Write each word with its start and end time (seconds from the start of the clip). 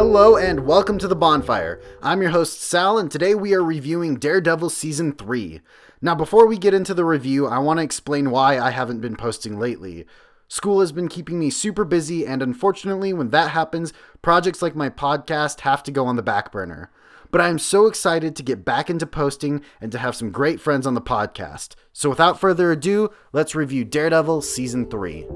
Hello 0.00 0.38
and 0.38 0.64
welcome 0.64 0.96
to 0.96 1.06
the 1.06 1.14
bonfire. 1.14 1.78
I'm 2.02 2.22
your 2.22 2.30
host 2.30 2.62
Sal, 2.62 2.96
and 2.96 3.10
today 3.10 3.34
we 3.34 3.52
are 3.52 3.62
reviewing 3.62 4.16
Daredevil 4.16 4.70
Season 4.70 5.12
3. 5.12 5.60
Now, 6.00 6.14
before 6.14 6.46
we 6.46 6.56
get 6.56 6.72
into 6.72 6.94
the 6.94 7.04
review, 7.04 7.46
I 7.46 7.58
want 7.58 7.80
to 7.80 7.84
explain 7.84 8.30
why 8.30 8.58
I 8.58 8.70
haven't 8.70 9.02
been 9.02 9.14
posting 9.14 9.58
lately. 9.58 10.06
School 10.48 10.80
has 10.80 10.90
been 10.90 11.08
keeping 11.08 11.38
me 11.38 11.50
super 11.50 11.84
busy, 11.84 12.26
and 12.26 12.40
unfortunately, 12.40 13.12
when 13.12 13.28
that 13.28 13.50
happens, 13.50 13.92
projects 14.22 14.62
like 14.62 14.74
my 14.74 14.88
podcast 14.88 15.60
have 15.60 15.82
to 15.82 15.92
go 15.92 16.06
on 16.06 16.16
the 16.16 16.22
back 16.22 16.50
burner. 16.50 16.90
But 17.30 17.42
I 17.42 17.48
am 17.48 17.58
so 17.58 17.86
excited 17.86 18.34
to 18.36 18.42
get 18.42 18.64
back 18.64 18.88
into 18.88 19.06
posting 19.06 19.60
and 19.82 19.92
to 19.92 19.98
have 19.98 20.16
some 20.16 20.30
great 20.30 20.62
friends 20.62 20.86
on 20.86 20.94
the 20.94 21.02
podcast. 21.02 21.74
So, 21.92 22.08
without 22.08 22.40
further 22.40 22.72
ado, 22.72 23.10
let's 23.34 23.54
review 23.54 23.84
Daredevil 23.84 24.40
Season 24.40 24.88
3. 24.88 25.26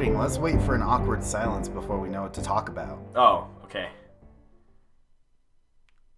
Recording. 0.00 0.18
Let's 0.18 0.38
wait 0.38 0.62
for 0.62 0.74
an 0.74 0.80
awkward 0.82 1.22
silence 1.22 1.68
before 1.68 1.98
we 1.98 2.08
know 2.08 2.22
what 2.22 2.32
to 2.34 2.42
talk 2.42 2.70
about. 2.70 2.98
Oh, 3.14 3.46
okay. 3.64 3.90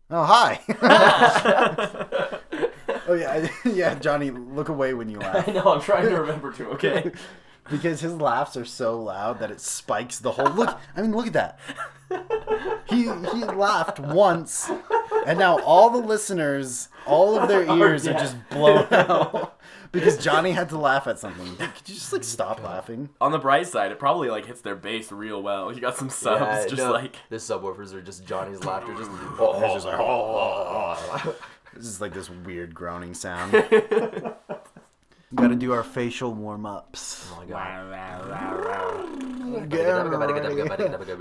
Oh, 0.08 0.22
hi. 0.24 0.60
oh, 3.08 3.14
yeah. 3.14 3.48
Yeah, 3.64 3.95
Johnny, 3.96 4.30
look 4.30 4.68
away 4.68 4.95
when 4.95 5.08
you 5.08 5.18
laugh. 5.18 5.48
I 5.48 5.52
know, 5.52 5.64
I'm 5.64 5.80
trying 5.80 6.08
to 6.08 6.20
remember 6.20 6.52
to, 6.52 6.68
okay? 6.70 7.10
because 7.70 8.00
his 8.00 8.14
laughs 8.14 8.56
are 8.56 8.64
so 8.64 9.00
loud 9.00 9.38
that 9.38 9.50
it 9.50 9.60
spikes 9.60 10.19
the 10.19 10.33
whole 10.33 10.52
look 10.55 10.77
i 10.96 11.00
mean 11.00 11.12
look 11.12 11.28
at 11.28 11.33
that 11.33 11.60
he 12.88 13.03
he 13.05 13.44
laughed 13.44 14.00
once 14.00 14.69
and 15.28 15.38
now 15.38 15.60
all 15.60 15.88
the 15.88 16.05
listeners 16.05 16.88
all 17.06 17.38
of 17.38 17.48
their 17.48 17.64
oh, 17.70 17.77
ears 17.78 18.08
are 18.08 18.14
just 18.14 18.36
blown 18.50 18.84
out 18.91 19.60
because 19.92 20.22
johnny 20.22 20.52
had 20.52 20.68
to 20.70 20.78
laugh 20.78 21.06
at 21.06 21.18
something. 21.18 21.56
Could 21.56 21.88
you 21.88 21.94
just 21.94 22.12
like 22.12 22.24
stop 22.24 22.62
laughing? 22.62 23.10
On 23.20 23.30
the 23.32 23.38
bright 23.38 23.66
side, 23.66 23.92
it 23.92 23.98
probably 23.98 24.28
like 24.30 24.46
hits 24.46 24.60
their 24.62 24.74
bass 24.74 25.12
real 25.12 25.42
well. 25.42 25.72
You 25.72 25.80
got 25.80 25.96
some 25.96 26.10
subs 26.10 26.40
Yeah, 26.40 26.66
just 26.66 26.76
no, 26.82 26.92
like 26.92 27.16
the 27.28 27.36
subwoofers 27.36 27.92
are 27.94 28.02
just 28.02 28.26
Johnny's 28.26 28.64
laughter. 28.64 28.94
Just 28.94 29.10
oh, 29.38 29.60
It's 29.62 29.74
just 29.74 29.86
like, 29.86 30.00
oh, 30.00 30.96
oh, 31.24 31.36
this 31.74 31.86
is 31.86 32.00
like 32.00 32.14
this 32.14 32.30
weird 32.30 32.74
groaning 32.74 33.14
sound. 33.14 33.52
Gotta 35.34 35.54
do 35.54 35.72
our 35.72 35.82
facial 35.82 36.34
warm-ups. 36.34 37.30
Oh 37.32 37.40
my 37.40 37.46
god. 37.46 39.31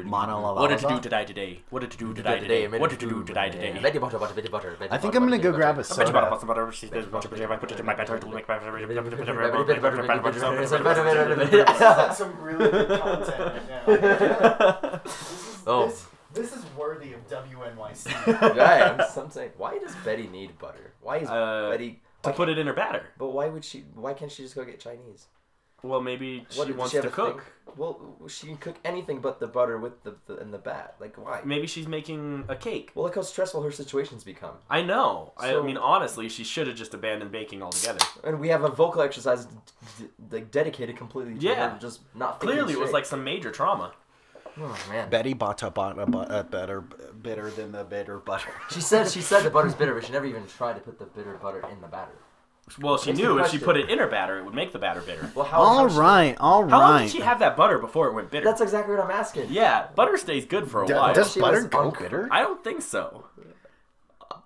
Monologue. 0.06 0.58
What 0.58 0.70
did 0.70 0.82
you 0.82 0.90
do 0.90 1.00
today 1.00 1.26
today? 1.26 1.60
What 1.70 1.80
did 1.82 1.94
you 1.94 2.08
do 2.08 2.14
today 2.14 2.40
today? 2.40 2.68
What 2.68 2.90
did 2.90 3.02
you 3.02 3.10
do 3.10 3.24
today 3.24 3.50
today? 3.50 3.80
Betty 3.82 4.00
butter, 4.00 4.18
butter, 4.20 4.34
Betty 4.34 4.50
butter. 4.50 4.78
I 4.90 4.98
think 4.98 5.16
I'm 5.16 5.24
gonna 5.24 5.38
go 5.38 5.52
grab 5.52 5.78
a 5.80 5.84
soda. 5.84 6.12
some 12.16 12.40
really 12.42 12.70
good 12.72 13.00
content 13.00 13.62
right 13.88 15.02
Oh, 15.68 15.94
This 16.34 16.54
is 16.56 16.66
worthy 16.78 17.14
of 17.14 17.28
WNYC. 17.30 18.56
yeah. 18.56 18.98
I'm, 19.00 19.24
I'm 19.24 19.32
saying, 19.32 19.52
why 19.58 19.78
does 19.78 19.94
Betty 20.06 20.28
need 20.28 20.58
butter? 20.58 20.94
Why 21.02 21.18
is 21.18 21.30
Uh, 21.30 21.70
Betty? 21.72 22.02
To 22.24 22.30
why 22.30 22.36
put 22.36 22.50
it 22.50 22.58
in 22.58 22.68
her 22.68 22.74
batter. 22.74 23.10
But 23.18 23.30
why 23.30 23.48
would 23.50 23.66
she? 23.66 23.84
Why 23.96 24.14
can't 24.14 24.32
she 24.32 24.44
just 24.44 24.56
go 24.56 24.64
get 24.64 24.80
Chinese? 24.80 25.28
Well, 25.84 26.02
maybe 26.02 26.46
she 26.50 26.60
What, 26.60 26.76
wants 26.76 26.94
have 26.94 27.04
to 27.04 27.10
cook. 27.10 27.42
thing? 27.42 27.76
Well, 27.78 28.18
she 28.28 28.48
can 28.48 28.58
cook 28.58 28.76
anything 28.84 29.20
but 29.20 29.40
the 29.40 29.48
butter 29.48 29.78
with 29.78 30.04
the, 30.04 30.16
the 30.28 30.38
in 30.38 30.52
the 30.52 30.58
bat. 30.58 30.96
Like 31.00 31.16
why? 31.18 31.42
Maybe 31.46 31.68
she's 31.68 31.88
making 31.88 32.44
a 32.50 32.56
cake. 32.56 32.92
Well, 32.94 33.06
look 33.06 33.16
how 33.16 33.22
stressful 33.22 33.62
her 33.64 33.72
situations 33.72 34.24
become. 34.24 34.56
I 34.70 34.82
know. 34.82 35.34
I 35.38 35.60
mean, 35.62 35.78
honestly, 35.78 36.28
she 36.30 36.44
should 36.44 36.68
have 36.68 36.76
just 36.76 36.94
abandoned 36.94 37.32
baking 37.32 37.64
altogether. 37.64 38.00
And 38.24 38.40
we 38.40 38.50
have 38.50 38.64
a 38.64 38.70
vocal 38.70 39.02
exercise 39.02 39.46
d- 39.46 39.56
d- 40.00 40.08
like 40.32 40.52
dedicated 40.52 40.98
completely 40.98 41.36
to 41.36 41.40
Yeah. 41.40 41.70
her 41.72 41.80
just 41.80 42.02
not 42.14 42.40
Clearly, 42.42 42.74
it 42.74 42.80
was 42.80 42.92
like 42.92 43.06
some 43.06 43.24
major 43.24 43.52
trauma. 43.52 43.94
oh 44.60 44.78
man. 44.90 45.10
Betty 45.10 45.34
bought 45.34 45.64
a, 45.64 45.72
bought 45.72 45.98
a, 45.98 46.06
bu- 46.06 46.20
a 46.24 46.44
better, 46.44 46.82
bitter 46.82 47.50
than 47.52 47.72
the 47.72 47.86
bitter 47.86 48.18
butter. 48.20 48.52
She 48.70 48.82
said 48.82 49.10
she 49.10 49.22
said 49.22 49.44
the 49.44 49.50
butter's 49.50 49.76
bitter, 49.80 49.94
but 49.96 50.04
she 50.06 50.12
never 50.12 50.26
even 50.26 50.46
tried 50.46 50.74
to 50.74 50.82
put 50.82 51.00
the 51.00 51.06
bitter 51.06 51.36
butter 51.42 51.64
in 51.72 51.80
the 51.80 51.88
batter. 51.88 52.12
Well, 52.80 52.98
she 52.98 53.12
Makes 53.12 53.20
knew 53.22 53.40
if 53.40 53.50
she 53.50 53.58
put 53.60 53.78
it 53.78 53.90
in 53.90 54.00
her 54.00 54.08
batter, 54.08 54.38
it 54.40 54.46
would 54.46 54.54
make 54.54 54.72
the 54.72 54.80
batter 54.80 55.02
bitter. 55.02 55.30
Well, 55.36 55.46
how? 55.46 55.60
All 55.62 55.78
how 55.80 55.90
she- 55.90 55.96
right, 56.00 56.36
all 56.40 56.68
How 56.68 56.80
long 56.80 57.02
did 57.04 57.12
she 57.12 57.22
have 57.22 57.40
that 57.40 57.58
butter 57.58 57.78
before 57.80 58.08
it 58.08 58.14
went 58.14 58.30
bitter? 58.32 58.46
That's 58.46 58.62
exactly 58.62 58.96
what 58.96 59.04
I'm 59.04 59.12
asking. 59.12 59.48
yeah, 59.52 59.88
butter 59.96 60.18
stays 60.18 60.46
good 60.46 60.70
for 60.70 60.84
a 60.84 60.88
D- 60.88 60.94
while. 60.94 61.14
does 61.14 61.34
She 61.34 61.40
butter 61.40 61.58
was 61.58 61.66
go 61.68 61.80
on- 61.80 61.94
bitter? 62.00 62.28
I 62.32 62.42
don't 62.42 62.64
think 62.64 62.82
so. 62.82 63.26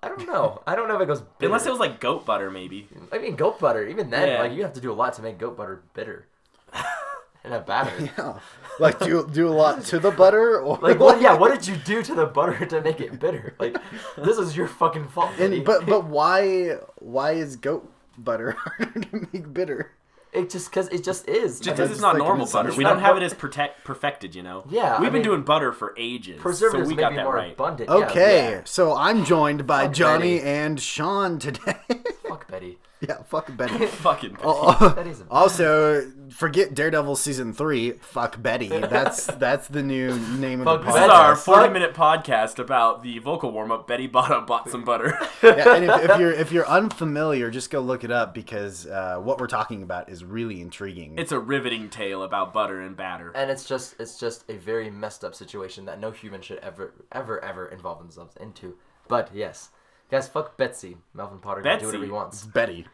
I 0.02 0.08
don't 0.08 0.26
know. 0.26 0.62
I 0.66 0.76
don't 0.76 0.88
know 0.88 0.96
if 0.96 1.00
it 1.02 1.06
goes 1.06 1.20
bitter. 1.20 1.46
Unless 1.46 1.66
it 1.66 1.70
was 1.70 1.80
like 1.80 2.00
goat 2.00 2.24
butter, 2.26 2.50
maybe. 2.50 2.88
I 3.12 3.18
mean, 3.18 3.34
goat 3.34 3.58
butter. 3.58 3.86
Even 3.86 4.10
then, 4.10 4.28
Yeah. 4.28 4.40
like 4.42 4.52
you 4.52 4.62
have 4.62 4.74
to 4.74 4.80
do 4.80 4.92
a 4.92 4.94
lot 4.94 5.14
to 5.14 5.22
make 5.22 5.38
goat 5.38 5.56
butter 5.56 5.82
bitter. 5.94 6.26
In 7.44 7.52
a 7.52 7.60
batter. 7.60 7.92
Yeah. 8.18 8.38
Like 8.78 8.98
do 8.98 9.26
do 9.32 9.48
a 9.48 9.54
lot 9.54 9.82
to 9.84 9.98
the 9.98 10.10
butter 10.10 10.60
or 10.60 10.76
Like 10.78 10.98
what? 11.00 11.20
Yeah. 11.20 11.34
What 11.34 11.52
did 11.54 11.66
you 11.66 11.76
do 11.76 12.02
to 12.02 12.14
the 12.14 12.26
butter 12.26 12.66
to 12.72 12.80
make 12.82 13.00
it 13.00 13.18
bitter? 13.18 13.54
Like 13.58 13.76
this 14.18 14.36
is 14.38 14.56
your 14.56 14.68
fucking 14.68 15.08
fault. 15.08 15.30
Betty. 15.38 15.56
And 15.58 15.64
but 15.64 15.86
but 15.86 16.04
why 16.04 16.76
why 16.96 17.32
is 17.32 17.56
goat 17.56 17.90
butter 18.18 18.52
harder 18.58 19.00
to 19.00 19.28
make 19.32 19.52
bitter? 19.52 19.92
it 20.32 20.50
just 20.50 20.68
because 20.70 20.88
it 20.88 21.02
just 21.02 21.26
is. 21.28 21.60
Just 21.60 21.76
because 21.76 21.78
just 21.78 21.92
it's 21.92 22.00
not 22.00 22.14
think 22.16 22.26
normal 22.26 22.46
butter. 22.46 22.70
We 22.74 22.84
don't 22.84 23.00
have 23.00 23.16
it 23.16 23.22
as 23.22 23.32
protect 23.32 23.84
perfected, 23.84 24.34
you 24.34 24.42
know. 24.42 24.64
Yeah, 24.68 24.98
we've 25.00 25.08
I 25.08 25.10
been 25.10 25.12
mean- 25.14 25.22
doing 25.22 25.42
butter 25.42 25.72
for 25.72 25.94
ages, 25.96 26.40
Preservatives 26.40 26.88
so 26.88 26.90
we 26.90 26.96
may 26.96 27.00
got 27.02 27.10
be 27.10 27.16
that 27.16 27.24
more 27.24 27.34
right. 27.36 27.52
abundant. 27.52 27.88
yeah, 27.88 27.96
Okay, 27.96 28.50
yeah. 28.50 28.60
so 28.64 28.94
I'm 28.94 29.24
joined 29.24 29.66
by 29.66 29.84
Fuck 29.84 29.94
Johnny 29.94 30.36
Betty. 30.38 30.48
and 30.50 30.80
Sean 30.80 31.38
today. 31.38 31.76
Fuck 32.28 32.48
Betty. 32.48 32.78
yeah, 33.06 33.22
fuck 33.24 33.54
Betty. 33.56 33.86
Fucking. 33.86 34.38
Oh, 34.42 34.92
Betty's 34.96 35.20
a- 35.20 35.26
also, 35.30 36.10
forget 36.30 36.74
Daredevil 36.74 37.16
season 37.16 37.52
three. 37.52 37.92
Fuck 37.92 38.42
Betty. 38.42 38.68
That's 38.68 39.26
that's 39.38 39.68
the 39.68 39.82
new 39.82 40.18
name 40.38 40.60
of 40.60 40.64
Fuck 40.66 40.80
the 40.80 40.86
This 40.86 40.94
Betty. 40.94 41.04
is 41.06 41.10
podcast. 41.10 41.18
our 41.18 41.36
40 41.36 41.72
minute 41.72 41.94
podcast 41.94 42.58
about 42.58 43.02
the 43.02 43.18
vocal 43.18 43.52
warm 43.52 43.70
up. 43.70 43.86
Betty 43.86 44.08
Botter 44.08 44.46
bought 44.46 44.70
some 44.70 44.84
butter. 44.84 45.18
yeah, 45.42 45.74
and 45.74 45.84
if, 45.84 46.10
if 46.10 46.18
you're 46.20 46.32
if 46.32 46.52
you're 46.52 46.66
unfamiliar, 46.68 47.50
just 47.50 47.70
go 47.70 47.80
look 47.80 48.02
it 48.04 48.10
up 48.10 48.32
because 48.34 48.86
uh, 48.86 49.16
what 49.22 49.38
we're 49.38 49.46
talking 49.46 49.82
about 49.82 50.08
is 50.08 50.24
really 50.24 50.60
intriguing. 50.60 51.18
it's 51.18 51.32
a 51.32 51.38
riveting 51.38 51.90
tale 51.90 52.22
about 52.22 52.52
butter 52.54 52.80
and 52.80 52.96
batter. 52.96 53.30
and 53.34 53.50
it's 53.50 53.64
just 53.68 53.94
it's 54.00 54.18
just 54.18 54.48
a 54.50 54.56
very 54.56 54.90
messed 54.90 55.22
up 55.24 55.34
situation 55.34 55.84
that 55.84 56.00
no 56.00 56.10
human 56.10 56.40
should 56.40 56.58
ever 56.58 56.94
ever 57.12 57.42
ever 57.44 57.66
involve 57.66 57.98
themselves 57.98 58.34
into. 58.40 58.76
But 59.08 59.30
yes, 59.34 59.70
guys, 60.10 60.28
fuck 60.28 60.56
Betsy. 60.56 60.96
Melvin 61.14 61.38
Potter 61.38 61.62
can 61.62 61.78
do 61.78 61.86
whatever 61.86 62.04
he 62.04 62.10
wants. 62.10 62.44
Betty. 62.44 62.86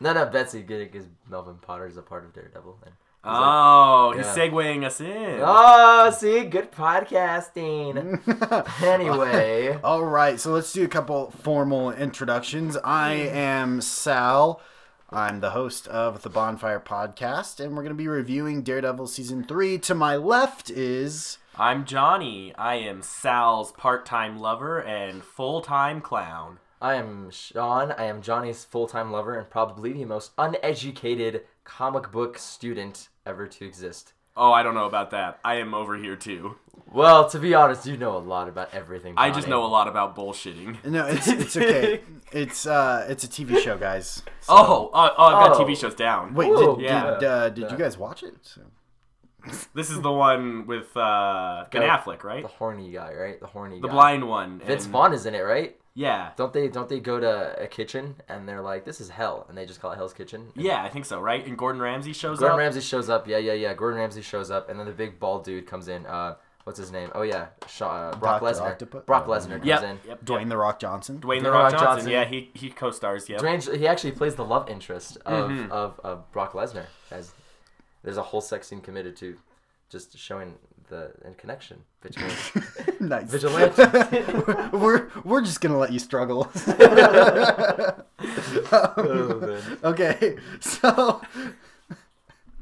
No, 0.00 0.12
no, 0.12 0.26
Betsy, 0.26 0.62
because 0.62 1.06
Melvin 1.28 1.56
Potter 1.56 1.86
is 1.86 1.96
a 1.96 2.02
part 2.02 2.24
of 2.24 2.34
Daredevil. 2.34 2.78
And 2.84 2.92
he's 2.92 3.32
like, 3.32 3.42
Oh, 3.42 4.12
he's 4.16 4.26
Yeah. 4.26 4.34
segueing 4.34 4.84
us 4.84 5.00
in. 5.00 5.40
oh, 5.42 6.10
see, 6.10 6.44
good 6.44 6.70
podcasting. 6.70 8.20
anyway, 8.82 9.78
All 9.84 10.04
right, 10.04 10.38
so 10.38 10.52
let's 10.52 10.72
do 10.72 10.84
a 10.84 10.88
couple 10.88 11.30
formal 11.42 11.92
introductions. 11.92 12.76
I 12.84 13.12
am 13.14 13.80
Sal. 13.80 14.60
I'm 15.10 15.40
the 15.40 15.50
host 15.50 15.86
of 15.88 16.22
the 16.22 16.28
Bonfire 16.30 16.80
Podcast, 16.80 17.58
and 17.60 17.70
we're 17.76 17.82
going 17.82 17.90
to 17.90 17.94
be 17.94 18.08
reviewing 18.08 18.62
Daredevil 18.62 19.06
season 19.06 19.44
three. 19.44 19.78
To 19.78 19.94
my 19.94 20.16
left 20.16 20.68
is 20.68 21.38
I'm 21.58 21.84
Johnny. 21.86 22.54
I 22.56 22.74
am 22.76 23.00
Sal's 23.02 23.72
part 23.72 24.04
time 24.04 24.38
lover 24.38 24.78
and 24.82 25.22
full 25.24 25.60
time 25.62 26.00
clown. 26.00 26.58
I 26.82 26.94
am 26.96 27.30
Sean. 27.30 27.92
I 27.92 28.04
am 28.04 28.20
Johnny's 28.20 28.62
full-time 28.64 29.10
lover 29.10 29.34
and 29.38 29.48
probably 29.48 29.94
the 29.94 30.04
most 30.04 30.32
uneducated 30.36 31.44
comic 31.64 32.12
book 32.12 32.36
student 32.36 33.08
ever 33.24 33.46
to 33.46 33.64
exist. 33.64 34.12
Oh, 34.36 34.52
I 34.52 34.62
don't 34.62 34.74
know 34.74 34.84
about 34.84 35.10
that. 35.12 35.38
I 35.42 35.54
am 35.54 35.72
over 35.72 35.96
here 35.96 36.16
too. 36.16 36.56
Well, 36.92 37.30
to 37.30 37.38
be 37.38 37.54
honest, 37.54 37.86
you 37.86 37.96
know 37.96 38.14
a 38.14 38.18
lot 38.18 38.48
about 38.50 38.74
everything. 38.74 39.14
I 39.16 39.28
just 39.30 39.46
Johnny. 39.46 39.50
know 39.52 39.64
a 39.64 39.68
lot 39.68 39.88
about 39.88 40.14
bullshitting. 40.14 40.84
no, 40.84 41.06
it's 41.06 41.26
it's 41.28 41.56
okay. 41.56 42.02
it's 42.32 42.66
uh, 42.66 43.06
it's 43.08 43.24
a 43.24 43.28
TV 43.28 43.58
show, 43.58 43.78
guys. 43.78 44.22
So- 44.42 44.52
Oh, 44.52 44.90
oh, 44.92 45.14
oh, 45.16 45.24
I've 45.24 45.48
got 45.48 45.56
Oh. 45.58 45.64
TV 45.64 45.74
shows 45.80 45.94
down. 45.94 46.34
wait, 46.34 46.50
Ooh, 46.50 46.76
did, 46.76 46.84
yeah. 46.84 47.14
did, 47.18 47.24
uh, 47.24 47.48
did 47.48 47.70
you 47.70 47.78
guys 47.78 47.96
watch 47.96 48.22
it? 48.22 48.34
So- 48.42 48.60
This 49.74 49.90
is 49.90 50.00
the 50.00 50.12
one 50.12 50.66
with 50.66 50.96
uh, 50.96 51.64
Ben 51.70 51.82
Go. 51.82 51.88
Affleck, 51.88 52.24
right? 52.24 52.42
the 52.42 52.48
horny 52.48 52.90
guy, 52.90 53.12
right? 53.14 53.40
The 53.40 53.46
horny 53.46 53.80
The 53.80 53.88
guy. 53.88 53.92
blind 53.94 54.28
one. 54.28 54.60
Vince 54.60 54.84
and- 54.84 54.92
Vaughn 54.92 55.12
is 55.12 55.26
in 55.26 55.34
it, 55.34 55.40
right? 55.40 55.76
Yeah. 55.94 56.30
Don't 56.36 56.52
they? 56.52 56.68
Don't 56.68 56.88
they 56.88 57.00
go 57.00 57.18
to 57.18 57.62
a 57.62 57.66
kitchen 57.66 58.16
and 58.28 58.46
they're 58.46 58.60
like, 58.60 58.84
"This 58.84 59.00
is 59.00 59.08
hell," 59.08 59.46
and 59.48 59.56
they 59.56 59.64
just 59.64 59.80
call 59.80 59.92
it 59.92 59.96
Hell's 59.96 60.12
Kitchen? 60.12 60.48
And 60.54 60.62
Yeah, 60.64 60.82
I 60.82 60.90
think 60.90 61.06
so, 61.06 61.20
right? 61.20 61.46
And 61.46 61.56
Gordon 61.56 61.80
Ramsay 61.80 62.12
shows 62.12 62.38
Gordon 62.38 62.44
up. 62.44 62.50
Gordon 62.50 62.58
Ramsay 62.66 62.80
shows 62.82 63.08
up. 63.08 63.26
Yeah, 63.26 63.38
yeah, 63.38 63.54
yeah. 63.54 63.72
Gordon 63.72 63.98
Ramsay 64.00 64.20
shows 64.22 64.50
up, 64.50 64.68
and 64.68 64.78
then 64.78 64.86
the 64.86 64.92
big 64.92 65.18
bald 65.18 65.44
dude 65.44 65.66
comes 65.66 65.88
in. 65.88 66.04
Uh, 66.04 66.34
what's 66.64 66.78
his 66.78 66.92
name? 66.92 67.10
Oh 67.14 67.22
yeah, 67.22 67.46
Shaw, 67.66 68.10
uh, 68.10 68.16
Brock 68.18 68.42
Lesnar. 68.42 69.06
Brock 69.06 69.24
Oh, 69.26 69.30
Lesnar 69.30 69.52
comes 69.52 69.64
Yep. 69.66 69.82
in. 69.84 69.98
yep. 70.06 70.22
Dwayne 70.22 70.50
the 70.50 70.58
Rock 70.58 70.78
Johnson. 70.80 71.18
Dwayne 71.18 71.42
the 71.42 71.48
Dwayne 71.48 71.52
Rock 71.52 71.72
Rock 71.72 71.80
Johnson. 71.80 71.86
Johnson. 71.86 72.10
Yeah, 72.10 72.24
he 72.26 72.50
he 72.52 72.68
co-stars. 72.68 73.30
Yeah. 73.30 73.38
Dwayne, 73.38 73.74
he 73.78 73.86
actually 73.88 74.12
plays 74.12 74.34
the 74.34 74.44
love 74.44 74.68
interest 74.68 75.16
of, 75.24 75.50
Mhm. 75.50 75.70
of, 75.70 75.98
of 76.04 76.30
Brock 76.30 76.52
Lesnar. 76.52 76.84
As 77.10 77.32
there's 78.06 78.16
a 78.16 78.22
whole 78.22 78.40
sex 78.40 78.68
scene 78.68 78.80
committed 78.80 79.16
to 79.16 79.36
just 79.90 80.16
showing 80.16 80.54
the 80.88 81.10
and 81.24 81.36
connection. 81.36 81.82
Vigilante. 82.00 82.60
nice. 83.00 83.28
Vigilante. 83.28 83.82
we're 84.76 85.08
we're 85.24 85.40
just 85.40 85.60
gonna 85.60 85.76
let 85.76 85.92
you 85.92 85.98
struggle. 85.98 86.48
Man. 86.68 88.02
okay, 89.82 90.36
so 90.60 91.20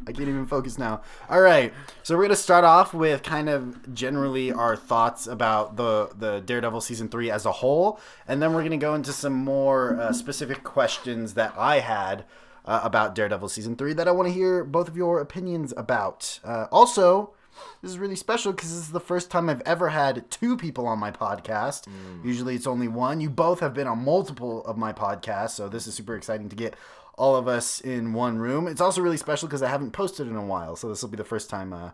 I 0.06 0.12
can't 0.12 0.28
even 0.28 0.46
focus 0.46 0.78
now. 0.78 1.02
All 1.28 1.42
right, 1.42 1.74
so 2.02 2.16
we're 2.16 2.22
gonna 2.22 2.36
start 2.36 2.64
off 2.64 2.94
with 2.94 3.22
kind 3.22 3.50
of 3.50 3.94
generally 3.94 4.50
our 4.50 4.76
thoughts 4.76 5.26
about 5.26 5.76
the 5.76 6.08
the 6.18 6.40
Daredevil 6.40 6.80
season 6.80 7.10
three 7.10 7.30
as 7.30 7.44
a 7.44 7.52
whole, 7.52 8.00
and 8.26 8.40
then 8.40 8.54
we're 8.54 8.62
gonna 8.62 8.78
go 8.78 8.94
into 8.94 9.12
some 9.12 9.34
more 9.34 10.00
uh, 10.00 10.14
specific 10.14 10.64
questions 10.64 11.34
that 11.34 11.52
I 11.58 11.80
had. 11.80 12.24
Uh, 12.66 12.80
about 12.82 13.14
Daredevil 13.14 13.50
season 13.50 13.76
three, 13.76 13.92
that 13.92 14.08
I 14.08 14.10
want 14.10 14.26
to 14.26 14.32
hear 14.32 14.64
both 14.64 14.88
of 14.88 14.96
your 14.96 15.20
opinions 15.20 15.74
about. 15.76 16.40
Uh, 16.42 16.66
also, 16.72 17.34
this 17.82 17.90
is 17.90 17.98
really 17.98 18.16
special 18.16 18.52
because 18.52 18.70
this 18.70 18.86
is 18.86 18.90
the 18.90 19.00
first 19.00 19.30
time 19.30 19.50
I've 19.50 19.60
ever 19.66 19.90
had 19.90 20.30
two 20.30 20.56
people 20.56 20.86
on 20.86 20.98
my 20.98 21.10
podcast. 21.10 21.86
Usually 22.24 22.54
it's 22.54 22.66
only 22.66 22.88
one. 22.88 23.20
You 23.20 23.28
both 23.28 23.60
have 23.60 23.74
been 23.74 23.86
on 23.86 24.02
multiple 24.02 24.64
of 24.64 24.78
my 24.78 24.94
podcasts, 24.94 25.50
so 25.50 25.68
this 25.68 25.86
is 25.86 25.94
super 25.94 26.16
exciting 26.16 26.48
to 26.48 26.56
get 26.56 26.74
all 27.18 27.36
of 27.36 27.46
us 27.46 27.80
in 27.80 28.14
one 28.14 28.38
room. 28.38 28.66
It's 28.66 28.80
also 28.80 29.02
really 29.02 29.18
special 29.18 29.46
because 29.46 29.62
I 29.62 29.68
haven't 29.68 29.90
posted 29.92 30.26
in 30.26 30.36
a 30.36 30.44
while, 30.44 30.74
so 30.74 30.88
this 30.88 31.02
will 31.02 31.10
be 31.10 31.18
the 31.18 31.22
first 31.24 31.50
time 31.50 31.74
uh, 31.74 31.90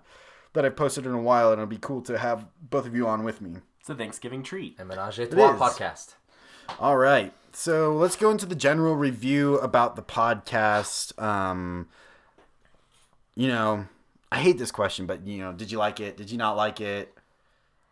that 0.53 0.65
I've 0.65 0.77
posted 0.77 1.05
in 1.05 1.13
a 1.13 1.21
while, 1.21 1.51
and 1.51 1.61
it'll 1.61 1.67
be 1.67 1.79
cool 1.79 2.01
to 2.03 2.17
have 2.17 2.47
both 2.61 2.87
of 2.87 2.95
you 2.95 3.09
on 3.09 3.25
with 3.25 3.41
me. 3.41 3.57
It's 3.81 3.91
a 3.91 3.95
Thanksgiving 3.97 4.45
treat. 4.45 4.77
And 4.79 4.89
Menage 4.89 5.19
a 5.19 5.27
Trois 5.27 5.57
podcast. 5.57 6.15
All 6.79 6.97
right. 6.97 7.33
So 7.53 7.95
let's 7.95 8.17
go 8.17 8.31
into 8.31 8.47
the 8.47 8.55
general 8.55 8.95
review 8.95 9.59
about 9.59 9.97
the 9.97 10.03
podcast. 10.03 11.21
Um, 11.21 11.89
you 13.35 13.49
know, 13.49 13.87
I 14.31 14.39
hate 14.39 14.59
this 14.59 14.71
question, 14.71 15.07
but 15.07 15.27
you 15.27 15.39
know, 15.39 15.53
did 15.53 15.73
you 15.73 15.79
like 15.79 16.01
it? 16.01 16.17
Did 16.17 16.31
you 16.31 16.39
not 16.39 16.57
like 16.57 16.81
it? 16.81 17.13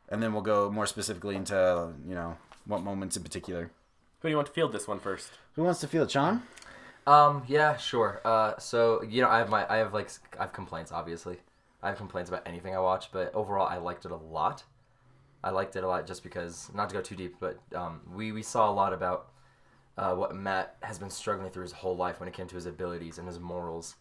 And 0.09 0.23
then 0.23 0.33
we'll 0.33 0.43
go 0.43 0.71
more 0.71 0.87
specifically 0.87 1.37
into 1.37 1.93
you 2.07 2.15
know 2.15 2.37
what 2.67 2.83
moments 2.83 3.17
in 3.17 3.23
particular. 3.23 3.71
Who 4.21 4.29
do 4.29 4.31
you 4.31 4.37
want 4.37 4.47
to 4.47 4.53
field 4.53 4.73
this 4.73 4.89
one 4.89 5.01
first? 5.01 5.31
Who 5.55 5.65
wants 5.65 5.81
to 5.81 5.89
feel 5.89 6.03
it, 6.03 6.11
Sean? 6.11 6.43
Um, 7.07 7.43
yeah, 7.47 7.77
sure. 7.77 8.21
Uh, 8.25 8.59
so 8.59 9.03
you 9.03 9.23
know, 9.23 9.29
I 9.29 9.39
have 9.39 9.49
my, 9.49 9.67
I 9.73 9.79
have 9.79 9.95
like, 9.95 10.11
I 10.39 10.43
have 10.43 10.53
complaints. 10.53 10.93
Obviously, 10.93 11.39
I 11.83 11.89
have 11.89 11.97
complaints 11.97 12.29
about 12.29 12.43
anything 12.47 12.75
I 12.75 12.81
watch, 12.81 13.11
but 13.13 13.35
overall, 13.35 13.67
I 13.67 13.79
liked 13.79 14.05
it 14.05 14.11
a 14.11 14.17
lot. 14.17 14.65
I 15.43 15.51
liked 15.51 15.77
it 15.77 15.85
a 15.85 15.89
lot 15.89 16.07
just 16.07 16.23
because, 16.23 16.71
not 16.75 16.89
to 16.91 16.95
go 16.95 17.01
too 17.01 17.15
deep, 17.17 17.37
but 17.41 17.59
um, 17.75 18.01
we 18.15 18.33
we 18.33 18.43
saw 18.43 18.71
a 18.71 18.73
lot 18.73 18.93
about 18.93 19.29
uh, 19.99 20.15
what 20.15 20.35
Matt 20.35 20.77
has 20.83 20.99
been 20.99 21.11
struggling 21.11 21.51
through 21.51 21.65
his 21.65 21.73
whole 21.73 21.97
life 21.97 22.21
when 22.21 22.29
it 22.29 22.35
came 22.35 22.47
to 22.47 22.55
his 22.55 22.67
abilities 22.67 23.19
and 23.19 23.27
his 23.27 23.41
morals, 23.41 23.97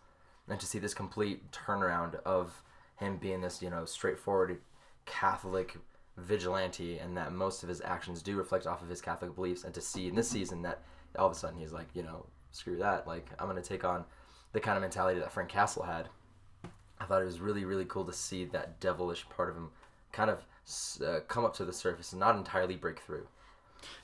and 0.47 0.59
to 0.59 0.65
see 0.65 0.79
this 0.79 0.93
complete 0.93 1.51
turnaround 1.51 2.15
of 2.23 2.61
him 2.97 3.17
being 3.17 3.41
this, 3.41 3.61
you 3.61 3.69
know, 3.69 3.83
straightforward 3.83 4.59
Catholic 5.05 5.77
vigilante, 6.15 6.99
and 6.99 7.17
that 7.17 7.33
most 7.33 7.63
of 7.63 7.69
his 7.69 7.81
actions 7.81 8.21
do 8.21 8.37
reflect 8.37 8.67
off 8.67 8.81
of 8.83 8.89
his 8.89 9.01
Catholic 9.01 9.35
beliefs, 9.35 9.63
and 9.63 9.73
to 9.73 9.81
see 9.81 10.07
in 10.07 10.15
this 10.15 10.29
season 10.29 10.61
that 10.61 10.81
all 11.17 11.25
of 11.25 11.31
a 11.31 11.35
sudden 11.35 11.59
he's 11.59 11.73
like, 11.73 11.87
you 11.95 12.03
know, 12.03 12.25
screw 12.51 12.77
that, 12.77 13.07
like 13.07 13.27
I'm 13.39 13.47
gonna 13.47 13.61
take 13.61 13.83
on 13.83 14.05
the 14.53 14.59
kind 14.59 14.77
of 14.77 14.81
mentality 14.81 15.19
that 15.19 15.31
Frank 15.31 15.49
Castle 15.49 15.83
had. 15.83 16.09
I 16.99 17.05
thought 17.05 17.21
it 17.21 17.25
was 17.25 17.39
really, 17.39 17.65
really 17.65 17.85
cool 17.85 18.05
to 18.05 18.13
see 18.13 18.45
that 18.45 18.79
devilish 18.79 19.27
part 19.29 19.49
of 19.49 19.55
him 19.55 19.69
kind 20.11 20.29
of 20.29 20.45
uh, 21.05 21.19
come 21.27 21.45
up 21.45 21.55
to 21.55 21.65
the 21.65 21.73
surface 21.73 22.11
and 22.11 22.19
not 22.19 22.35
entirely 22.35 22.75
break 22.75 22.99
through. 22.99 23.27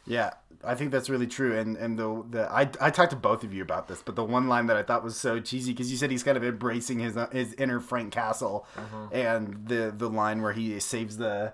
Yeah, 0.05 0.31
I 0.63 0.75
think 0.75 0.91
that's 0.91 1.09
really 1.09 1.27
true. 1.27 1.57
And 1.57 1.77
and 1.77 1.97
the 1.97 2.23
the 2.29 2.51
I, 2.51 2.69
I 2.79 2.89
talked 2.89 3.11
to 3.11 3.15
both 3.15 3.43
of 3.43 3.53
you 3.53 3.61
about 3.61 3.87
this, 3.87 4.01
but 4.01 4.15
the 4.15 4.23
one 4.23 4.47
line 4.47 4.67
that 4.67 4.77
I 4.77 4.83
thought 4.83 5.03
was 5.03 5.17
so 5.17 5.39
cheesy 5.39 5.71
because 5.71 5.91
you 5.91 5.97
said 5.97 6.11
he's 6.11 6.23
kind 6.23 6.37
of 6.37 6.43
embracing 6.43 6.99
his 6.99 7.17
uh, 7.17 7.27
his 7.31 7.53
inner 7.53 7.79
Frank 7.79 8.11
Castle, 8.13 8.65
and 9.11 9.67
the 9.67 9.93
the 9.95 10.09
line 10.09 10.41
where 10.41 10.53
he 10.53 10.79
saves 10.79 11.17
the 11.17 11.53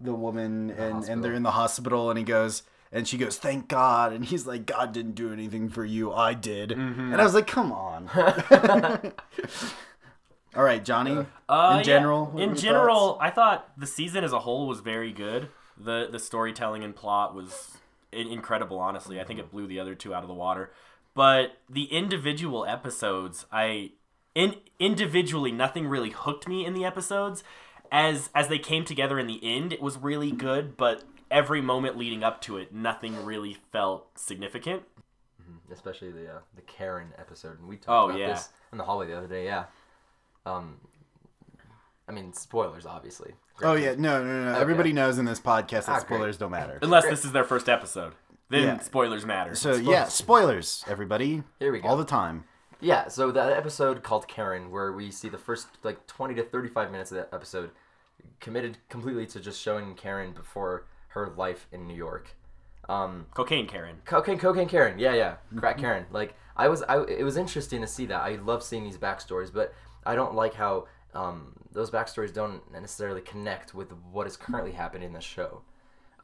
the 0.00 0.14
woman 0.14 0.70
and 0.70 0.80
and 0.80 0.94
hospital. 0.94 1.22
they're 1.22 1.34
in 1.34 1.42
the 1.42 1.50
hospital 1.52 2.10
and 2.10 2.18
he 2.18 2.24
goes. 2.24 2.62
And 2.94 3.08
she 3.08 3.16
goes, 3.16 3.38
"Thank 3.38 3.68
God," 3.68 4.12
and 4.12 4.22
he's 4.22 4.46
like, 4.46 4.66
"God 4.66 4.92
didn't 4.92 5.14
do 5.14 5.32
anything 5.32 5.70
for 5.70 5.82
you, 5.82 6.12
I 6.12 6.34
did." 6.34 6.72
And 6.72 7.14
I 7.14 7.24
was 7.24 7.32
like, 7.32 7.46
"Come 7.46 7.72
on." 7.72 8.10
All 10.54 10.62
right, 10.62 10.84
Johnny. 10.84 11.24
Uh, 11.48 11.76
in 11.78 11.84
general, 11.84 12.30
are 12.34 12.42
in 12.42 12.54
general, 12.54 13.12
thoughts? 13.14 13.18
I 13.22 13.30
thought 13.30 13.72
the 13.78 13.86
season 13.86 14.24
as 14.24 14.32
a 14.34 14.40
whole 14.40 14.68
was 14.68 14.80
very 14.80 15.10
good. 15.10 15.48
The 15.76 16.08
The 16.10 16.18
storytelling 16.18 16.84
and 16.84 16.94
plot 16.94 17.34
was 17.34 17.76
incredible. 18.12 18.78
Honestly, 18.78 19.20
I 19.20 19.24
think 19.24 19.38
it 19.40 19.50
blew 19.50 19.66
the 19.66 19.80
other 19.80 19.94
two 19.94 20.14
out 20.14 20.22
of 20.22 20.28
the 20.28 20.34
water. 20.34 20.72
But 21.14 21.58
the 21.68 21.84
individual 21.84 22.64
episodes, 22.66 23.46
I 23.52 23.92
in 24.34 24.56
individually, 24.78 25.52
nothing 25.52 25.86
really 25.86 26.10
hooked 26.10 26.48
me 26.48 26.64
in 26.64 26.74
the 26.74 26.84
episodes. 26.84 27.44
As 27.90 28.30
as 28.34 28.48
they 28.48 28.58
came 28.58 28.84
together 28.84 29.18
in 29.18 29.26
the 29.26 29.40
end, 29.42 29.72
it 29.72 29.82
was 29.82 29.98
really 29.98 30.32
good. 30.32 30.76
But 30.76 31.04
every 31.30 31.60
moment 31.60 31.96
leading 31.98 32.22
up 32.24 32.40
to 32.42 32.56
it, 32.56 32.72
nothing 32.74 33.24
really 33.24 33.56
felt 33.72 34.18
significant. 34.18 34.82
especially 35.70 36.10
the 36.10 36.28
uh, 36.36 36.38
the 36.54 36.62
Karen 36.62 37.12
episode. 37.18 37.58
And 37.58 37.68
we 37.68 37.76
talked 37.76 37.88
Oh, 37.88 38.08
about 38.08 38.18
yeah. 38.18 38.28
this 38.34 38.48
in 38.72 38.78
the 38.78 38.84
hallway 38.84 39.06
the 39.08 39.16
other 39.18 39.26
day. 39.28 39.44
Yeah. 39.44 39.64
Um, 40.46 40.78
I 42.08 42.12
mean, 42.12 42.32
spoilers, 42.32 42.84
obviously. 42.86 43.32
Oh 43.62 43.74
yeah, 43.74 43.94
no, 43.96 44.22
no, 44.24 44.52
no. 44.52 44.58
Everybody 44.58 44.92
knows 44.92 45.18
in 45.18 45.24
this 45.24 45.40
podcast 45.40 45.86
that 45.86 45.88
Ah, 45.88 45.94
great. 45.94 46.06
spoilers 46.18 46.36
don't 46.38 46.50
matter. 46.50 46.78
Unless 46.82 47.04
this 47.06 47.24
is 47.24 47.32
their 47.32 47.44
first 47.44 47.68
episode, 47.68 48.14
then 48.48 48.62
Yeah. 48.62 48.78
spoilers 48.80 49.24
matter. 49.24 49.54
So 49.54 49.74
yeah, 49.74 50.04
spoilers, 50.06 50.84
everybody. 50.88 51.42
Here 51.58 51.72
we 51.72 51.80
go. 51.80 51.88
All 51.88 51.96
the 51.96 52.04
time. 52.04 52.44
Yeah, 52.80 53.06
so 53.08 53.30
that 53.30 53.52
episode 53.52 54.02
called 54.02 54.26
Karen, 54.26 54.70
where 54.70 54.90
we 54.92 55.10
see 55.12 55.28
the 55.28 55.38
first 55.38 55.68
like 55.84 56.06
20 56.08 56.34
to 56.34 56.42
35 56.42 56.90
minutes 56.90 57.12
of 57.12 57.18
that 57.18 57.28
episode 57.32 57.70
committed 58.40 58.78
completely 58.88 59.26
to 59.26 59.40
just 59.40 59.60
showing 59.60 59.94
Karen 59.94 60.32
before 60.32 60.86
her 61.08 61.32
life 61.36 61.68
in 61.72 61.86
New 61.86 61.94
York. 61.94 62.30
Um, 62.88 63.26
cocaine, 63.34 63.68
Karen. 63.68 64.02
cocaine, 64.04 64.38
cocaine 64.38 64.68
Karen, 64.68 64.98
yeah, 64.98 65.14
yeah, 65.14 65.36
crack 65.56 65.78
Karen. 65.78 66.06
Like 66.10 66.34
I 66.56 66.66
was, 66.68 66.82
I 66.82 67.02
it 67.04 67.22
was 67.22 67.36
interesting 67.36 67.80
to 67.80 67.86
see 67.86 68.06
that. 68.06 68.20
I 68.22 68.36
love 68.36 68.62
seeing 68.64 68.82
these 68.84 68.98
backstories, 68.98 69.52
but 69.52 69.72
I 70.04 70.16
don't 70.16 70.34
like 70.34 70.54
how 70.54 70.88
um, 71.14 71.52
those 71.72 71.90
backstories 71.90 72.32
don't 72.32 72.62
necessarily 72.72 73.20
connect 73.20 73.74
with 73.74 73.92
what 74.10 74.26
is 74.26 74.36
currently 74.36 74.72
happening 74.72 75.08
in 75.08 75.12
the 75.12 75.20
show. 75.20 75.62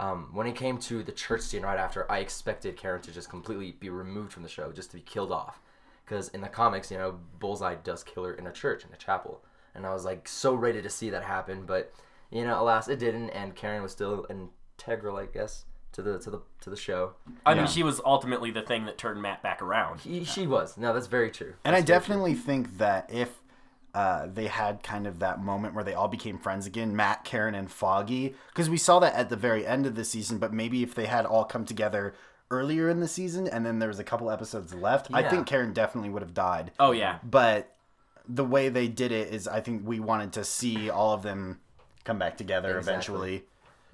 Um, 0.01 0.29
when 0.33 0.47
it 0.47 0.55
came 0.55 0.79
to 0.79 1.03
the 1.03 1.13
church 1.13 1.41
scene 1.41 1.63
right 1.63 1.79
after, 1.79 2.11
I 2.11 2.19
expected 2.19 2.77
Karen 2.77 3.03
to 3.03 3.13
just 3.13 3.29
completely 3.29 3.73
be 3.73 3.91
removed 3.91 4.33
from 4.33 4.45
the 4.45 4.49
show, 4.49 4.71
just 4.73 4.91
to 4.93 4.97
be 4.97 5.03
killed 5.03 5.33
off. 5.33 5.61
Because 6.05 6.29
in 6.29 6.41
the 6.41 6.49
comics, 6.49 6.91
you 6.91 6.97
know, 6.99 7.19
Bullseye 7.39 7.75
does 7.75 8.03
kill 8.05 8.25
her 8.25 8.33
in 8.33 8.47
a 8.47 8.53
church, 8.53 8.85
in 8.85 8.93
a 8.93 8.97
chapel. 8.97 9.43
And 9.75 9.85
I 9.85 9.93
was 9.93 10.05
like 10.05 10.27
so 10.29 10.55
ready 10.55 10.81
to 10.81 10.89
see 10.89 11.11
that 11.11 11.25
happen, 11.25 11.65
but 11.67 11.93
you 12.31 12.45
know, 12.45 12.61
alas, 12.61 12.89
it 12.89 12.99
didn't. 12.99 13.31
And 13.31 13.55
Karen 13.55 13.83
was 13.83 13.93
still 13.93 14.27
integral, 14.31 15.17
I 15.17 15.27
guess, 15.27 15.65
to 15.93 16.03
the 16.03 16.19
to 16.21 16.31
the 16.31 16.41
to 16.61 16.71
the 16.71 16.77
show. 16.77 17.13
I 17.45 17.55
mean, 17.55 17.67
she 17.67 17.83
was 17.83 18.01
ultimately 18.05 18.51
the 18.51 18.63
thing 18.63 18.85
that 18.87 18.99
turned 18.99 19.21
Matt 19.21 19.43
back 19.43 19.61
around. 19.63 20.01
He, 20.01 20.25
she 20.25 20.47
was. 20.47 20.77
No, 20.77 20.93
that's 20.93 21.07
very 21.07 21.31
true. 21.31 21.55
And 21.65 21.75
I 21.75 21.81
That's 21.81 21.89
very 21.89 21.99
true. 22.01 22.07
definitely 22.07 22.35
think 22.35 22.79
that 22.79 23.11
if 23.13 23.41
uh, 23.99 24.29
they 24.33 24.47
had 24.47 24.81
kind 24.85 25.09
of 25.09 25.19
that 25.19 25.43
moment 25.43 25.75
where 25.75 25.83
they 25.83 25.93
all 25.93 26.07
became 26.07 26.39
friends 26.39 26.69
again, 26.69 26.95
Matt, 26.95 27.25
Karen, 27.25 27.57
and 27.57 27.69
Foggy, 27.69 28.37
because 28.47 28.71
we 28.71 28.77
saw 28.77 29.01
that 29.01 29.13
at 29.15 29.29
the 29.29 29.35
very 29.35 29.67
end 29.67 29.87
of 29.87 29.97
the 29.97 30.05
season. 30.05 30.39
But 30.39 30.53
maybe 30.53 30.85
if 30.85 30.95
they 30.95 31.07
had 31.07 31.27
all 31.27 31.45
come 31.45 31.65
together 31.65 32.15
earlier 32.49 32.89
in 32.89 33.01
the 33.01 33.09
season, 33.09 33.49
and 33.49 33.67
then 33.67 33.81
there 33.81 33.89
was 33.89 33.99
a 33.99 34.05
couple 34.05 34.31
episodes 34.31 34.73
left, 34.73 35.09
I 35.13 35.29
think 35.29 35.49
Karen 35.49 35.73
definitely 35.73 36.11
would 36.11 36.23
have 36.23 36.33
died. 36.33 36.71
Oh 36.79 36.93
yeah, 36.93 37.19
But 37.25 37.75
the 38.29 38.45
way 38.45 38.69
they 38.69 38.87
did 38.87 39.11
it 39.11 39.35
is, 39.35 39.49
I 39.49 39.61
think 39.61 39.83
we 39.85 39.99
wanted 39.99 40.33
to 40.35 40.45
see 40.45 40.89
all 40.91 41.13
of 41.13 41.23
them 41.23 41.59
come 42.05 42.21
back 42.21 42.37
together 42.37 42.79
Exactly. 42.79 42.93
eventually. 42.93 43.45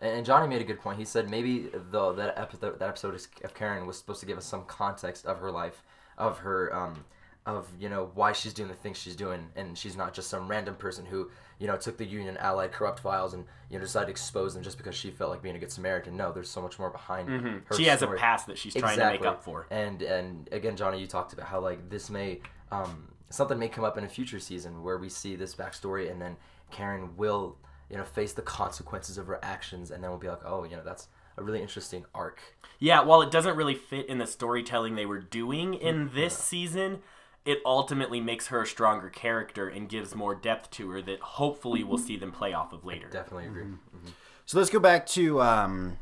And, 0.03 0.17
and 0.19 0.27
Johnny 0.27 0.49
made 0.49 0.61
a 0.61 0.65
good 0.65 0.81
point. 0.81 0.99
He 0.99 1.07
said 1.07 1.31
maybe 1.31 1.71
the 1.91 2.13
that 2.13 2.39
episode 2.39 2.79
that 2.79 2.89
episode 2.91 3.19
of 3.43 3.55
Karen 3.55 3.87
was 3.87 3.97
supposed 3.97 4.21
to 4.21 4.27
give 4.27 4.37
us 4.37 4.45
some 4.45 4.67
context 4.67 5.25
of 5.25 5.39
her 5.39 5.51
life, 5.51 5.83
of 6.19 6.41
her 6.41 6.77
um, 6.77 7.07
of 7.47 7.69
you 7.79 7.89
know 7.89 8.11
why 8.15 8.33
she's 8.33 8.55
doing 8.55 8.69
the 8.69 8.75
things 8.75 8.97
she's 8.99 9.17
doing, 9.17 9.49
and 9.55 9.77
she's 9.77 9.97
not 9.97 10.15
just 10.15 10.31
some 10.31 10.49
random 10.49 10.75
person 10.75 11.05
who 11.05 11.31
you 11.59 11.67
know 11.67 11.77
took 11.77 11.99
the 11.99 12.05
Union 12.05 12.37
Allied 12.39 12.73
corrupt 12.73 13.01
files 13.01 13.35
and 13.35 13.45
you 13.71 13.79
know 13.79 13.85
decided 13.85 14.07
to 14.07 14.11
expose 14.13 14.55
them 14.55 14.63
just 14.63 14.79
because 14.79 14.95
she 14.95 15.11
felt 15.11 15.31
like 15.31 15.43
being 15.43 15.57
a 15.57 15.59
good 15.59 15.71
Samaritan. 15.71 16.17
No, 16.17 16.33
there's 16.33 16.49
so 16.49 16.63
much 16.63 16.79
more 16.79 16.91
behind 16.91 17.29
her. 17.29 17.39
Mm-hmm. 17.39 17.75
she 17.77 17.85
has 17.85 17.99
story. 17.99 18.17
a 18.17 18.21
past 18.21 18.47
that 18.47 18.57
she's 18.57 18.75
trying 18.75 18.99
to 18.99 19.07
make 19.07 19.27
up 19.27 19.43
for. 19.43 19.67
And 19.71 20.01
and 20.03 20.49
again, 20.53 20.77
Johnny, 20.77 21.01
you 21.01 21.07
talked 21.07 21.33
about 21.33 21.47
how 21.47 21.61
like 21.61 21.91
this 21.91 22.09
may 22.09 22.41
um, 22.73 23.09
something 23.31 23.59
may 23.59 23.69
come 23.69 23.85
up 23.85 23.99
in 23.99 24.05
a 24.05 24.09
future 24.09 24.41
season 24.41 24.83
where 24.83 24.97
we 24.97 25.09
see 25.09 25.37
this 25.37 25.55
backstory, 25.55 26.11
and 26.11 26.21
then 26.21 26.37
Karen 26.71 27.17
will 27.17 27.57
you 27.91 27.99
know 27.99 28.05
face 28.05 28.33
the 28.33 28.43
consequences 28.43 29.19
of 29.19 29.27
her 29.27 29.39
actions, 29.43 29.91
and 29.91 30.03
then 30.03 30.11
we'll 30.11 30.19
be 30.19 30.29
like, 30.29 30.45
oh, 30.47 30.65
you 30.65 30.77
know, 30.77 30.83
that's 30.83 31.09
a 31.37 31.43
really 31.43 31.61
interesting 31.61 32.05
arc. 32.15 32.41
Yeah, 32.79 33.03
while 33.03 33.23
it 33.23 33.31
doesn't 33.31 33.57
really 33.57 33.75
fit 33.75 34.09
in 34.09 34.19
the 34.19 34.27
storytelling 34.27 34.95
they 34.95 35.07
were 35.07 35.21
doing 35.21 35.75
in 35.75 36.11
this 36.15 36.37
season, 36.37 37.01
it 37.45 37.61
ultimately 37.65 38.21
makes 38.21 38.47
her 38.49 38.63
a 38.63 38.67
stronger 38.67 39.11
character 39.11 39.69
and 39.69 39.89
gives 39.89 40.15
more 40.15 40.35
depth 40.35 40.71
to 40.71 40.91
her 40.91 41.03
that 41.03 41.21
hopefully 41.21 41.85
we'll 41.85 41.99
see 41.99 42.17
them 42.17 42.33
play 42.33 42.53
off 42.53 42.73
of 42.73 42.85
later. 42.85 43.09
Definitely 43.09 43.47
agree. 43.47 43.65
Mm-hmm. 43.65 44.09
So 44.47 44.59
let's 44.59 44.71
go 44.71 44.79
back 44.81 45.07
to 45.09 45.41
um, 45.43 45.99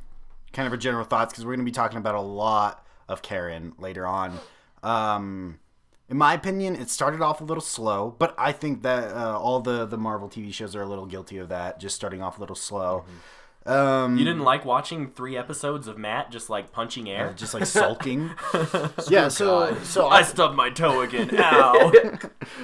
kind 0.52 0.66
of 0.66 0.72
our 0.72 0.76
general 0.76 1.04
thoughts 1.04 1.32
because 1.32 1.44
we're 1.44 1.54
going 1.54 1.64
to 1.64 1.70
be 1.70 1.74
talking 1.74 1.98
about 1.98 2.14
a 2.14 2.20
lot 2.20 2.86
of 3.08 3.22
Karen 3.22 3.72
later 3.78 4.06
on. 4.06 4.38
Um, 4.82 5.58
in 6.08 6.16
my 6.16 6.34
opinion, 6.34 6.76
it 6.76 6.90
started 6.90 7.22
off 7.22 7.40
a 7.40 7.44
little 7.44 7.62
slow, 7.62 8.14
but 8.18 8.34
I 8.36 8.52
think 8.52 8.82
that 8.82 9.12
uh, 9.14 9.38
all 9.38 9.60
the 9.60 9.86
the 9.86 9.96
Marvel 9.96 10.28
TV 10.28 10.52
shows 10.52 10.76
are 10.76 10.82
a 10.82 10.86
little 10.86 11.06
guilty 11.06 11.38
of 11.38 11.48
that, 11.48 11.80
just 11.80 11.96
starting 11.96 12.22
off 12.22 12.36
a 12.36 12.40
little 12.40 12.56
slow. 12.56 13.04
Um, 13.66 14.16
You 14.16 14.24
didn't 14.24 14.42
like 14.42 14.64
watching 14.64 15.10
three 15.10 15.36
episodes 15.36 15.86
of 15.86 15.98
Matt 15.98 16.30
just 16.30 16.50
like 16.50 16.72
punching 16.72 17.08
air? 17.08 17.32
just 17.36 17.54
like 17.54 17.66
sulking. 17.66 18.30
yeah, 19.08 19.28
so 19.28 19.76
so 19.82 20.08
I 20.08 20.18
I 20.18 20.22
stubbed 20.22 20.56
my 20.56 20.70
toe 20.70 21.00
again. 21.00 21.30
Ow. 21.36 21.92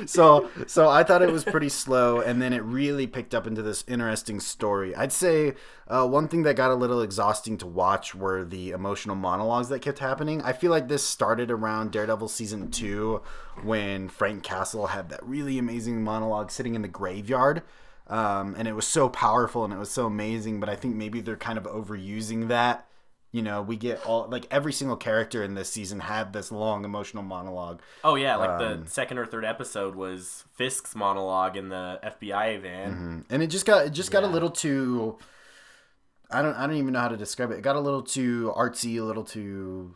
so 0.06 0.48
so 0.66 0.88
I 0.88 1.02
thought 1.02 1.22
it 1.22 1.32
was 1.32 1.44
pretty 1.44 1.68
slow, 1.68 2.20
and 2.20 2.40
then 2.40 2.52
it 2.52 2.62
really 2.62 3.06
picked 3.06 3.34
up 3.34 3.46
into 3.46 3.62
this 3.62 3.84
interesting 3.88 4.40
story. 4.40 4.94
I'd 4.94 5.12
say 5.12 5.54
uh, 5.88 6.06
one 6.06 6.28
thing 6.28 6.42
that 6.42 6.54
got 6.54 6.70
a 6.70 6.74
little 6.74 7.00
exhausting 7.02 7.56
to 7.58 7.66
watch 7.66 8.14
were 8.14 8.44
the 8.44 8.70
emotional 8.70 9.16
monologues 9.16 9.68
that 9.70 9.80
kept 9.80 9.98
happening. 9.98 10.42
I 10.42 10.52
feel 10.52 10.70
like 10.70 10.88
this 10.88 11.02
started 11.02 11.50
around 11.50 11.92
Daredevil 11.92 12.28
season 12.28 12.70
two, 12.70 13.22
when 13.62 14.08
Frank 14.08 14.42
Castle 14.42 14.88
had 14.88 15.08
that 15.10 15.24
really 15.24 15.58
amazing 15.58 16.02
monologue 16.02 16.50
sitting 16.50 16.74
in 16.74 16.82
the 16.82 16.88
graveyard. 16.88 17.62
Um, 18.08 18.54
and 18.58 18.66
it 18.66 18.72
was 18.74 18.86
so 18.86 19.08
powerful 19.08 19.64
and 19.64 19.72
it 19.72 19.78
was 19.78 19.90
so 19.90 20.06
amazing, 20.06 20.60
but 20.60 20.68
I 20.68 20.76
think 20.76 20.96
maybe 20.96 21.20
they're 21.20 21.36
kind 21.36 21.58
of 21.58 21.64
overusing 21.64 22.48
that. 22.48 22.86
You 23.30 23.42
know, 23.42 23.60
we 23.60 23.76
get 23.76 24.04
all 24.06 24.26
like 24.28 24.46
every 24.50 24.72
single 24.72 24.96
character 24.96 25.42
in 25.44 25.54
this 25.54 25.70
season 25.70 26.00
had 26.00 26.32
this 26.32 26.50
long 26.50 26.86
emotional 26.86 27.22
monologue. 27.22 27.82
Oh 28.02 28.14
yeah, 28.14 28.36
like 28.36 28.48
Um, 28.48 28.84
the 28.84 28.90
second 28.90 29.18
or 29.18 29.26
third 29.26 29.44
episode 29.44 29.94
was 29.94 30.44
Fisk's 30.54 30.94
monologue 30.96 31.54
in 31.56 31.68
the 31.68 32.00
FBI 32.02 32.62
van. 32.62 33.26
and 33.28 33.42
it 33.42 33.48
just 33.48 33.66
got 33.66 33.84
it 33.86 33.90
just 33.90 34.10
got 34.10 34.24
a 34.24 34.26
little 34.26 34.48
too 34.50 35.18
I 36.30 36.40
don't 36.40 36.54
I 36.54 36.66
don't 36.66 36.76
even 36.76 36.94
know 36.94 37.00
how 37.00 37.08
to 37.08 37.16
describe 37.18 37.50
it. 37.50 37.58
It 37.58 37.62
got 37.62 37.76
a 37.76 37.80
little 37.80 38.02
too 38.02 38.52
artsy, 38.56 38.98
a 38.98 39.02
little 39.02 39.24
too 39.24 39.94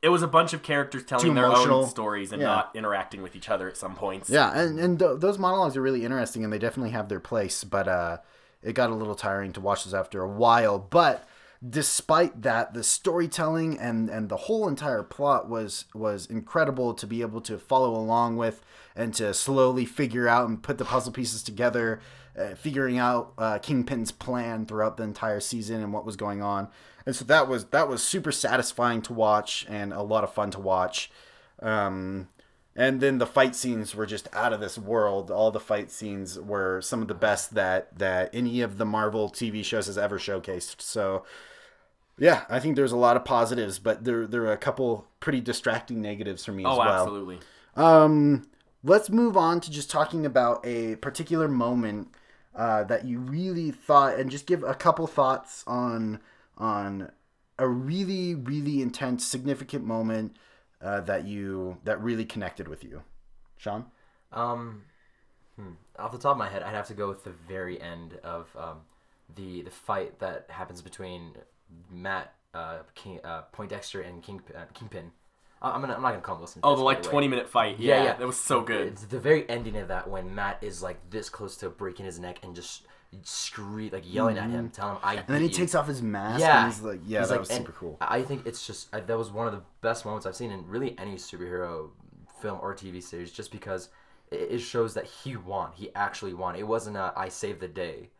It 0.00 0.10
was 0.10 0.22
a 0.22 0.28
bunch 0.28 0.52
of 0.52 0.62
characters 0.62 1.04
telling 1.04 1.34
their 1.34 1.46
emotional. 1.46 1.80
own 1.82 1.88
stories 1.88 2.30
and 2.32 2.40
Yeah. 2.40 2.48
not 2.48 2.70
interacting 2.74 3.20
with 3.22 3.34
each 3.34 3.48
other 3.50 3.68
at 3.68 3.76
some 3.76 3.94
points. 3.96 4.30
yeah, 4.30 4.56
and 4.56 4.78
and 4.78 4.98
th- 4.98 5.18
those 5.18 5.38
monologues 5.38 5.76
are 5.76 5.82
really 5.82 6.04
interesting 6.04 6.44
and 6.44 6.52
they 6.52 6.58
definitely 6.58 6.90
have 6.92 7.08
their 7.08 7.20
place, 7.20 7.64
but 7.64 7.88
uh 7.88 8.18
it 8.62 8.72
got 8.74 8.90
a 8.90 8.94
little 8.94 9.14
tiring 9.14 9.52
to 9.52 9.60
watch 9.60 9.84
those 9.84 9.94
after 9.94 10.22
a 10.22 10.28
while, 10.28 10.78
but 10.78 11.26
despite 11.66 12.42
that 12.42 12.72
the 12.72 12.84
storytelling 12.84 13.78
and 13.78 14.08
and 14.08 14.28
the 14.28 14.36
whole 14.36 14.68
entire 14.68 15.02
plot 15.02 15.48
was 15.48 15.86
was 15.92 16.26
incredible 16.26 16.94
to 16.94 17.06
be 17.06 17.20
able 17.20 17.40
to 17.40 17.58
follow 17.58 17.94
along 17.94 18.36
with 18.36 18.62
and 18.94 19.12
to 19.12 19.34
slowly 19.34 19.84
figure 19.84 20.28
out 20.28 20.48
and 20.48 20.62
put 20.62 20.78
the 20.78 20.84
puzzle 20.84 21.12
pieces 21.12 21.42
together 21.42 22.00
uh, 22.38 22.54
figuring 22.54 22.96
out 22.96 23.32
uh, 23.38 23.58
kingpin's 23.58 24.12
plan 24.12 24.66
throughout 24.66 24.96
the 24.96 25.02
entire 25.02 25.40
season 25.40 25.82
and 25.82 25.92
what 25.92 26.06
was 26.06 26.14
going 26.14 26.40
on 26.40 26.68
and 27.04 27.16
so 27.16 27.24
that 27.24 27.48
was 27.48 27.64
that 27.66 27.88
was 27.88 28.04
super 28.04 28.30
satisfying 28.30 29.02
to 29.02 29.12
watch 29.12 29.66
and 29.68 29.92
a 29.92 30.02
lot 30.02 30.22
of 30.22 30.32
fun 30.32 30.52
to 30.52 30.60
watch 30.60 31.10
um, 31.60 32.28
and 32.78 33.00
then 33.00 33.18
the 33.18 33.26
fight 33.26 33.56
scenes 33.56 33.96
were 33.96 34.06
just 34.06 34.28
out 34.32 34.52
of 34.52 34.60
this 34.60 34.78
world. 34.78 35.32
All 35.32 35.50
the 35.50 35.58
fight 35.58 35.90
scenes 35.90 36.38
were 36.38 36.80
some 36.80 37.02
of 37.02 37.08
the 37.08 37.14
best 37.14 37.54
that 37.54 37.98
that 37.98 38.30
any 38.32 38.60
of 38.60 38.78
the 38.78 38.84
Marvel 38.84 39.28
TV 39.28 39.64
shows 39.64 39.86
has 39.86 39.98
ever 39.98 40.16
showcased. 40.16 40.80
So, 40.80 41.24
yeah, 42.18 42.44
I 42.48 42.60
think 42.60 42.76
there's 42.76 42.92
a 42.92 42.96
lot 42.96 43.16
of 43.16 43.24
positives, 43.24 43.78
but 43.78 44.04
there 44.04 44.26
there 44.26 44.44
are 44.44 44.52
a 44.52 44.58
couple 44.58 45.06
pretty 45.20 45.40
distracting 45.40 46.00
negatives 46.02 46.44
for 46.44 46.52
me 46.52 46.64
as 46.64 46.72
Oh, 46.72 46.78
well. 46.78 46.88
absolutely. 46.88 47.38
Um, 47.76 48.48
let's 48.82 49.10
move 49.10 49.36
on 49.36 49.60
to 49.60 49.70
just 49.70 49.90
talking 49.90 50.26
about 50.26 50.64
a 50.66 50.96
particular 50.96 51.48
moment 51.48 52.08
uh, 52.54 52.84
that 52.84 53.04
you 53.04 53.18
really 53.20 53.70
thought, 53.70 54.18
and 54.18 54.30
just 54.30 54.46
give 54.46 54.62
a 54.64 54.74
couple 54.74 55.06
thoughts 55.06 55.64
on 55.66 56.20
on 56.56 57.10
a 57.58 57.68
really 57.68 58.34
really 58.34 58.82
intense, 58.82 59.24
significant 59.26 59.84
moment 59.84 60.36
uh, 60.82 61.00
that 61.02 61.24
you 61.26 61.78
that 61.84 62.00
really 62.02 62.24
connected 62.24 62.68
with 62.68 62.82
you, 62.84 63.02
Sean. 63.56 63.86
Um, 64.32 64.82
hmm. 65.56 65.72
off 65.98 66.12
the 66.12 66.18
top 66.18 66.32
of 66.32 66.38
my 66.38 66.48
head, 66.48 66.62
I'd 66.62 66.74
have 66.74 66.88
to 66.88 66.94
go 66.94 67.08
with 67.08 67.24
the 67.24 67.30
very 67.46 67.80
end 67.80 68.18
of 68.24 68.48
um, 68.56 68.80
the 69.34 69.62
the 69.62 69.70
fight 69.70 70.18
that 70.18 70.46
happens 70.48 70.82
between 70.82 71.32
Matt 71.90 72.34
uh, 72.54 72.78
King, 72.94 73.20
uh, 73.24 73.42
Poindexter 73.52 74.00
and 74.00 74.22
King 74.22 74.40
uh, 74.56 74.64
Kingpin. 74.74 75.10
I'm 75.60 75.80
gonna 75.80 75.94
I'm 75.94 76.02
not 76.02 76.10
gonna 76.10 76.20
call 76.20 76.36
him 76.36 76.42
listen. 76.42 76.62
to 76.62 76.68
Oh, 76.68 76.70
this, 76.70 76.78
the 76.78 76.84
by 76.84 76.92
like 76.94 77.02
way. 77.04 77.10
20 77.10 77.28
minute 77.28 77.48
fight. 77.48 77.78
Yeah, 77.80 77.96
Yeah, 77.96 78.04
yeah. 78.04 78.12
That 78.14 78.26
was 78.26 78.36
so 78.40 78.60
good. 78.60 78.86
It's 78.88 79.04
the 79.04 79.18
very 79.18 79.48
ending 79.50 79.76
of 79.76 79.88
that 79.88 80.08
when 80.08 80.32
Matt 80.34 80.58
is 80.62 80.82
like 80.82 80.98
this 81.10 81.28
close 81.28 81.56
to 81.58 81.68
breaking 81.68 82.06
his 82.06 82.20
neck 82.20 82.38
and 82.44 82.54
just 82.54 82.86
scream 83.22 83.90
like 83.92 84.04
yelling 84.12 84.38
at 84.38 84.50
him, 84.50 84.70
telling 84.70 84.94
him 84.96 85.00
I. 85.02 85.16
Mm-hmm. 85.16 85.18
And 85.32 85.34
then 85.34 85.42
he 85.42 85.48
takes 85.48 85.74
off 85.74 85.88
his 85.88 86.00
mask. 86.02 86.40
Yeah, 86.40 86.64
and 86.64 86.72
he's 86.72 86.82
like, 86.82 87.00
yeah, 87.06 87.20
He's 87.20 87.28
that 87.28 87.34
like- 87.34 87.40
was 87.40 87.50
and 87.50 87.58
super 87.66 87.72
cool. 87.72 87.96
I 88.00 88.22
think 88.22 88.46
it's 88.46 88.66
just 88.66 88.94
I, 88.94 89.00
that 89.00 89.18
was 89.18 89.30
one 89.30 89.46
of 89.46 89.52
the 89.52 89.62
best 89.80 90.04
moments 90.04 90.26
I've 90.26 90.36
seen 90.36 90.52
in 90.52 90.66
really 90.68 90.94
any 90.98 91.16
superhero 91.16 91.90
film 92.40 92.58
or 92.62 92.74
TV 92.74 93.02
series, 93.02 93.32
just 93.32 93.50
because 93.50 93.88
it, 94.30 94.52
it 94.52 94.58
shows 94.60 94.94
that 94.94 95.06
he 95.06 95.36
won. 95.36 95.72
He 95.74 95.92
actually 95.94 96.34
won. 96.34 96.54
It 96.54 96.68
wasn't 96.68 96.96
a 96.96 97.12
I 97.16 97.28
saved 97.30 97.60
the 97.60 97.68
day. 97.68 98.10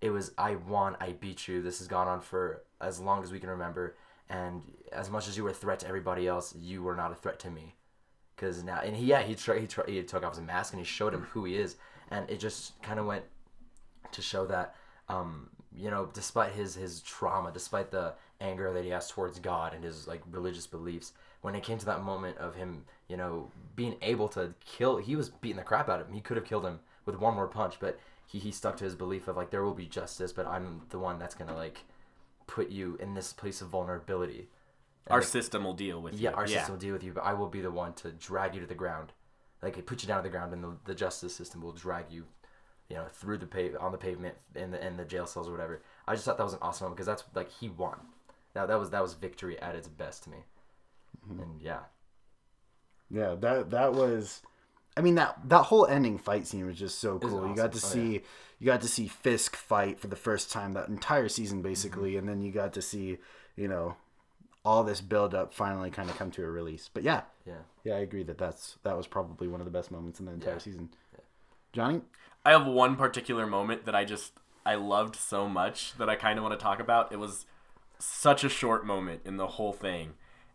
It 0.00 0.10
was 0.10 0.32
I 0.36 0.56
won. 0.56 0.96
I 1.00 1.12
beat 1.12 1.46
you. 1.46 1.62
This 1.62 1.78
has 1.78 1.86
gone 1.86 2.08
on 2.08 2.20
for 2.20 2.64
as 2.82 3.00
long 3.00 3.22
as 3.22 3.32
we 3.32 3.38
can 3.38 3.50
remember. 3.50 3.96
And 4.28 4.62
as 4.92 5.10
much 5.10 5.28
as 5.28 5.36
you 5.36 5.44
were 5.44 5.50
a 5.50 5.54
threat 5.54 5.80
to 5.80 5.88
everybody 5.88 6.26
else, 6.26 6.54
you 6.58 6.82
were 6.82 6.96
not 6.96 7.12
a 7.12 7.14
threat 7.14 7.38
to 7.40 7.50
me. 7.50 7.74
Because 8.34 8.62
now, 8.64 8.80
and 8.80 8.96
he 8.96 9.06
yeah 9.06 9.22
he 9.22 9.34
tra- 9.34 9.60
he, 9.60 9.66
tra- 9.66 9.88
he 9.88 10.02
took 10.02 10.24
off 10.24 10.36
his 10.36 10.44
mask 10.44 10.72
and 10.72 10.80
he 10.80 10.86
showed 10.86 11.14
him 11.14 11.22
who 11.30 11.44
he 11.44 11.56
is, 11.56 11.76
and 12.10 12.28
it 12.28 12.40
just 12.40 12.80
kind 12.82 12.98
of 12.98 13.06
went 13.06 13.24
to 14.10 14.22
show 14.22 14.46
that 14.46 14.74
um, 15.08 15.48
you 15.76 15.90
know 15.90 16.08
despite 16.12 16.52
his 16.52 16.74
his 16.74 17.00
trauma 17.00 17.50
despite 17.52 17.90
the 17.90 18.12
anger 18.40 18.72
that 18.72 18.84
he 18.84 18.90
has 18.90 19.08
towards 19.08 19.38
god 19.38 19.74
and 19.74 19.84
his 19.84 20.06
like 20.06 20.22
religious 20.30 20.66
beliefs 20.66 21.12
when 21.40 21.54
it 21.54 21.62
came 21.62 21.78
to 21.78 21.86
that 21.86 22.02
moment 22.02 22.36
of 22.38 22.54
him 22.54 22.84
you 23.08 23.16
know 23.16 23.50
being 23.76 23.96
able 24.02 24.28
to 24.28 24.52
kill 24.64 24.98
he 24.98 25.16
was 25.16 25.28
beating 25.28 25.56
the 25.56 25.62
crap 25.62 25.88
out 25.88 26.00
of 26.00 26.08
him 26.08 26.14
he 26.14 26.20
could 26.20 26.36
have 26.36 26.46
killed 26.46 26.64
him 26.64 26.80
with 27.06 27.18
one 27.18 27.34
more 27.34 27.46
punch 27.46 27.76
but 27.80 27.98
he, 28.26 28.38
he 28.38 28.50
stuck 28.50 28.76
to 28.76 28.84
his 28.84 28.94
belief 28.94 29.28
of 29.28 29.36
like 29.36 29.50
there 29.50 29.64
will 29.64 29.74
be 29.74 29.86
justice 29.86 30.32
but 30.32 30.46
i'm 30.46 30.82
the 30.90 30.98
one 30.98 31.18
that's 31.18 31.34
gonna 31.34 31.54
like 31.54 31.84
put 32.46 32.70
you 32.70 32.96
in 33.00 33.14
this 33.14 33.32
place 33.32 33.60
of 33.60 33.68
vulnerability 33.68 34.48
Our 35.08 35.22
system 35.22 35.64
will 35.64 35.74
deal 35.74 36.00
with 36.00 36.14
yeah, 36.14 36.30
you. 36.30 36.36
our 36.36 36.46
system 36.46 36.74
will 36.74 36.80
deal 36.80 36.92
with 36.92 37.02
you, 37.02 37.12
but 37.12 37.24
I 37.24 37.34
will 37.34 37.48
be 37.48 37.60
the 37.60 37.70
one 37.70 37.92
to 37.94 38.12
drag 38.12 38.54
you 38.54 38.60
to 38.60 38.66
the 38.66 38.74
ground. 38.74 39.12
Like, 39.62 39.76
it 39.78 39.86
put 39.86 40.02
you 40.02 40.08
down 40.08 40.18
to 40.18 40.28
the 40.28 40.28
ground, 40.36 40.52
and 40.52 40.62
the, 40.64 40.76
the 40.84 40.94
justice 40.94 41.34
system 41.34 41.60
will 41.62 41.72
drag 41.72 42.06
you, 42.10 42.24
you 42.88 42.96
know, 42.96 43.06
through 43.12 43.38
the 43.38 43.46
pave 43.46 43.76
on 43.80 43.92
the 43.92 43.98
pavement 43.98 44.34
in 44.54 44.70
the 44.72 44.84
in 44.86 44.96
the 44.96 45.04
jail 45.04 45.26
cells 45.26 45.48
or 45.48 45.52
whatever. 45.52 45.82
I 46.06 46.14
just 46.14 46.24
thought 46.24 46.36
that 46.38 46.44
was 46.44 46.54
an 46.54 46.58
awesome 46.62 46.84
moment 46.86 46.96
because 46.96 47.06
that's 47.06 47.24
like 47.34 47.50
he 47.50 47.68
won. 47.68 47.98
That 48.54 48.66
that 48.68 48.78
was 48.78 48.90
that 48.90 49.02
was 49.02 49.14
victory 49.14 49.60
at 49.60 49.74
its 49.76 49.88
best 49.88 50.24
to 50.24 50.30
me. 50.30 50.38
Mm-hmm. 51.28 51.42
And 51.42 51.62
yeah, 51.62 51.80
Yeah, 53.10 53.34
that 53.40 53.70
that 53.70 53.92
was. 53.92 54.42
I 54.96 55.00
mean 55.00 55.14
that 55.16 55.38
that 55.48 55.64
whole 55.64 55.86
ending 55.86 56.18
fight 56.18 56.46
scene 56.46 56.66
was 56.66 56.76
just 56.78 56.98
so 56.98 57.14
was 57.16 57.32
cool. 57.32 57.48
You 57.48 57.54
got 57.56 57.72
to 57.72 57.78
awesome. 57.78 58.00
Oh, 58.00 58.02
see 58.04 58.22
you 58.58 58.66
got 58.66 58.80
to 58.82 58.88
see 58.88 59.08
Fisk 59.08 59.56
fight 59.56 59.98
for 59.98 60.06
the 60.06 60.16
first 60.16 60.52
time 60.52 60.72
that 60.74 60.88
entire 60.88 61.28
season 61.28 61.58
Mm-hmm. 61.58 61.68
basically, 61.68 62.16
and 62.16 62.28
then 62.28 62.42
you 62.42 62.52
got 62.52 62.72
to 62.74 62.82
see 62.82 63.18
you 63.56 63.68
know 63.68 63.96
all 64.64 64.84
this 64.84 65.00
build 65.00 65.34
up 65.34 65.52
finally 65.52 65.90
kind 65.90 66.08
of 66.08 66.16
come 66.16 66.30
to 66.30 66.44
a 66.44 66.50
release. 66.50 66.88
But 66.92 67.02
yeah, 67.02 67.22
yeah. 67.46 67.54
yeah, 67.84 67.94
I 67.94 67.98
agree 67.98 68.22
that 68.24 68.38
that's 68.38 68.76
that 68.82 68.96
was 68.96 69.06
probably 69.06 69.48
one 69.48 69.60
of 69.60 69.64
the 69.64 69.70
best 69.72 69.90
moments 69.90 70.20
in 70.20 70.26
the 70.26 70.32
entire 70.32 70.54
Yeah. 70.54 70.58
season. 70.58 70.90
Johnny, 71.72 72.02
I 72.44 72.50
have 72.50 72.66
one 72.66 72.96
particular 72.96 73.46
moment 73.46 73.86
that 73.86 73.94
I 73.94 74.04
just 74.04 74.32
I 74.64 74.74
loved 74.74 75.16
so 75.16 75.48
much 75.48 75.94
that 75.98 76.08
I 76.08 76.16
kind 76.16 76.38
of 76.38 76.44
want 76.44 76.58
to 76.58 76.62
talk 76.62 76.80
about. 76.80 77.10
It 77.12 77.18
was 77.18 77.46
such 77.98 78.44
a 78.44 78.48
short 78.48 78.84
moment 78.84 79.22
in 79.24 79.36
the 79.38 79.46
whole 79.46 79.72
thing, 79.72 80.12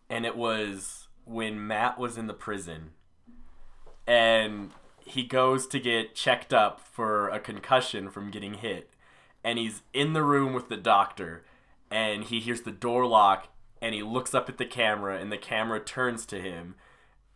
and 0.10 0.25
it 0.25 0.38
was 0.38 1.08
when 1.25 1.65
Matt 1.65 1.98
was 2.00 2.17
in 2.17 2.27
the 2.27 2.34
prison, 2.34 2.91
and 4.08 4.72
he 5.06 5.24
goes 5.24 5.68
to 5.68 5.80
get 5.80 6.16
checked 6.16 6.54
up 6.54 6.80
for 6.80 7.30
a 7.30 7.40
concussion 7.40 8.10
from 8.10 8.32
getting 8.32 8.56
hit, 8.56 8.90
and 9.44 9.60
he's 9.60 9.84
in 9.94 10.14
the 10.14 10.24
room 10.24 10.54
with 10.54 10.70
the 10.70 10.78
doctor, 10.78 11.44
and 11.92 12.26
he 12.26 12.40
hears 12.40 12.62
the 12.62 12.72
door 12.72 13.06
lock, 13.06 13.50
and 13.82 13.94
he 13.94 14.02
looks 14.02 14.34
up 14.34 14.50
at 14.50 14.58
the 14.58 14.66
camera, 14.66 15.20
and 15.20 15.32
the 15.32 15.38
camera 15.38 15.80
turns 15.80 16.26
to 16.26 16.42
him, 16.42 16.76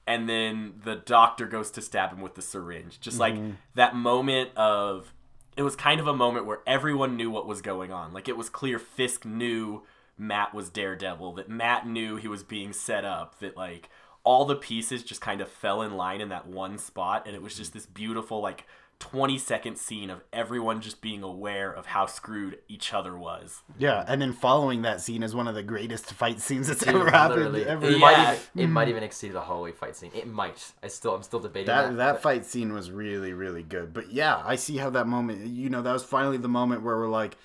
and 0.08 0.28
then 0.28 0.74
the 0.84 0.96
doctor 0.96 1.46
goes 1.46 1.70
to 1.72 1.82
stab 1.82 2.12
him 2.12 2.22
with 2.22 2.36
the 2.36 2.42
syringe. 2.42 3.00
Just 3.00 3.20
like 3.20 3.36
mm-hmm. 3.36 3.52
that 3.76 3.96
moment 3.96 4.50
of 4.56 5.14
it 5.56 5.64
was 5.64 5.76
kind 5.76 6.00
of 6.00 6.08
a 6.08 6.16
moment 6.16 6.46
where 6.46 6.62
everyone 6.66 7.18
knew 7.18 7.30
what 7.30 7.48
was 7.48 7.62
going 7.62 7.92
on. 7.92 8.14
Like 8.14 8.28
it 8.28 8.38
was 8.38 8.50
clear 8.50 8.80
Fisk 8.80 9.26
knew 9.26 9.84
Matt 10.18 10.54
was 10.54 10.70
Daredevil, 10.70 11.34
that 11.34 11.50
Matt 11.50 11.88
knew 11.88 12.16
he 12.16 12.28
was 12.28 12.44
being 12.44 12.74
set 12.74 13.06
up, 13.06 13.40
that 13.40 13.58
like 13.58 13.90
all 14.24 14.46
the 14.46 14.56
pieces 14.56 15.04
just 15.04 15.22
kind 15.22 15.42
of 15.42 15.50
fell 15.50 15.82
in 15.82 15.96
line 15.98 16.22
in 16.22 16.30
that 16.30 16.48
one 16.48 16.78
spot 16.78 17.26
and 17.26 17.36
it 17.36 17.42
was 17.42 17.56
just 17.56 17.74
this 17.74 17.86
beautiful 17.86 18.40
like 18.42 18.66
20 19.00 19.40
second 19.40 19.78
scene 19.78 20.12
of 20.12 20.22
everyone 20.32 20.80
just 20.80 21.02
being 21.02 21.24
aware 21.24 21.72
of 21.72 21.88
how 21.88 22.06
screwed 22.06 22.60
each 22.68 22.94
other 22.94 23.18
was. 23.18 23.64
yeah, 23.80 24.06
and 24.08 24.22
then 24.22 24.32
following 24.32 24.84
that 24.84 25.02
scene 25.02 25.24
is 25.24 25.34
one 25.34 25.48
of 25.48 25.56
the 25.56 25.64
greatest 25.64 26.14
fight 26.14 26.40
scenes 26.40 26.68
that's 26.68 26.86
Dude, 26.86 26.94
ever 26.94 27.10
happened. 27.10 27.52
literally, 27.52 27.66
Ever. 27.66 27.88
It 27.88 27.94
Yeah. 27.94 27.98
might 27.98 28.34
even, 28.54 28.64
it 28.64 28.68
might 28.68 28.88
even 28.90 29.02
exceed 29.02 29.34
the 29.34 29.42
hallway 29.42 29.72
fight 29.72 29.96
scene. 29.96 30.12
It 30.14 30.28
might. 30.28 30.72
I 30.84 30.88
still 30.88 31.16
I'm 31.16 31.24
still 31.24 31.40
debating 31.40 31.66
That 31.66 31.88
that. 31.90 31.98
that 31.98 32.22
fight 32.22 32.46
scene 32.46 32.74
was 32.74 32.92
really 32.92 33.34
really 33.34 33.64
good. 33.64 33.92
But 33.92 34.12
yeah, 34.12 34.40
I 34.46 34.56
see 34.56 34.78
how 34.78 34.92
that 34.92 35.08
moment. 35.08 35.48
You 35.48 35.72
know, 35.72 35.82
that 35.82 35.94
was 35.94 36.04
finally 36.04 36.38
the 36.38 36.48
moment 36.48 36.84
where 36.84 36.96
we're 36.98 37.10
like, 37.10 37.38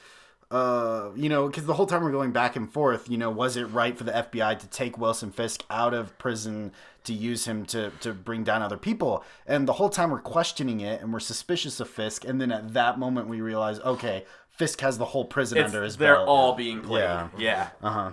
uh, 0.50 1.10
you 1.16 1.28
know, 1.28 1.48
because 1.48 1.66
the 1.66 1.74
whole 1.74 1.86
time 1.86 2.04
we're 2.04 2.12
going 2.12 2.30
back 2.32 2.54
and 2.56 2.72
forth, 2.72 3.08
you 3.10 3.18
know, 3.18 3.30
was 3.30 3.56
it 3.56 3.64
right 3.64 3.96
for 3.98 4.04
the 4.04 4.12
FBI 4.12 4.58
to 4.60 4.66
take 4.68 4.96
Wilson 4.96 5.30
Fisk 5.32 5.64
out 5.70 5.92
of 5.92 6.16
prison 6.18 6.72
to 7.04 7.12
use 7.12 7.46
him 7.46 7.64
to 7.66 7.90
to 8.00 8.12
bring 8.12 8.44
down 8.44 8.62
other 8.62 8.76
people? 8.76 9.24
And 9.46 9.66
the 9.66 9.74
whole 9.74 9.88
time 9.88 10.10
we're 10.10 10.20
questioning 10.20 10.80
it 10.80 11.00
and 11.02 11.12
we're 11.12 11.20
suspicious 11.20 11.80
of 11.80 11.90
Fisk, 11.90 12.24
and 12.24 12.40
then 12.40 12.52
at 12.52 12.74
that 12.74 12.98
moment 12.98 13.28
we 13.28 13.40
realize, 13.40 13.80
okay, 13.80 14.24
Fisk 14.48 14.80
has 14.82 14.98
the 14.98 15.06
whole 15.06 15.24
prison 15.24 15.58
It's, 15.58 15.66
under 15.66 15.82
his 15.82 15.96
they're 15.96 16.14
belt. 16.14 16.28
all 16.28 16.52
being 16.54 16.80
played. 16.80 17.02
Yeah. 17.02 17.28
Yeah. 17.36 17.68
Uh-huh. 17.82 18.12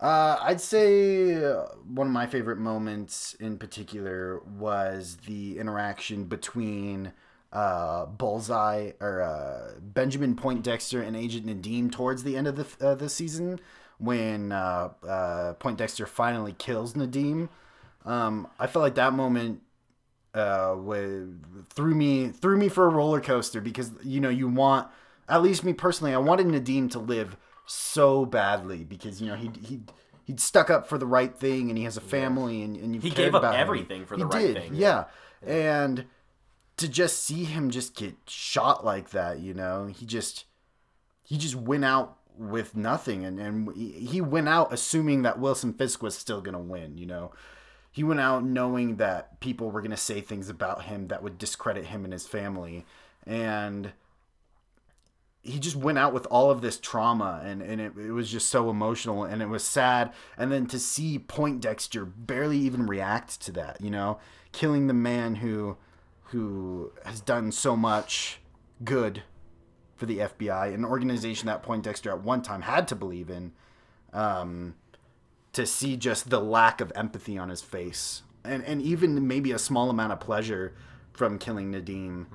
Uh, 0.00 0.38
I'd 0.42 0.60
say 0.60 1.42
uh, 1.44 1.64
one 1.92 2.06
of 2.08 2.12
my 2.12 2.26
favorite 2.26 2.58
moments 2.58 3.34
in 3.40 3.58
particular 3.58 4.40
was 4.40 5.18
the 5.26 5.58
interaction 5.58 6.24
between 6.24 7.12
uh, 7.54 8.06
Bullseye 8.06 8.90
or 9.00 9.22
uh, 9.22 9.78
Benjamin 9.80 10.34
Poindexter 10.36 11.00
and 11.00 11.16
Agent 11.16 11.46
Nadeem 11.46 11.90
towards 11.90 12.22
the 12.24 12.36
end 12.36 12.46
of 12.48 12.56
the 12.56 12.86
uh, 12.86 12.94
the 12.94 13.08
season 13.08 13.60
when 13.98 14.52
uh, 14.52 14.90
uh, 15.06 15.54
Poindexter 15.54 16.04
finally 16.06 16.52
kills 16.58 16.94
Nadeem. 16.94 17.48
Um, 18.04 18.48
I 18.58 18.66
felt 18.66 18.82
like 18.82 18.96
that 18.96 19.12
moment 19.14 19.60
uh, 20.34 20.74
with, 20.76 21.68
threw 21.70 21.94
me 21.94 22.28
threw 22.28 22.56
me 22.58 22.68
for 22.68 22.84
a 22.86 22.88
roller 22.90 23.20
coaster 23.20 23.60
because 23.60 23.92
you 24.02 24.20
know 24.20 24.28
you 24.30 24.48
want 24.48 24.88
at 25.28 25.42
least 25.42 25.64
me 25.64 25.72
personally 25.72 26.12
I 26.12 26.18
wanted 26.18 26.48
Nadeem 26.48 26.90
to 26.90 26.98
live 26.98 27.36
so 27.66 28.26
badly 28.26 28.84
because 28.84 29.22
you 29.22 29.28
know 29.28 29.36
he 29.36 29.48
he 29.64 29.80
he'd 30.24 30.40
stuck 30.40 30.70
up 30.70 30.88
for 30.88 30.98
the 30.98 31.06
right 31.06 31.34
thing 31.34 31.68
and 31.70 31.78
he 31.78 31.84
has 31.84 31.96
a 31.96 32.00
family 32.00 32.62
and, 32.62 32.76
and 32.76 32.94
you 32.94 33.00
He 33.00 33.10
gave 33.10 33.34
up 33.34 33.42
about 33.42 33.54
him. 33.54 33.60
everything 33.60 34.06
for 34.06 34.16
the 34.16 34.24
He 34.26 34.36
right 34.36 34.54
did, 34.54 34.56
thing. 34.64 34.74
yeah. 34.74 35.04
and 35.46 36.04
to 36.76 36.88
just 36.88 37.22
see 37.22 37.44
him 37.44 37.70
just 37.70 37.94
get 37.94 38.14
shot 38.26 38.84
like 38.84 39.10
that 39.10 39.40
you 39.40 39.54
know? 39.54 39.86
He 39.86 40.06
just 40.06 40.44
he 41.22 41.38
just 41.38 41.54
went 41.54 41.84
out 41.84 42.18
with 42.36 42.76
nothing 42.76 43.24
and, 43.24 43.38
and 43.38 43.74
he- 43.76 44.20
went 44.20 44.48
out 44.48 44.72
assuming 44.72 45.22
that 45.22 45.38
Wilson 45.38 45.72
Fisk 45.72 46.02
was 46.02 46.16
still 46.16 46.40
going 46.40 46.54
to 46.54 46.58
win, 46.58 46.98
you 46.98 47.06
know. 47.06 47.32
He 47.90 48.02
went 48.02 48.20
out 48.20 48.44
knowing 48.44 48.96
that 48.96 49.38
people 49.40 49.70
were 49.70 49.80
going 49.80 49.92
to 49.92 49.96
say 49.96 50.20
things 50.20 50.48
about 50.48 50.84
him 50.84 51.08
that 51.08 51.22
would 51.22 51.38
discredit 51.38 51.86
him 51.86 52.02
and 52.04 52.12
his 52.12 52.26
family. 52.26 52.84
And 53.24 53.92
he 55.42 55.60
just 55.60 55.76
went 55.76 55.98
out 55.98 56.12
with 56.12 56.26
all 56.26 56.50
of 56.50 56.60
this 56.60 56.78
trauma 56.78 57.40
and, 57.44 57.62
and 57.62 57.80
it, 57.80 57.92
it 57.96 58.10
was 58.10 58.30
just 58.30 58.48
so 58.48 58.68
emotional 58.68 59.22
and 59.22 59.40
it 59.42 59.48
was 59.48 59.62
sad. 59.62 60.12
And 60.36 60.50
then 60.50 60.66
to 60.66 60.78
see 60.78 61.20
Poindexter 61.20 62.04
barely 62.04 62.58
even 62.58 62.86
react 62.86 63.40
to 63.42 63.52
that 63.52 63.80
you 63.80 63.90
know? 63.90 64.18
Killing 64.50 64.88
the 64.88 64.94
man 64.94 65.36
who 65.36 65.76
who 66.34 66.90
has 67.04 67.20
done 67.20 67.52
so 67.52 67.76
much 67.76 68.40
good 68.82 69.22
for 69.94 70.04
the 70.04 70.18
FBI, 70.18 70.74
an 70.74 70.84
organization 70.84 71.46
that 71.46 71.62
Poindexter 71.62 72.10
at 72.10 72.24
one 72.24 72.42
time 72.42 72.62
had 72.62 72.88
to 72.88 72.96
believe 72.96 73.30
in, 73.30 73.52
um, 74.12 74.74
to 75.52 75.64
see 75.64 75.96
just 75.96 76.30
the 76.30 76.40
lack 76.40 76.80
of 76.80 76.92
empathy 76.96 77.38
on 77.38 77.50
his 77.50 77.62
face, 77.62 78.22
and 78.42 78.64
and 78.64 78.82
even 78.82 79.28
maybe 79.28 79.52
a 79.52 79.58
small 79.60 79.88
amount 79.90 80.12
of 80.12 80.18
pleasure 80.18 80.74
from 81.12 81.38
killing 81.38 81.72
Nadeem. 81.72 82.26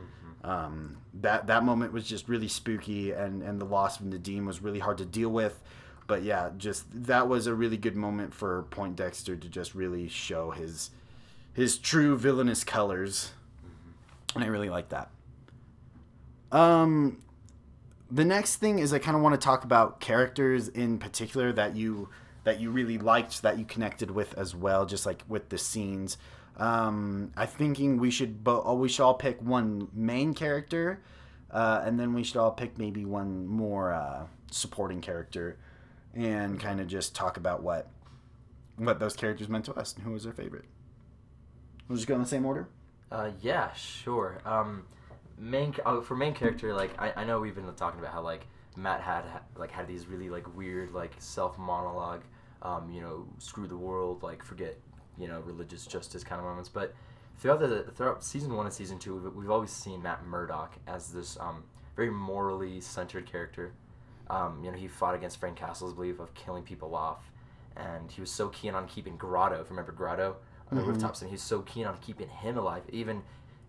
Um, 0.46 1.00
that 1.16 1.48
that 1.48 1.66
moment 1.66 1.92
was 1.92 2.08
just 2.08 2.30
really 2.30 2.48
spooky, 2.48 3.12
and 3.12 3.44
and 3.44 3.60
the 3.60 3.66
loss 3.66 4.00
of 4.00 4.06
Nadeem 4.06 4.46
was 4.46 4.62
really 4.62 4.80
hard 4.80 4.98
to 5.00 5.06
deal 5.06 5.30
with. 5.30 5.62
But 6.08 6.24
yeah, 6.24 6.52
just 6.58 6.86
that 7.06 7.28
was 7.28 7.48
a 7.48 7.54
really 7.54 7.78
good 7.78 7.98
moment 7.98 8.34
for 8.34 8.64
Poindexter 8.72 9.36
to 9.36 9.50
just 9.50 9.76
really 9.76 10.08
show 10.08 10.52
his 10.52 10.92
his 11.52 11.78
true 11.78 12.18
villainous 12.18 12.64
colors, 12.64 13.34
and 14.36 14.44
I 14.44 14.48
really 14.48 14.70
like 14.70 14.90
that. 14.90 15.10
Um, 16.52 17.22
the 18.12 18.26
next 18.26 18.58
thing 18.58 18.80
is 18.80 18.94
I 18.94 19.00
kind 19.00 19.16
of 19.16 19.24
want 19.24 19.40
to 19.40 19.44
talk 19.44 19.64
about 19.64 20.00
characters 20.00 20.68
in 20.68 20.98
particular 20.98 21.52
that 21.54 21.76
you 21.76 22.10
that 22.44 22.60
you 22.60 22.72
really 22.72 22.98
liked 22.98 23.42
that 23.42 23.60
you 23.60 23.66
connected 23.66 24.10
with 24.12 24.36
as 24.38 24.56
well, 24.56 24.86
just 24.86 25.06
like 25.06 25.24
with 25.28 25.50
the 25.50 25.58
scenes. 25.58 26.18
Um, 26.58 27.32
I'm 27.38 27.48
thinking 27.48 27.98
we 27.98 28.12
should 28.12 28.44
bo- 28.44 28.64
oh, 28.66 28.76
we 28.76 28.90
should 28.90 29.04
all 29.04 29.14
pick 29.14 29.42
one 29.42 29.88
main 29.94 30.34
character, 30.34 31.02
uh, 31.52 31.82
and 31.84 32.00
then 32.00 32.14
we 32.14 32.24
should 32.24 32.38
all 32.38 32.52
pick 32.52 32.78
maybe 32.78 33.06
one 33.06 33.46
more 33.46 33.94
uh, 33.94 34.26
supporting 34.52 35.02
character, 35.02 35.58
and 36.14 36.60
kind 36.60 36.80
of 36.82 36.88
just 36.88 37.16
talk 37.16 37.38
about 37.38 37.62
what 37.62 37.90
what 38.78 39.00
those 39.00 39.16
characters 39.16 39.50
meant 39.50 39.66
to 39.66 39.74
us 39.76 39.94
and 39.94 40.04
who 40.04 40.12
was 40.12 40.26
our 40.26 40.34
favorite. 40.34 40.66
We'll 41.88 41.98
just 41.98 42.08
go 42.08 42.16
in 42.16 42.22
the 42.22 42.28
same 42.28 42.46
order. 42.46 42.68
Uh, 43.12 43.32
yeah, 43.42 43.74
sure. 43.74 44.40
Um, 44.46 44.84
main 45.38 45.74
uh, 45.86 46.02
for 46.02 46.16
main 46.16 46.34
character, 46.34 46.74
like 46.74 47.00
I, 47.02 47.14
I 47.18 47.24
know 47.24 47.40
we've 47.40 47.56
been 47.56 47.72
talking 47.74 48.00
about 48.00 48.14
how 48.14 48.22
like 48.22 48.46
Matt 48.76 49.02
had 49.02 49.24
like 49.56 49.72
had 49.72 49.88
these 49.88 50.06
really 50.08 50.30
like 50.30 50.56
weird 50.56 50.94
like 50.94 51.14
self 51.18 51.58
monologue, 51.58 52.22
um, 52.62 52.90
you 52.92 53.02
know, 53.02 53.26
screw 53.40 53.68
the 53.68 53.78
world, 53.78 54.22
like 54.22 54.44
forget, 54.44 54.78
you 55.18 55.28
know, 55.28 55.40
religious 55.42 55.86
justice 55.86 56.24
kind 56.24 56.40
of 56.40 56.46
moments. 56.46 56.70
But 56.70 56.94
throughout 57.38 57.60
the 57.60 57.84
throughout 57.96 58.24
season 58.24 58.56
one 58.56 58.68
and 58.68 58.74
season 58.74 59.00
two, 59.00 59.16
we've, 59.16 59.34
we've 59.34 59.52
always 59.52 59.72
seen 59.72 60.04
Matt 60.04 60.26
Murdock 60.26 60.76
as 60.88 61.12
this 61.12 61.38
um, 61.40 61.64
very 61.96 62.12
morally 62.12 62.80
centered 62.80 63.26
character. 63.26 63.74
Um, 64.30 64.64
you 64.64 64.72
know, 64.72 64.78
he 64.78 64.88
fought 64.88 65.16
against 65.16 65.40
Frank 65.40 65.58
Castle's 65.58 65.96
belief 65.96 66.20
of 66.20 66.32
killing 66.36 66.62
people 66.62 66.94
off, 66.94 67.32
and 67.76 68.12
he 68.12 68.22
was 68.22 68.30
so 68.30 68.50
keen 68.50 68.76
on 68.76 68.86
keeping 68.88 69.18
Grotto. 69.18 69.56
If 69.56 69.62
you 69.62 69.70
remember 69.72 69.94
Grotto 69.94 70.36
on 70.72 70.78
the 70.78 70.84
rooftops, 70.84 71.22
and 71.22 71.30
he 71.30 71.34
was 71.34 71.42
so 71.42 71.62
keen 71.62 71.86
on 71.86 71.98
keeping 71.98 72.30
him 72.30 72.58
alive, 72.58 72.84
even 72.92 73.24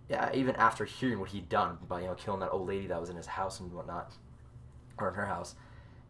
yeah, 0.09 0.31
even 0.35 0.57
after 0.57 0.85
hearing 0.85 1.21
what 1.21 1.31
he'd 1.31 1.49
done 1.49 1.79
by 1.89 2.01
you 2.01 2.07
know 2.09 2.15
killing 2.15 2.41
that 2.41 2.51
old 2.51 2.67
lady 2.67 2.87
that 2.89 3.01
was 3.01 3.11
in 3.11 3.17
his 3.17 3.27
house 3.27 3.61
and 3.61 3.73
whatnot, 3.73 4.13
or 4.99 5.09
in 5.09 5.15
her 5.15 5.27
house, 5.27 5.55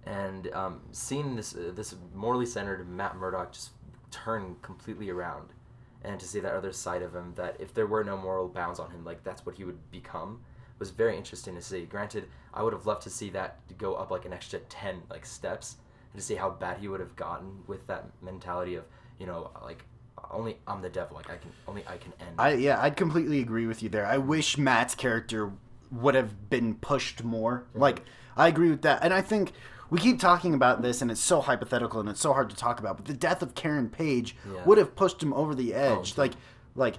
and 0.04 0.50
um, 0.52 0.80
seeing 0.90 1.36
this 1.36 1.54
uh, 1.54 1.70
this 1.74 1.94
morally 2.14 2.46
centered 2.46 2.88
Matt 2.88 3.16
Murdock 3.16 3.52
just 3.52 3.70
turn 4.10 4.56
completely 4.62 5.10
around, 5.10 5.50
and 6.02 6.18
to 6.18 6.26
see 6.26 6.40
that 6.40 6.54
other 6.54 6.72
side 6.72 7.02
of 7.02 7.14
him 7.14 7.34
that 7.36 7.56
if 7.60 7.74
there 7.74 7.86
were 7.86 8.02
no 8.02 8.16
moral 8.16 8.48
bounds 8.48 8.80
on 8.80 8.90
him, 8.90 9.04
like 9.04 9.22
that's 9.22 9.44
what 9.44 9.54
he 9.54 9.64
would 9.64 9.90
become, 9.90 10.40
was 10.78 10.90
very 10.90 11.16
interesting 11.16 11.54
to 11.54 11.62
see. 11.62 11.84
Granted, 11.84 12.26
I 12.54 12.62
would 12.62 12.72
have 12.72 12.86
loved 12.86 13.02
to 13.02 13.10
see 13.10 13.30
that 13.30 13.58
go 13.78 13.94
up 13.94 14.10
like 14.10 14.24
an 14.24 14.32
extra 14.32 14.58
ten 14.60 15.02
like 15.10 15.26
steps, 15.26 15.76
and 16.12 16.20
to 16.20 16.26
see 16.26 16.34
how 16.34 16.50
bad 16.50 16.78
he 16.78 16.88
would 16.88 17.00
have 17.00 17.14
gotten 17.16 17.62
with 17.66 17.86
that 17.86 18.06
mentality 18.22 18.74
of 18.76 18.84
you 19.18 19.26
know 19.26 19.50
like 19.62 19.84
only 20.30 20.56
I'm 20.66 20.80
the 20.82 20.88
devil, 20.88 21.16
like 21.16 21.28
I 21.30 21.36
can 21.36 21.50
only 21.66 21.84
I 21.86 21.96
can 21.96 22.12
end. 22.20 22.34
I 22.38 22.54
yeah, 22.54 22.80
I'd 22.80 22.96
completely 22.96 23.40
agree 23.40 23.66
with 23.66 23.82
you 23.82 23.88
there. 23.88 24.06
I 24.06 24.18
wish 24.18 24.56
Matt's 24.58 24.94
character 24.94 25.52
would 25.90 26.14
have 26.14 26.48
been 26.50 26.74
pushed 26.74 27.24
more. 27.24 27.64
Mm-hmm. 27.70 27.80
Like 27.80 28.02
I 28.36 28.48
agree 28.48 28.70
with 28.70 28.82
that, 28.82 29.02
and 29.02 29.12
I 29.12 29.20
think 29.22 29.52
we 29.90 29.98
keep 29.98 30.20
talking 30.20 30.54
about 30.54 30.82
this, 30.82 31.02
and 31.02 31.10
it's 31.10 31.20
so 31.20 31.40
hypothetical 31.40 31.98
and 32.00 32.08
it's 32.08 32.20
so 32.20 32.32
hard 32.32 32.48
to 32.50 32.56
talk 32.56 32.78
about. 32.78 32.96
But 32.96 33.06
the 33.06 33.14
death 33.14 33.42
of 33.42 33.54
Karen 33.54 33.88
Page 33.88 34.36
Yeah. 34.52 34.64
would 34.64 34.78
have 34.78 34.94
pushed 34.94 35.20
him 35.22 35.32
over 35.32 35.54
the 35.54 35.74
oh, 35.74 35.98
edge. 35.98 36.10
dude. 36.10 36.18
like, 36.18 36.32
like, 36.76 36.94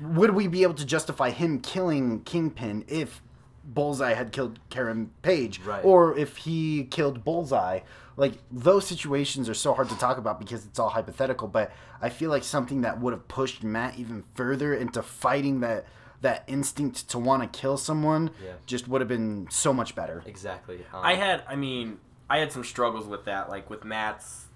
would 0.00 0.30
we 0.30 0.46
be 0.46 0.62
able 0.62 0.74
to 0.74 0.84
justify 0.86 1.30
him 1.30 1.58
killing 1.60 2.20
Kingpin 2.22 2.84
if 2.86 3.20
Bullseye 3.64 4.14
had 4.14 4.30
killed 4.30 4.60
Karen 4.70 5.10
Page, 5.22 5.58
Right. 5.60 5.84
or 5.84 6.16
if 6.16 6.36
he 6.38 6.84
killed 6.84 7.24
Bullseye? 7.24 7.80
Like 8.16 8.34
those 8.50 8.86
situations 8.86 9.48
are 9.48 9.54
so 9.54 9.74
hard 9.74 9.88
to 9.88 9.98
talk 9.98 10.18
about 10.18 10.38
because 10.38 10.64
it's 10.64 10.78
all 10.78 10.90
hypothetical. 10.90 11.48
But 11.48 11.72
I 12.00 12.08
feel 12.10 12.30
like 12.30 12.44
something 12.44 12.82
that 12.82 13.00
would 13.00 13.12
have 13.12 13.26
pushed 13.28 13.62
Matt 13.64 13.98
even 13.98 14.24
further 14.34 14.72
into 14.74 15.02
fighting 15.02 15.60
that 15.60 15.86
that 16.20 16.44
instinct 16.46 17.08
to 17.10 17.18
want 17.18 17.42
to 17.42 17.58
kill 17.60 17.76
someone 17.76 18.30
Yeah. 18.42 18.52
just 18.66 18.88
would 18.88 19.00
have 19.02 19.08
been 19.08 19.46
so 19.50 19.74
much 19.74 19.94
better. 19.94 20.22
exactly. 20.24 20.76
Um, 20.94 21.04
I 21.04 21.14
had, 21.16 21.42
I 21.46 21.54
mean, 21.54 21.98
I 22.30 22.38
had 22.38 22.50
some 22.50 22.64
struggles 22.64 23.06
with 23.06 23.26
that, 23.26 23.50
like 23.50 23.68
with 23.68 23.84
Matt's 23.84 24.46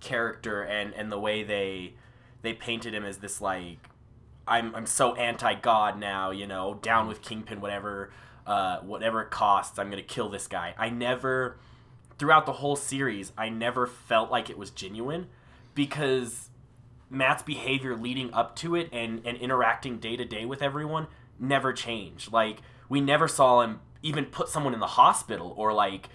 character 0.00 0.62
and 0.62 0.92
and 0.94 1.10
the 1.10 1.18
way 1.18 1.42
they 1.42 1.94
they 2.42 2.52
painted 2.52 2.94
him 2.94 3.04
as 3.04 3.18
this 3.18 3.40
like 3.40 3.78
I'm 4.46 4.74
I'm 4.74 4.86
so 4.86 5.14
anti 5.14 5.54
God 5.54 5.98
now, 5.98 6.30
you 6.30 6.46
know, 6.46 6.78
down 6.82 7.08
with 7.08 7.22
Kingpin, 7.22 7.60
whatever, 7.60 8.10
uh, 8.46 8.78
whatever 8.80 9.22
it 9.22 9.30
costs, 9.30 9.78
I'm 9.78 9.88
gonna 9.90 10.02
kill 10.02 10.28
this 10.28 10.46
guy. 10.46 10.74
I 10.78 10.90
never, 10.90 11.56
throughout 12.18 12.46
the 12.46 12.54
whole 12.54 12.76
series, 12.76 13.32
I 13.36 13.48
never 13.48 13.86
felt 13.86 14.30
like 14.30 14.50
it 14.50 14.58
was 14.58 14.70
genuine 14.70 15.28
because 15.74 16.50
Matt's 17.10 17.42
behavior 17.42 17.96
leading 17.96 18.32
up 18.32 18.56
to 18.56 18.74
it 18.74 18.88
and, 18.92 19.22
and 19.24 19.36
interacting 19.38 19.98
day 19.98 20.16
to 20.16 20.24
day 20.24 20.44
with 20.44 20.62
everyone 20.62 21.08
never 21.38 21.72
changed. 21.72 22.32
Like 22.32 22.60
we 22.88 23.00
never 23.00 23.28
saw 23.28 23.62
him 23.62 23.80
even 24.02 24.26
put 24.26 24.48
someone 24.48 24.74
in 24.74 24.80
the 24.80 24.86
hospital 24.86 25.54
or 25.56 25.72
like 25.72 26.08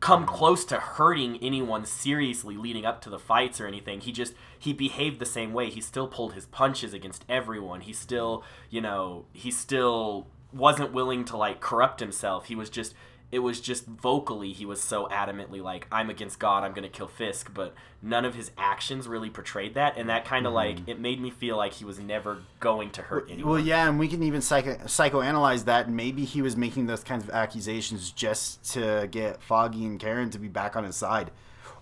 come 0.00 0.26
close 0.26 0.64
to 0.66 0.76
hurting 0.76 1.38
anyone 1.40 1.84
seriously 1.86 2.56
leading 2.56 2.84
up 2.84 3.00
to 3.00 3.10
the 3.10 3.18
fights 3.18 3.60
or 3.60 3.66
anything. 3.66 4.00
He 4.00 4.12
just 4.12 4.34
he 4.58 4.72
behaved 4.72 5.18
the 5.18 5.26
same 5.26 5.52
way. 5.52 5.70
He 5.70 5.80
still 5.80 6.08
pulled 6.08 6.34
his 6.34 6.46
punches 6.46 6.92
against 6.92 7.24
everyone. 7.28 7.82
He 7.82 7.92
still, 7.92 8.44
you 8.70 8.80
know, 8.80 9.26
he 9.32 9.50
still 9.50 10.26
wasn't 10.52 10.92
willing 10.92 11.24
to 11.24 11.36
like 11.36 11.60
corrupt 11.60 12.00
himself. 12.00 12.46
He 12.46 12.54
was 12.54 12.70
just 12.70 12.94
it 13.34 13.40
was 13.40 13.60
just 13.60 13.84
vocally 13.86 14.52
he 14.52 14.64
was 14.64 14.80
so 14.80 15.08
adamantly 15.08 15.60
like 15.60 15.88
I'm 15.90 16.08
against 16.08 16.38
God, 16.38 16.62
I'm 16.62 16.72
going 16.72 16.84
to 16.84 16.88
kill 16.88 17.08
Fisk, 17.08 17.52
but 17.52 17.74
none 18.00 18.24
of 18.24 18.36
his 18.36 18.52
actions 18.56 19.08
really 19.08 19.28
portrayed 19.28 19.74
that 19.74 19.96
and 19.96 20.08
that 20.08 20.24
kind 20.24 20.46
of 20.46 20.50
mm-hmm. 20.50 20.78
like 20.78 20.88
it 20.88 21.00
made 21.00 21.20
me 21.20 21.30
feel 21.30 21.56
like 21.56 21.72
he 21.72 21.84
was 21.84 21.98
never 21.98 22.42
going 22.60 22.90
to 22.90 23.02
hurt 23.02 23.28
anyone. 23.28 23.50
Well, 23.50 23.60
yeah, 23.60 23.88
and 23.88 23.98
we 23.98 24.06
can 24.06 24.22
even 24.22 24.40
psycho- 24.40 24.76
psychoanalyze 24.84 25.64
that. 25.64 25.90
Maybe 25.90 26.24
he 26.24 26.42
was 26.42 26.56
making 26.56 26.86
those 26.86 27.02
kinds 27.02 27.24
of 27.24 27.30
accusations 27.30 28.12
just 28.12 28.72
to 28.74 29.08
get 29.10 29.42
Foggy 29.42 29.84
and 29.84 29.98
Karen 29.98 30.30
to 30.30 30.38
be 30.38 30.48
back 30.48 30.76
on 30.76 30.84
his 30.84 30.94
side. 30.94 31.32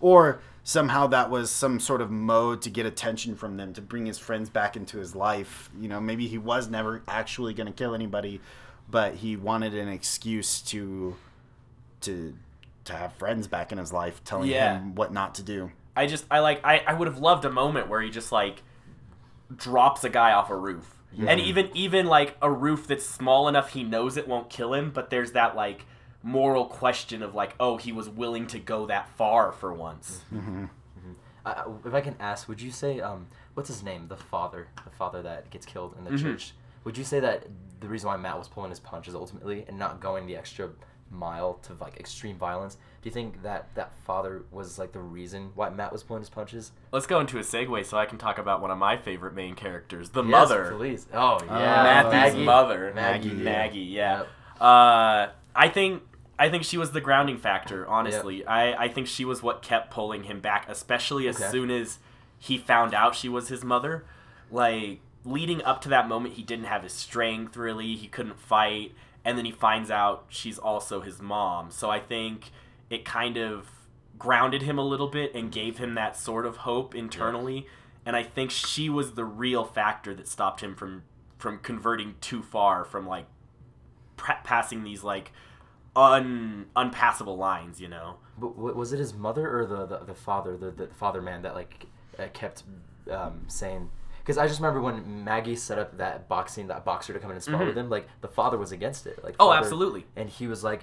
Or 0.01 0.41
somehow 0.65 1.07
that 1.09 1.29
was 1.29 1.51
some 1.51 1.79
sort 1.79 2.01
of 2.01 2.11
mode 2.11 2.63
to 2.63 2.71
get 2.71 2.87
attention 2.87 3.37
from 3.37 3.59
them, 3.59 3.75
to 3.75 3.83
bring 3.83 4.07
his 4.07 4.19
friends 4.19 4.49
back 4.49 4.75
into 4.75 4.97
his 4.97 5.15
life. 5.15 5.69
You 5.79 5.89
know, 5.91 6.01
maybe 6.01 6.29
he 6.29 6.39
was 6.39 6.71
never 6.71 7.03
actually 7.07 7.53
going 7.53 7.67
to 7.67 7.75
kill 7.75 7.95
anybody, 7.95 8.41
but 8.91 9.17
he 9.17 9.37
wanted 9.37 9.75
an 9.75 9.89
excuse 9.89 10.63
to 10.63 11.15
to 12.03 12.35
to 12.85 12.95
have 12.95 13.13
friends 13.15 13.47
back 13.47 13.71
in 13.73 13.79
his 13.79 13.93
life 13.93 14.23
telling 14.25 14.51
Yeah. 14.51 14.79
him 14.79 14.95
what 14.95 15.13
not 15.13 15.35
to 15.37 15.43
do. 15.43 15.71
I 15.95 16.07
just 16.07 16.25
I 16.31 16.41
like 16.41 16.61
I, 16.65 16.83
I 16.87 16.95
would 16.95 17.07
have 17.09 17.19
loved 17.19 17.45
a 17.45 17.51
moment 17.51 17.89
where 17.89 18.01
he 18.01 18.11
just 18.11 18.33
like 18.33 18.63
drops 19.55 20.05
a 20.05 20.09
guy 20.09 20.33
off 20.33 20.51
a 20.51 20.57
roof. 20.57 20.99
And 21.27 21.41
even 21.41 21.69
even 21.75 22.07
like 22.07 22.37
a 22.41 22.51
roof 22.51 22.87
that's 22.87 23.05
small 23.07 23.47
enough 23.47 23.71
he 23.75 23.85
knows 23.85 24.17
it 24.17 24.27
won't 24.27 24.49
kill 24.49 24.73
him, 24.73 24.91
but 24.91 25.11
there's 25.11 25.33
that 25.33 25.55
like 25.55 25.85
moral 26.23 26.65
question 26.67 27.23
of 27.23 27.35
like, 27.35 27.55
oh, 27.61 27.77
he 27.77 27.93
was 27.93 28.09
willing 28.09 28.47
to 28.47 28.59
go 28.59 28.87
that 28.87 29.09
far 29.17 29.53
for 29.53 29.73
once. 29.73 30.23
Uh, 31.45 31.65
if 31.85 31.93
I 31.93 32.01
can 32.01 32.15
ask, 32.21 32.49
would 32.49 32.61
you 32.61 32.71
say 32.71 33.01
um, 33.01 33.27
what's 33.55 33.69
his 33.69 33.83
name? 33.83 34.07
The 34.09 34.17
father, 34.17 34.69
the 34.85 34.91
father 34.91 35.23
that 35.23 35.51
gets 35.51 35.67
killed 35.67 35.95
in 35.99 36.05
the 36.05 36.11
Mm-hmm. 36.11 36.23
church. 36.25 36.53
Would 36.85 36.97
you 36.97 37.05
say 37.05 37.21
that 37.21 37.47
the 37.81 37.89
reason 37.89 38.09
why 38.09 38.17
Matt 38.17 38.39
was 38.39 38.49
pulling 38.49 38.71
his 38.71 38.79
punches 38.81 39.15
ultimately 39.15 39.65
and 39.69 39.77
not 39.79 40.01
going 40.01 40.27
the 40.27 40.37
extra 40.37 40.71
mile 41.13 41.55
to 41.63 41.75
like 41.81 41.99
extreme 42.01 42.37
violence? 42.37 42.75
Do 43.03 43.09
you 43.09 43.13
think 43.13 43.43
that 43.43 43.75
that 43.75 43.93
father 44.05 44.45
was 44.51 44.79
like 44.79 44.93
the 44.93 45.01
reason 45.01 45.51
why 45.55 45.69
Matt 45.71 45.93
was 45.93 46.03
pulling 46.03 46.23
his 46.23 46.31
punches? 46.31 46.73
Let's 46.93 47.07
go 47.07 47.21
into 47.21 47.39
a 47.39 47.43
segue 47.43 47.85
so 47.85 47.99
I 47.99 48.07
can 48.07 48.19
talk 48.19 48.39
about 48.39 48.61
one 48.63 48.71
of 48.71 48.79
my 48.79 48.97
favorite 48.97 49.35
main 49.35 49.55
characters, 49.55 50.11
the 50.11 50.23
Yes, 50.23 50.31
mother. 50.31 50.73
please. 50.77 51.07
Oh 51.13 51.39
yeah, 51.45 51.83
Matthew's 51.83 52.13
Maggie. 52.13 52.45
mother, 52.45 52.93
Maggie, 52.95 53.29
Maggie, 53.29 53.37
yeah. 53.39 53.45
Maggie, 53.45 53.79
yeah. 53.81 54.19
Yep. 54.19 54.29
Uh, 54.61 55.27
I 55.55 55.69
think 55.69 56.03
I 56.39 56.49
think 56.49 56.65
she 56.65 56.79
was 56.79 56.93
the 56.93 57.01
grounding 57.01 57.37
factor. 57.39 57.87
Honestly, 57.87 58.45
I 58.47 58.85
I 58.85 58.89
think 58.89 59.07
she 59.07 59.25
was 59.25 59.43
what 59.43 59.63
kept 59.63 59.91
pulling 59.91 60.25
him 60.25 60.41
back, 60.41 60.67
especially 60.69 61.29
as 61.29 61.37
Okay. 61.41 61.51
soon 61.51 61.71
as 61.71 61.99
he 62.39 62.57
found 62.59 62.95
out 62.95 63.15
she 63.15 63.29
was 63.29 63.49
his 63.49 63.65
mother. 63.65 64.05
Like 64.51 65.01
leading 65.25 65.63
up 65.63 65.81
to 65.83 65.89
that 65.89 66.09
moment, 66.09 66.35
he 66.35 66.43
didn't 66.43 66.65
have 66.67 66.83
his 66.83 66.93
strength 66.93 67.57
really. 67.57 67.95
He 67.97 68.07
couldn't 68.09 68.39
fight, 68.41 68.93
and 69.25 69.39
then 69.39 69.45
he 69.45 69.53
finds 69.53 69.91
out 69.91 70.25
she's 70.29 70.59
also 70.59 71.01
his 71.01 71.21
mom. 71.21 71.71
So 71.71 71.91
I 71.91 72.01
think 72.01 72.51
it 72.91 73.05
kind 73.05 73.37
of 73.37 73.69
grounded 74.19 74.63
him 74.63 74.79
a 74.79 74.85
little 74.85 75.09
bit 75.09 75.35
and 75.35 75.51
gave 75.51 75.79
him 75.79 75.95
that 75.95 76.17
sort 76.17 76.47
of 76.47 76.59
hope 76.59 76.95
internally. 76.95 77.67
And 78.05 78.17
I 78.17 78.23
think 78.23 78.51
she 78.51 78.89
was 78.89 79.13
the 79.13 79.25
real 79.25 79.65
factor 79.65 80.15
that 80.15 80.29
stopped 80.29 80.61
him 80.61 80.75
from 80.75 81.05
from 81.39 81.59
converting 81.59 82.15
too 82.21 82.41
far 82.43 82.85
from 82.85 83.07
like 83.07 83.27
pra- 84.17 84.41
passing 84.45 84.85
these 84.85 85.03
like 85.03 85.33
un 85.97 86.67
unpassable 86.77 87.37
lines, 87.37 87.81
you 87.81 87.89
know. 87.89 88.17
But 88.39 88.57
was 88.57 88.93
it 88.93 88.99
his 88.99 89.15
mother 89.15 89.59
or 89.59 89.67
the 89.67 89.87
the, 89.87 90.05
the 90.05 90.15
father, 90.15 90.57
the, 90.57 90.71
the 90.71 90.87
father 90.89 91.21
man 91.23 91.43
that 91.43 91.55
like 91.55 91.87
uh, 92.19 92.27
kept 92.33 92.65
um, 93.11 93.45
saying? 93.49 93.91
Because 94.23 94.39
I 94.39 94.47
just 94.47 94.61
remember 94.61 94.81
when 94.81 95.25
Maggie 95.25 95.57
set 95.57 95.79
up 95.79 95.99
that 95.99 96.29
boxing 96.29 96.69
that 96.69 96.85
boxer 96.85 97.13
to 97.13 97.19
come 97.19 97.31
in 97.31 97.37
and 97.37 97.43
spar 97.45 97.65
with 97.65 97.77
him, 97.77 97.91
like 97.91 98.07
the 98.21 98.29
father 98.29 98.57
was 98.57 98.71
against 98.73 99.07
it. 99.07 99.23
Like 99.25 99.35
Mm-hmm. 99.35 99.43
Oh, 99.43 99.47
father- 99.49 99.59
absolutely. 99.61 100.07
And 100.17 100.29
he 100.29 100.47
was 100.47 100.63
like, 100.63 100.83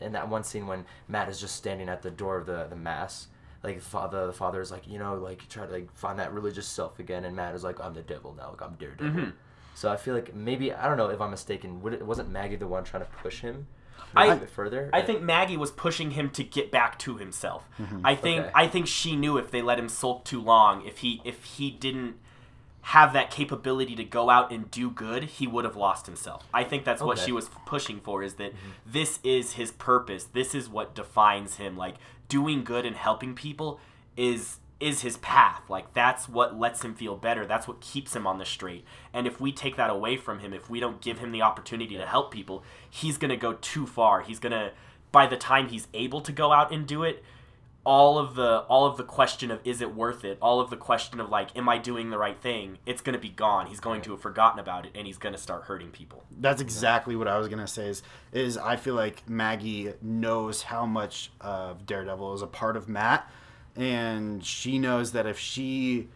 in 0.00 0.12
that 0.12 0.28
one 0.28 0.44
scene 0.44 0.66
when 0.66 0.84
Matt 1.08 1.28
is 1.28 1.40
just 1.40 1.56
standing 1.56 1.88
at 1.88 2.02
the 2.02 2.10
door 2.10 2.36
of 2.36 2.46
the 2.46 2.66
the 2.68 2.76
mass. 2.76 3.28
Like 3.64 3.80
father, 3.80 4.26
the 4.26 4.32
father 4.32 4.60
is 4.60 4.70
like, 4.70 4.86
you 4.86 4.98
know, 5.00 5.14
like 5.16 5.48
try 5.48 5.66
to 5.66 5.72
like 5.72 5.92
find 5.96 6.18
that 6.20 6.32
religious 6.32 6.66
self 6.68 6.98
again, 7.00 7.24
and 7.24 7.34
Matt 7.34 7.54
is 7.56 7.64
like, 7.64 7.80
I'm 7.80 7.92
the 7.94 8.02
devil 8.02 8.32
now, 8.38 8.50
like 8.50 8.62
I'm 8.62 8.74
daredevil. 8.74 9.12
Mm-hmm. 9.12 9.30
So 9.74 9.90
I 9.90 9.96
feel 9.96 10.14
like 10.14 10.34
maybe 10.34 10.72
I 10.72 10.86
don't 10.88 10.96
know 10.96 11.08
if 11.10 11.20
I'm 11.20 11.30
mistaken. 11.30 11.80
Would 11.82 11.94
it, 11.94 12.06
wasn't 12.06 12.30
Maggie 12.30 12.54
the 12.56 12.68
one 12.68 12.84
trying 12.84 13.02
to 13.04 13.08
push 13.22 13.40
him 13.40 13.66
I- 14.14 14.36
further? 14.38 14.90
I 14.92 15.02
think 15.02 15.22
Maggie 15.22 15.56
was 15.56 15.70
pushing 15.72 16.12
him 16.12 16.30
to 16.30 16.44
get 16.44 16.70
back 16.70 16.98
to 17.00 17.16
himself. 17.16 17.64
I 18.04 18.14
think 18.14 18.42
Okay. 18.44 18.52
I 18.54 18.68
think 18.68 18.86
she 18.86 19.16
knew 19.16 19.36
if 19.38 19.50
they 19.50 19.62
let 19.62 19.78
him 19.78 19.88
sulk 19.88 20.24
too 20.24 20.40
long, 20.40 20.86
if 20.86 20.98
he 20.98 21.20
if 21.24 21.42
he 21.44 21.70
didn't 21.72 22.16
have 22.88 23.12
that 23.12 23.30
capability 23.30 23.94
to 23.94 24.02
go 24.02 24.30
out 24.30 24.50
and 24.50 24.70
do 24.70 24.90
good, 24.90 25.22
he 25.24 25.46
would 25.46 25.66
have 25.66 25.76
lost 25.76 26.06
himself. 26.06 26.46
I 26.54 26.64
think 26.64 26.86
that's 26.86 27.02
what 27.02 27.18
she 27.18 27.32
was 27.32 27.50
pushing 27.66 28.00
for 28.00 28.22
is 28.22 28.34
that 28.36 28.54
mm-hmm. 28.54 28.70
this 28.86 29.20
is 29.22 29.52
his 29.52 29.72
purpose. 29.72 30.24
This 30.24 30.54
is 30.54 30.70
what 30.70 30.94
defines 30.94 31.56
him. 31.56 31.76
Like 31.76 31.96
doing 32.30 32.64
good 32.64 32.86
and 32.86 32.96
helping 32.96 33.34
people 33.34 33.78
is 34.16 34.60
is 34.80 35.02
his 35.02 35.18
path. 35.18 35.60
Like 35.68 35.92
that's 35.92 36.30
what 36.30 36.58
lets 36.58 36.82
him 36.82 36.94
feel 36.94 37.14
better. 37.14 37.44
That's 37.44 37.68
what 37.68 37.82
keeps 37.82 38.16
him 38.16 38.26
on 38.26 38.38
the 38.38 38.46
straight. 38.46 38.86
And 39.12 39.26
if 39.26 39.38
we 39.38 39.52
take 39.52 39.76
that 39.76 39.90
away 39.90 40.16
from 40.16 40.38
him, 40.38 40.54
if 40.54 40.70
we 40.70 40.80
don't 40.80 41.02
give 41.02 41.18
him 41.18 41.30
the 41.30 41.42
opportunity 41.42 41.98
to 41.98 42.06
help 42.06 42.32
people, 42.32 42.64
he's 42.88 43.18
going 43.18 43.28
to 43.28 43.36
go 43.36 43.52
too 43.52 43.86
far. 43.86 44.22
He's 44.22 44.38
going 44.38 44.52
to 44.52 44.72
by 45.12 45.26
the 45.26 45.36
time 45.36 45.68
he's 45.68 45.88
able 45.92 46.22
to 46.22 46.32
go 46.32 46.52
out 46.52 46.72
and 46.72 46.86
do 46.86 47.02
it, 47.02 47.22
all 47.88 48.18
of 48.18 48.34
the 48.34 48.58
all 48.68 48.84
of 48.84 48.98
the 48.98 49.02
question 49.02 49.50
of 49.50 49.58
is 49.64 49.80
it 49.80 49.94
worth 49.94 50.22
it 50.22 50.36
all 50.42 50.60
of 50.60 50.68
the 50.68 50.76
question 50.76 51.18
of 51.20 51.30
like 51.30 51.56
am 51.56 51.66
i 51.70 51.78
doing 51.78 52.10
the 52.10 52.18
right 52.18 52.38
thing 52.38 52.76
it's 52.84 53.00
going 53.00 53.14
to 53.14 53.18
be 53.18 53.30
gone 53.30 53.66
he's 53.66 53.80
going 53.80 54.02
to 54.02 54.10
have 54.10 54.20
forgotten 54.20 54.60
about 54.60 54.84
it 54.84 54.92
and 54.94 55.06
he's 55.06 55.16
going 55.16 55.34
to 55.34 55.40
start 55.40 55.62
hurting 55.62 55.88
people 55.88 56.22
That's 56.40 56.60
exactly 56.60 57.16
what 57.16 57.26
I 57.26 57.38
was 57.38 57.48
gonna 57.48 57.66
say. 57.66 57.88
Is 57.88 58.02
is 58.32 58.56
I 58.58 58.76
feel 58.76 58.94
like 58.94 59.28
Maggie 59.28 59.92
knows 60.02 60.62
how 60.62 60.86
much 60.86 61.30
of 61.40 61.86
Daredevil 61.86 62.34
is 62.34 62.42
a 62.42 62.46
part 62.46 62.76
of 62.76 62.88
Matt, 62.88 63.28
and 63.74 64.44
she 64.44 64.78
knows 64.78 65.12
that 65.12 65.26
if 65.26 65.38
she 65.38 66.08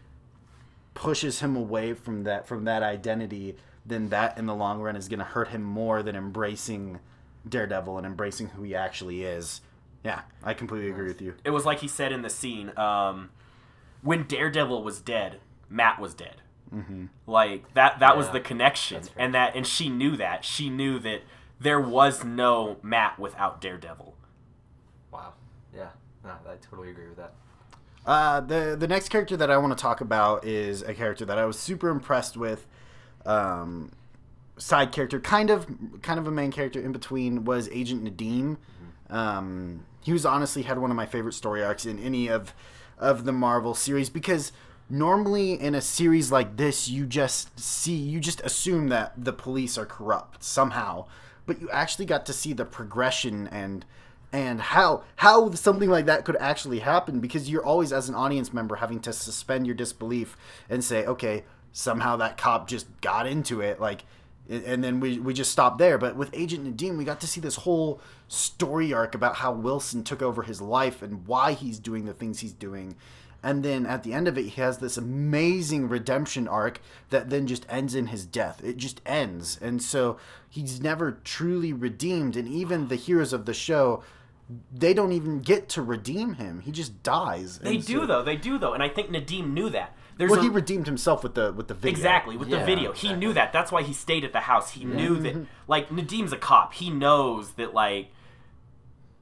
pushes 0.93 1.39
him 1.39 1.55
away 1.55 1.93
from 1.93 2.23
that 2.23 2.47
from 2.47 2.65
that 2.65 2.83
identity, 2.83 3.57
then 3.85 4.09
that 4.09 4.37
in 4.37 4.45
the 4.45 4.55
long 4.55 4.79
run 4.79 4.95
is 4.95 5.09
gonna 5.09 5.23
hurt 5.23 5.49
him 5.49 5.63
more 5.63 6.03
than 6.03 6.15
embracing 6.15 6.99
Daredevil 7.47 7.97
and 7.97 8.05
embracing 8.05 8.49
who 8.49 8.63
he 8.63 8.75
actually 8.75 9.23
is. 9.23 9.61
Yeah, 10.03 10.21
I 10.43 10.53
completely 10.53 10.89
agree 10.89 11.07
with 11.07 11.21
you. 11.21 11.35
it 11.43 11.51
was 11.51 11.65
like 11.65 11.79
he 11.79 11.87
said 11.87 12.11
in 12.11 12.21
the 12.21 12.29
scene 12.29 12.77
um, 12.77 13.29
when 14.01 14.23
daredevil 14.23 14.83
was 14.83 14.99
dead 14.99 15.39
matt 15.69 15.99
was 15.99 16.13
dead 16.13 16.35
mm-hmm. 16.73 17.05
like 17.25 17.73
that 17.73 17.99
that 17.99 18.17
was 18.17 18.27
Yeah, 18.27 18.33
the 18.33 18.39
connection 18.41 19.03
and 19.17 19.33
that 19.33 19.55
and 19.55 19.65
she 19.65 19.89
knew 19.89 20.17
that 20.17 20.43
she 20.43 20.69
knew 20.69 20.99
that 20.99 21.21
there 21.59 21.79
was 21.79 22.23
no 22.23 22.77
matt 22.83 23.17
without 23.17 23.61
daredevil 23.61 24.13
Wow. 25.13 25.33
Yeah. 25.73 25.89
No, 26.23 26.31
I 26.31 26.55
totally 26.55 26.89
agree 26.89 27.07
with 27.07 27.17
that. 27.17 27.33
Uh, 28.05 28.41
the 28.41 28.75
the 28.77 28.87
next 28.87 29.09
character 29.09 29.37
that 29.37 29.49
I 29.49 29.57
want 29.57 29.77
to 29.77 29.81
talk 29.81 30.01
about 30.01 30.43
is 30.43 30.81
a 30.81 30.93
character 30.93 31.23
that 31.25 31.37
I 31.37 31.45
was 31.45 31.57
super 31.57 31.89
impressed 31.89 32.35
with. 32.35 32.65
Um, 33.25 33.91
side 34.57 34.91
character, 34.91 35.19
kind 35.21 35.49
of 35.49 35.67
kind 36.01 36.19
of 36.19 36.27
a 36.27 36.31
main 36.31 36.51
character 36.51 36.81
in 36.81 36.91
between, 36.91 37.45
was 37.45 37.69
Agent 37.69 38.03
Nadeem. 38.03 38.57
Um, 39.09 39.85
he 40.03 40.13
was 40.13 40.25
honestly 40.25 40.63
had 40.63 40.79
one 40.79 40.91
of 40.91 40.97
my 40.97 41.05
favorite 41.05 41.33
story 41.33 41.63
arcs 41.63 41.85
in 41.85 41.99
any 41.99 42.27
of 42.27 42.53
of 42.97 43.25
the 43.25 43.31
Marvel 43.31 43.73
series 43.73 44.09
because 44.09 44.51
normally 44.89 45.53
in 45.53 45.73
a 45.73 45.81
series 45.81 46.31
like 46.31 46.57
this 46.57 46.87
you 46.87 47.05
just 47.05 47.57
see 47.59 47.95
you 47.95 48.19
just 48.19 48.41
assume 48.41 48.89
that 48.89 49.13
the 49.17 49.33
police 49.33 49.77
are 49.77 49.85
corrupt 49.85 50.43
somehow 50.43 51.05
but 51.45 51.59
you 51.59 51.69
actually 51.71 52.05
got 52.05 52.25
to 52.25 52.33
see 52.33 52.53
the 52.53 52.65
progression 52.65 53.47
and 53.47 53.85
and 54.31 54.59
how 54.59 55.03
how 55.17 55.51
something 55.51 55.89
like 55.89 56.05
that 56.05 56.25
could 56.25 56.37
actually 56.37 56.79
happen 56.79 57.19
because 57.19 57.49
you're 57.49 57.65
always 57.65 57.91
as 57.91 58.09
an 58.09 58.15
audience 58.15 58.53
member 58.53 58.75
having 58.75 58.99
to 58.99 59.11
suspend 59.13 59.65
your 59.65 59.75
disbelief 59.75 60.37
and 60.69 60.83
say 60.83 61.05
okay 61.05 61.43
somehow 61.73 62.15
that 62.15 62.37
cop 62.37 62.67
just 62.67 62.87
got 63.01 63.27
into 63.27 63.59
it. 63.59 63.81
Like 63.81 64.05
and 64.49 64.83
then 64.83 64.99
we, 64.99 65.19
we 65.19 65.33
just 65.33 65.51
stopped 65.51 65.77
there. 65.77 65.97
But 65.97 66.15
with 66.15 66.29
agent 66.33 66.65
nadeem 66.65 66.97
we 66.97 67.05
got 67.05 67.21
to 67.21 67.27
see 67.27 67.41
this 67.41 67.57
whole 67.57 68.01
story 68.27 68.93
arc 68.93 69.15
about 69.15 69.35
how 69.35 69.51
wilson 69.51 70.03
took 70.03 70.21
over 70.21 70.43
his 70.43 70.61
life 70.61 71.01
and 71.01 71.25
why 71.27 71.53
he's 71.53 71.79
doing 71.79 72.05
the 72.05 72.13
things 72.13 72.39
he's 72.39 72.53
doing. 72.53 72.95
And 73.45 73.61
then 73.63 73.85
at 73.85 74.03
the 74.03 74.13
end 74.13 74.27
of 74.27 74.37
it 74.37 74.43
he 74.43 74.61
has 74.61 74.77
this 74.77 74.97
amazing 74.97 75.89
redemption 75.89 76.47
arc 76.47 76.81
that 77.09 77.29
then 77.29 77.47
just 77.47 77.65
ends 77.69 77.93
in 77.95 78.07
his 78.07 78.25
death. 78.25 78.63
It 78.63 78.77
just 78.77 79.01
ends. 79.05 79.59
And 79.61 79.81
so 79.81 80.17
he's 80.49 80.81
never 80.81 81.19
truly 81.23 81.73
redeemed. 81.73 82.37
And 82.37 82.47
even 82.47 82.87
the 82.87 82.95
heroes 82.95 83.33
of 83.33 83.45
the 83.45 83.53
show 83.53 84.03
they 84.71 84.93
don't 84.93 85.13
even 85.13 85.39
get 85.39 85.69
to 85.69 85.81
redeem 85.81 86.33
him. 86.33 86.59
He 86.59 86.71
just 86.71 87.01
dies. 87.01 87.59
They 87.59 87.77
do 87.77 88.05
though. 88.05 88.21
They 88.23 88.35
do 88.35 88.57
though. 88.57 88.73
And 88.73 88.83
i 88.83 88.89
think 88.89 89.09
nadeem 89.09 89.53
knew 89.53 89.69
that 89.69 89.95
there's 90.17 90.31
well 90.31 90.39
a, 90.39 90.43
he 90.43 90.49
redeemed 90.49 90.85
himself 90.85 91.23
with 91.23 91.35
the 91.35 91.51
with 91.53 91.67
the 91.67 91.73
video 91.73 91.91
Exactly 91.97 92.37
with 92.37 92.49
the 92.49 92.57
Yeah, 92.57 92.65
video, 92.65 92.91
he 92.93 93.13
knew 93.13 93.33
that. 93.33 93.51
That's 93.53 93.71
why 93.71 93.83
he 93.83 93.93
stayed 93.93 94.23
at 94.23 94.31
the 94.33 94.41
house. 94.41 94.71
He 94.71 94.85
knew 94.85 95.15
Mm-hmm. 95.15 95.23
that, 95.23 95.47
like 95.67 95.91
Nadeem's 95.91 96.31
a 96.33 96.37
cop. 96.37 96.73
He 96.73 96.89
knows 96.89 97.51
that, 97.53 97.73
like 97.73 98.09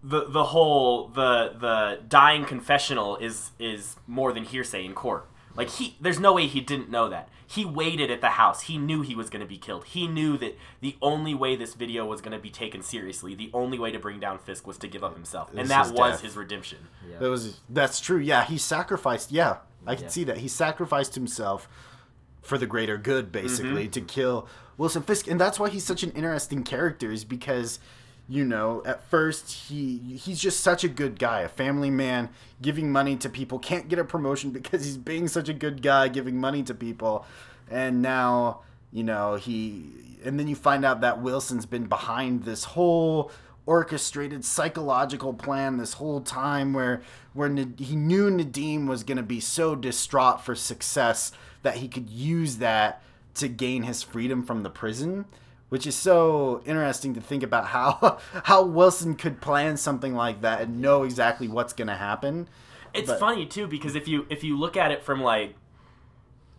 the 0.04 0.26
the 0.28 0.46
whole 0.46 1.08
the 1.10 1.54
the 1.60 2.00
dying 2.08 2.46
confessional 2.46 3.18
is 3.18 3.52
is 3.60 3.96
more 4.08 4.34
than 4.34 4.44
hearsay 4.44 4.84
in 4.86 4.94
court. 4.94 5.28
Like 5.56 5.70
he, 5.70 5.98
there's 6.00 6.20
no 6.20 6.32
way 6.34 6.48
he 6.48 6.62
didn't 6.62 6.90
know 6.90 7.10
that. 7.10 7.28
He 7.46 7.66
waited 7.66 8.10
at 8.10 8.22
the 8.22 8.30
house. 8.30 8.62
He 8.62 8.78
knew 8.78 9.02
he 9.02 9.16
was 9.16 9.30
going 9.30 9.42
to 9.42 9.46
be 9.46 9.58
killed. 9.58 9.84
He 9.84 10.08
knew 10.08 10.38
that 10.38 10.58
the 10.80 10.96
only 11.02 11.34
way 11.34 11.58
this 11.58 11.74
video 11.74 12.06
was 12.06 12.22
going 12.22 12.32
to 12.32 12.40
be 12.42 12.50
taken 12.50 12.82
seriously, 12.82 13.36
the 13.36 13.50
only 13.54 13.78
way 13.78 13.92
to 13.92 14.00
bring 14.00 14.22
down 14.22 14.40
Fisk 14.40 14.66
was 14.66 14.78
to 14.78 14.88
give 14.88 15.04
up 15.04 15.14
himself, 15.14 15.50
and 15.50 15.60
was 15.60 15.68
that 15.70 15.84
his 15.88 15.92
was 15.92 16.12
death. 16.14 16.22
his 16.22 16.38
redemption. 16.38 16.78
Yeah. 17.10 17.18
That 17.20 17.30
was 17.30 17.60
that's 17.70 18.00
true. 18.00 18.20
Yeah, 18.20 18.46
he 18.46 18.58
sacrificed. 18.58 19.34
Yeah, 19.34 19.58
I 19.86 19.96
can 19.96 20.06
Yeah. 20.06 20.10
see 20.10 20.24
that 20.26 20.38
he 20.38 20.48
sacrificed 20.48 21.16
himself 21.16 21.68
for 22.42 22.58
the 22.58 22.66
greater 22.68 22.98
good, 22.98 23.32
basically, 23.32 23.84
Mm-hmm. 23.84 23.92
to 23.92 24.02
kill 24.02 24.48
Wilson 24.78 25.04
Fisk, 25.04 25.28
and 25.28 25.40
that's 25.40 25.60
why 25.60 25.70
he's 25.70 25.84
such 25.84 26.04
an 26.04 26.12
interesting 26.12 26.64
character. 26.64 27.12
Is 27.12 27.24
because 27.26 27.80
you 28.30 28.46
know 28.46 28.82
at 28.86 29.04
first 29.10 29.52
he 29.70 29.98
he's 30.18 30.40
just 30.40 30.60
such 30.62 30.84
a 30.84 30.88
good 30.88 31.20
guy, 31.20 31.42
a 31.42 31.50
family 31.50 31.90
man, 31.92 32.30
giving 32.62 32.92
money 32.92 33.16
to 33.18 33.30
people, 33.30 33.60
can't 33.60 33.88
get 33.90 34.00
a 34.00 34.04
promotion 34.04 34.50
because 34.60 34.84
he's 34.86 34.98
being 34.98 35.28
such 35.28 35.50
a 35.50 35.54
good 35.54 35.82
guy, 35.82 36.08
giving 36.08 36.40
money 36.40 36.64
to 36.64 36.74
people, 36.74 37.26
and 37.70 38.02
now 38.02 38.62
you 38.92 39.04
know 39.04 39.36
he 39.36 39.86
and 40.24 40.40
then 40.40 40.48
you 40.48 40.56
find 40.56 40.86
out 40.86 41.02
that 41.02 41.22
Wilson's 41.22 41.66
been 41.66 41.86
behind 41.86 42.44
this 42.44 42.64
whole 42.64 43.32
orchestrated 43.66 44.44
psychological 44.44 45.34
plan 45.34 45.78
this 45.78 45.94
whole 45.94 46.22
time 46.22 46.74
where 46.74 47.02
where 47.34 47.50
Nad- 47.50 47.80
he 47.80 47.96
knew 47.96 48.30
Nadeem 48.30 48.88
was 48.88 49.04
going 49.04 49.18
to 49.18 49.24
be 49.24 49.40
so 49.40 49.76
distraught 49.76 50.42
for 50.44 50.56
success 50.56 51.32
that 51.62 51.76
he 51.78 51.88
could 51.88 52.10
use 52.10 52.58
that 52.58 53.02
to 53.36 53.48
gain 53.48 53.84
his 53.84 54.04
freedom 54.04 54.44
from 54.44 54.64
the 54.64 54.70
prison 54.70 55.26
which 55.70 55.88
is 55.88 55.96
so 55.96 56.62
interesting 56.66 57.14
to 57.14 57.22
think 57.22 57.44
about 57.44 57.68
how 57.68 58.18
how 58.44 58.62
Wilson 58.64 59.16
could 59.16 59.40
plan 59.40 59.78
something 59.78 60.14
like 60.14 60.42
that 60.42 60.60
and 60.62 60.82
know 60.82 61.04
exactly 61.04 61.48
what's 61.48 61.72
going 61.72 61.88
to 61.88 61.96
happen. 61.96 62.50
It's 62.94 63.08
But- 63.08 63.22
funny 63.22 63.46
too 63.46 63.68
because 63.68 63.96
if 63.96 64.06
you 64.06 64.26
if 64.30 64.44
you 64.44 64.60
look 64.60 64.76
at 64.76 64.92
it 64.92 65.02
from 65.02 65.22
like 65.22 65.56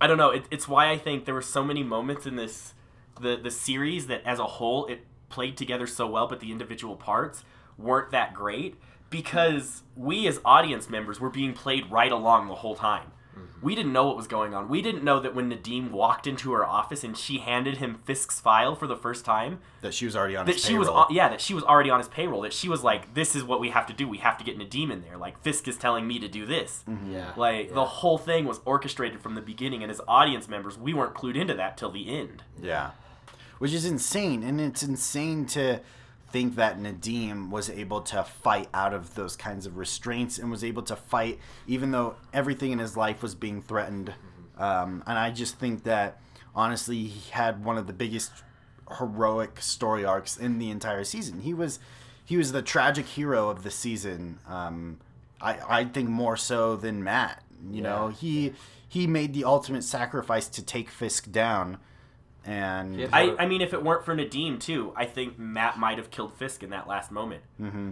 I 0.01 0.07
don't 0.07 0.17
know, 0.17 0.31
it, 0.31 0.45
it's 0.51 0.67
why 0.67 0.91
I 0.91 0.97
think 0.97 1.27
there 1.27 1.35
were 1.35 1.43
so 1.43 1.63
many 1.63 1.83
moments 1.83 2.25
in 2.27 2.37
this 2.37 2.73
the 3.21 3.37
the 3.37 3.51
series 3.51 4.07
that 4.07 4.23
as 4.25 4.39
a 4.39 4.47
whole 4.47 4.87
it 4.87 5.05
played 5.33 5.57
together 5.57 5.87
so 5.89 6.07
well, 6.07 6.29
but 6.29 6.39
the 6.39 6.53
individual 6.53 6.95
parts 6.95 7.43
weren't 7.77 8.11
that 8.13 8.35
great 8.35 8.77
because 9.11 9.83
we 9.97 10.27
as 10.29 10.41
audience 10.45 10.89
members 10.89 11.19
were 11.21 11.31
being 11.31 11.53
played 11.53 11.91
right 11.91 12.13
along 12.13 12.49
the 12.49 12.55
whole 12.57 12.77
time. 12.77 13.11
Mm-hmm. 13.37 13.67
We 13.67 13.75
didn't 13.75 13.95
know 13.95 14.07
what 14.07 14.17
was 14.19 14.27
going 14.27 14.53
on. 14.53 14.69
We 14.69 14.83
didn't 14.83 15.05
know 15.05 15.19
that 15.21 15.35
when 15.35 15.51
Nadeem 15.51 15.91
walked 15.91 16.27
into 16.27 16.53
her 16.53 16.67
office 16.67 17.03
and 17.03 17.17
she 17.17 17.39
handed 17.39 17.79
him 17.79 18.01
Fisk's 18.05 18.41
file 18.41 18.75
for 18.75 18.87
the 18.87 18.97
first 18.97 19.25
time, 19.25 19.61
that 19.81 19.95
she 19.95 20.05
was 20.05 20.15
already 20.15 20.37
on 20.37 20.45
that 20.45 20.57
his 20.57 20.65
she 20.65 20.77
was 20.77 20.89
payroll. 20.89 21.05
on, 21.05 21.15
yeah 21.15 21.29
that 21.31 21.41
she 21.41 21.55
was 21.55 21.65
already 21.65 21.89
on 21.89 21.99
his 21.99 22.09
payroll 22.09 22.43
that 22.43 22.53
she 22.53 22.69
was 22.69 22.85
like 22.85 23.15
this 23.15 23.35
is 23.35 23.43
what 23.43 23.59
we 23.59 23.71
have 23.71 23.87
to 23.87 23.93
do 23.95 24.07
we 24.07 24.19
have 24.19 24.37
to 24.39 24.45
get 24.45 24.59
Nadeem 24.59 24.93
in 24.93 25.01
there 25.01 25.17
like 25.17 25.43
Fisk 25.43 25.67
is 25.67 25.77
telling 25.79 26.07
me 26.07 26.19
to 26.19 26.29
do 26.29 26.45
this 26.45 26.85
mm-hmm. 26.89 27.13
Yeah. 27.13 27.33
like 27.37 27.69
yeah. 27.69 27.75
the 27.75 27.85
whole 27.85 28.19
thing 28.19 28.45
was 28.45 28.61
orchestrated 28.67 29.21
from 29.21 29.35
the 29.35 29.41
beginning 29.41 29.83
and 29.83 29.91
as 29.91 30.01
audience 30.07 30.47
members 30.47 30.77
we 30.79 30.93
weren't 30.93 31.15
clued 31.15 31.37
into 31.37 31.55
that 31.55 31.77
till 31.79 31.91
the 31.91 32.15
end 32.15 32.43
Yeah. 32.61 32.91
Which 33.63 33.73
is 33.73 33.85
insane. 33.85 34.43
And 34.43 34.61
it's 34.61 34.83
insane 34.83 35.47
to 35.47 35.81
think 36.33 36.57
that 36.57 36.81
Nadeem 36.81 37.49
was 37.51 37.71
able 37.71 38.01
to 38.01 38.25
fight 38.25 38.69
out 38.75 38.93
of 38.93 39.15
those 39.15 39.37
kinds 39.37 39.67
of 39.67 39.77
restraints 39.77 40.37
and 40.37 40.51
was 40.51 40.65
able 40.65 40.83
to 40.83 40.97
fight 40.97 41.39
even 41.69 41.93
though 41.93 42.17
everything 42.33 42.73
in 42.73 42.81
his 42.81 42.97
life 42.97 43.23
was 43.23 43.37
being 43.37 43.63
threatened. 43.63 44.15
Um, 44.59 45.05
and 45.07 45.17
I 45.17 45.31
just 45.31 45.61
think 45.61 45.85
that 45.85 46.19
honestly, 46.57 47.05
he 47.05 47.31
had 47.31 47.65
one 47.65 47.79
of 47.79 47.87
the 47.87 47.93
biggest 47.93 48.33
heroic 48.99 49.61
story 49.61 50.05
arcs 50.05 50.37
in 50.37 50.59
the 50.59 50.71
entire 50.71 51.05
season. 51.05 51.41
He 51.43 51.55
was 51.55 51.79
he 52.25 52.37
was 52.37 52.51
the 52.51 52.63
tragic 52.63 53.07
hero 53.07 53.49
of 53.49 53.63
the 53.63 53.71
season. 53.71 54.41
Um, 54.49 54.99
I 55.41 55.59
I 55.69 55.85
think 55.85 56.09
more 56.09 56.37
so 56.37 56.75
than 56.75 57.05
Matt. 57.05 57.45
You 57.71 57.83
know, 57.83 58.09
Yeah. 58.09 58.15
he 58.17 58.53
he 58.89 59.07
made 59.07 59.35
the 59.35 59.45
ultimate 59.45 59.85
sacrifice 59.85 60.49
to 60.49 60.63
take 60.65 60.89
Fisk 60.91 61.31
down, 61.31 61.79
and 62.45 62.97
He 62.97 63.07
I, 63.07 63.35
I 63.39 63.47
mean 63.47 63.61
if 63.61 63.73
it 63.73 63.83
weren't 63.83 64.05
for 64.05 64.15
Nadeem 64.15 64.59
too 64.61 64.93
I 64.97 65.05
think 65.05 65.39
Matt 65.39 65.79
might 65.79 65.99
have 65.99 66.11
killed 66.11 66.35
Fisk 66.35 66.63
in 66.63 66.71
that 66.71 66.89
last 66.89 67.11
moment. 67.11 67.43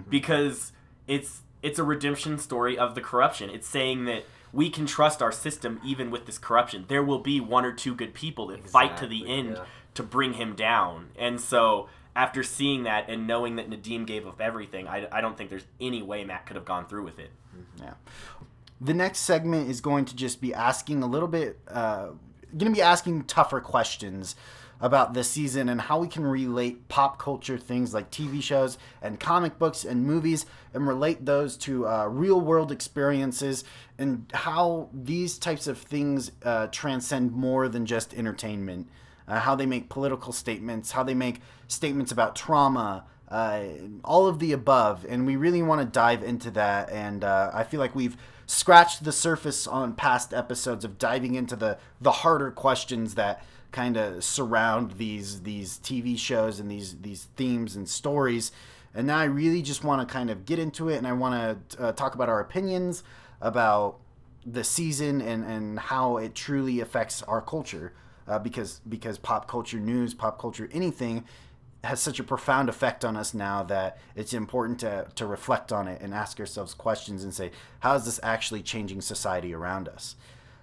Because 0.08 0.72
it's 1.06 1.42
it's 1.62 1.78
a 1.78 1.84
redemption 1.84 2.38
story 2.38 2.78
of 2.78 2.94
the 2.94 3.00
corruption. 3.00 3.50
It's 3.50 3.66
saying 3.66 4.06
that 4.06 4.24
we 4.52 4.70
can 4.70 4.86
trust 4.86 5.22
our 5.22 5.32
system 5.32 5.80
even 5.84 6.10
with 6.10 6.26
this 6.26 6.38
corruption. 6.38 6.84
There 6.88 7.02
will 7.02 7.18
be 7.20 7.40
one 7.40 7.64
or 7.64 7.72
two 7.72 7.94
good 7.94 8.14
people 8.14 8.48
that 8.48 8.68
fight 8.68 8.96
to 8.98 9.06
the 9.06 9.28
end 9.28 9.56
yeah. 9.56 9.64
to 9.94 10.02
bring 10.02 10.34
him 10.34 10.54
down. 10.54 11.10
And 11.18 11.40
so 11.40 11.88
after 12.16 12.42
seeing 12.42 12.84
that 12.84 13.08
and 13.08 13.26
knowing 13.26 13.56
that 13.56 13.70
Nadeem 13.70 14.06
gave 14.06 14.26
up 14.26 14.40
everything 14.40 14.88
I, 14.88 15.06
I 15.12 15.20
don't 15.20 15.36
think 15.38 15.50
there's 15.50 15.66
any 15.80 16.02
way 16.02 16.24
Matt 16.24 16.46
could 16.46 16.56
have 16.56 16.64
gone 16.64 16.86
through 16.86 17.04
with 17.04 17.18
it. 17.18 17.30
Yeah. 17.78 17.94
The 18.80 18.94
next 18.94 19.20
segment 19.20 19.68
is 19.68 19.80
going 19.80 20.06
to 20.06 20.16
just 20.16 20.40
be 20.40 20.54
asking 20.54 21.02
a 21.02 21.06
little 21.06 21.28
bit, 21.28 21.58
uh, 21.68 22.08
going 22.56 22.72
to 22.72 22.76
be 22.76 22.82
asking 22.82 23.24
tougher 23.24 23.60
questions 23.60 24.36
about 24.80 25.12
this 25.12 25.30
season 25.30 25.68
and 25.68 25.80
how 25.80 25.98
we 25.98 26.08
can 26.08 26.24
relate 26.26 26.88
pop 26.88 27.18
culture 27.18 27.58
things 27.58 27.92
like 27.92 28.10
TV 28.10 28.42
shows 28.42 28.78
and 29.02 29.20
comic 29.20 29.58
books 29.58 29.84
and 29.84 30.06
movies 30.06 30.46
and 30.72 30.88
relate 30.88 31.26
those 31.26 31.56
to 31.58 31.86
uh, 31.86 32.06
real 32.06 32.40
world 32.40 32.72
experiences 32.72 33.62
and 33.98 34.24
how 34.32 34.88
these 34.92 35.38
types 35.38 35.66
of 35.66 35.76
things 35.76 36.32
uh, 36.44 36.66
transcend 36.68 37.32
more 37.32 37.68
than 37.68 37.84
just 37.84 38.14
entertainment. 38.14 38.88
Uh, 39.28 39.38
how 39.38 39.54
they 39.54 39.66
make 39.66 39.88
political 39.88 40.32
statements, 40.32 40.90
how 40.90 41.04
they 41.04 41.14
make 41.14 41.40
statements 41.68 42.10
about 42.10 42.34
trauma, 42.34 43.04
uh, 43.28 43.62
all 44.02 44.26
of 44.26 44.40
the 44.40 44.50
above. 44.50 45.06
And 45.08 45.24
we 45.24 45.36
really 45.36 45.62
want 45.62 45.80
to 45.80 45.86
dive 45.86 46.24
into 46.24 46.50
that. 46.52 46.90
And 46.90 47.22
uh, 47.22 47.50
I 47.54 47.62
feel 47.62 47.78
like 47.78 47.94
we've 47.94 48.16
scratched 48.50 49.04
the 49.04 49.12
surface 49.12 49.66
on 49.66 49.94
past 49.94 50.34
episodes 50.34 50.84
of 50.84 50.98
diving 50.98 51.36
into 51.36 51.54
the, 51.54 51.78
the 52.00 52.10
harder 52.10 52.50
questions 52.50 53.14
that 53.14 53.44
kind 53.70 53.96
of 53.96 54.24
surround 54.24 54.92
these 54.92 55.42
these 55.42 55.78
TV 55.78 56.18
shows 56.18 56.58
and 56.58 56.68
these 56.68 56.96
these 57.00 57.28
themes 57.36 57.76
and 57.76 57.88
stories. 57.88 58.50
And 58.92 59.06
now 59.06 59.18
I 59.18 59.24
really 59.24 59.62
just 59.62 59.84
want 59.84 60.06
to 60.06 60.12
kind 60.12 60.30
of 60.30 60.44
get 60.44 60.58
into 60.58 60.88
it, 60.88 60.96
and 60.96 61.06
I 61.06 61.12
want 61.12 61.70
to 61.70 61.82
uh, 61.82 61.92
talk 61.92 62.16
about 62.16 62.28
our 62.28 62.40
opinions 62.40 63.04
about 63.40 63.98
the 64.44 64.64
season 64.64 65.20
and, 65.20 65.44
and 65.44 65.78
how 65.78 66.16
it 66.16 66.34
truly 66.34 66.80
affects 66.80 67.22
our 67.22 67.40
culture 67.40 67.92
uh, 68.26 68.38
because 68.38 68.80
because 68.88 69.18
pop 69.18 69.46
culture 69.46 69.78
news 69.78 70.14
pop 70.14 70.40
culture 70.40 70.68
anything 70.72 71.24
has 71.83 72.01
such 72.01 72.21
a 72.21 72.25
profound 72.25 72.69
effect 72.69 73.05
on 73.05 73.16
us 73.16 73.33
now 73.33 73.62
that 73.62 73.99
it's 74.14 74.35
important 74.35 74.79
to, 74.81 75.07
to 75.14 75.27
reflect 75.27 75.73
on 75.73 75.88
it 75.88 76.01
and 76.03 76.12
ask 76.12 76.38
ourselves 76.38 76.75
questions 76.75 77.25
and 77.25 77.33
say 77.33 77.51
how 77.81 77.95
is 77.95 78.05
this 78.05 78.21
actually 78.23 78.62
changing 78.62 79.01
society 79.01 79.55
around 79.55 79.88
us 79.88 80.16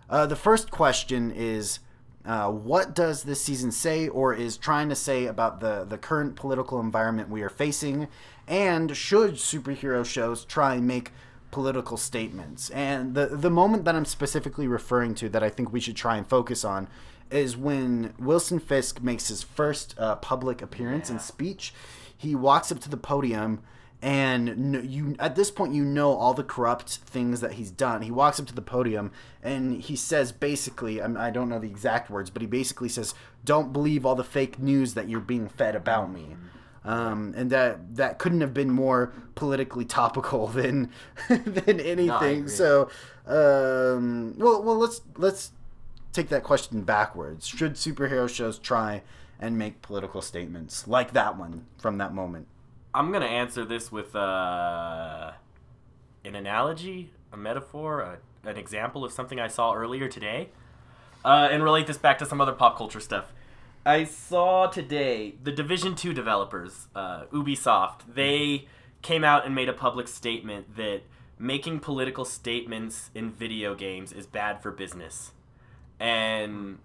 uh, 0.09 0.25
the 0.25 0.35
first 0.35 0.71
question 0.71 1.31
is 1.31 1.79
uh, 2.27 2.51
what 2.51 2.93
does 2.93 3.23
this 3.23 3.41
season 3.41 3.71
say 3.71 4.09
or 4.09 4.33
is 4.33 4.57
trying 4.57 4.89
to 4.89 4.95
say 4.95 5.25
about 5.25 5.61
the, 5.61 5.85
the 5.85 5.97
current 5.97 6.35
political 6.35 6.79
environment 6.81 7.29
we 7.29 7.41
are 7.41 7.49
facing? 7.49 8.09
And 8.47 8.95
should 8.95 9.35
superhero 9.35 10.05
shows 10.05 10.43
try 10.43 10.75
and 10.75 10.85
make 10.85 11.13
political 11.51 11.95
statements? 11.95 12.69
And 12.71 13.15
the, 13.15 13.27
the 13.27 13.49
moment 13.49 13.85
that 13.85 13.95
I'm 13.95 14.03
specifically 14.03 14.67
referring 14.67 15.15
to 15.15 15.29
that 15.29 15.41
I 15.41 15.49
think 15.49 15.71
we 15.71 15.79
should 15.79 15.95
try 15.95 16.17
and 16.17 16.27
focus 16.27 16.65
on 16.65 16.89
is 17.31 17.57
when 17.57 18.13
Wilson 18.19 18.59
Fisk 18.59 19.01
makes 19.01 19.27
his 19.27 19.43
first 19.43 19.95
uh, 19.97 20.15
public 20.17 20.61
appearance 20.61 21.09
and 21.09 21.21
speech. 21.21 21.73
He 22.15 22.35
walks 22.35 22.71
up 22.71 22.79
to 22.79 22.89
the 22.89 22.97
podium 22.97 23.61
and 24.01 24.85
you 24.91 25.15
at 25.17 25.35
this 25.35 25.49
point 25.49 25.73
you 25.73 25.83
know 25.83 26.13
all 26.13 26.33
the 26.33 26.43
corrupt 26.43 26.97
things 26.97 27.41
that 27.41 27.53
he's 27.53 27.71
done 27.71 28.03
he 28.03 28.11
walks 28.11 28.39
up 28.39 28.45
to 28.45 28.53
the 28.53 28.61
podium 28.61 29.11
and 29.41 29.81
he 29.81 29.95
says 29.95 30.31
basically 30.31 31.01
i 31.01 31.31
don't 31.31 31.49
know 31.49 31.57
the 31.57 31.67
exact 31.67 32.09
words 32.09 32.29
but 32.29 32.41
he 32.41 32.47
basically 32.47 32.89
says 32.89 33.15
don't 33.43 33.73
believe 33.73 34.05
all 34.05 34.13
the 34.13 34.23
fake 34.23 34.59
news 34.59 34.93
that 34.93 35.09
you're 35.09 35.19
being 35.19 35.49
fed 35.49 35.75
about 35.75 36.11
me 36.11 36.35
um, 36.85 37.33
and 37.35 37.49
that 37.49 37.95
that 37.95 38.19
couldn't 38.19 38.41
have 38.41 38.53
been 38.53 38.69
more 38.69 39.13
politically 39.35 39.83
topical 39.83 40.47
than 40.47 40.91
than 41.27 41.79
anything 41.79 42.41
agree. 42.41 42.49
so 42.49 42.89
um, 43.25 44.35
well 44.37 44.61
well 44.61 44.77
let's 44.77 45.01
let's 45.17 45.51
take 46.13 46.29
that 46.29 46.43
question 46.43 46.81
backwards 46.81 47.47
should 47.47 47.73
superhero 47.73 48.29
shows 48.29 48.57
try 48.57 49.01
and 49.39 49.57
make 49.57 49.81
political 49.81 50.21
statements 50.21 50.87
like 50.87 51.13
that 51.13 51.37
one 51.37 51.65
from 51.77 51.97
that 51.97 52.13
moment 52.13 52.47
I'm 52.97 53.11
gonna 53.11 53.25
answer 53.25 53.63
this 53.63 53.91
with 53.91 54.15
uh, 54.15 55.31
an 56.25 56.33
analogy, 56.35 57.11
a 57.31 57.37
metaphor, 57.37 58.01
a, 58.01 58.49
an 58.49 58.57
example 58.57 59.05
of 59.05 59.11
something 59.11 59.39
I 59.39 59.47
saw 59.49 59.75
earlier 59.75 60.07
today, 60.07 60.49
uh, 61.23 61.47
and 61.51 61.63
relate 61.63 61.85
this 61.85 61.99
back 61.99 62.17
to 62.17 62.25
some 62.25 62.41
other 62.41 62.53
pop 62.53 62.75
culture 62.75 62.99
stuff. 62.99 63.33
I 63.85 64.03
saw 64.03 64.65
today 64.65 65.35
the 65.43 65.51
Division 65.51 65.93
Two 65.93 66.11
developers, 66.11 66.87
uh, 66.95 67.25
Ubisoft. 67.31 68.01
They 68.11 68.67
came 69.03 69.23
out 69.23 69.45
and 69.45 69.53
made 69.53 69.69
a 69.69 69.73
public 69.73 70.07
statement 70.07 70.75
that 70.75 71.01
making 71.37 71.81
political 71.81 72.25
statements 72.25 73.11
in 73.13 73.29
video 73.29 73.75
games 73.75 74.11
is 74.11 74.25
bad 74.25 74.63
for 74.63 74.71
business, 74.71 75.33
and 75.99 76.79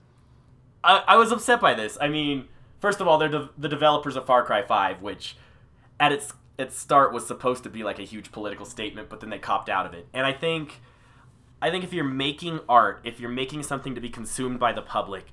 I, 0.84 1.02
I 1.08 1.16
was 1.16 1.32
upset 1.32 1.60
by 1.60 1.74
this. 1.74 1.98
I 2.00 2.08
mean, 2.08 2.48
first 2.80 3.00
of 3.00 3.08
all, 3.08 3.18
they're 3.18 3.28
de- 3.28 3.50
the 3.56 3.68
developers 3.68 4.16
of 4.16 4.26
Far 4.26 4.44
Cry 4.44 4.62
Five, 4.62 5.02
which 5.02 5.36
at 6.00 6.12
its 6.12 6.32
its 6.58 6.78
start 6.78 7.12
was 7.12 7.26
supposed 7.26 7.62
to 7.64 7.70
be 7.70 7.82
like 7.82 7.98
a 7.98 8.04
huge 8.04 8.32
political 8.32 8.66
statement, 8.66 9.08
but 9.08 9.20
then 9.20 9.30
they 9.30 9.38
copped 9.38 9.68
out 9.68 9.86
of 9.86 9.94
it. 9.94 10.06
And 10.12 10.26
I 10.26 10.32
think 10.32 10.80
I 11.60 11.70
think 11.70 11.84
if 11.84 11.92
you're 11.92 12.04
making 12.04 12.60
art, 12.68 13.00
if 13.04 13.20
you're 13.20 13.30
making 13.30 13.62
something 13.62 13.94
to 13.94 14.00
be 14.00 14.10
consumed 14.10 14.58
by 14.58 14.72
the 14.72 14.82
public, 14.82 15.26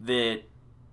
that 0.00 0.42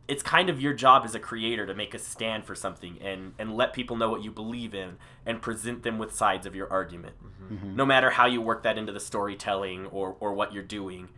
it's 0.08 0.24
kind 0.24 0.50
of 0.50 0.60
your 0.60 0.74
job 0.74 1.04
as 1.06 1.14
a 1.14 1.20
creator 1.20 1.68
to 1.68 1.76
make 1.76 1.94
a 1.94 2.00
stand 2.00 2.44
for 2.44 2.56
something 2.56 2.98
and 3.00 3.34
and 3.38 3.56
let 3.56 3.74
people 3.74 3.96
know 3.96 4.10
what 4.10 4.24
you 4.24 4.32
believe 4.32 4.74
in 4.74 4.98
and 5.26 5.42
present 5.42 5.84
them 5.84 6.00
with 6.00 6.14
sides 6.14 6.48
of 6.48 6.56
your 6.56 6.70
argument. 6.72 7.16
Mm-hmm. 7.54 7.76
No 7.76 7.86
matter 7.86 8.10
how 8.10 8.26
you 8.26 8.42
work 8.42 8.64
that 8.64 8.78
into 8.78 8.92
the 8.92 9.00
storytelling 9.00 9.86
or 9.88 10.18
or 10.20 10.34
what 10.34 10.54
you're 10.54 10.64
doing, 10.64 11.10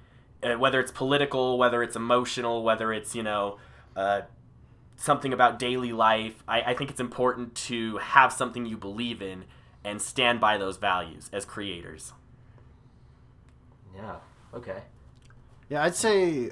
whether 0.58 0.80
it's 0.80 0.92
political, 0.92 1.58
whether 1.58 1.84
it's 1.84 1.96
emotional, 1.96 2.64
whether 2.64 2.94
it's 2.94 3.16
you 3.16 3.24
know. 3.24 3.58
Uh, 3.96 4.22
something 5.02 5.34
about 5.34 5.58
daily 5.58 5.92
life. 5.92 6.44
I, 6.48 6.62
I 6.62 6.74
think 6.76 6.92
it's 6.92 7.00
important 7.00 7.56
to 7.56 7.98
have 7.98 8.32
something 8.32 8.68
you 8.68 8.78
believe 8.78 9.20
in 9.20 9.46
and 9.84 10.00
stand 10.00 10.40
by 10.40 10.58
those 10.58 10.78
values 10.78 11.30
as 11.34 11.44
creators. 11.44 12.14
Yeah. 13.96 14.18
Okay. 14.54 14.78
Yeah, 15.70 15.84
I'd 15.84 15.96
say, 15.96 16.52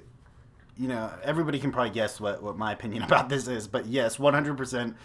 you 0.78 0.88
know, 0.88 1.12
everybody 1.23 1.60
can 1.60 1.71
probably 1.71 1.91
guess 1.91 2.19
what, 2.19 2.41
what 2.41 2.58
my 2.58 2.71
opinion 2.71 3.04
about 3.10 3.30
this 3.30 3.47
is, 3.47 3.67
but 3.67 3.86
yes, 3.86 4.17
100% 4.17 4.95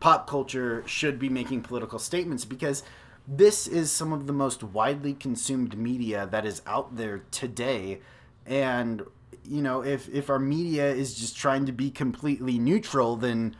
pop 0.00 0.26
culture 0.28 0.82
should 0.86 1.18
be 1.18 1.28
making 1.28 1.62
political 1.62 1.98
statements 1.98 2.44
because 2.44 2.82
this 3.28 3.66
is 3.66 3.90
some 3.90 4.12
of 4.12 4.26
the 4.26 4.32
most 4.32 4.62
widely 4.62 5.12
consumed 5.12 5.76
media 5.76 6.28
that 6.30 6.46
is 6.46 6.62
out 6.66 6.96
there 6.96 7.24
today. 7.30 8.00
And, 8.46 9.02
you 9.44 9.62
know, 9.62 9.82
if, 9.82 10.08
if 10.08 10.30
our 10.30 10.38
media 10.38 10.90
is 10.92 11.14
just 11.14 11.36
trying 11.36 11.66
to 11.66 11.72
be 11.72 11.90
completely 11.90 12.58
neutral, 12.58 13.16
then 13.16 13.56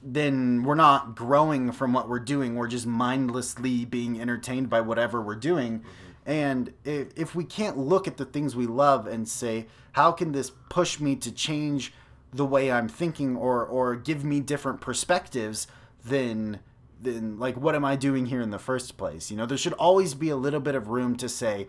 then 0.00 0.62
we're 0.62 0.76
not 0.76 1.16
growing 1.16 1.72
from 1.72 1.92
what 1.92 2.08
we're 2.08 2.20
doing. 2.20 2.54
We're 2.54 2.68
just 2.68 2.86
mindlessly 2.86 3.84
being 3.84 4.20
entertained 4.20 4.70
by 4.70 4.80
whatever 4.80 5.20
we're 5.20 5.34
doing. 5.34 5.80
Mm-hmm. 5.80 6.30
And 6.30 6.72
if, 6.84 7.08
if 7.16 7.34
we 7.34 7.44
can't 7.44 7.76
look 7.76 8.06
at 8.06 8.16
the 8.16 8.24
things 8.24 8.54
we 8.54 8.66
love 8.66 9.06
and 9.06 9.28
say, 9.28 9.66
how 9.92 10.12
can 10.12 10.32
this 10.32 10.52
push 10.68 11.00
me 11.00 11.16
to 11.16 11.32
change 11.32 11.92
the 12.32 12.44
way 12.44 12.70
I'm 12.70 12.88
thinking 12.88 13.36
or, 13.36 13.64
or 13.64 13.96
give 13.96 14.24
me 14.24 14.40
different 14.40 14.80
perspectives, 14.80 15.66
then 16.04 16.60
then 17.00 17.38
like 17.38 17.56
what 17.56 17.76
am 17.76 17.84
I 17.84 17.94
doing 17.94 18.26
here 18.26 18.40
in 18.40 18.50
the 18.50 18.58
first 18.58 18.96
place? 18.96 19.30
You 19.30 19.36
know, 19.36 19.46
there 19.46 19.56
should 19.56 19.72
always 19.74 20.14
be 20.14 20.30
a 20.30 20.36
little 20.36 20.60
bit 20.60 20.74
of 20.74 20.88
room 20.88 21.16
to 21.16 21.28
say, 21.28 21.68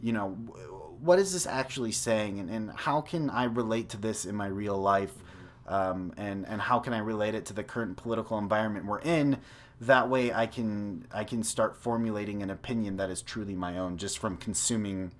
you 0.00 0.12
know, 0.12 0.36
what 1.00 1.18
is 1.18 1.32
this 1.32 1.46
actually 1.46 1.92
saying 1.92 2.38
and, 2.38 2.50
and 2.50 2.70
how 2.70 3.00
can 3.00 3.30
I 3.30 3.44
relate 3.44 3.88
to 3.90 3.96
this 3.96 4.24
in 4.24 4.34
my 4.34 4.46
real 4.46 4.76
life? 4.76 5.12
um, 5.70 6.12
and 6.16 6.46
and 6.46 6.60
how 6.60 6.80
can 6.80 6.92
I 6.92 6.98
relate 6.98 7.34
it 7.34 7.46
to 7.46 7.52
the 7.52 7.62
current 7.62 7.96
political 7.96 8.36
environment 8.36 8.86
we're 8.86 9.00
in? 9.00 9.38
That 9.80 10.10
way, 10.10 10.32
I 10.32 10.46
can 10.46 11.06
I 11.12 11.24
can 11.24 11.42
start 11.42 11.76
formulating 11.76 12.42
an 12.42 12.50
opinion 12.50 12.96
that 12.96 13.08
is 13.08 13.22
truly 13.22 13.54
my 13.54 13.78
own, 13.78 13.96
just 13.96 14.18
from 14.18 14.36
consuming, 14.36 15.12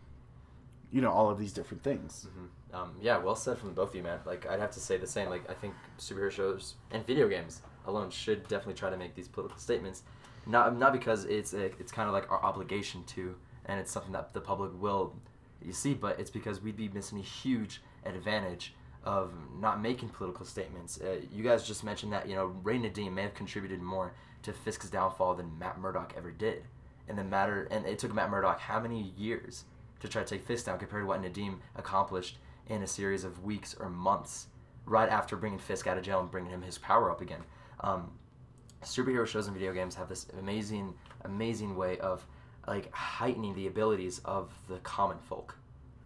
you 0.90 1.00
know, 1.00 1.10
all 1.10 1.30
of 1.30 1.38
these 1.38 1.52
different 1.52 1.82
things. 1.84 2.26
Um, 2.74 2.94
yeah, 3.00 3.18
well 3.18 3.36
said 3.36 3.58
from 3.58 3.72
both 3.74 3.90
of 3.90 3.94
you, 3.94 4.02
man. 4.02 4.18
Like, 4.26 4.46
I'd 4.48 4.60
have 4.60 4.72
to 4.72 4.80
say 4.80 4.96
the 4.96 5.06
same. 5.06 5.28
Like, 5.28 5.48
I 5.48 5.54
think 5.54 5.74
superhero 5.98 6.30
shows 6.30 6.74
and 6.90 7.06
video 7.06 7.28
games 7.28 7.62
alone 7.86 8.10
should 8.10 8.46
definitely 8.48 8.74
try 8.74 8.90
to 8.90 8.96
make 8.96 9.14
these 9.14 9.28
political 9.28 9.58
statements. 9.58 10.02
Not 10.46 10.76
not 10.76 10.92
because 10.92 11.24
it's 11.26 11.54
a, 11.54 11.66
it's 11.78 11.92
kind 11.92 12.08
of 12.08 12.12
like 12.12 12.30
our 12.30 12.42
obligation 12.42 13.04
to, 13.04 13.36
and 13.66 13.78
it's 13.78 13.92
something 13.92 14.12
that 14.12 14.34
the 14.34 14.40
public 14.40 14.72
will, 14.80 15.14
you 15.64 15.72
see, 15.72 15.94
but 15.94 16.18
it's 16.18 16.30
because 16.30 16.60
we'd 16.60 16.76
be 16.76 16.88
missing 16.88 17.18
a 17.18 17.22
huge 17.22 17.82
advantage 18.04 18.74
of 19.04 19.32
not 19.58 19.80
making 19.80 20.10
political 20.10 20.44
statements. 20.44 21.00
Uh, 21.00 21.20
you 21.32 21.42
guys 21.42 21.66
just 21.66 21.84
mentioned 21.84 22.12
that 22.12 22.28
you 22.28 22.34
know 22.34 22.46
Ray 22.62 22.78
Nadeem 22.78 23.12
may 23.12 23.22
have 23.22 23.34
contributed 23.34 23.80
more 23.80 24.12
to 24.42 24.52
Fisk's 24.52 24.90
downfall 24.90 25.34
than 25.34 25.58
Matt 25.58 25.78
Murdock 25.78 26.14
ever 26.16 26.30
did, 26.30 26.64
and 27.08 27.18
the 27.18 27.24
matter 27.24 27.68
and 27.70 27.86
it 27.86 27.98
took 27.98 28.14
Matt 28.14 28.30
Murdock 28.30 28.60
how 28.60 28.80
many 28.80 29.12
years 29.16 29.64
to 30.00 30.08
try 30.08 30.22
to 30.22 30.28
take 30.28 30.46
Fisk 30.46 30.66
down 30.66 30.78
compared 30.78 31.02
to 31.02 31.06
what 31.06 31.22
Nadeem 31.22 31.58
accomplished 31.76 32.38
in 32.68 32.82
a 32.82 32.86
series 32.86 33.24
of 33.24 33.42
weeks 33.44 33.74
or 33.78 33.88
months 33.90 34.46
right 34.86 35.08
after 35.08 35.36
bringing 35.36 35.58
Fisk 35.58 35.86
out 35.86 35.98
of 35.98 36.04
jail 36.04 36.20
and 36.20 36.30
bringing 36.30 36.50
him 36.50 36.62
his 36.62 36.78
power 36.78 37.10
up 37.10 37.20
again. 37.20 37.42
Um, 37.80 38.10
superhero 38.82 39.26
shows 39.26 39.46
and 39.46 39.56
video 39.56 39.72
games 39.72 39.94
have 39.94 40.08
this 40.08 40.26
amazing, 40.38 40.94
amazing 41.24 41.76
way 41.76 41.98
of 41.98 42.26
like 42.66 42.92
heightening 42.94 43.54
the 43.54 43.66
abilities 43.66 44.20
of 44.24 44.50
the 44.68 44.76
common 44.78 45.18
folk. 45.18 45.56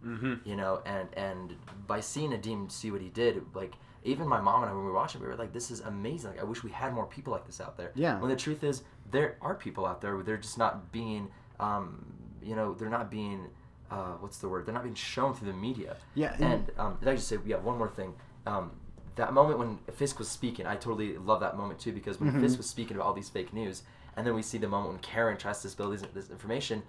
Mm-hmm. 0.05 0.47
You 0.47 0.55
know, 0.55 0.81
and 0.85 1.07
and 1.17 1.55
by 1.87 1.99
seeing 1.99 2.31
Nadeem 2.31 2.71
see 2.71 2.91
what 2.91 3.01
he 3.01 3.09
did, 3.09 3.41
like 3.55 3.73
even 4.03 4.27
my 4.27 4.39
mom 4.39 4.61
and 4.61 4.69
I 4.69 4.73
when 4.73 4.83
we 4.83 4.89
were 4.91 4.95
watching, 4.95 5.19
we 5.21 5.27
were 5.27 5.35
like, 5.35 5.51
"This 5.51 5.71
is 5.71 5.79
amazing! 5.79 6.31
Like, 6.31 6.41
I 6.41 6.43
wish 6.43 6.63
we 6.63 6.69
had 6.69 6.93
more 6.93 7.07
people 7.07 7.33
like 7.33 7.45
this 7.47 7.59
out 7.59 7.75
there." 7.75 7.91
Yeah. 7.95 8.19
When 8.19 8.29
the 8.29 8.35
truth 8.35 8.63
is, 8.63 8.83
there 9.09 9.37
are 9.41 9.55
people 9.55 9.85
out 9.85 10.01
there. 10.01 10.21
They're 10.21 10.37
just 10.37 10.59
not 10.59 10.91
being, 10.91 11.29
um, 11.59 12.05
you 12.43 12.55
know, 12.55 12.75
they're 12.75 12.89
not 12.89 13.09
being, 13.09 13.47
uh, 13.89 14.13
what's 14.19 14.37
the 14.37 14.47
word? 14.47 14.67
They're 14.67 14.75
not 14.75 14.83
being 14.83 14.93
shown 14.95 15.33
through 15.33 15.47
the 15.51 15.57
media. 15.57 15.97
Yeah, 16.13 16.33
and- 16.35 16.43
And 16.43 16.71
um, 16.77 16.97
did 16.99 17.09
I 17.09 17.15
just 17.15 17.27
say, 17.27 17.37
yeah, 17.45 17.55
one 17.57 17.77
more 17.79 17.89
thing. 17.89 18.13
Um, 18.45 18.71
that 19.15 19.33
moment 19.33 19.57
when 19.57 19.79
Fisk 19.95 20.19
was 20.19 20.27
speaking, 20.27 20.67
I 20.67 20.75
totally 20.75 21.17
love 21.17 21.39
that 21.39 21.57
moment 21.57 21.79
too 21.79 21.91
because 21.93 22.19
when 22.19 22.39
Fisk 22.41 22.57
was 22.57 22.69
speaking 22.69 22.97
about 22.97 23.07
all 23.07 23.13
these 23.13 23.29
fake 23.29 23.53
news, 23.53 23.81
and 24.15 24.25
then 24.25 24.33
we 24.33 24.41
see 24.41 24.57
the 24.57 24.67
moment 24.67 24.91
when 24.91 24.99
Karen 24.99 25.37
tries 25.37 25.61
to 25.61 25.69
spill 25.69 25.89
these, 25.89 26.03
this 26.13 26.29
information. 26.29 26.83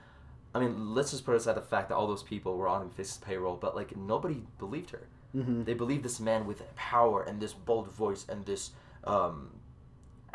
I 0.55 0.61
mean, 0.61 0.95
let's 0.95 1.11
just 1.11 1.25
put 1.25 1.35
aside 1.35 1.57
the 1.57 1.61
fact 1.61 1.89
that 1.89 1.97
all 1.97 2.07
those 2.07 2.23
people 2.23 2.57
were 2.57 2.69
on 2.69 2.89
Fisk's 2.91 3.19
payroll, 3.19 3.57
but 3.57 3.77
like 3.77 3.97
nobody 3.97 4.43
believed 4.59 4.91
her. 4.91 5.07
They 5.65 5.75
believed 5.75 6.03
this 6.03 6.19
man 6.19 6.47
with 6.47 6.63
power 6.77 7.23
and 7.23 7.41
this 7.41 7.53
bold 7.53 7.89
voice 7.93 8.25
and 8.29 8.47
this 8.47 8.71
um, 9.05 9.51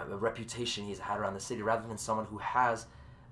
reputation 0.08 0.86
he's 0.86 1.00
had 1.00 1.20
around 1.20 1.34
the 1.34 1.40
city, 1.40 1.64
rather 1.64 1.88
than 1.88 1.98
someone 1.98 2.26
who 2.28 2.38
has 2.38 2.86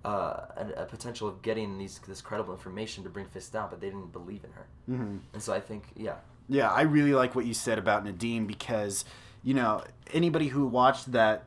uh, 0.03 0.09
a, 0.57 0.73
a 0.77 0.85
potential 0.85 1.27
of 1.27 1.41
getting 1.41 1.77
these 1.77 1.99
this 2.07 2.21
credible 2.21 2.53
information 2.53 3.03
to 3.03 3.09
bring 3.09 3.27
Fisk 3.27 3.53
down, 3.53 3.69
but 3.69 3.79
they 3.81 3.87
didn't 3.87 4.11
believe 4.11 4.43
in 4.43 4.51
her. 4.53 4.67
Mm-hmm. 4.89 5.17
And 5.33 5.43
so 5.43 5.53
I 5.53 5.59
think, 5.59 5.83
yeah, 5.95 6.15
Yeah, 6.49 6.71
I 6.71 6.81
really 6.81 7.13
like 7.13 7.35
what 7.35 7.45
you 7.45 7.53
said 7.53 7.77
about 7.77 8.03
Nadeem 8.03 8.47
because, 8.47 9.05
you 9.43 9.53
know, 9.53 9.83
anybody 10.11 10.47
who 10.47 10.65
watched 10.65 11.11
that, 11.11 11.43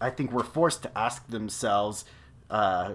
I 0.00 0.10
think 0.10 0.32
were 0.32 0.42
forced 0.44 0.82
to 0.82 0.98
ask 0.98 1.26
themselves, 1.28 2.04
uh, 2.50 2.94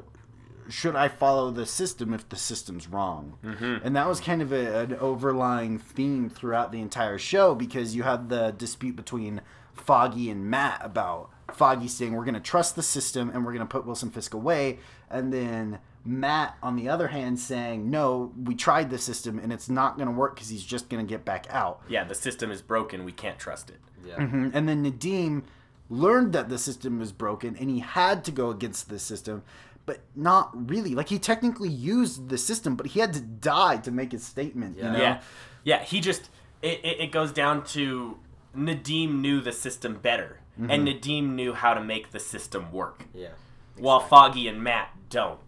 should 0.70 0.96
I 0.96 1.08
follow 1.08 1.50
the 1.50 1.66
system 1.66 2.14
if 2.14 2.30
the 2.30 2.36
system's 2.36 2.88
wrong? 2.88 3.38
Mm-hmm. 3.44 3.78
And 3.86 3.96
that 3.96 4.08
was 4.08 4.20
kind 4.20 4.42
of 4.42 4.52
a, 4.52 4.80
an 4.82 4.96
overlying 4.96 5.80
theme 5.80 6.30
throughout 6.30 6.72
the 6.72 6.80
entire 6.82 7.18
show 7.18 7.56
because 7.56 7.96
you 7.96 8.04
had 8.04 8.30
the 8.30 8.52
dispute 8.52 8.96
between 8.96 9.42
Foggy 9.74 10.30
and 10.30 10.46
Matt 10.46 10.80
about 10.84 11.32
Foggy 11.54 11.88
saying 11.88 12.14
we're 12.14 12.26
going 12.26 12.36
to 12.36 12.40
trust 12.40 12.76
the 12.76 12.84
system 12.84 13.32
and 13.34 13.44
we're 13.46 13.54
going 13.54 13.66
to 13.66 13.72
put 13.72 13.86
Wilson 13.86 14.12
Fisk 14.12 14.36
away, 14.36 14.78
and 15.10 15.34
then 15.34 15.80
Matt 16.06 16.56
on 16.62 16.76
the 16.76 16.88
other 16.88 17.08
hand 17.08 17.40
saying 17.40 17.90
no, 17.90 18.32
we 18.44 18.54
tried 18.54 18.92
the 18.92 19.00
system 19.00 19.40
and 19.40 19.52
it's 19.52 19.70
not 19.70 19.96
going 19.98 20.08
to 20.08 20.14
work 20.14 20.36
because 20.36 20.50
he's 20.50 20.64
just 20.64 20.90
going 20.90 21.04
to 21.06 21.10
get 21.10 21.26
back 21.26 21.48
out. 21.50 21.82
Yeah, 21.90 22.04
the 22.04 22.14
system 22.16 22.52
is 22.52 22.62
broken. 22.62 23.04
We 23.04 23.12
can't 23.12 23.40
trust 23.40 23.70
it. 23.72 23.80
yeah, 24.06 24.18
Mhm. 24.18 24.52
And 24.54 24.70
then 24.70 24.84
Nadeem 24.86 25.44
learned 25.89 26.34
that 26.34 26.49
the 26.49 26.58
system 26.58 26.99
was 26.99 27.12
broken 27.12 27.56
and 27.56 27.69
he 27.69 27.80
had 27.80 28.23
to 28.25 28.32
go 28.32 28.49
against 28.49 28.89
the 28.89 28.99
system, 28.99 29.43
but 29.86 29.99
not 30.15 30.69
really. 30.69 30.93
Like 30.93 31.10
he 31.10 31.17
technically 31.19 31.69
used 31.69 32.30
the 32.30 32.38
system, 32.38 32.75
but 32.75 32.88
he 32.88 32.99
had 32.99 33.13
to 33.13 33.21
die 33.21 33.78
to 33.78 33.91
make 33.91 34.12
his 34.12 34.23
statement. 34.23 34.78
You 34.78 34.84
Yeah. 34.84 34.91
know? 34.91 34.99
Yeah, 34.99 35.21
yeah. 35.63 35.84
He 35.84 35.99
just 35.99 36.30
it, 36.62 36.80
it, 36.84 36.99
it 36.99 37.12
goes 37.12 37.32
down 37.32 37.63
to 37.65 38.17
Nadeem 38.56 39.21
knew 39.21 39.41
the 39.41 39.52
system 39.52 39.95
better, 39.95 40.39
and 40.58 40.88
Nadeem 40.88 41.30
knew 41.36 41.54
how 41.54 41.73
to 41.73 41.82
make 41.82 42.12
the 42.12 42.19
system 42.19 42.71
work, 42.71 43.06
yeah. 43.13 43.30
while 43.78 43.99
Foggy 44.02 44.47
and 44.47 44.62
Matt 44.62 44.89
don't. 45.10 45.39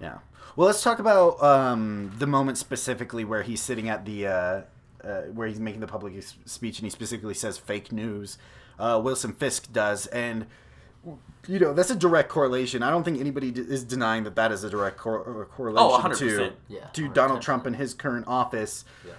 Yeah. 0.00 0.18
Well, 0.56 0.66
let's 0.66 0.82
talk 0.82 0.98
about 0.98 1.40
um, 1.42 2.12
the 2.18 2.26
moment 2.26 2.58
specifically 2.58 3.24
where 3.24 3.42
he's 3.42 3.62
sitting 3.62 3.88
at 3.88 4.04
the 4.04 4.26
uh, 4.26 4.60
uh, 5.04 5.22
where 5.32 5.46
he's 5.46 5.60
making 5.60 5.80
the 5.80 5.86
public 5.86 6.20
speech, 6.44 6.78
and 6.78 6.86
he 6.86 6.90
specifically 6.90 7.34
says 7.34 7.56
fake 7.56 7.92
news. 7.92 8.36
Uh, 8.78 9.00
Wilson 9.02 9.32
Fisk 9.32 9.72
does, 9.72 10.06
and 10.08 10.46
you 11.48 11.58
know 11.58 11.72
that's 11.72 11.90
a 11.90 11.96
direct 11.96 12.28
correlation. 12.28 12.82
I 12.82 12.90
don't 12.90 13.02
think 13.04 13.18
anybody 13.20 13.50
d- 13.50 13.60
is 13.62 13.84
denying 13.84 14.24
that 14.24 14.36
that 14.36 14.52
is 14.52 14.64
a 14.64 14.70
direct 14.70 14.96
cor- 14.96 15.42
uh, 15.42 15.44
correlation 15.46 15.90
Oh, 15.92 15.98
100%. 15.98 16.18
to 16.18 16.52
Yeah, 16.68 16.86
to 16.92 17.02
110%. 17.08 17.14
Donald 17.14 17.42
Trump 17.42 17.66
and 17.66 17.76
his 17.76 17.94
current 17.94 18.26
office. 18.28 18.84
Yeah. 19.06 19.12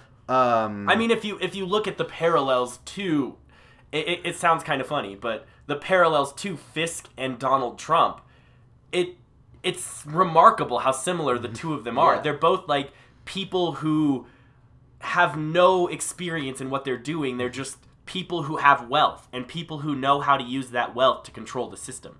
Um, 0.64 0.88
I 0.88 0.96
mean, 0.96 1.10
if 1.10 1.24
you 1.24 1.38
if 1.40 1.54
you 1.54 1.66
look 1.66 1.86
at 1.86 1.98
the 1.98 2.04
parallels 2.04 2.78
to, 2.86 3.36
it, 3.92 4.08
it, 4.08 4.20
it 4.24 4.36
sounds 4.36 4.64
kind 4.64 4.80
of 4.80 4.86
funny, 4.86 5.14
but 5.14 5.46
the 5.66 5.76
parallels 5.76 6.32
to 6.34 6.56
Fisk 6.56 7.08
and 7.18 7.38
Donald 7.38 7.78
Trump, 7.78 8.20
it 8.92 9.16
it's 9.62 10.02
remarkable 10.06 10.80
how 10.80 10.92
similar 10.92 11.38
the 11.38 11.48
two 11.48 11.74
of 11.74 11.84
them 11.84 11.98
are. 11.98 12.16
Yeah. 12.16 12.20
They're 12.22 12.34
both 12.34 12.68
like 12.68 12.90
people 13.26 13.72
who 13.72 14.26
have 15.00 15.36
no 15.38 15.86
experience 15.88 16.60
in 16.62 16.70
what 16.70 16.84
they're 16.86 16.96
doing. 16.98 17.36
They're 17.36 17.48
just 17.50 17.76
people 18.06 18.44
who 18.44 18.56
have 18.58 18.88
wealth 18.88 19.28
and 19.32 19.48
people 19.48 19.78
who 19.78 19.94
know 19.94 20.20
how 20.20 20.36
to 20.36 20.44
use 20.44 20.70
that 20.70 20.94
wealth 20.94 21.24
to 21.24 21.30
control 21.30 21.68
the 21.68 21.76
system. 21.76 22.18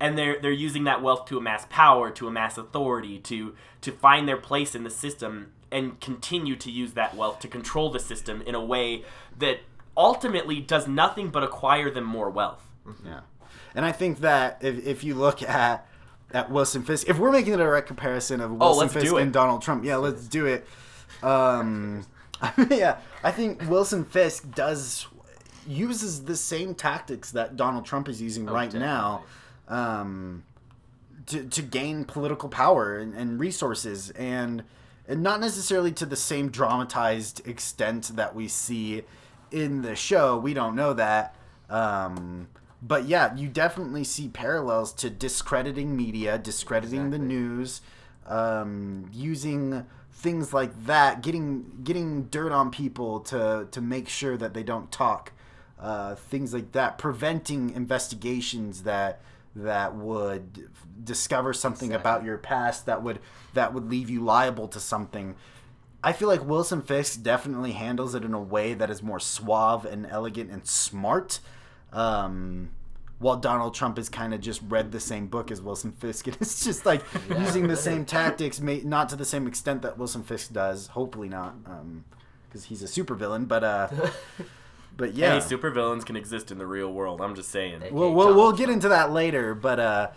And 0.00 0.18
they're 0.18 0.40
they're 0.40 0.50
using 0.50 0.84
that 0.84 1.02
wealth 1.02 1.26
to 1.26 1.38
amass 1.38 1.66
power, 1.70 2.10
to 2.10 2.26
amass 2.26 2.58
authority, 2.58 3.20
to 3.20 3.54
to 3.80 3.92
find 3.92 4.28
their 4.28 4.36
place 4.36 4.74
in 4.74 4.82
the 4.82 4.90
system 4.90 5.52
and 5.70 6.00
continue 6.00 6.56
to 6.56 6.70
use 6.70 6.94
that 6.94 7.14
wealth 7.16 7.38
to 7.40 7.48
control 7.48 7.90
the 7.90 8.00
system 8.00 8.42
in 8.42 8.56
a 8.56 8.64
way 8.64 9.04
that 9.38 9.60
ultimately 9.96 10.60
does 10.60 10.88
nothing 10.88 11.28
but 11.28 11.44
acquire 11.44 11.90
them 11.90 12.04
more 12.04 12.28
wealth. 12.28 12.66
Yeah. 13.04 13.20
And 13.74 13.84
I 13.84 13.92
think 13.92 14.18
that 14.20 14.58
if, 14.62 14.84
if 14.84 15.04
you 15.04 15.14
look 15.14 15.42
at 15.42 15.86
at 16.32 16.50
Wilson 16.50 16.82
Fisk. 16.82 17.08
If 17.08 17.18
we're 17.18 17.32
making 17.32 17.54
a 17.54 17.58
direct 17.58 17.86
comparison 17.86 18.40
of 18.40 18.50
Wilson 18.52 18.82
let's 18.82 18.94
Fisk 18.94 19.14
and 19.14 19.32
Donald 19.32 19.62
Trump, 19.62 19.84
yeah, 19.84 19.96
let's 19.96 20.26
do 20.26 20.46
it. 20.46 20.66
Um, 21.22 22.04
yeah, 22.70 22.98
I 23.22 23.30
think 23.30 23.68
Wilson 23.68 24.04
Fisk 24.04 24.54
does 24.54 25.06
uses 25.66 26.24
the 26.24 26.36
same 26.36 26.74
tactics 26.74 27.32
that 27.32 27.56
Donald 27.56 27.84
Trump 27.84 28.08
is 28.08 28.22
using 28.22 28.46
right 28.46 28.72
now. 28.72 29.24
Um, 29.68 30.44
to, 31.26 31.44
to 31.44 31.62
gain 31.62 32.04
political 32.04 32.48
power 32.48 32.96
and, 32.98 33.14
and 33.14 33.38
resources 33.38 34.10
and 34.10 34.62
and 35.08 35.22
not 35.22 35.40
necessarily 35.40 35.92
to 35.92 36.06
the 36.06 36.16
same 36.16 36.48
dramatized 36.50 37.46
extent 37.46 38.16
that 38.16 38.34
we 38.34 38.48
see 38.48 39.02
in 39.50 39.82
the 39.82 39.94
show 39.94 40.38
we 40.38 40.54
don't 40.54 40.74
know 40.74 40.92
that 40.92 41.34
um, 41.68 42.48
but 42.80 43.04
yeah 43.04 43.34
you 43.34 43.48
definitely 43.48 44.04
see 44.04 44.28
parallels 44.28 44.92
to 44.92 45.10
discrediting 45.10 45.96
media 45.96 46.38
discrediting 46.38 47.10
the 47.10 47.18
news 47.18 47.80
um, 48.26 49.08
using 49.12 49.86
things 50.16 50.54
like 50.54 50.86
that 50.86 51.22
getting 51.22 51.80
getting 51.84 52.24
dirt 52.24 52.50
on 52.50 52.70
people 52.70 53.20
to 53.20 53.68
to 53.70 53.80
make 53.80 54.08
sure 54.08 54.36
that 54.36 54.54
they 54.54 54.62
don't 54.62 54.90
talk 54.90 55.32
uh, 55.78 56.14
things 56.14 56.54
like 56.54 56.72
that 56.72 56.96
preventing 56.96 57.70
investigations 57.70 58.84
that 58.84 59.20
that 59.54 59.94
would 59.94 60.68
discover 61.04 61.52
something 61.52 61.90
Exactly. 61.90 62.00
about 62.10 62.24
your 62.24 62.38
past 62.38 62.86
that 62.86 63.02
would 63.02 63.20
that 63.54 63.74
would 63.74 63.88
leave 63.90 64.08
you 64.10 64.20
liable 64.22 64.68
to 64.68 64.80
something. 64.80 65.34
I 66.02 66.12
feel 66.12 66.28
like 66.28 66.44
Wilson 66.46 66.82
Fisk 66.82 67.22
definitely 67.22 67.72
handles 67.72 68.14
it 68.14 68.22
in 68.24 68.32
a 68.32 68.40
way 68.40 68.74
that 68.74 68.90
is 68.90 69.02
more 69.02 69.18
suave 69.20 69.84
and 69.84 70.06
elegant 70.06 70.50
and 70.50 70.66
smart. 70.66 71.40
Um, 71.92 72.70
while 73.18 73.36
Donald 73.36 73.74
Trump 73.74 73.96
has 73.96 74.08
kind 74.08 74.34
of 74.34 74.40
just 74.40 74.60
read 74.68 74.92
the 74.92 75.00
same 75.00 75.26
book 75.26 75.50
as 75.50 75.62
Wilson 75.62 75.92
Fisk, 75.92 76.26
and 76.26 76.36
it's 76.40 76.64
just 76.64 76.84
like 76.84 77.02
Yeah. 77.30 77.40
using 77.40 77.66
the 77.68 77.76
same 77.76 78.04
tactics, 78.04 78.60
may, 78.60 78.80
not 78.82 79.08
to 79.10 79.16
the 79.16 79.24
same 79.24 79.46
extent 79.46 79.82
that 79.82 79.96
Wilson 79.98 80.22
Fisk 80.22 80.52
does. 80.52 80.88
Hopefully 80.88 81.28
not, 81.28 81.54
because 82.48 82.64
he's 82.66 82.82
a 82.82 82.86
supervillain. 82.86 83.48
But 83.48 83.64
uh, 83.64 83.88
but 84.96 85.14
yeah, 85.14 85.32
Any 85.34 85.40
supervillains 85.40 86.04
can 86.04 86.16
exist 86.16 86.50
in 86.50 86.58
the 86.58 86.66
real 86.66 86.92
world. 86.92 87.20
I'm 87.20 87.34
just 87.34 87.50
saying. 87.50 87.80
Hey. 87.80 87.90
we'll 87.90 88.12
we'll, 88.12 88.34
we'll 88.34 88.52
get 88.52 88.68
into 88.68 88.88
that 88.90 89.12
later. 89.12 89.54
But 89.54 89.80
uh, 89.80 90.10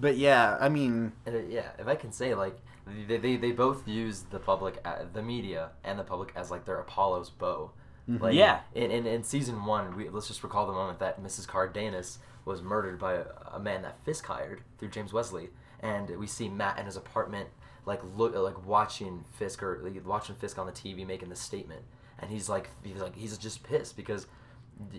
but 0.00 0.16
yeah, 0.16 0.56
I 0.60 0.68
mean, 0.68 1.12
And 1.26 1.36
uh, 1.36 1.38
yeah, 1.48 1.68
if 1.78 1.86
I 1.86 1.94
can 1.94 2.12
say, 2.12 2.34
like, 2.34 2.58
they, 3.06 3.16
they, 3.16 3.36
they 3.36 3.52
both 3.52 3.86
use 3.86 4.24
the 4.30 4.38
public, 4.38 4.78
uh, 4.84 5.04
the 5.12 5.22
media, 5.22 5.70
and 5.84 5.98
the 5.98 6.04
public 6.04 6.32
as 6.34 6.50
like 6.50 6.64
their 6.64 6.78
Apollo's 6.80 7.30
bow. 7.30 7.70
Like, 8.08 8.34
Yeah. 8.34 8.60
In, 8.74 8.90
in, 8.90 9.06
in 9.06 9.22
season 9.22 9.64
one, 9.64 9.96
we, 9.96 10.08
let's 10.08 10.28
just 10.28 10.42
recall 10.42 10.66
the 10.66 10.72
moment 10.72 10.98
that 10.98 11.22
Mrs. 11.22 11.46
Cardenas 11.46 12.18
was 12.44 12.60
murdered 12.60 12.98
by 12.98 13.14
a, 13.14 13.24
a 13.52 13.60
man 13.60 13.82
that 13.82 14.02
Fisk 14.04 14.26
hired 14.26 14.62
through 14.78 14.88
James 14.88 15.12
Wesley, 15.12 15.50
and 15.80 16.10
we 16.18 16.26
see 16.26 16.48
Matt 16.48 16.78
in 16.78 16.86
his 16.86 16.96
apartment, 16.96 17.48
like 17.86 18.00
look, 18.16 18.34
like 18.34 18.66
watching 18.66 19.24
Fisk 19.38 19.62
or 19.62 19.80
like, 19.82 20.04
watching 20.06 20.34
Fisk 20.34 20.58
on 20.58 20.66
the 20.66 20.72
TV 20.72 21.06
making 21.06 21.28
this 21.28 21.40
statement, 21.40 21.82
and 22.18 22.30
he's 22.30 22.48
like, 22.48 22.70
he's 22.82 23.00
like, 23.00 23.14
he's 23.16 23.38
just 23.38 23.62
pissed 23.62 23.96
because 23.96 24.26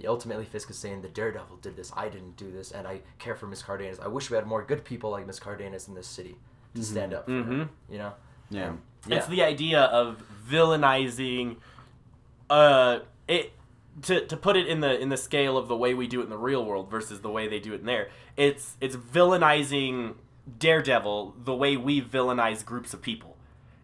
ultimately 0.08 0.46
Fisk 0.46 0.70
is 0.70 0.78
saying 0.78 1.02
the 1.02 1.10
Daredevil 1.10 1.58
did 1.58 1.76
this, 1.76 1.92
I 1.98 2.08
didn't 2.08 2.38
do 2.38 2.50
this, 2.52 2.72
and 2.72 2.88
I 2.88 3.02
care 3.20 3.36
for 3.36 3.48
Miss 3.48 3.62
Cardenas. 3.62 4.00
I 4.00 4.08
wish 4.08 4.30
we 4.30 4.36
had 4.38 4.46
more 4.48 4.64
good 4.64 4.86
people 4.86 5.10
like 5.10 5.28
Miss 5.28 5.40
Cardenas 5.40 5.90
in 5.90 5.94
this 5.96 6.08
city 6.08 6.38
to 6.76 6.84
stand 6.84 7.14
up 7.14 7.26
for 7.26 7.32
her. 7.32 7.44
Mhm. 7.44 7.70
You 7.90 7.98
know? 7.98 8.14
yeah. 8.50 8.74
Yeah. 9.06 9.18
It's 9.18 9.28
the 9.28 9.44
idea 9.44 9.82
of 9.82 10.24
villainizing 10.50 11.58
uh 12.50 13.00
it 13.28 13.54
to, 14.02 14.26
to 14.26 14.36
put 14.36 14.58
it 14.58 14.68
in 14.68 14.80
the 14.82 15.00
in 15.00 15.10
the 15.10 15.18
scale 15.18 15.58
of 15.58 15.68
the 15.68 15.76
way 15.76 15.94
we 15.94 16.08
do 16.08 16.20
it 16.22 16.24
in 16.26 16.30
the 16.30 16.38
real 16.38 16.66
world 16.66 16.90
versus 16.90 17.22
the 17.22 17.30
way 17.30 17.48
they 17.48 17.60
do 17.60 17.74
it 17.74 17.82
in 17.82 17.86
there. 17.86 18.10
It's 18.38 18.76
it's 18.82 18.96
villainizing 18.96 20.16
Daredevil 20.60 21.36
the 21.44 21.56
way 21.56 21.78
we 21.78 22.02
villainize 22.02 22.66
groups 22.66 22.94
of 22.94 23.02
people. 23.02 23.38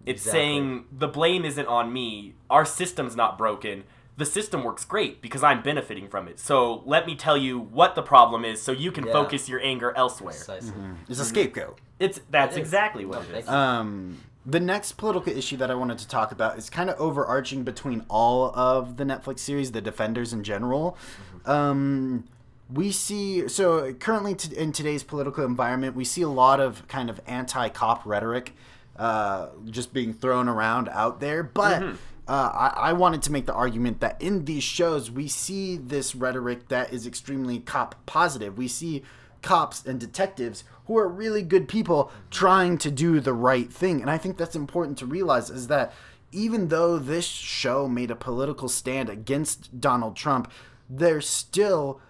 It's 0.05 0.21
Exactly. 0.23 0.39
saying 0.41 0.85
the 0.91 1.07
blame 1.07 1.45
isn't 1.45 1.67
on 1.67 1.93
me. 1.93 2.33
Our 2.49 2.65
system's 2.65 3.15
not 3.15 3.37
broken. 3.37 3.83
The 4.17 4.25
system 4.25 4.63
works 4.63 4.83
great 4.83 5.21
because 5.21 5.43
I'm 5.43 5.61
benefiting 5.61 6.09
from 6.09 6.27
it. 6.27 6.39
So 6.39 6.81
let 6.85 7.05
me 7.05 7.15
tell 7.15 7.37
you 7.37 7.57
what 7.59 7.95
the 7.95 8.01
problem 8.01 8.43
is 8.43 8.61
so 8.61 8.71
you 8.73 8.91
can 8.91 9.05
Yeah. 9.05 9.13
focus 9.13 9.47
your 9.47 9.61
anger 9.61 9.93
elsewhere. 9.95 10.33
Precisely. 10.33 10.73
It's 11.07 11.19
a 11.19 11.25
scapegoat. 11.25 11.79
It's 11.99 12.19
that's 12.29 12.55
It 12.57 12.59
is. 12.61 12.65
exactly 12.67 13.05
what 13.05 13.21
No, 13.29 13.35
it 13.35 13.39
is. 13.39 13.47
Um, 13.47 14.17
the 14.49 14.59
next 14.59 14.93
political 14.93 15.31
issue 15.35 15.57
that 15.57 15.69
I 15.69 15.75
wanted 15.75 15.99
to 15.99 16.07
talk 16.07 16.31
about 16.31 16.57
is 16.57 16.69
kind 16.69 16.89
of 16.89 16.99
overarching 16.99 17.63
between 17.63 18.03
all 18.09 18.51
of 18.55 18.97
the 18.97 19.03
Netflix 19.03 19.39
series, 19.39 19.71
the 19.71 19.81
Defenders 19.81 20.33
in 20.33 20.43
general. 20.43 20.97
Um, 21.45 22.25
we 22.71 22.91
see 22.91 23.47
so 23.47 23.93
currently 23.93 24.35
t- 24.35 24.55
in 24.55 24.71
today's 24.71 25.03
political 25.03 25.43
environment, 25.45 25.95
we 25.95 26.05
see 26.05 26.21
a 26.21 26.29
lot 26.29 26.59
of 26.59 26.87
kind 26.87 27.09
of 27.09 27.21
anti-cop 27.27 28.05
rhetoric 28.05 28.53
uh, 28.97 29.49
just 29.69 29.93
being 29.93 30.13
thrown 30.13 30.49
around 30.49 30.89
out 30.89 31.19
there, 31.19 31.43
but. 31.43 31.83
Uh, 32.27 32.71
I, 32.75 32.89
I 32.89 32.93
wanted 32.93 33.23
to 33.23 33.31
make 33.31 33.47
the 33.47 33.55
argument 33.55 34.01
that 34.01 34.21
in 34.21 34.45
these 34.45 34.61
shows 34.61 35.09
we 35.09 35.27
see 35.27 35.77
this 35.77 36.13
rhetoric 36.13 36.67
that 36.67 36.93
is 36.93 37.07
extremely 37.07 37.57
cop 37.57 37.95
positive. 38.05 38.55
We 38.55 38.67
see 38.67 39.01
cops 39.41 39.85
and 39.85 39.99
detectives 39.99 40.63
who 40.85 40.97
are 40.97 41.07
really 41.07 41.41
good 41.41 41.67
people 41.67 42.11
trying 42.31 42.77
to 42.79 42.91
do 42.91 43.19
the 43.19 43.33
right 43.33 43.71
thing. 43.71 44.01
And 44.01 44.09
I 44.09 44.17
think 44.17 44.37
that's 44.37 44.55
important 44.55 44.97
to 44.99 45.05
realize 45.05 45.49
is 45.49 45.67
that 45.67 45.93
even 46.31 46.67
though 46.67 46.97
this 46.97 47.25
show 47.25 47.87
made 47.87 48.11
a 48.11 48.15
political 48.15 48.69
stand 48.69 49.09
against 49.09 49.79
Donald 49.79 50.15
Trump, 50.15 50.51
they're 50.89 51.21
still 51.21 52.01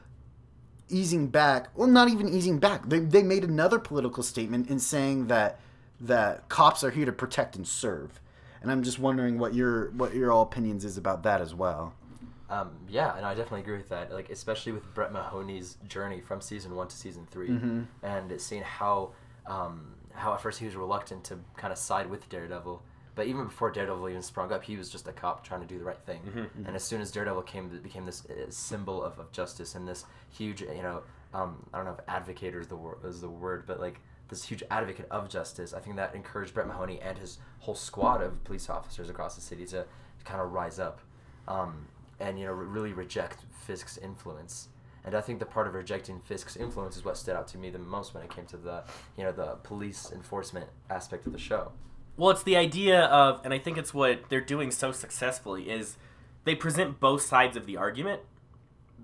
easing 0.89 1.27
back. 1.27 1.69
Well, 1.75 1.87
not 1.87 2.09
even 2.09 2.29
easing 2.29 2.59
back. 2.59 2.89
They, 2.89 2.99
they 2.99 3.23
made 3.23 3.43
another 3.43 3.79
political 3.79 4.23
statement 4.23 4.69
in 4.69 4.79
saying 4.79 5.27
that 5.27 5.59
that 6.01 6.47
cops 6.49 6.83
are 6.83 6.91
here 6.91 7.05
to 7.05 7.11
protect 7.11 7.55
and 7.55 7.67
serve. 7.67 8.19
And 8.61 8.71
I'm 8.71 8.83
just 8.83 8.99
wondering 8.99 9.39
what 9.39 9.53
your 9.53 9.91
what 9.91 10.13
your 10.13 10.31
all 10.31 10.43
opinions 10.43 10.83
is 10.83 10.97
about 10.97 11.23
that 11.23 11.41
as 11.41 11.55
well. 11.55 11.93
Um, 12.49 12.71
yeah, 12.89 13.15
and 13.15 13.25
I 13.25 13.35
definitely 13.35 13.61
agree 13.61 13.77
with 13.77 13.89
that. 13.89 14.11
Like, 14.11 14.29
especially 14.29 14.71
with 14.71 14.91
Brett 14.95 15.11
Mahoney's 15.11 15.77
journey 15.87 16.19
from 16.19 16.41
season 16.41 16.75
one 16.75 16.87
to 16.87 16.95
season 16.95 17.27
3 17.29 17.47
Mm-hmm. 17.49 17.81
and 18.03 18.41
seeing 18.41 18.63
how 18.63 19.11
um, 19.45 19.95
how 20.13 20.33
at 20.33 20.41
first 20.41 20.59
he 20.59 20.65
was 20.65 20.75
reluctant 20.75 21.23
to 21.25 21.39
kind 21.57 21.71
of 21.71 21.77
side 21.79 22.09
with 22.09 22.27
Daredevil, 22.29 22.81
but 23.15 23.27
even 23.27 23.45
before 23.45 23.71
Daredevil 23.71 24.09
even 24.09 24.21
sprung 24.21 24.51
up, 24.51 24.63
he 24.63 24.77
was 24.77 24.89
just 24.89 25.07
a 25.07 25.11
cop 25.11 25.43
trying 25.43 25.61
to 25.61 25.67
do 25.67 25.77
the 25.77 25.85
right 25.85 25.99
thing. 26.05 26.21
Mm-hmm. 26.27 26.65
And 26.65 26.75
as 26.75 26.83
soon 26.83 27.01
as 27.01 27.11
Daredevil 27.11 27.43
came, 27.43 27.69
became 27.81 28.05
this 28.05 28.25
uh, 28.25 28.49
symbol 28.49 29.03
of, 29.03 29.17
of 29.19 29.31
justice 29.31 29.75
and 29.75 29.87
this 29.87 30.05
huge, 30.31 30.61
you 30.61 30.81
know, 30.83 31.01
um, 31.33 31.65
I 31.73 31.77
don't 31.77 31.85
know 31.85 31.95
if 31.97 32.05
advocator 32.07 32.59
is 32.59 32.67
the 32.67 32.75
word 32.75 32.97
is 33.05 33.21
the 33.21 33.29
word, 33.29 33.63
but 33.67 33.79
like 33.79 33.99
this 34.29 34.43
huge 34.43 34.63
advocate 34.71 35.07
of 35.09 35.29
justice. 35.29 35.73
I 35.73 35.79
think 35.79 35.95
that 35.95 36.15
encouraged 36.15 36.53
Brett 36.53 36.67
Mahoney 36.67 36.99
and 37.01 37.17
his 37.17 37.37
whole 37.59 37.75
squad 37.75 38.21
of 38.21 38.43
police 38.43 38.69
officers 38.69 39.09
across 39.09 39.35
the 39.35 39.41
city 39.41 39.65
to, 39.67 39.83
to 39.83 40.25
kind 40.25 40.41
of 40.41 40.51
rise 40.51 40.79
up. 40.79 40.99
Um, 41.47 41.87
and 42.19 42.39
you 42.39 42.45
know 42.45 42.53
re- 42.53 42.67
really 42.67 42.93
reject 42.93 43.45
Fisk's 43.65 43.97
influence. 43.97 44.69
And 45.05 45.15
I 45.15 45.21
think 45.21 45.39
the 45.39 45.45
part 45.45 45.67
of 45.67 45.73
rejecting 45.73 46.19
Fisk's 46.19 46.57
influence 46.57 46.97
is 46.97 47.05
what 47.05 47.17
stood 47.17 47.35
out 47.35 47.47
to 47.49 47.57
me 47.57 47.69
the 47.69 47.79
most 47.79 48.13
when 48.13 48.23
it 48.23 48.29
came 48.29 48.45
to 48.47 48.57
the 48.57 48.83
you 49.17 49.23
know 49.23 49.31
the 49.31 49.57
police 49.63 50.11
enforcement 50.11 50.67
aspect 50.89 51.25
of 51.25 51.33
the 51.33 51.39
show. 51.39 51.71
Well, 52.17 52.31
it's 52.31 52.43
the 52.43 52.57
idea 52.57 53.05
of, 53.05 53.39
and 53.45 53.53
I 53.53 53.59
think 53.59 53.77
it's 53.77 53.93
what 53.93 54.23
they're 54.27 54.41
doing 54.41 54.71
so 54.71 54.91
successfully 54.91 55.69
is 55.69 55.95
they 56.43 56.53
present 56.53 56.99
both 56.99 57.21
sides 57.21 57.55
of 57.55 57.65
the 57.65 57.77
argument. 57.77 58.21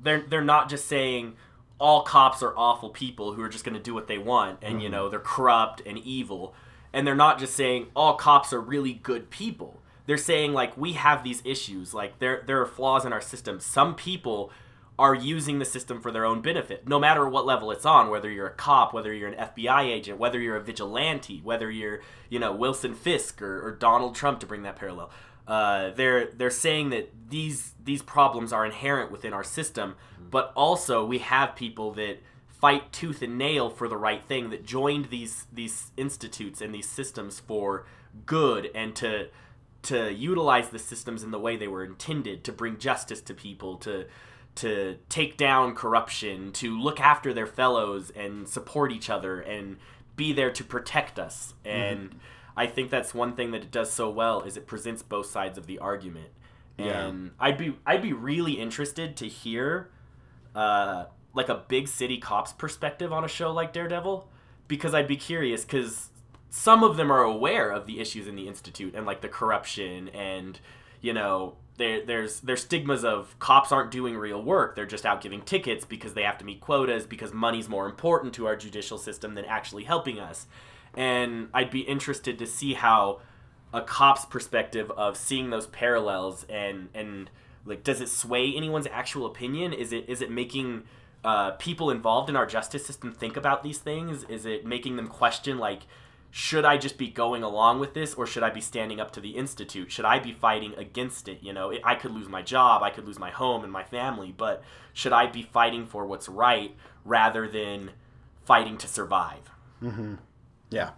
They're 0.02 0.22
they're 0.22 0.44
not 0.44 0.70
just 0.70 0.86
saying 0.86 1.36
all 1.80 2.02
cops 2.02 2.44
are 2.44 2.54
awful 2.58 2.90
people 2.90 3.34
who 3.34 3.42
are 3.42 3.50
just 3.50 3.64
going 3.64 3.76
to 3.76 3.82
do 3.82 3.94
what 3.94 4.08
they 4.08 4.18
want, 4.18 4.60
and 4.62 4.82
you 4.82 4.88
mm-hmm. 4.88 4.96
know 4.96 5.10
they're 5.10 5.20
corrupt 5.20 5.82
and 5.86 5.98
evil, 5.98 6.54
and 6.92 7.08
they're 7.08 7.16
not 7.16 7.40
just 7.40 7.56
saying 7.56 7.88
all 7.96 8.16
cops 8.16 8.52
are 8.52 8.60
really 8.60 8.94
good 8.94 9.30
people. 9.30 9.82
They're 10.06 10.18
saying 10.18 10.54
like 10.54 10.78
we 10.78 10.94
have 10.94 11.24
these 11.24 11.42
issues, 11.46 11.94
like 11.94 12.20
there 12.20 12.44
there 12.46 12.62
are 12.62 12.66
flaws 12.66 13.06
in 13.06 13.14
our 13.14 13.22
system. 13.22 13.60
Some 13.60 13.96
people 13.96 14.52
are 14.98 15.14
using 15.14 15.60
the 15.60 15.66
system 15.66 16.02
for 16.02 16.10
their 16.10 16.24
own 16.24 16.42
benefit, 16.42 16.88
no 16.88 16.98
matter 16.98 17.28
what 17.28 17.46
level 17.46 17.72
it's 17.72 17.86
on. 17.86 18.10
Whether 18.10 18.30
you're 18.30 18.48
a 18.48 18.54
cop, 18.54 18.94
whether 18.94 19.14
you're 19.14 19.30
an 19.30 19.50
FBI 19.50 19.84
agent, 19.84 20.18
whether 20.18 20.40
you're 20.40 20.56
a 20.56 20.64
vigilante, 20.64 21.42
whether 21.44 21.70
you're 21.70 22.02
you 22.30 22.40
know 22.40 22.54
Wilson 22.54 22.94
Fisk 22.94 23.42
or, 23.42 23.66
or 23.66 23.72
Donald 23.72 24.16
Trump 24.16 24.40
to 24.42 24.46
bring 24.46 24.64
that 24.64 24.76
parallel. 24.76 25.10
Uh, 25.48 25.92
they're 25.92 26.28
they're 26.28 26.50
saying 26.50 26.90
that 26.90 27.12
these 27.30 27.74
these 27.84 28.02
problems 28.02 28.52
are 28.52 28.66
inherent 28.66 29.12
within 29.12 29.34
our 29.34 29.44
system, 29.44 29.96
but 30.32 30.52
also 30.56 31.06
we 31.06 31.20
have 31.20 31.56
people 31.56 31.92
that 31.94 32.18
fight 32.48 32.92
tooth 32.92 33.22
and 33.22 33.38
nail 33.38 33.70
for 33.70 33.88
the 33.88 33.98
right 33.98 34.24
thing 34.26 34.50
that 34.50 34.66
joined 34.66 35.06
these 35.06 35.46
these 35.54 35.92
institutes 35.98 36.62
and 36.62 36.74
these 36.74 36.90
systems 36.90 37.40
for 37.40 37.86
good 38.26 38.72
and 38.74 38.96
to 38.96 39.28
to 39.86 40.14
utilize 40.14 40.70
the 40.70 40.80
systems 40.80 41.24
in 41.24 41.32
the 41.32 41.40
way 41.40 41.56
they 41.56 41.68
were 41.68 41.84
intended 41.84 42.44
to 42.44 42.52
bring 42.52 42.78
justice 42.78 43.22
to 43.22 43.34
people 43.34 43.78
to 43.78 44.06
to 44.56 44.98
take 45.10 45.36
down 45.36 45.76
corruption 45.76 46.52
to 46.54 46.80
look 46.80 47.00
after 47.02 47.34
their 47.34 47.46
fellows 47.46 48.10
and 48.16 48.48
support 48.48 48.92
each 48.92 49.10
other 49.10 49.42
and 49.42 49.76
be 50.16 50.32
there 50.32 50.50
to 50.50 50.64
protect 50.64 51.20
us. 51.20 51.54
And 51.64 52.20
i 52.58 52.66
think 52.66 52.90
that's 52.90 53.14
one 53.14 53.36
thing 53.36 53.52
that 53.52 53.62
it 53.64 53.72
does 53.72 53.92
so 53.92 54.10
well 54.10 54.42
is 54.44 54.56
it 54.56 54.66
presents 54.66 55.04
both 55.04 55.26
sides 55.26 55.58
of 55.58 55.68
the 55.68 55.80
argument. 55.80 56.30
Yeah. 56.78 57.08
and 57.08 57.32
i'd 57.40 57.58
be 57.58 57.76
i'd 57.86 58.02
be 58.02 58.12
really 58.12 58.54
interested 58.54 59.16
to 59.18 59.28
hear 59.30 59.90
uh, 60.56 61.06
like 61.34 61.48
a 61.50 61.64
big 61.68 61.88
city 61.88 62.18
cops 62.18 62.52
perspective 62.52 63.14
on 63.14 63.24
a 63.24 63.28
show 63.28 63.52
like 63.52 63.74
daredevil 63.74 64.28
because 64.68 64.94
I'd 64.94 65.08
be 65.08 65.18
curious 65.18 65.64
because 65.64 66.10
some 66.56 66.86
of 66.86 66.96
them 66.96 67.12
are 67.12 67.22
aware 67.22 67.70
of 67.70 67.86
the 67.86 68.00
issues 68.00 68.28
in 68.28 68.36
the 68.38 68.48
institute 68.48 68.96
and 68.96 69.06
like 69.06 69.20
the 69.20 69.28
corruption 69.28 70.08
and 70.10 70.58
you 71.02 71.12
know 71.12 71.54
there, 71.78 72.06
there's 72.06 72.40
there's 72.40 72.62
stigmas 72.62 73.04
of 73.04 73.38
cops 73.40 73.74
aren't 73.74 73.92
doing 73.92 74.16
real 74.16 74.42
work. 74.42 74.74
They're 74.74 74.86
just 74.86 75.06
out 75.06 75.20
giving 75.20 75.42
tickets 75.42 75.84
because 75.84 76.14
they 76.14 76.24
have 76.24 76.38
to 76.38 76.46
meet 76.46 76.62
quotas 76.62 77.06
because 77.06 77.34
money's 77.34 77.68
more 77.68 77.86
important 77.86 78.34
to 78.36 78.48
our 78.48 78.56
judicial 78.56 78.98
system 78.98 79.36
than 79.36 79.44
actually 79.44 79.84
helping 79.84 80.18
us. 80.18 80.48
And 80.94 81.50
I'd 81.54 81.70
be 81.70 81.82
interested 81.82 82.40
to 82.40 82.48
see 82.48 82.76
how 82.76 83.20
a 83.74 83.82
cop's 83.82 84.24
perspective 84.24 84.90
of 84.92 85.18
seeing 85.18 85.50
those 85.50 85.68
parallels 85.68 86.46
and 86.48 86.88
and 86.94 87.30
like 87.66 87.84
does 87.84 88.00
it 88.00 88.08
sway 88.08 88.56
anyone's 88.56 88.88
actual 88.88 89.26
opinion? 89.26 89.74
Is 89.74 89.92
it 89.92 90.06
is 90.08 90.22
it 90.22 90.32
making 90.32 90.84
uh, 91.26 91.52
people 91.52 91.90
involved 91.90 92.30
in 92.30 92.38
our 92.38 92.46
justice 92.46 92.86
system 92.86 93.12
think 93.12 93.36
about 93.36 93.62
these 93.62 93.80
things? 93.80 94.24
Is 94.30 94.46
it 94.46 94.66
making 94.66 94.96
them 94.96 95.08
question 95.08 95.58
like 95.58 95.82
should 96.38 96.66
I 96.66 96.76
just 96.76 96.98
be 96.98 97.08
going 97.08 97.44
along 97.44 97.80
with 97.80 97.94
this 97.94 98.14
or 98.14 98.28
should 98.28 98.44
I 98.44 98.50
be 98.50 98.60
standing 98.60 99.00
up 99.00 99.12
to 99.12 99.22
the 99.22 99.38
institute? 99.38 99.90
Should 99.90 100.04
I 100.04 100.20
be 100.20 100.34
fighting 100.34 100.74
against 100.76 101.30
it? 101.30 101.38
You 101.42 101.54
know, 101.54 101.70
it, 101.70 101.80
I 101.82 101.96
could 101.96 102.12
lose 102.12 102.28
my 102.28 102.42
job, 102.42 102.84
I 102.84 102.90
could 102.90 103.06
lose 103.06 103.18
my 103.18 103.30
home 103.30 103.64
and 103.64 103.72
my 103.72 103.84
family, 103.84 104.34
but 104.36 104.62
should 104.92 105.14
I 105.14 105.28
be 105.28 105.44
fighting 105.44 105.86
for 105.86 106.06
what's 106.06 106.28
right 106.28 106.76
rather 107.06 107.48
than 107.48 107.92
fighting 108.44 108.78
to 108.80 108.88
survive? 108.90 109.50
Hmm. 109.80 110.16
Yeah. 110.70 110.90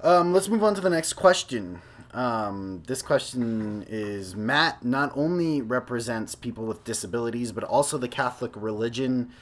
Um, 0.00 0.32
let's 0.32 0.48
move 0.48 0.62
on 0.62 0.76
to 0.76 0.80
the 0.80 0.88
next 0.88 1.14
question. 1.14 1.82
Um, 2.14 2.84
this 2.86 3.02
question 3.02 3.84
is 3.88 4.36
Matt 4.36 4.84
not 4.84 5.10
only 5.16 5.60
represents 5.60 6.36
people 6.36 6.66
with 6.66 6.84
disabilities, 6.84 7.50
but 7.50 7.64
also 7.64 7.98
the 7.98 8.06
Catholic 8.06 8.52
religion. 8.54 9.32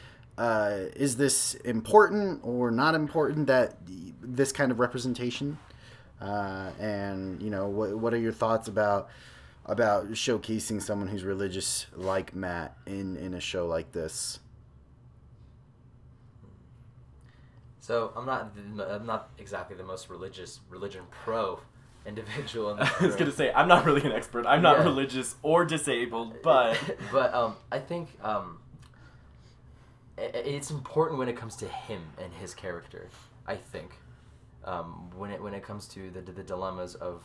Uh, 0.41 0.87
is 0.97 1.17
this 1.19 1.55
important 1.67 2.41
or 2.43 2.71
not 2.71 2.95
important 2.95 3.47
that 3.47 3.77
this 4.23 4.53
kind 4.53 4.73
of 4.73 4.79
representation? 4.81 5.59
Uh, 6.21 6.71
and 6.81 7.43
you 7.43 7.51
know, 7.51 7.69
what 7.69 7.95
what 7.99 8.15
are 8.15 8.19
your 8.19 8.33
thoughts 8.33 8.67
about 8.69 9.11
about 9.67 10.09
showcasing 10.13 10.81
someone 10.81 11.09
who's 11.09 11.25
religious 11.25 11.87
like 11.95 12.35
Matt 12.35 12.77
in 12.87 13.17
in 13.17 13.35
a 13.35 13.41
show 13.41 13.67
like 13.67 13.93
this? 13.93 14.41
So 17.81 18.13
I'm 18.17 18.27
not 18.27 18.53
I'm 18.89 19.07
not 19.07 19.31
exactly 19.39 19.77
the 19.77 19.85
most 19.85 20.09
religious 20.09 20.61
religion 20.71 21.03
pro 21.11 21.61
individual. 22.07 22.71
In 22.73 22.81
I 23.01 23.07
was 23.07 23.17
gonna 23.17 23.33
say 23.33 23.53
I'm 23.53 23.69
not 23.69 23.85
really 23.85 24.03
an 24.03 24.13
expert. 24.13 24.47
I'm 24.47 24.63
not 24.63 24.79
Yeah. 24.79 24.85
religious 24.85 25.37
or 25.43 25.65
disabled, 25.65 26.37
but 26.43 26.79
but 27.13 27.35
um, 27.35 27.57
I 27.73 27.79
think 27.79 28.09
um, 28.23 28.33
i- 28.33 28.37
i- 28.37 28.60
it's 30.21 30.71
important 30.71 31.19
when 31.19 31.29
it 31.29 31.37
comes 31.37 31.57
to 31.57 31.69
him 31.69 32.03
and 32.23 32.33
his 32.33 32.55
character. 32.55 33.09
I 33.47 33.57
think 33.57 33.93
um, 34.65 35.11
when 35.17 35.31
it 35.31 35.43
when 35.43 35.55
it 35.55 35.63
comes 35.63 35.87
to 35.89 36.11
the 36.11 36.21
the 36.21 36.43
dilemmas 36.43 36.95
of 36.97 37.23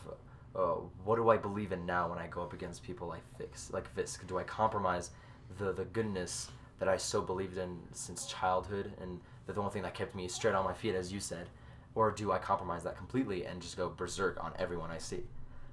uh, 0.54 0.80
what 1.04 1.16
do 1.16 1.28
I 1.28 1.36
believe 1.36 1.72
in 1.72 1.84
now 1.84 2.08
when 2.08 2.18
I 2.18 2.26
go 2.28 2.42
up 2.42 2.52
against 2.52 2.82
people 2.82 3.06
like 3.08 3.22
Fix 3.36 3.70
like 3.72 3.88
Fisk? 3.94 4.26
Do 4.26 4.38
I 4.38 4.42
compromise 4.42 5.10
the 5.58 5.72
the 5.72 5.84
goodness 5.84 6.50
that 6.78 6.88
I 6.88 6.96
so 6.96 7.22
believed 7.22 7.58
in 7.58 7.78
since 7.92 8.26
childhood 8.26 8.92
and 9.00 9.20
the, 9.46 9.58
only 9.58 9.72
thing 9.72 9.82
that 9.82 9.94
kept 9.94 10.14
me 10.14 10.28
straight 10.28 10.54
on 10.54 10.64
my 10.64 10.74
feet, 10.74 10.94
as 10.94 11.12
you 11.12 11.20
said, 11.20 11.48
or 11.94 12.10
do 12.10 12.32
I 12.32 12.38
compromise 12.38 12.82
that 12.82 12.96
completely 12.96 13.46
and 13.46 13.62
just 13.62 13.76
go 13.76 13.88
berserk 13.88 14.42
on 14.42 14.52
everyone 14.58 14.90
I 14.90 14.98
see? 14.98 15.22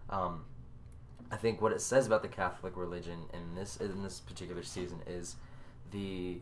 Um, 0.09 0.45
I 1.31 1.35
think 1.35 1.61
what 1.61 1.71
it 1.71 1.81
says 1.81 2.05
about 2.07 2.21
the 2.21 2.27
Catholic 2.27 2.77
religion 2.77 3.19
in 3.33 3.55
this 3.55 3.77
in 3.77 4.03
this 4.03 4.19
particular 4.19 4.63
season 4.63 4.99
is 5.07 5.35
the 5.91 6.39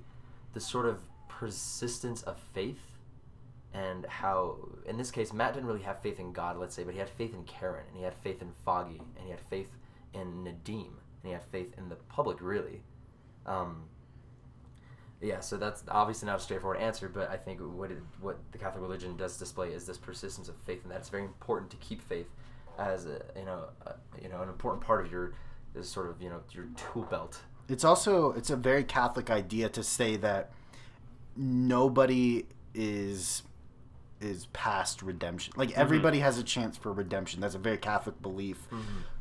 the 0.54 0.60
sort 0.60 0.86
of 0.86 1.00
persistence 1.28 2.22
of 2.24 2.38
faith 2.54 2.98
and 3.74 4.06
how 4.06 4.58
in 4.86 4.98
this 4.98 5.12
case 5.12 5.32
Matt 5.32 5.54
didn't 5.54 5.68
really 5.68 5.82
have 5.82 6.02
faith 6.02 6.20
in 6.20 6.34
God, 6.34 6.58
let's 6.58 6.76
say, 6.76 6.84
but 6.84 6.94
he 6.94 7.00
had 7.00 7.10
faith 7.10 7.34
in 7.34 7.44
Karen 7.46 7.86
and 7.88 7.98
he 7.98 8.04
had 8.04 8.14
faith 8.16 8.42
in 8.42 8.52
Foggy 8.66 9.02
and 9.16 9.26
he 9.26 9.32
had 9.32 9.40
faith 9.40 9.70
in 10.14 10.44
Nadeem 10.44 10.88
and 10.88 11.26
he 11.26 11.32
had 11.32 11.44
faith 11.44 11.74
in 11.78 11.90
the 11.90 11.96
public 11.96 12.42
really. 12.42 12.82
Um, 13.46 13.84
yeah, 15.22 15.40
so 15.40 15.58
that's 15.58 15.84
obviously 15.88 16.26
not 16.26 16.40
a 16.40 16.42
straightforward 16.42 16.80
answer, 16.80 17.08
but 17.08 17.30
I 17.30 17.38
think 17.38 17.60
what 17.60 17.92
it, 17.92 18.00
what 18.20 18.40
the 18.52 18.58
Catholic 18.58 18.82
religion 18.82 19.16
does 19.16 19.38
display 19.38 19.70
is 19.70 19.86
this 19.86 19.98
persistence 19.98 20.50
of 20.50 20.56
faith, 20.66 20.82
and 20.84 20.92
that 20.92 20.98
it's 20.98 21.10
very 21.10 21.24
important 21.24 21.70
to 21.72 21.78
keep 21.78 22.02
faith 22.02 22.28
as 22.80 23.06
a, 23.06 23.22
you 23.38 23.46
know 23.46 23.66
a, 23.86 23.94
you 24.22 24.30
know 24.30 24.42
an 24.42 24.50
important 24.50 24.84
part 24.84 25.06
of 25.06 25.12
your 25.12 25.34
sort 25.82 26.10
of 26.10 26.22
you 26.22 26.30
know 26.30 26.42
your 26.52 26.66
tool 26.76 27.04
belt. 27.04 27.40
It's 27.72 27.86
also 27.86 28.34
it's 28.34 28.50
a 28.50 28.58
very 28.58 28.84
Catholic 28.84 29.30
idea 29.30 29.70
to 29.70 29.84
say 29.84 30.18
that 30.18 30.52
nobody 31.38 32.46
is 32.74 33.44
is 34.20 34.46
past 34.48 35.02
redemption. 35.02 35.54
Like 35.56 35.76
everybody 35.78 36.20
has 36.20 36.38
a 36.38 36.44
chance 36.44 36.78
for 36.78 36.92
redemption. 36.92 37.40
That's 37.42 37.56
a 37.56 37.60
very 37.60 37.78
Catholic 37.78 38.22
belief. 38.22 38.68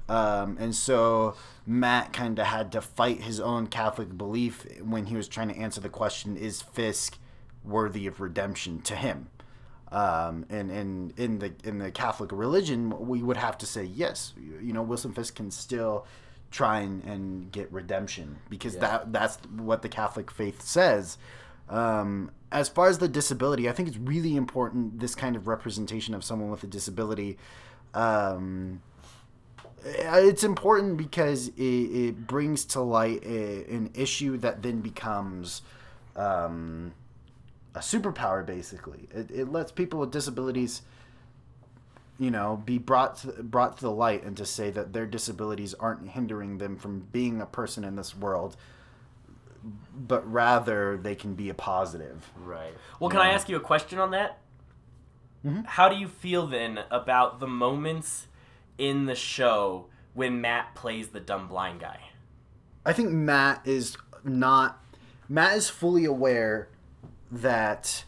Um, 0.09 0.57
and 0.59 0.75
so 0.75 1.37
Matt 1.65 2.13
kind 2.13 2.39
of 2.39 2.47
had 2.47 2.73
to 2.73 2.81
fight 2.81 3.23
his 3.23 3.39
own 3.39 3.69
Catholic 3.69 4.19
belief 4.19 4.67
when 4.83 5.07
he 5.07 5.17
was 5.17 5.29
trying 5.29 5.49
to 5.49 5.57
answer 5.57 5.81
the 5.81 5.89
question: 5.89 6.37
Is 6.37 6.61
Fisk 6.61 7.19
worthy 7.65 8.07
of 8.07 8.21
redemption 8.21 8.81
to 8.83 8.97
him? 8.97 9.29
Um, 9.93 10.47
and, 10.51 10.71
and 10.71 11.19
in 11.19 11.39
the 11.39 11.53
in 11.65 11.79
the 11.79 11.91
Catholic 11.93 12.33
religion, 12.33 13.09
we 13.09 13.23
would 13.23 13.37
have 13.37 13.57
to 13.59 13.67
say 13.67 13.85
yes. 13.85 14.35
You 14.37 14.73
know, 14.73 14.83
Wilson 14.83 15.13
Fisk 15.13 15.37
can 15.37 15.51
still 15.53 16.07
try 16.51 16.81
and, 16.81 17.05
and 17.05 17.53
get 17.53 17.71
redemption 17.73 18.39
because 18.49 18.75
Yeah. 18.75 18.81
that 18.81 19.13
that's 19.13 19.37
what 19.57 19.83
the 19.83 19.89
Catholic 19.89 20.31
faith 20.31 20.63
says. 20.63 21.17
Um, 21.69 22.33
as 22.51 22.69
far 22.69 22.89
as 22.89 22.99
the 22.99 23.07
disability, 23.09 23.69
I 23.69 23.73
think 23.73 23.89
it's 23.89 23.97
really 23.99 24.35
important 24.35 24.99
this 24.99 25.15
kind 25.15 25.37
of 25.37 25.47
representation 25.47 26.15
of 26.15 26.25
someone 26.25 26.51
with 26.51 26.65
a 26.65 26.67
disability. 26.67 27.39
Um, 27.95 28.83
it's 29.85 30.45
important 30.45 30.97
because 30.97 31.49
it, 31.49 31.63
it 31.63 32.27
brings 32.27 32.65
to 32.67 32.81
light 32.81 33.25
a, 33.25 33.65
an 33.73 33.91
issue 33.95 34.37
that 34.39 34.63
then 34.63 34.81
becomes 34.81 35.63
um, 36.17 36.93
a 37.75 37.79
superpower. 37.79 38.45
Basically, 38.45 39.09
it, 39.15 39.31
it 39.31 39.53
lets 39.53 39.73
people 39.73 40.01
with 40.01 40.11
disabilities, 40.11 40.83
you 42.21 42.31
know, 42.31 42.63
be 42.67 42.77
brought 42.77 43.17
to, 43.17 43.43
brought 43.43 43.79
to 43.79 43.83
the 43.83 43.91
light 43.91 44.23
and 44.23 44.37
to 44.37 44.45
say 44.45 44.71
that 44.71 44.93
their 44.93 45.07
disabilities 45.07 45.73
aren't 45.75 46.11
hindering 46.11 46.59
them 46.59 46.77
from 46.77 47.01
being 47.11 47.41
a 47.41 47.47
person 47.47 47.83
in 47.83 47.97
this 47.97 48.15
world, 48.15 48.59
but 49.97 50.31
rather 50.31 50.99
they 50.99 51.15
can 51.15 51.35
be 51.35 51.49
a 51.49 51.55
positive. 51.55 52.31
Right. 52.37 52.75
Well, 53.01 53.09
can 53.09 53.21
I 53.21 53.31
ask 53.33 53.49
you 53.49 53.57
a 53.57 53.61
question 53.61 53.99
on 53.99 54.11
that? 54.11 54.39
Mm-hmm. 55.45 55.63
How 55.65 55.89
do 55.89 55.97
you 55.97 56.07
feel 56.07 56.47
then 56.47 56.81
about 56.91 57.41
the 57.41 57.47
moments 57.47 58.27
in 58.77 59.07
the 59.07 59.15
show 59.15 59.87
when 60.13 60.43
Matt 60.43 60.75
plays 60.75 61.09
the 61.09 61.21
dumb 61.21 61.49
blind 61.49 61.81
guy? 61.81 62.01
I 62.85 62.93
think 62.93 63.11
Matt 63.11 63.63
is 63.67 63.97
not 64.23 64.85
Matt 65.27 65.57
is 65.57 65.71
fully 65.71 66.05
aware 66.05 66.69
that 67.31 68.05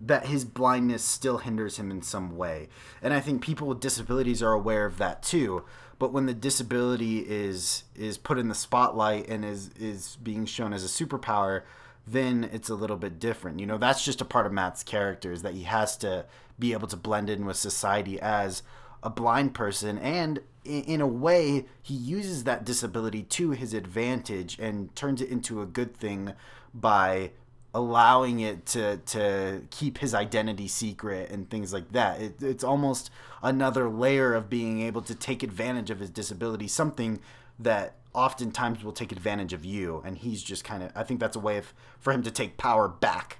that 0.00 0.26
his 0.26 0.44
blindness 0.44 1.04
still 1.04 1.38
hinders 1.38 1.76
him 1.78 1.90
in 1.90 2.02
some 2.02 2.36
way. 2.36 2.68
And 3.02 3.12
I 3.12 3.20
think 3.20 3.42
people 3.42 3.68
with 3.68 3.80
disabilities 3.80 4.42
are 4.42 4.52
aware 4.52 4.86
of 4.86 4.98
that 4.98 5.22
too. 5.22 5.64
But 5.98 6.12
when 6.12 6.26
the 6.26 6.34
disability 6.34 7.18
is 7.18 7.84
is 7.94 8.16
put 8.16 8.38
in 8.38 8.48
the 8.48 8.54
spotlight 8.54 9.28
and 9.28 9.44
is 9.44 9.70
is 9.78 10.16
being 10.22 10.46
shown 10.46 10.72
as 10.72 10.84
a 10.84 11.04
superpower, 11.04 11.62
then 12.06 12.48
it's 12.50 12.70
a 12.70 12.74
little 12.74 12.96
bit 12.96 13.18
different. 13.18 13.60
You 13.60 13.66
know, 13.66 13.78
that's 13.78 14.04
just 14.04 14.22
a 14.22 14.24
part 14.24 14.46
of 14.46 14.52
Matt's 14.52 14.82
character 14.82 15.32
is 15.32 15.42
that 15.42 15.54
he 15.54 15.64
has 15.64 15.96
to 15.98 16.24
be 16.58 16.72
able 16.72 16.88
to 16.88 16.96
blend 16.96 17.28
in 17.28 17.44
with 17.44 17.56
society 17.56 18.18
as 18.20 18.62
a 19.02 19.10
blind 19.10 19.54
person 19.54 19.98
and 19.98 20.40
in 20.62 21.00
a 21.00 21.06
way 21.06 21.64
he 21.80 21.94
uses 21.94 22.44
that 22.44 22.64
disability 22.64 23.22
to 23.22 23.52
his 23.52 23.72
advantage 23.72 24.58
and 24.58 24.94
turns 24.94 25.22
it 25.22 25.30
into 25.30 25.62
a 25.62 25.66
good 25.66 25.96
thing 25.96 26.34
by 26.74 27.30
allowing 27.74 28.40
it 28.40 28.66
to 28.66 28.96
to 28.98 29.62
keep 29.70 29.98
his 29.98 30.14
identity 30.14 30.68
secret 30.68 31.30
and 31.30 31.48
things 31.48 31.72
like 31.72 31.92
that. 31.92 32.20
It, 32.20 32.42
it's 32.42 32.64
almost 32.64 33.10
another 33.42 33.88
layer 33.88 34.34
of 34.34 34.50
being 34.50 34.80
able 34.82 35.02
to 35.02 35.14
take 35.14 35.42
advantage 35.42 35.90
of 35.90 36.00
his 36.00 36.10
disability 36.10 36.68
something 36.68 37.20
that 37.58 37.94
oftentimes 38.12 38.82
will 38.82 38.92
take 38.92 39.12
advantage 39.12 39.52
of 39.52 39.64
you. 39.64 40.02
And 40.04 40.18
he's 40.18 40.42
just 40.42 40.64
kind 40.64 40.82
of 40.82 40.92
i 40.96 41.02
think 41.02 41.20
that's 41.20 41.36
a 41.36 41.40
way 41.40 41.58
of, 41.58 41.72
for 41.98 42.12
him 42.12 42.22
to 42.22 42.30
take 42.30 42.56
power 42.56 42.88
back 42.88 43.38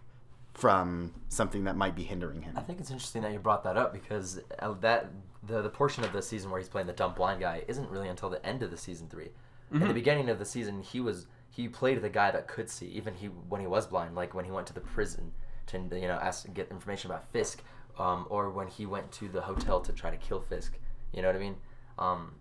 from 0.54 1.14
something 1.28 1.64
that 1.64 1.76
might 1.76 1.96
be 1.96 2.02
hindering 2.02 2.42
him. 2.42 2.54
I 2.56 2.60
think 2.60 2.80
it's 2.80 2.90
interesting 2.90 3.22
that 3.22 3.32
you 3.32 3.38
brought 3.38 3.64
that 3.64 3.76
up 3.76 3.92
because 3.92 4.40
uh, 4.58 4.74
that 4.80 5.10
the 5.42 5.62
the 5.62 5.70
portion 5.70 6.04
of 6.04 6.12
the 6.12 6.22
season 6.22 6.50
where 6.50 6.60
he's 6.60 6.68
playing 6.68 6.86
the 6.86 6.92
dumb 6.92 7.14
blind 7.14 7.40
guy 7.40 7.64
isn't 7.66 7.88
really 7.88 8.08
until 8.08 8.28
the 8.28 8.44
end 8.44 8.62
of 8.62 8.70
the 8.70 8.76
season 8.76 9.08
3 9.08 9.28
In 9.72 9.88
the 9.88 9.94
beginning 9.94 10.28
of 10.28 10.38
the 10.38 10.44
season, 10.44 10.82
he 10.82 11.00
was 11.00 11.26
he 11.50 11.68
played 11.68 12.00
the 12.00 12.08
guy 12.08 12.30
that 12.30 12.46
could 12.46 12.70
see, 12.70 12.86
even 12.86 13.14
he 13.14 13.26
when 13.26 13.60
he 13.60 13.66
was 13.66 13.86
blind, 13.86 14.14
like 14.14 14.34
when 14.34 14.44
he 14.44 14.50
went 14.50 14.66
to 14.68 14.72
the 14.72 14.80
prison 14.80 15.32
to 15.66 15.78
you 15.78 16.08
know 16.08 16.18
ask 16.22 16.52
get 16.54 16.70
information 16.70 17.10
about 17.10 17.28
Fisk, 17.32 17.62
um, 17.98 18.26
or 18.30 18.50
when 18.50 18.68
he 18.68 18.86
went 18.86 19.10
to 19.12 19.28
the 19.28 19.40
hotel 19.40 19.80
to 19.80 19.92
try 19.92 20.10
to 20.10 20.16
kill 20.16 20.40
Fisk. 20.40 20.78
You 21.12 21.22
know 21.22 21.28
what 21.28 21.36
I 21.36 21.40
mean? 21.40 21.56
Um, 21.98 22.34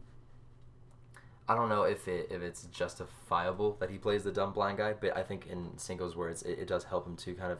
I 1.47 1.55
don't 1.55 1.69
know 1.69 1.83
if 1.83 2.07
it 2.07 2.27
if 2.29 2.41
it's 2.43 2.63
justifiable 2.65 3.75
that 3.79 3.89
he 3.89 3.97
plays 3.97 4.23
the 4.23 4.31
dumb 4.31 4.53
blind 4.53 4.77
guy, 4.77 4.93
but 4.93 5.17
I 5.17 5.23
think 5.23 5.47
in 5.47 5.77
Singo's 5.77 6.15
words, 6.15 6.43
it, 6.43 6.59
it 6.59 6.67
does 6.67 6.83
help 6.83 7.07
him 7.07 7.15
to 7.17 7.33
kind 7.33 7.51
of 7.51 7.59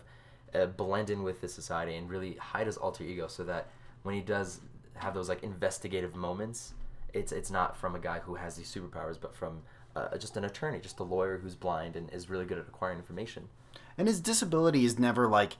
uh, 0.54 0.68
blend 0.68 1.10
in 1.10 1.24
with 1.24 1.42
the 1.42 1.48
society 1.48 1.96
and 1.96 2.10
really 2.10 2.36
hide 2.36 2.68
his 2.68 2.78
alter 2.78 3.04
ego 3.04 3.28
so 3.28 3.44
that 3.46 3.70
when 4.04 4.16
he 4.16 4.22
does 4.22 4.62
have 4.96 5.14
those 5.14 5.30
like 5.30 5.44
investigative 5.44 6.16
moments, 6.16 6.74
it's 7.14 7.32
it's 7.32 7.50
not 7.50 7.76
from 7.76 7.96
a 7.96 8.00
guy 8.00 8.20
who 8.20 8.36
has 8.36 8.56
these 8.56 8.72
superpowers, 8.74 9.20
but 9.20 9.36
from 9.36 9.62
uh, 10.00 10.18
just 10.18 10.38
an 10.38 10.44
attorney, 10.44 10.80
just 10.80 11.00
a 11.00 11.04
lawyer 11.04 11.38
who's 11.38 11.56
blind 11.56 11.96
and 11.96 12.12
is 12.14 12.30
really 12.30 12.46
good 12.46 12.58
at 12.58 12.68
acquiring 12.68 12.98
information. 12.98 13.50
And 13.98 14.08
his 14.08 14.20
disability 14.20 14.86
is 14.86 14.98
never 14.98 15.28
like 15.28 15.58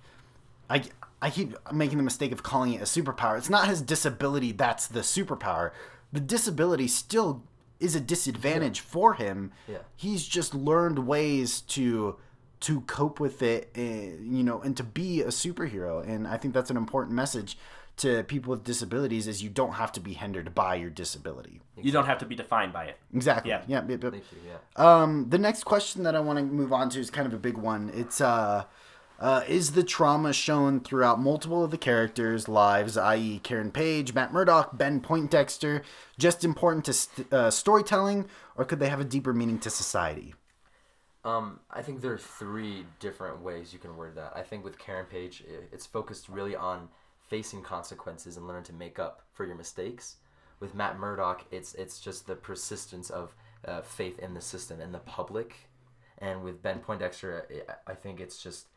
I 0.70 0.84
I 1.22 1.30
keep 1.30 1.56
making 1.72 1.98
the 1.98 2.04
mistake 2.04 2.32
of 2.32 2.44
calling 2.44 2.74
it 2.74 2.82
a 2.82 2.86
superpower. 2.86 3.38
It's 3.38 3.50
not 3.50 3.68
his 3.68 3.82
disability 3.82 4.52
that's 4.52 4.88
the 4.88 5.02
superpower. 5.02 5.72
The 6.14 6.20
disability 6.20 6.88
still 6.88 7.44
is 7.80 7.96
a 7.96 8.00
disadvantage 8.00 8.80
for 8.80 9.14
him. 9.14 9.52
Yeah. 9.68 9.80
He's 9.96 10.26
just 10.28 10.54
learned 10.54 11.08
ways 11.08 11.62
to 11.62 12.18
to 12.62 12.82
cope 12.82 13.22
with 13.22 13.42
it, 13.42 13.70
and, 13.74 14.38
you 14.38 14.44
know, 14.44 14.60
and 14.60 14.76
to 14.76 14.84
be 14.84 15.22
a 15.22 15.28
superhero. 15.28 16.06
And 16.06 16.28
I 16.28 16.36
think 16.36 16.54
that's 16.54 16.70
an 16.70 16.76
important 16.76 17.16
message 17.16 17.58
to 18.00 18.24
people 18.24 18.52
with 18.52 18.64
disabilities 18.64 19.28
is 19.28 19.44
you 19.44 19.50
don't 19.50 19.74
have 19.74 19.92
to 19.94 20.00
be 20.00 20.14
hindered 20.14 20.56
by 20.56 20.76
your 20.76 20.90
disability. 20.90 21.62
You 21.78 21.92
don't 21.92 22.06
have 22.06 22.18
to 22.20 22.26
be 22.26 22.36
defined 22.36 22.74
by 22.74 22.86
it. 22.86 22.98
Exactly. 23.14 23.52
Yeah. 23.52 23.64
Yeah. 23.68 23.84
yep, 23.88 24.04
yep. 24.04 24.12
Thank 24.12 24.24
you. 24.32 24.38
Yeah. 24.48 24.58
Um, 25.02 25.30
the 25.30 25.38
next 25.38 25.64
question 25.64 26.04
that 26.04 26.16
I 26.16 26.20
want 26.20 26.40
to 26.40 26.46
move 26.46 26.74
on 26.74 26.90
to 26.90 27.00
is 27.00 27.10
kind 27.10 27.28
of 27.28 27.34
a 27.34 27.38
big 27.38 27.58
one. 27.58 27.92
It's 27.94 28.22
uh, 28.22 28.66
uh, 29.20 29.44
is 29.48 29.74
the 29.74 29.84
trauma 29.84 30.32
shown 30.32 30.80
throughout 30.80 31.20
multiple 31.20 31.64
of 31.64 31.72
the 31.72 31.78
characters' 31.78 32.48
lives, 32.48 32.98
i.e., 32.98 33.40
Karen 33.44 33.72
Page, 33.72 34.14
Matt 34.14 34.32
Murdock, 34.32 34.78
Ben 34.78 35.02
Poindexter, 35.02 35.82
just 36.18 36.46
important 36.46 36.86
to 36.86 36.94
st- 36.94 37.34
uh, 37.34 37.52
storytelling, 37.52 38.28
or 38.56 38.64
could 38.64 38.80
they 38.80 38.90
have 38.90 39.02
a 39.02 39.06
deeper 39.06 39.34
meaning 39.34 39.60
to 39.60 39.70
society? 39.70 40.36
Um, 41.26 41.60
I 41.70 41.82
think 41.82 42.00
there 42.00 42.14
are 42.14 42.18
three 42.18 42.86
different 43.02 43.42
ways 43.42 43.74
you 43.74 43.80
can 43.80 43.98
word 43.98 44.16
that. 44.16 44.32
I 44.36 44.42
think 44.42 44.64
with 44.64 44.80
Karen 44.80 45.06
Page, 45.06 45.44
it's 45.72 45.86
focused 45.86 46.30
really 46.30 46.56
on 46.56 46.88
facing 47.30 47.62
consequences 47.62 48.38
and 48.38 48.48
learning 48.48 48.64
to 48.66 48.74
make 48.74 49.00
up 49.00 49.22
for 49.34 49.46
your 49.46 49.56
mistakes. 49.56 50.18
With 50.60 50.76
Matt 50.76 51.00
Murdock, 51.00 51.46
it's 51.52 51.74
it's 51.76 52.00
just 52.00 52.28
the 52.28 52.36
persistence 52.36 53.10
of 53.10 53.34
uh, 53.66 53.82
faith 53.82 54.20
in 54.20 54.34
the 54.34 54.42
system 54.42 54.82
and 54.82 54.94
the 54.94 55.00
public. 55.00 55.56
And 56.18 56.44
with 56.44 56.62
Ben 56.62 56.80
Poindexter, 56.80 57.48
I, 57.88 57.94
think 57.94 58.20
it's 58.20 58.44
just 58.44 58.68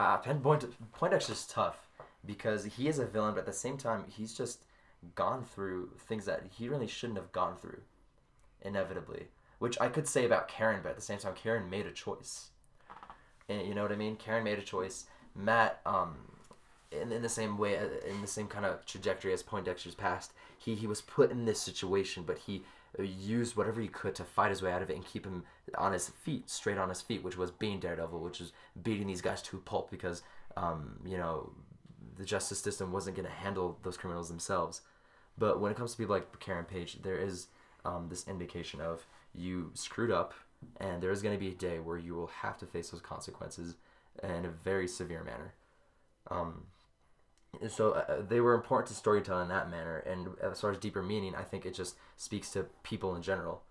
uh, 0.00 0.18
Ben 0.24 0.40
Point 0.40 0.64
Poindexter's 0.92 1.46
tough 1.46 1.88
because 2.26 2.64
he 2.64 2.88
is 2.88 2.98
a 2.98 3.06
villain, 3.06 3.34
but 3.34 3.40
at 3.40 3.46
the 3.46 3.52
same 3.52 3.76
time, 3.76 4.04
he's 4.08 4.36
just 4.36 4.64
gone 5.14 5.44
through 5.44 5.90
things 6.08 6.24
that 6.24 6.42
he 6.50 6.68
really 6.68 6.88
shouldn't 6.88 7.18
have 7.18 7.30
gone 7.30 7.56
through 7.56 7.82
inevitably. 8.62 9.26
Which 9.60 9.80
I 9.80 9.88
could 9.88 10.08
say 10.08 10.24
about 10.24 10.48
Karen, 10.48 10.80
but 10.82 10.90
at 10.90 10.96
the 10.96 11.02
same 11.02 11.18
time, 11.18 11.34
Karen 11.34 11.70
made 11.70 11.86
a 11.86 11.92
choice. 11.92 12.50
And 13.48 13.66
you 13.66 13.74
know 13.74 13.82
what 13.82 13.92
I 13.92 13.96
mean? 13.96 14.16
Karen 14.16 14.42
made 14.42 14.58
a 14.58 14.62
choice. 14.62 15.06
Matt, 15.36 15.80
um, 15.86 16.16
in, 17.00 17.12
in 17.12 17.22
the 17.22 17.28
same 17.28 17.58
way, 17.58 17.76
uh, 17.76 17.86
in 18.08 18.20
the 18.20 18.26
same 18.26 18.46
kind 18.46 18.64
of 18.64 18.84
trajectory 18.86 19.32
as 19.32 19.42
Poindexter's 19.42 19.94
past, 19.94 20.32
he, 20.58 20.74
he 20.74 20.86
was 20.86 21.00
put 21.00 21.30
in 21.30 21.44
this 21.44 21.60
situation, 21.60 22.24
but 22.26 22.38
he 22.38 22.62
uh, 22.98 23.02
used 23.02 23.56
whatever 23.56 23.80
he 23.80 23.88
could 23.88 24.14
to 24.14 24.24
fight 24.24 24.50
his 24.50 24.62
way 24.62 24.72
out 24.72 24.82
of 24.82 24.90
it 24.90 24.96
and 24.96 25.06
keep 25.06 25.24
him 25.24 25.44
on 25.78 25.92
his 25.92 26.08
feet, 26.08 26.48
straight 26.50 26.78
on 26.78 26.88
his 26.88 27.00
feet, 27.00 27.22
which 27.22 27.36
was 27.36 27.50
being 27.50 27.80
Daredevil, 27.80 28.20
which 28.20 28.40
was 28.40 28.52
beating 28.82 29.06
these 29.06 29.22
guys 29.22 29.42
to 29.42 29.56
a 29.56 29.60
pulp 29.60 29.90
because, 29.90 30.22
um, 30.56 30.98
you 31.04 31.16
know, 31.16 31.50
the 32.16 32.24
justice 32.24 32.58
system 32.58 32.92
wasn't 32.92 33.16
going 33.16 33.26
to 33.26 33.32
handle 33.32 33.78
those 33.82 33.96
criminals 33.96 34.28
themselves. 34.28 34.82
But 35.38 35.60
when 35.60 35.72
it 35.72 35.78
comes 35.78 35.92
to 35.92 35.98
people 35.98 36.14
like 36.14 36.38
Karen 36.40 36.64
Page, 36.66 36.98
there 37.02 37.16
is 37.16 37.46
um, 37.84 38.08
this 38.10 38.28
indication 38.28 38.80
of 38.80 39.06
you 39.34 39.70
screwed 39.74 40.10
up, 40.10 40.34
and 40.78 41.02
there 41.02 41.10
is 41.10 41.22
going 41.22 41.34
to 41.34 41.40
be 41.40 41.48
a 41.48 41.54
day 41.54 41.78
where 41.78 41.96
you 41.96 42.14
will 42.14 42.30
have 42.42 42.58
to 42.58 42.66
face 42.66 42.90
those 42.90 43.00
consequences 43.00 43.76
in 44.22 44.44
a 44.44 44.50
very 44.50 44.86
severe 44.86 45.24
manner. 45.24 45.54
Um, 46.30 46.64
so 47.68 47.92
uh, 47.92 48.22
they 48.26 48.40
were 48.40 48.54
important 48.54 48.88
to 48.88 48.94
storytelling 48.94 49.44
in 49.44 49.48
that 49.48 49.70
manner, 49.70 49.98
and 49.98 50.28
as 50.42 50.60
far 50.60 50.70
as 50.70 50.78
deeper 50.78 51.02
meaning, 51.02 51.34
I 51.34 51.42
think 51.42 51.66
it 51.66 51.74
just 51.74 51.96
speaks 52.16 52.50
to 52.50 52.66
people 52.82 53.14
in 53.14 53.22
general. 53.22 53.62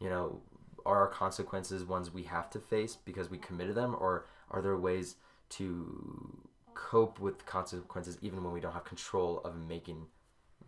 You 0.00 0.08
know, 0.08 0.40
are 0.86 0.98
our 0.98 1.08
consequences 1.08 1.84
ones 1.84 2.12
we 2.12 2.22
have 2.24 2.48
to 2.50 2.58
face 2.58 2.96
because 2.96 3.30
we 3.30 3.38
committed 3.38 3.74
them, 3.74 3.94
or 3.98 4.26
are 4.50 4.62
there 4.62 4.76
ways 4.76 5.16
to 5.50 6.36
cope 6.74 7.18
with 7.20 7.44
consequences 7.44 8.18
even 8.22 8.42
when 8.42 8.52
we 8.52 8.60
don't 8.60 8.72
have 8.72 8.84
control 8.84 9.40
of 9.44 9.56
making, 9.56 10.06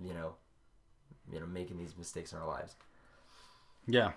you 0.01 0.13
know, 0.13 0.35
you 1.33 1.41
know, 1.41 1.47
making 1.47 1.79
these 1.79 1.97
mistakes 1.97 2.33
in 2.33 2.39
our 2.39 2.47
lives? 2.47 2.77
Yeah. 3.87 4.13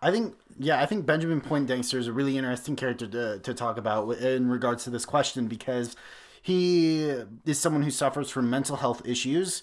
I 0.00 0.10
think 0.10 0.36
yeah, 0.58 0.80
I 0.80 0.86
think 0.86 1.06
Benjamin 1.06 1.40
Poindexter 1.40 1.98
is 1.98 2.06
a 2.06 2.12
really 2.12 2.38
interesting 2.38 2.76
character 2.76 3.06
to, 3.06 3.38
to 3.40 3.54
talk 3.54 3.76
about 3.76 4.08
in 4.18 4.48
regards 4.48 4.84
to 4.84 4.90
this 4.90 5.04
question 5.04 5.48
because 5.48 5.96
he 6.46 7.24
is 7.44 7.58
someone 7.58 7.82
who 7.82 7.90
suffers 7.90 8.30
from 8.30 8.48
mental 8.48 8.76
health 8.76 9.02
issues, 9.04 9.62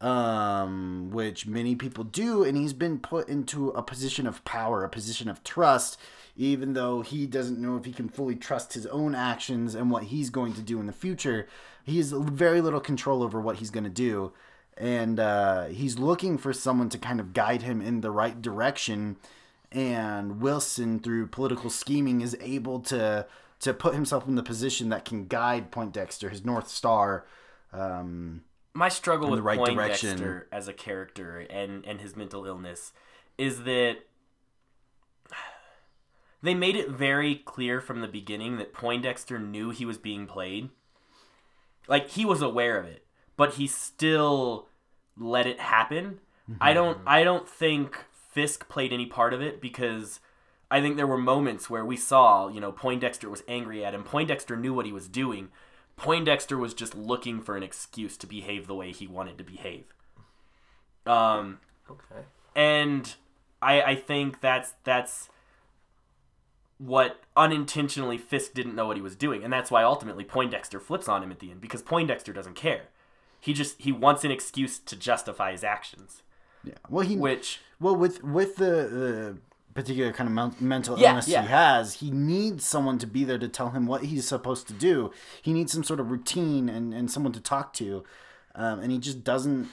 um, 0.00 1.10
which 1.10 1.46
many 1.46 1.74
people 1.74 2.04
do, 2.04 2.44
and 2.44 2.56
he's 2.56 2.72
been 2.72 2.98
put 2.98 3.28
into 3.28 3.70
a 3.70 3.82
position 3.82 4.26
of 4.26 4.44
power, 4.44 4.84
a 4.84 4.88
position 4.88 5.28
of 5.28 5.42
trust, 5.42 5.98
even 6.36 6.74
though 6.74 7.02
he 7.02 7.26
doesn't 7.26 7.58
know 7.58 7.76
if 7.76 7.84
he 7.84 7.92
can 7.92 8.08
fully 8.08 8.34
trust 8.34 8.74
his 8.74 8.86
own 8.86 9.14
actions 9.14 9.74
and 9.74 9.90
what 9.90 10.04
he's 10.04 10.30
going 10.30 10.52
to 10.54 10.62
do 10.62 10.80
in 10.80 10.86
the 10.86 10.92
future. 10.92 11.46
He 11.84 11.96
has 11.98 12.12
very 12.12 12.60
little 12.60 12.80
control 12.80 13.22
over 13.22 13.40
what 13.40 13.56
he's 13.56 13.70
going 13.70 13.84
to 13.84 13.90
do 13.90 14.32
and 14.76 15.20
uh, 15.20 15.66
he's 15.66 15.98
looking 15.98 16.38
for 16.38 16.52
someone 16.52 16.88
to 16.88 16.98
kind 16.98 17.20
of 17.20 17.32
guide 17.32 17.62
him 17.62 17.80
in 17.80 18.00
the 18.00 18.10
right 18.10 18.40
direction. 18.40 19.16
And 19.70 20.40
Wilson, 20.40 20.98
through 21.00 21.28
political 21.28 21.70
scheming, 21.70 22.20
is 22.20 22.36
able 22.40 22.80
to 22.80 23.26
to 23.62 23.72
put 23.72 23.94
himself 23.94 24.28
in 24.28 24.34
the 24.34 24.42
position 24.42 24.88
that 24.90 25.04
can 25.04 25.26
guide 25.26 25.70
Poindexter, 25.70 26.28
his 26.28 26.44
North 26.44 26.68
Star. 26.68 27.26
Um, 27.72 28.42
My 28.74 28.88
struggle 28.88 29.30
with 29.30 29.38
the 29.38 29.42
right 29.42 29.58
Poindexter 29.58 30.16
direction. 30.16 30.48
as 30.52 30.68
a 30.68 30.72
character 30.72 31.38
and 31.38 31.84
and 31.86 32.00
his 32.00 32.16
mental 32.16 32.44
illness 32.44 32.92
is 33.38 33.62
that 33.64 33.98
they 36.42 36.54
made 36.54 36.76
it 36.76 36.90
very 36.90 37.36
clear 37.36 37.80
from 37.80 38.00
the 38.00 38.08
beginning 38.08 38.58
that 38.58 38.74
Poindexter 38.74 39.38
knew 39.38 39.70
he 39.70 39.84
was 39.84 39.96
being 39.96 40.26
played. 40.26 40.70
Like 41.88 42.10
he 42.10 42.24
was 42.24 42.42
aware 42.42 42.78
of 42.78 42.86
it, 42.86 43.06
but 43.36 43.54
he 43.54 43.66
still 43.66 44.68
let 45.16 45.46
it 45.46 45.60
happen. 45.60 46.18
I 46.60 46.72
don't 46.72 46.98
I 47.06 47.22
don't 47.22 47.48
think 47.48 47.96
Fisk 48.32 48.68
played 48.68 48.92
any 48.92 49.06
part 49.06 49.32
of 49.32 49.40
it 49.40 49.60
because 49.60 50.18
I 50.72 50.80
think 50.80 50.96
there 50.96 51.06
were 51.06 51.18
moments 51.18 51.68
where 51.68 51.84
we 51.84 51.96
saw, 51.96 52.48
you 52.48 52.60
know, 52.60 52.72
Poindexter 52.72 53.28
was 53.28 53.42
angry 53.46 53.84
at 53.84 53.94
him. 53.94 54.02
Poindexter 54.04 54.56
knew 54.56 54.72
what 54.72 54.86
he 54.86 54.92
was 54.92 55.06
doing. 55.06 55.50
Poindexter 55.96 56.56
was 56.56 56.72
just 56.74 56.94
looking 56.94 57.40
for 57.42 57.56
an 57.56 57.62
excuse 57.62 58.16
to 58.16 58.26
behave 58.26 58.66
the 58.66 58.74
way 58.74 58.90
he 58.90 59.06
wanted 59.06 59.36
to 59.38 59.44
behave. 59.44 59.84
Um, 61.06 61.60
Okay. 61.90 62.22
and 62.56 63.14
I 63.60 63.82
I 63.82 63.94
think 63.96 64.40
that's 64.40 64.72
that's 64.84 65.28
what 66.78 67.20
unintentionally 67.36 68.18
Fisk 68.18 68.54
didn't 68.54 68.74
know 68.74 68.86
what 68.86 68.96
he 68.96 69.02
was 69.02 69.14
doing, 69.14 69.44
and 69.44 69.52
that's 69.52 69.70
why 69.70 69.82
ultimately 69.84 70.24
Poindexter 70.24 70.80
flips 70.80 71.08
on 71.08 71.22
him 71.22 71.30
at 71.30 71.38
the 71.38 71.50
end 71.50 71.60
because 71.60 71.82
Poindexter 71.82 72.32
doesn't 72.32 72.54
care. 72.56 72.84
He 73.40 73.52
just 73.52 73.80
he 73.80 73.92
wants 73.92 74.24
an 74.24 74.30
excuse 74.30 74.78
to 74.78 74.96
justify 74.96 75.52
his 75.52 75.64
actions, 75.64 76.22
yeah. 76.64 76.74
Well, 76.88 77.06
he 77.06 77.16
which 77.16 77.60
well 77.80 77.96
with 77.96 78.22
with 78.24 78.56
the, 78.56 78.64
the 78.64 79.38
particular 79.74 80.12
kind 80.12 80.28
of 80.28 80.34
men- 80.34 80.54
mental 80.60 80.98
Yeah, 80.98 81.10
illness 81.10 81.28
yeah. 81.28 81.42
he 81.42 81.48
has, 81.48 81.94
he 81.94 82.10
needs 82.10 82.66
someone 82.66 82.98
to 82.98 83.06
be 83.06 83.24
there 83.24 83.38
to 83.38 83.48
tell 83.48 83.70
him 83.70 83.86
what 83.86 84.04
he's 84.04 84.26
supposed 84.26 84.66
to 84.68 84.72
do. 84.74 85.10
He 85.40 85.52
needs 85.52 85.72
some 85.72 85.84
sort 85.84 86.00
of 86.00 86.10
routine 86.10 86.68
and, 86.68 86.92
and 86.92 87.10
someone 87.10 87.32
to 87.32 87.40
talk 87.40 87.72
to, 87.74 88.04
um, 88.54 88.80
and 88.80 88.92
he 88.92 88.98
just 88.98 89.24
doesn't 89.24 89.68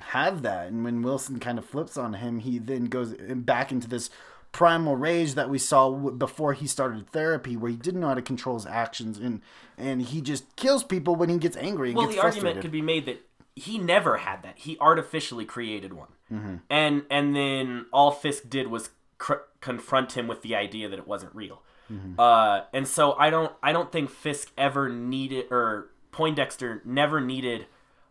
have 0.00 0.42
that. 0.42 0.68
And 0.68 0.84
when 0.84 1.02
Wilson 1.02 1.40
kind 1.40 1.58
of 1.58 1.64
flips 1.64 1.96
on 1.96 2.14
him, 2.14 2.40
he 2.40 2.58
then 2.58 2.86
goes 2.86 3.14
back 3.18 3.72
into 3.72 3.88
this 3.88 4.10
primal 4.52 4.96
rage 4.96 5.34
that 5.34 5.50
we 5.50 5.58
saw 5.58 5.90
w- 5.90 6.10
before 6.16 6.52
he 6.54 6.66
started 6.66 7.08
therapy, 7.10 7.56
where 7.56 7.70
he 7.70 7.76
didn't 7.76 8.00
know 8.00 8.08
how 8.08 8.14
to 8.14 8.22
control 8.22 8.56
his 8.56 8.66
actions, 8.66 9.18
and 9.18 9.40
and 9.76 10.02
he 10.02 10.20
just 10.20 10.56
kills 10.56 10.82
people 10.84 11.14
when 11.16 11.28
he 11.28 11.38
gets 11.38 11.56
angry 11.56 11.88
and 11.90 11.96
well, 11.98 12.06
gets 12.06 12.16
the 12.16 12.20
frustrated. 12.22 12.46
argument 12.46 12.62
could 12.62 12.72
be 12.72 12.82
made 12.82 13.06
that 13.06 13.20
he 13.56 13.76
never 13.78 14.18
had 14.18 14.42
that. 14.44 14.54
He 14.56 14.76
artificially 14.80 15.44
created 15.44 15.92
one, 15.92 16.08
Mm-hmm. 16.32 16.54
and 16.70 17.02
and 17.10 17.34
then 17.36 17.86
all 17.92 18.10
Fisk 18.10 18.48
did 18.48 18.68
was 18.68 18.90
cr- 19.18 19.44
confront 19.60 20.16
him 20.16 20.26
with 20.26 20.42
the 20.42 20.54
idea 20.54 20.88
that 20.88 20.98
it 20.98 21.06
wasn't 21.06 21.34
real. 21.34 21.62
Mm-hmm. 21.92 22.18
Uh, 22.18 22.62
and 22.72 22.86
so 22.86 23.14
I 23.14 23.30
don't 23.30 23.52
I 23.62 23.72
don't 23.72 23.90
think 23.90 24.10
Fisk 24.10 24.52
ever 24.56 24.88
needed 24.88 25.46
or 25.50 25.90
Poindexter 26.12 26.82
never 26.84 27.20
needed 27.20 27.66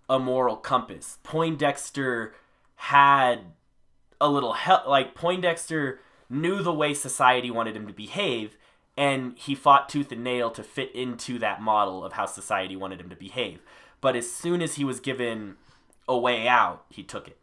a 0.09 0.19
moral 0.19 0.55
compass. 0.55 1.19
Poindexter 1.23 2.33
had 2.75 3.39
a 4.19 4.29
little 4.29 4.53
help. 4.53 4.87
Like 4.87 5.15
Poindexter 5.15 5.99
knew 6.29 6.61
the 6.61 6.73
way 6.73 6.93
society 6.93 7.51
wanted 7.51 7.75
him 7.75 7.87
to 7.87 7.93
behave, 7.93 8.57
and 8.95 9.37
he 9.37 9.55
fought 9.55 9.89
tooth 9.89 10.11
and 10.11 10.23
nail 10.23 10.49
to 10.51 10.63
fit 10.63 10.93
into 10.95 11.39
that 11.39 11.61
model 11.61 12.03
of 12.03 12.13
how 12.13 12.25
society 12.25 12.75
wanted 12.75 12.99
him 12.99 13.09
to 13.09 13.15
behave. 13.15 13.61
But 14.01 14.15
as 14.15 14.31
soon 14.31 14.61
as 14.61 14.75
he 14.75 14.83
was 14.83 14.99
given 14.99 15.55
a 16.07 16.17
way 16.17 16.47
out, 16.47 16.85
he 16.89 17.03
took 17.03 17.27
it. 17.27 17.37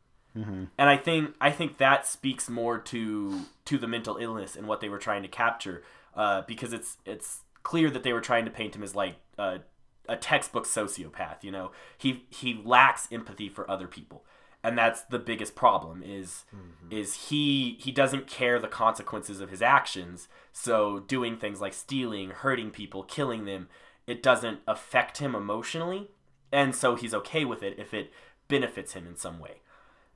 And 0.79 0.89
I 0.91 0.97
think 0.97 1.35
I 1.41 1.51
think 1.51 1.79
that 1.79 2.07
speaks 2.07 2.51
more 2.51 2.79
to 2.79 3.43
to 3.67 3.79
the 3.79 3.87
mental 3.87 4.17
illness 4.17 4.57
and 4.57 4.67
what 4.67 4.81
they 4.81 4.89
were 4.89 4.99
trying 4.99 5.23
to 5.23 5.29
capture, 5.29 5.83
uh, 6.17 6.43
because 6.47 6.73
it's 6.73 6.97
it's 7.05 7.41
clear 7.63 7.91
that 7.91 8.03
they 8.03 8.13
were 8.13 8.21
trying 8.21 8.45
to 8.45 8.51
paint 8.51 8.75
him 8.75 8.83
as 8.83 8.95
like 8.95 9.17
a, 9.39 9.61
a 10.09 10.17
textbook 10.17 10.67
sociopath. 10.67 11.43
You 11.43 11.53
know, 11.53 11.71
he 11.97 12.25
he 12.31 12.61
lacks 12.65 13.09
empathy 13.13 13.49
for 13.49 13.71
other 13.71 13.87
people, 13.87 14.25
and 14.63 14.77
that's 14.77 15.03
the 15.03 15.21
biggest 15.21 15.55
problem. 15.55 16.03
Is 16.05 16.45
is 16.91 17.29
he 17.29 17.77
he 17.81 17.93
doesn't 17.93 18.27
care 18.27 18.59
the 18.59 18.69
consequences 18.69 19.41
of 19.41 19.51
his 19.51 19.63
actions. 19.63 20.29
So 20.53 21.01
doing 21.01 21.37
things 21.37 21.61
like 21.61 21.75
stealing, 21.75 22.31
hurting 22.31 22.71
people, 22.71 23.05
killing 23.05 23.45
them, 23.45 23.69
it 24.07 24.23
doesn't 24.23 24.61
affect 24.67 25.19
him 25.19 25.35
emotionally, 25.35 26.11
and 26.51 26.75
so 26.75 26.97
he's 26.97 27.15
okay 27.15 27.45
with 27.45 27.63
it 27.63 27.79
if 27.79 27.95
it 27.95 28.13
benefits 28.49 28.93
him 28.93 29.07
in 29.07 29.17
some 29.17 29.39
way. 29.39 29.61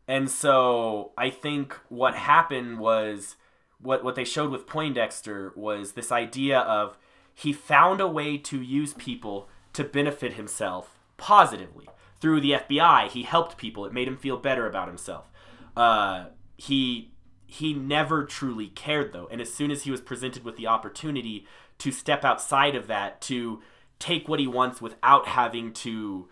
And 0.09 0.31
so 0.31 1.13
I 1.19 1.29
think 1.29 1.79
what 1.91 2.15
happened 2.15 2.81
was 2.81 3.37
what 3.81 4.03
what 4.03 4.15
they 4.15 4.25
showed 4.25 4.51
with 4.51 4.67
Poindexter 4.67 5.53
was 5.55 5.93
this 5.93 6.11
idea 6.11 6.61
of 6.61 6.97
he 7.35 7.53
found 7.53 8.01
a 8.01 8.09
way 8.09 8.39
to 8.39 8.61
use 8.61 8.95
people 8.95 9.49
to 9.75 9.85
benefit 9.85 10.33
himself 10.33 10.99
positively 11.19 11.89
through 12.21 12.41
the 12.41 12.53
FBI. 12.53 13.09
He 13.09 13.23
helped 13.23 13.59
people. 13.59 13.85
It 13.85 13.93
made 13.93 14.09
him 14.09 14.17
feel 14.17 14.39
better 14.39 14.67
about 14.67 14.89
himself. 14.89 15.31
Uh, 15.77 16.27
he 16.57 17.13
he 17.47 17.75
never 17.75 18.25
truly 18.25 18.69
cared 18.69 19.13
though, 19.13 19.29
and 19.31 19.41
as 19.43 19.53
soon 19.53 19.71
as 19.71 19.83
he 19.83 19.91
was 19.91 20.01
presented 20.01 20.43
with 20.43 20.57
the 20.57 20.67
opportunity 20.67 21.47
to 21.79 21.93
step 21.93 22.25
outside 22.25 22.75
of 22.75 22.87
that, 22.89 23.21
to 23.21 23.63
take 23.99 24.27
what 24.27 24.41
he 24.41 24.47
wants 24.47 24.81
without 24.81 25.27
having 25.29 25.73
to 25.73 26.29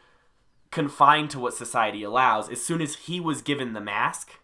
confine 0.71 1.29
to 1.29 1.39
what 1.39 1.55
society 1.55 2.03
allows, 2.03 2.49
as 2.49 2.64
soon 2.64 2.81
as 2.81 2.97
he 2.97 3.21
was 3.21 3.43
given 3.43 3.73
the 3.73 3.81
mask, 3.81 4.41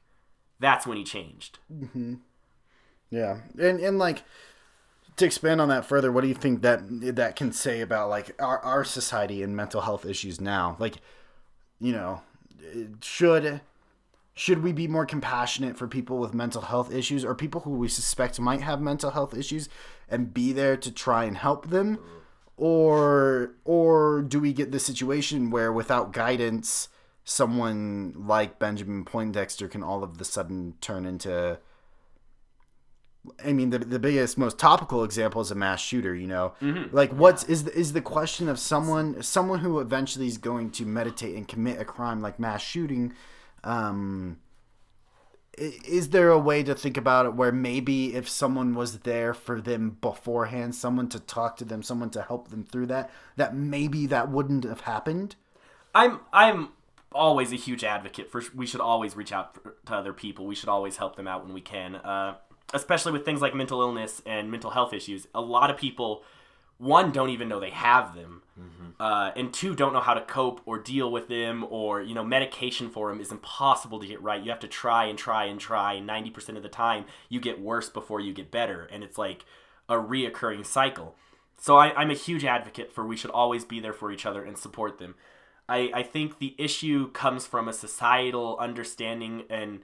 that's 0.58 0.86
when 0.86 0.96
he 0.96 1.04
changed. 1.04 1.58
Mm-hmm. 1.72 2.14
Yeah, 3.10 3.40
and 3.58 3.80
and 3.80 3.98
like 3.98 4.22
to 5.16 5.26
expand 5.26 5.60
on 5.60 5.68
that 5.68 5.84
further, 5.84 6.10
what 6.10 6.22
do 6.22 6.28
you 6.28 6.34
think 6.34 6.62
that 6.62 6.80
that 7.16 7.36
can 7.36 7.52
say 7.52 7.80
about 7.80 8.08
like 8.08 8.34
our 8.40 8.58
our 8.60 8.84
society 8.84 9.42
and 9.42 9.54
mental 9.54 9.82
health 9.82 10.06
issues 10.06 10.40
now? 10.40 10.76
Like, 10.78 10.96
you 11.78 11.92
know, 11.92 12.22
should 13.02 13.60
should 14.34 14.62
we 14.62 14.72
be 14.72 14.88
more 14.88 15.04
compassionate 15.04 15.76
for 15.76 15.86
people 15.86 16.18
with 16.18 16.32
mental 16.32 16.62
health 16.62 16.92
issues 16.92 17.24
or 17.24 17.34
people 17.34 17.60
who 17.62 17.72
we 17.72 17.88
suspect 17.88 18.40
might 18.40 18.62
have 18.62 18.80
mental 18.80 19.10
health 19.10 19.36
issues 19.36 19.68
and 20.08 20.32
be 20.32 20.52
there 20.52 20.76
to 20.78 20.90
try 20.90 21.24
and 21.24 21.36
help 21.36 21.68
them? 21.68 21.98
Or 22.56 23.54
or 23.64 24.22
do 24.22 24.40
we 24.40 24.52
get 24.52 24.72
the 24.72 24.78
situation 24.78 25.50
where 25.50 25.72
without 25.72 26.12
guidance 26.12 26.88
someone 27.24 28.14
like 28.26 28.58
Benjamin 28.58 29.04
Poindexter 29.04 29.68
can 29.68 29.82
all 29.82 30.02
of 30.02 30.18
the 30.18 30.24
sudden 30.24 30.74
turn 30.80 31.06
into 31.06 31.58
I 33.44 33.52
mean, 33.52 33.70
the, 33.70 33.78
the 33.78 33.98
biggest, 34.00 34.36
most 34.36 34.58
topical 34.58 35.04
example 35.04 35.40
is 35.40 35.50
a 35.52 35.54
mass 35.54 35.80
shooter. 35.80 36.14
You 36.14 36.26
know, 36.26 36.54
like 36.92 37.12
what's 37.12 37.44
is 37.44 37.64
the, 37.64 37.72
is 37.76 37.92
the 37.92 38.00
question 38.00 38.48
of 38.48 38.58
someone 38.58 39.22
someone 39.22 39.60
who 39.60 39.78
eventually 39.78 40.26
is 40.26 40.38
going 40.38 40.70
to 40.72 40.84
meditate 40.84 41.36
and 41.36 41.46
commit 41.46 41.80
a 41.80 41.84
crime 41.84 42.20
like 42.20 42.38
mass 42.40 42.62
shooting. 42.62 43.12
Um, 43.64 44.38
is 45.58 46.10
there 46.10 46.30
a 46.30 46.38
way 46.38 46.62
to 46.62 46.74
think 46.74 46.96
about 46.96 47.26
it 47.26 47.34
where 47.34 47.52
maybe 47.52 48.14
if 48.14 48.28
someone 48.28 48.74
was 48.74 49.00
there 49.00 49.34
for 49.34 49.60
them 49.60 49.98
beforehand, 50.00 50.74
someone 50.74 51.08
to 51.08 51.20
talk 51.20 51.56
to 51.58 51.64
them, 51.64 51.82
someone 51.82 52.10
to 52.10 52.22
help 52.22 52.48
them 52.48 52.64
through 52.64 52.86
that, 52.86 53.10
that 53.36 53.54
maybe 53.54 54.06
that 54.06 54.30
wouldn't 54.30 54.64
have 54.64 54.82
happened? 54.82 55.36
I'm 55.94 56.20
I'm 56.32 56.70
always 57.14 57.52
a 57.52 57.56
huge 57.56 57.84
advocate 57.84 58.30
for 58.30 58.42
we 58.54 58.66
should 58.66 58.80
always 58.80 59.14
reach 59.14 59.32
out 59.32 59.58
to 59.86 59.94
other 59.94 60.14
people. 60.14 60.46
We 60.46 60.54
should 60.54 60.70
always 60.70 60.96
help 60.96 61.16
them 61.16 61.28
out 61.28 61.44
when 61.44 61.52
we 61.52 61.60
can, 61.60 61.96
uh, 61.96 62.36
especially 62.72 63.12
with 63.12 63.26
things 63.26 63.42
like 63.42 63.54
mental 63.54 63.82
illness 63.82 64.22
and 64.24 64.50
mental 64.50 64.70
health 64.70 64.94
issues. 64.94 65.26
A 65.34 65.40
lot 65.42 65.70
of 65.70 65.76
people, 65.76 66.22
one, 66.82 67.12
don't 67.12 67.30
even 67.30 67.48
know 67.48 67.60
they 67.60 67.70
have 67.70 68.14
them, 68.14 68.42
uh, 68.98 69.30
and 69.36 69.54
two, 69.54 69.74
don't 69.74 69.92
know 69.92 70.00
how 70.00 70.14
to 70.14 70.20
cope 70.20 70.60
or 70.66 70.78
deal 70.78 71.10
with 71.10 71.28
them, 71.28 71.64
or 71.70 72.02
you 72.02 72.14
know, 72.14 72.24
medication 72.24 72.90
for 72.90 73.08
them 73.08 73.20
is 73.20 73.30
impossible 73.30 74.00
to 74.00 74.06
get 74.06 74.20
right. 74.22 74.42
You 74.42 74.50
have 74.50 74.60
to 74.60 74.68
try 74.68 75.06
and 75.06 75.18
try 75.18 75.44
and 75.44 75.60
try, 75.60 75.94
and 75.94 76.06
ninety 76.06 76.30
percent 76.30 76.56
of 76.56 76.62
the 76.62 76.68
time, 76.68 77.04
you 77.28 77.40
get 77.40 77.60
worse 77.60 77.88
before 77.88 78.20
you 78.20 78.32
get 78.32 78.50
better, 78.50 78.88
and 78.92 79.02
it's 79.02 79.18
like 79.18 79.44
a 79.88 79.94
reoccurring 79.94 80.66
cycle. 80.66 81.14
So 81.58 81.76
I, 81.76 81.94
I'm 81.94 82.10
a 82.10 82.14
huge 82.14 82.44
advocate 82.44 82.92
for 82.92 83.06
we 83.06 83.16
should 83.16 83.30
always 83.30 83.64
be 83.64 83.80
there 83.80 83.92
for 83.92 84.10
each 84.10 84.26
other 84.26 84.44
and 84.44 84.58
support 84.58 84.98
them. 84.98 85.14
I, 85.68 85.90
I 85.94 86.02
think 86.02 86.38
the 86.38 86.54
issue 86.58 87.10
comes 87.12 87.46
from 87.46 87.68
a 87.68 87.72
societal 87.72 88.56
understanding 88.58 89.44
and 89.48 89.80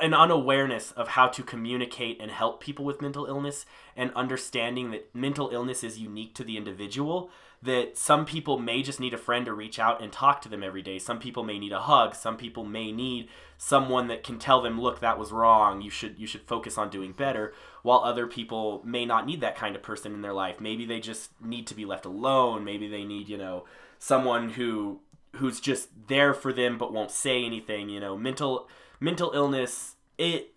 an 0.00 0.14
unawareness 0.14 0.92
of 0.92 1.08
how 1.08 1.28
to 1.28 1.42
communicate 1.42 2.20
and 2.20 2.30
help 2.30 2.60
people 2.60 2.84
with 2.84 3.02
mental 3.02 3.26
illness 3.26 3.66
and 3.96 4.12
understanding 4.14 4.90
that 4.92 5.14
mental 5.14 5.50
illness 5.50 5.82
is 5.82 5.98
unique 5.98 6.34
to 6.34 6.44
the 6.44 6.56
individual 6.56 7.30
that 7.62 7.96
some 7.96 8.24
people 8.24 8.58
may 8.58 8.82
just 8.82 8.98
need 8.98 9.14
a 9.14 9.18
friend 9.18 9.46
to 9.46 9.52
reach 9.52 9.78
out 9.78 10.02
and 10.02 10.12
talk 10.12 10.42
to 10.42 10.48
them 10.48 10.64
every 10.64 10.82
day. 10.82 10.98
Some 10.98 11.20
people 11.20 11.44
may 11.44 11.60
need 11.60 11.72
a 11.72 11.80
hug. 11.80 12.14
Some 12.14 12.36
people 12.36 12.64
may 12.64 12.90
need 12.90 13.28
someone 13.56 14.08
that 14.08 14.24
can 14.24 14.40
tell 14.40 14.60
them 14.60 14.80
look 14.80 14.98
that 14.98 15.18
was 15.18 15.30
wrong. 15.30 15.80
You 15.80 15.90
should 15.90 16.18
you 16.18 16.26
should 16.26 16.42
focus 16.42 16.76
on 16.76 16.90
doing 16.90 17.12
better 17.12 17.54
while 17.82 18.00
other 18.00 18.26
people 18.26 18.82
may 18.84 19.06
not 19.06 19.26
need 19.26 19.40
that 19.42 19.56
kind 19.56 19.76
of 19.76 19.82
person 19.82 20.12
in 20.12 20.22
their 20.22 20.32
life. 20.32 20.60
Maybe 20.60 20.84
they 20.84 20.98
just 20.98 21.30
need 21.40 21.68
to 21.68 21.74
be 21.74 21.84
left 21.84 22.04
alone. 22.04 22.64
Maybe 22.64 22.88
they 22.88 23.04
need 23.04 23.28
you 23.28 23.38
know 23.38 23.64
someone 24.00 24.50
who 24.50 25.00
who's 25.36 25.60
just 25.60 25.88
there 26.08 26.34
for 26.34 26.52
them 26.52 26.76
but 26.76 26.92
won't 26.92 27.12
say 27.12 27.44
anything 27.44 27.88
you 27.88 28.00
know. 28.00 28.16
Mental 28.16 28.68
mental 29.02 29.32
illness 29.34 29.96
it 30.16 30.54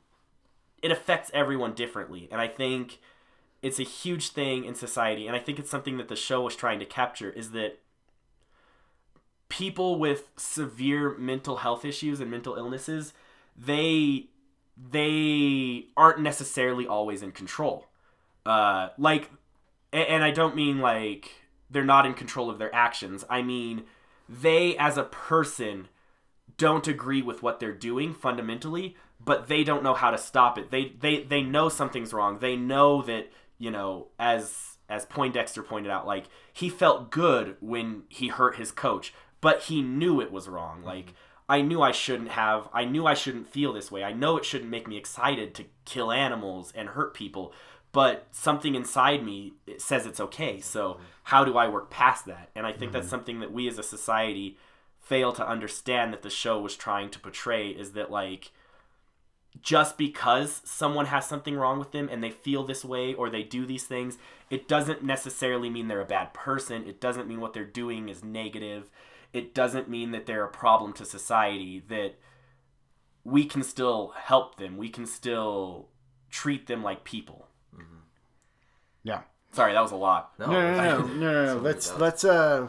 it 0.84 0.92
affects 0.92 1.32
everyone 1.34 1.74
differently. 1.74 2.28
And 2.32 2.40
i 2.40 2.48
think 2.48 3.00
it's 3.62 3.80
a 3.80 3.84
huge 3.84 4.30
thing 4.30 4.66
in 4.66 4.76
society. 4.76 5.26
And 5.28 5.36
i 5.36 5.40
think 5.40 5.58
it's 5.60 5.70
something 5.70 5.98
that 5.98 6.08
the 6.10 6.16
show 6.16 6.42
was 6.42 6.56
trying 6.56 6.80
to 6.80 6.86
capture 6.86 7.32
is 7.32 7.52
that 7.52 7.80
people 9.50 9.98
with 10.00 10.30
severe 10.38 11.16
mental 11.18 11.58
health 11.58 11.86
issues 11.86 12.20
and 12.20 12.30
mental 12.32 12.56
illnesses 12.56 13.14
they 13.58 14.28
they 14.92 15.86
aren't 15.96 16.20
necessarily 16.20 16.86
always 16.86 17.22
in 17.24 17.32
control. 17.32 17.88
Uh 18.46 18.90
like 18.98 19.32
a- 19.94 20.10
and 20.12 20.24
i 20.24 20.32
don't 20.32 20.56
mean 20.56 20.80
like 20.80 21.32
they're 21.72 21.84
not 21.96 22.06
in 22.06 22.14
control 22.14 22.50
of 22.50 22.60
their 22.60 22.74
actions. 22.76 23.26
I 23.30 23.42
mean 23.42 23.84
they 24.30 24.76
as 24.78 24.98
a 24.98 25.04
person 25.04 25.88
don't 26.58 26.88
agree 26.88 27.22
with 27.22 27.44
what 27.44 27.60
they're 27.60 27.74
doing 27.74 28.14
fundamentally 28.14 28.96
but 29.26 29.48
they 29.48 29.64
don't 29.64 29.84
know 29.84 29.94
how 29.94 30.12
to 30.12 30.18
stop 30.18 30.58
it. 30.58 30.72
They 30.72 30.94
they 31.00 31.24
they 31.24 31.42
know 31.42 31.68
something's 31.68 32.14
wrong. 32.14 32.40
They 32.40 32.56
know 32.56 33.02
that 33.02 33.32
you 33.58 33.72
know 33.72 34.08
as 34.20 34.78
as 34.88 35.06
poindexter 35.06 35.64
pointed 35.64 35.92
out 35.92 36.06
like 36.06 36.26
he 36.54 36.70
felt 36.70 37.10
good 37.10 37.58
when 37.60 38.04
he 38.08 38.28
hurt 38.28 38.58
his 38.58 38.72
coach 38.72 39.14
but 39.42 39.64
he 39.64 39.82
knew 39.82 40.22
it 40.22 40.32
was 40.32 40.48
wrong. 40.48 40.78
Mm-hmm. 40.78 40.88
Like 40.88 41.14
i 41.48 41.62
knew 41.62 41.80
i 41.80 41.92
shouldn't 41.92 42.32
have 42.32 42.68
i 42.74 42.84
knew 42.86 43.06
i 43.06 43.14
shouldn't 43.14 43.48
feel 43.48 43.74
this 43.74 43.92
way. 43.92 44.04
I 44.04 44.14
know 44.14 44.38
it 44.38 44.46
shouldn't 44.46 44.70
make 44.70 44.88
me 44.88 44.98
excited 44.98 45.56
to 45.56 45.66
kill 45.86 46.12
animals 46.12 46.72
and 46.76 46.90
hurt 46.90 47.14
people 47.14 47.54
but 47.92 48.28
something 48.32 48.76
inside 48.76 49.24
me 49.24 49.54
it 49.66 49.82
says 49.82 50.06
it's 50.06 50.20
okay. 50.20 50.60
So 50.60 50.94
mm-hmm. 50.94 51.04
how 51.24 51.46
do 51.46 51.58
i 51.58 51.68
work 51.68 51.90
past 51.90 52.26
that? 52.26 52.52
And 52.56 52.68
i 52.68 52.72
think 52.72 52.92
that's 52.92 53.06
mm-hmm. 53.06 53.10
something 53.12 53.40
that 53.40 53.52
we 53.52 53.68
as 53.68 53.80
a 53.80 53.84
society 53.84 54.58
fail 55.06 55.32
to 55.32 55.48
understand 55.48 56.12
that 56.12 56.22
the 56.22 56.30
show 56.30 56.60
was 56.60 56.76
trying 56.76 57.10
to 57.10 57.20
portray 57.20 57.70
is 57.70 57.94
that 57.94 58.12
like 58.12 58.52
just 59.62 59.98
because 59.98 60.62
someone 60.66 61.06
has 61.06 61.26
something 61.26 61.56
wrong 61.56 61.80
with 61.80 61.94
them 61.94 62.10
and 62.12 62.22
they 62.22 62.32
feel 62.32 62.64
this 62.66 62.84
way 62.84 63.14
or 63.14 63.30
they 63.30 63.44
do 63.44 63.66
these 63.66 63.86
things 63.86 64.18
it 64.50 64.68
doesn't 64.68 65.04
necessarily 65.04 65.70
mean 65.70 65.88
they're 65.88 66.02
a 66.02 66.06
bad 66.06 66.34
person. 66.34 66.88
It 66.88 67.02
doesn't 67.02 67.28
mean 67.28 67.42
what 67.42 67.54
they're 67.54 67.66
doing 67.66 68.10
is 68.10 68.24
negative. 68.24 68.90
It 69.34 69.54
doesn't 69.54 69.90
mean 69.90 70.12
that 70.12 70.26
they're 70.26 70.46
a 70.46 70.50
problem 70.50 70.94
to 70.94 71.06
society 71.06 71.84
that 71.90 72.16
we 73.24 73.46
can 73.46 73.64
still 73.64 74.14
help 74.16 74.58
them. 74.58 74.78
We 74.78 74.90
can 74.90 75.06
still 75.06 75.90
treat 76.30 76.68
them 76.68 76.84
like 76.84 77.04
people. 77.04 77.48
Yeah. 79.04 79.22
sorry 79.52 79.74
that 79.74 79.82
was 79.82 79.92
a 79.92 79.96
lot. 79.96 80.32
No, 80.40 80.48
no, 80.48 80.62
no, 80.62 80.76
no, 80.76 81.08
no, 81.08 81.16
no, 81.16 81.56
no. 81.56 81.58
Let's 81.62 81.94
let's 81.98 82.24
uh 82.24 82.68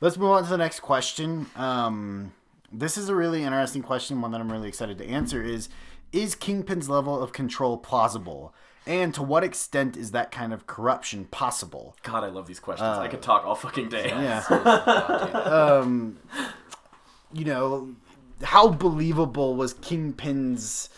let's 0.00 0.16
move 0.16 0.30
on 0.30 0.44
to 0.44 0.48
the 0.50 0.58
next 0.58 0.80
question. 0.80 1.46
Um, 1.56 2.32
this 2.72 2.96
is 2.98 3.08
a 3.08 3.14
really 3.14 3.44
interesting 3.44 3.82
question, 3.82 4.20
one 4.20 4.30
that 4.32 4.40
I'm 4.40 4.50
really 4.52 4.68
excited 4.68 4.98
to 4.98 5.06
answer. 5.06 5.42
Is 5.42 5.68
is 6.12 6.34
Kingpin's 6.34 6.88
level 6.88 7.20
of 7.22 7.32
control 7.32 7.76
plausible, 7.78 8.54
and 8.86 9.12
to 9.14 9.22
what 9.22 9.44
extent 9.44 9.96
is 9.96 10.10
that 10.12 10.30
kind 10.30 10.52
of 10.52 10.66
corruption 10.66 11.26
possible? 11.26 11.94
god 12.02 12.24
i 12.24 12.28
love 12.28 12.46
these 12.46 12.60
questions 12.60 12.88
i 12.98 13.08
could 13.08 13.20
talk 13.22 13.44
all 13.44 13.54
fucking 13.54 13.88
day 13.88 14.08
Yeah. 14.08 14.42
Um, 15.44 16.18
you 17.32 17.44
know, 17.44 17.94
how 18.42 18.68
believable 18.68 19.54
was 19.56 19.74
Kingpin's 19.74 20.88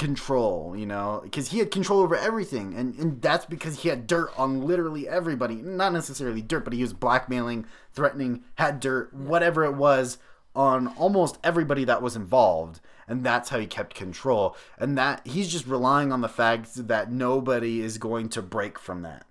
control? 0.00 0.74
You 0.76 0.86
know, 0.86 1.20
because 1.22 1.50
he 1.50 1.58
had 1.58 1.70
control 1.70 2.00
over 2.00 2.16
everything, 2.16 2.74
and 2.74 2.98
and 2.98 3.22
that's 3.22 3.46
because 3.46 3.82
he 3.82 3.88
had 3.90 4.08
dirt 4.08 4.32
on 4.36 4.66
literally 4.66 5.06
everybody. 5.08 5.56
Not 5.56 5.92
necessarily 5.92 6.42
dirt, 6.42 6.64
but 6.64 6.72
he 6.72 6.82
was 6.82 6.92
blackmailing, 6.92 7.66
threatening, 7.92 8.42
had 8.56 8.80
dirt, 8.80 9.14
whatever 9.14 9.64
it 9.64 9.74
was. 9.74 10.18
On 10.52 10.88
almost 10.88 11.38
everybody 11.44 11.84
that 11.84 12.02
was 12.02 12.16
involved, 12.16 12.80
and 13.06 13.22
that's 13.22 13.50
how 13.50 13.60
he 13.60 13.68
kept 13.68 13.94
control. 13.94 14.56
And 14.78 14.98
that 14.98 15.24
he's 15.24 15.52
just 15.52 15.64
relying 15.64 16.10
on 16.10 16.22
the 16.22 16.28
fact 16.28 16.74
that 16.88 17.12
nobody 17.12 17.80
is 17.80 17.98
going 17.98 18.30
to 18.30 18.42
break 18.42 18.76
from 18.76 19.02
that. 19.02 19.26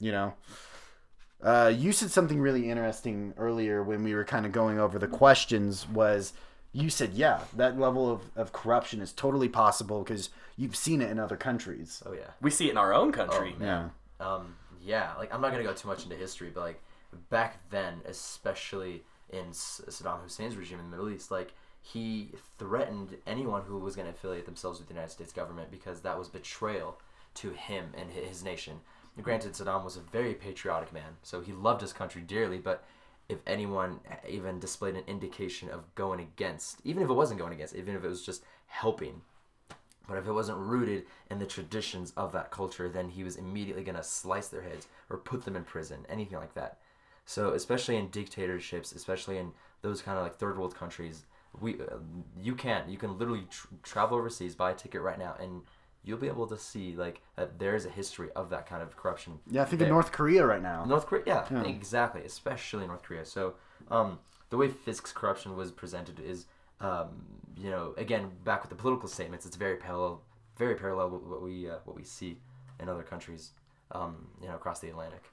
You 0.00 0.12
know. 0.12 0.34
Uh, 1.42 1.72
you 1.76 1.92
said 1.92 2.10
something 2.10 2.40
really 2.40 2.68
interesting 2.70 3.32
earlier 3.36 3.82
when 3.82 4.02
we 4.02 4.14
were 4.14 4.24
kind 4.24 4.46
of 4.46 4.52
going 4.52 4.78
over 4.78 4.98
the 4.98 5.06
questions. 5.06 5.86
Was 5.88 6.32
you 6.72 6.90
said, 6.90 7.14
yeah, 7.14 7.40
that 7.56 7.78
level 7.78 8.10
of, 8.10 8.22
of 8.36 8.52
corruption 8.52 9.00
is 9.00 9.12
totally 9.12 9.48
possible 9.48 10.02
because 10.02 10.30
you've 10.56 10.76
seen 10.76 11.00
it 11.00 11.10
in 11.10 11.18
other 11.18 11.36
countries. 11.36 12.02
Oh 12.04 12.12
yeah. 12.12 12.30
We 12.40 12.50
see 12.50 12.68
it 12.68 12.72
in 12.72 12.76
our 12.78 12.92
own 12.92 13.12
country. 13.12 13.54
Oh, 13.60 13.64
Yeah. 13.64 13.88
Um, 14.20 14.56
yeah, 14.82 15.12
like 15.18 15.32
I'm 15.32 15.40
not 15.40 15.52
gonna 15.52 15.64
go 15.64 15.72
too 15.72 15.88
much 15.88 16.04
into 16.04 16.16
history, 16.16 16.50
but 16.52 16.60
like 16.60 16.82
back 17.30 17.58
then, 17.70 18.00
especially 18.06 19.02
in 19.30 19.46
Saddam 19.46 20.22
Hussein's 20.22 20.56
regime 20.56 20.78
in 20.78 20.90
the 20.90 20.96
Middle 20.96 21.10
East, 21.10 21.30
like 21.30 21.52
he 21.80 22.32
threatened 22.58 23.16
anyone 23.26 23.62
who 23.62 23.78
was 23.78 23.96
gonna 23.96 24.10
affiliate 24.10 24.46
themselves 24.46 24.78
with 24.78 24.88
the 24.88 24.94
United 24.94 25.10
States 25.12 25.32
government 25.32 25.70
because 25.70 26.00
that 26.00 26.18
was 26.18 26.28
betrayal 26.28 27.00
to 27.34 27.50
him 27.50 27.92
and 27.96 28.10
his 28.10 28.42
nation. 28.42 28.80
Granted, 29.20 29.52
Saddam 29.52 29.84
was 29.84 29.96
a 29.96 30.00
very 30.00 30.34
patriotic 30.34 30.92
man, 30.92 31.16
so 31.22 31.40
he 31.40 31.52
loved 31.52 31.80
his 31.80 31.92
country 31.92 32.22
dearly, 32.22 32.58
but 32.58 32.84
if 33.28 33.38
anyone 33.46 34.00
even 34.28 34.58
displayed 34.58 34.94
an 34.94 35.04
indication 35.06 35.68
of 35.68 35.94
going 35.94 36.20
against, 36.20 36.80
even 36.84 37.02
if 37.02 37.10
it 37.10 37.14
wasn't 37.14 37.38
going 37.38 37.52
against, 37.52 37.76
even 37.76 37.94
if 37.94 38.04
it 38.04 38.08
was 38.08 38.24
just 38.24 38.42
helping, 38.66 39.20
but 40.08 40.16
if 40.16 40.26
it 40.26 40.32
wasn't 40.32 40.58
rooted 40.58 41.04
in 41.30 41.38
the 41.38 41.46
traditions 41.46 42.12
of 42.16 42.32
that 42.32 42.50
culture, 42.50 42.88
then 42.88 43.10
he 43.10 43.22
was 43.22 43.36
immediately 43.36 43.84
going 43.84 43.96
to 43.96 44.02
slice 44.02 44.48
their 44.48 44.62
heads 44.62 44.88
or 45.10 45.18
put 45.18 45.44
them 45.44 45.56
in 45.56 45.64
prison, 45.64 46.06
anything 46.08 46.38
like 46.38 46.54
that. 46.54 46.78
So, 47.26 47.50
especially 47.50 47.96
in 47.96 48.08
dictatorships, 48.08 48.92
especially 48.92 49.36
in 49.36 49.52
those 49.82 50.00
kind 50.00 50.16
of 50.16 50.24
like 50.24 50.38
third 50.38 50.56
world 50.56 50.74
countries, 50.74 51.26
we 51.60 51.74
uh, 51.74 51.98
you 52.40 52.54
can 52.54 52.88
you 52.88 52.96
can 52.96 53.18
literally 53.18 53.46
tr- 53.50 53.66
travel 53.82 54.16
overseas, 54.16 54.54
buy 54.54 54.70
a 54.70 54.74
ticket 54.74 55.02
right 55.02 55.18
now, 55.18 55.34
and 55.38 55.62
you'll 56.04 56.18
be 56.18 56.28
able 56.28 56.46
to 56.46 56.56
see 56.56 56.94
like 56.96 57.20
that 57.36 57.58
there 57.58 57.74
is 57.74 57.84
a 57.86 57.90
history 57.90 58.28
of 58.34 58.50
that 58.50 58.66
kind 58.66 58.82
of 58.82 58.96
corruption. 58.96 59.38
Yeah, 59.50 59.62
I 59.62 59.64
think 59.66 59.80
there. 59.80 59.88
of 59.88 59.92
North 59.92 60.12
Korea 60.12 60.46
right 60.46 60.62
now. 60.62 60.84
North 60.84 61.06
Korea, 61.06 61.22
yeah, 61.26 61.46
Yeah. 61.50 61.62
exactly, 61.64 62.22
especially 62.24 62.86
North 62.86 63.02
Korea. 63.02 63.24
So, 63.24 63.54
um, 63.90 64.18
the 64.50 64.56
way 64.56 64.68
Fisk's 64.68 65.12
corruption 65.12 65.56
was 65.56 65.70
presented 65.72 66.18
is, 66.20 66.46
um, 66.80 67.24
you 67.56 67.70
know, 67.70 67.94
again 67.96 68.30
back 68.44 68.62
with 68.62 68.70
the 68.70 68.76
political 68.76 69.08
statements, 69.08 69.44
it's 69.44 69.56
very 69.56 69.76
parallel, 69.76 70.22
very 70.56 70.74
parallel 70.74 71.10
with 71.10 71.22
what 71.22 71.42
we 71.42 71.68
uh, 71.68 71.78
what 71.84 71.96
we 71.96 72.04
see 72.04 72.38
in 72.80 72.88
other 72.88 73.02
countries, 73.02 73.52
um, 73.92 74.28
you 74.40 74.48
know, 74.48 74.54
across 74.54 74.80
the 74.80 74.88
Atlantic. 74.88 75.24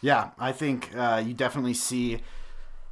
Yeah, 0.00 0.30
I 0.38 0.52
think 0.52 0.90
uh, 0.96 1.22
you 1.24 1.34
definitely 1.34 1.74
see 1.74 2.20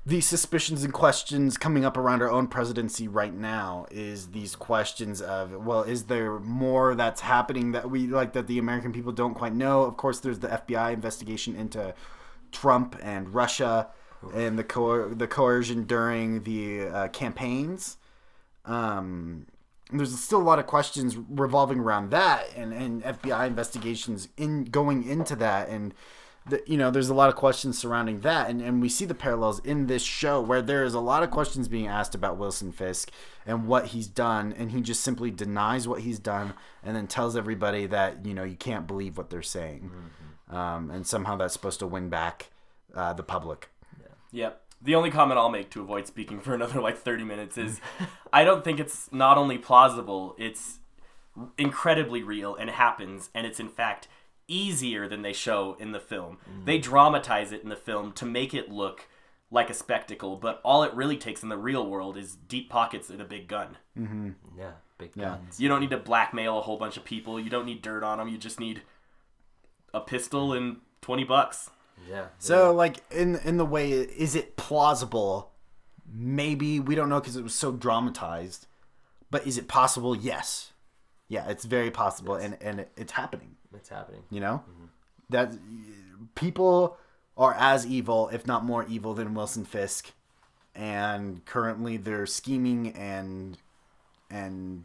these 0.08 0.26
suspicions 0.26 0.84
and 0.84 0.92
questions 0.92 1.58
coming 1.58 1.84
up 1.84 1.98
around 1.98 2.22
our 2.22 2.30
own 2.30 2.46
presidency 2.46 3.06
right 3.06 3.34
now. 3.34 3.84
Is 3.90 4.28
these 4.28 4.56
questions 4.56 5.20
of 5.20 5.52
well, 5.66 5.82
is 5.82 6.04
there 6.04 6.38
more 6.38 6.94
that's 6.94 7.20
happening 7.20 7.72
that 7.72 7.90
we 7.90 8.06
like 8.06 8.32
that 8.32 8.46
the 8.46 8.58
American 8.58 8.90
people 8.90 9.12
don't 9.12 9.34
quite 9.34 9.52
know? 9.52 9.82
Of 9.82 9.98
course, 9.98 10.20
there's 10.20 10.38
the 10.38 10.48
FBI 10.48 10.94
investigation 10.94 11.54
into 11.54 11.94
Trump 12.52 12.96
and 13.02 13.34
Russia 13.34 13.88
and 14.34 14.58
the 14.58 14.64
co- 14.64 15.10
the 15.10 15.26
coercion 15.26 15.84
during 15.84 16.42
the 16.44 16.88
uh, 16.88 17.08
campaigns. 17.08 17.98
Um, 18.64 19.46
there's 19.92 20.18
still 20.18 20.40
a 20.40 20.42
lot 20.42 20.58
of 20.58 20.66
questions 20.66 21.18
revolving 21.18 21.80
around 21.80 22.10
that 22.12 22.46
and, 22.56 22.72
and 22.72 23.02
FBI 23.02 23.46
investigations 23.46 24.28
in 24.38 24.64
going 24.64 25.06
into 25.06 25.36
that 25.36 25.68
and 25.68 25.92
the, 26.48 26.62
you 26.66 26.76
know 26.76 26.90
there's 26.90 27.08
a 27.08 27.14
lot 27.14 27.28
of 27.28 27.36
questions 27.36 27.78
surrounding 27.78 28.20
that. 28.20 28.50
And, 28.50 28.60
and 28.60 28.80
we 28.80 28.88
see 28.88 29.04
the 29.04 29.14
parallels 29.14 29.58
in 29.60 29.86
this 29.86 30.02
show 30.02 30.40
where 30.40 30.62
there 30.62 30.84
is 30.84 30.94
a 30.94 31.00
lot 31.00 31.22
of 31.22 31.30
questions 31.30 31.68
being 31.68 31.86
asked 31.86 32.14
about 32.14 32.36
Wilson 32.36 32.72
Fisk 32.72 33.10
and 33.46 33.66
what 33.66 33.86
he's 33.86 34.06
done. 34.06 34.52
And 34.56 34.72
he 34.72 34.80
just 34.80 35.02
simply 35.02 35.30
denies 35.30 35.86
what 35.86 36.02
he's 36.02 36.18
done 36.18 36.54
and 36.82 36.96
then 36.96 37.06
tells 37.06 37.36
everybody 37.36 37.86
that 37.86 38.24
you 38.26 38.34
know 38.34 38.44
you 38.44 38.56
can't 38.56 38.86
believe 38.86 39.16
what 39.16 39.30
they're 39.30 39.42
saying. 39.42 39.90
Um, 40.50 40.90
and 40.90 41.06
somehow 41.06 41.36
that's 41.36 41.52
supposed 41.52 41.80
to 41.80 41.86
win 41.86 42.08
back 42.08 42.50
uh, 42.94 43.12
the 43.12 43.22
public. 43.22 43.68
Yep. 44.32 44.62
The 44.80 44.94
only 44.94 45.10
comment 45.10 45.38
I'll 45.38 45.50
make 45.50 45.70
to 45.70 45.80
avoid 45.80 46.06
speaking 46.06 46.40
for 46.40 46.54
another 46.54 46.80
like 46.80 46.98
30 46.98 47.24
minutes 47.24 47.58
is 47.58 47.80
I 48.32 48.44
don't 48.44 48.64
think 48.64 48.80
it's 48.80 49.12
not 49.12 49.38
only 49.38 49.58
plausible, 49.58 50.34
it's 50.38 50.78
incredibly 51.56 52.22
real 52.22 52.54
and 52.54 52.70
happens, 52.70 53.30
and 53.34 53.46
it's 53.46 53.60
in 53.60 53.68
fact 53.68 54.08
easier 54.48 55.06
than 55.06 55.22
they 55.22 55.32
show 55.32 55.76
in 55.78 55.92
the 55.92 56.00
film. 56.00 56.38
Mm-hmm. 56.50 56.64
They 56.64 56.78
dramatize 56.78 57.52
it 57.52 57.62
in 57.62 57.68
the 57.68 57.76
film 57.76 58.12
to 58.12 58.26
make 58.26 58.54
it 58.54 58.70
look 58.70 59.06
like 59.50 59.70
a 59.70 59.74
spectacle, 59.74 60.36
but 60.36 60.60
all 60.64 60.82
it 60.82 60.92
really 60.94 61.16
takes 61.16 61.42
in 61.42 61.48
the 61.48 61.56
real 61.56 61.86
world 61.86 62.16
is 62.16 62.34
deep 62.34 62.68
pockets 62.68 63.08
and 63.08 63.20
a 63.20 63.24
big 63.24 63.46
gun. 63.48 63.76
Mm-hmm. 63.98 64.30
Yeah, 64.58 64.72
big 64.98 65.12
Yeah. 65.14 65.36
guns. 65.36 65.60
You 65.60 65.68
don't 65.68 65.80
need 65.80 65.90
to 65.90 65.96
blackmail 65.98 66.58
a 66.58 66.62
whole 66.62 66.76
bunch 66.76 66.96
of 66.96 67.04
people. 67.04 67.38
You 67.38 67.48
don't 67.50 67.64
need 67.66 67.80
dirt 67.82 68.02
on 68.02 68.18
them. 68.18 68.28
You 68.28 68.36
just 68.38 68.58
need 68.60 68.82
a 69.94 70.00
pistol 70.00 70.52
and 70.52 70.78
20 71.02 71.24
bucks. 71.24 71.70
Yeah. 72.08 72.26
So, 72.38 72.72
like 72.72 72.98
in 73.10 73.36
in 73.36 73.56
the 73.56 73.64
way, 73.64 73.90
is 73.90 74.34
it 74.34 74.56
plausible? 74.56 75.50
Maybe 76.10 76.78
we 76.80 76.94
don't 76.94 77.08
know 77.08 77.20
because 77.20 77.36
it 77.36 77.42
was 77.42 77.54
so 77.54 77.72
dramatized. 77.72 78.66
But 79.30 79.46
is 79.46 79.58
it 79.58 79.68
possible? 79.68 80.14
Yes. 80.16 80.72
Yeah, 81.28 81.48
it's 81.50 81.64
very 81.64 81.90
possible, 81.90 82.34
and 82.36 82.56
and 82.62 82.80
it, 82.80 82.92
it's 82.96 83.12
happening. 83.12 83.56
It's 83.74 83.88
happening. 83.88 84.22
You 84.30 84.40
know, 84.40 84.64
that 85.30 85.52
people 86.34 86.96
are 87.36 87.54
as 87.58 87.86
evil, 87.86 88.28
if 88.32 88.46
not 88.46 88.64
more 88.64 88.84
evil, 88.88 89.14
than 89.14 89.34
Wilson 89.34 89.64
Fisk, 89.64 90.12
and 90.74 91.44
currently 91.44 91.96
they're 91.96 92.26
scheming 92.26 92.92
and 92.92 93.58
and 94.30 94.84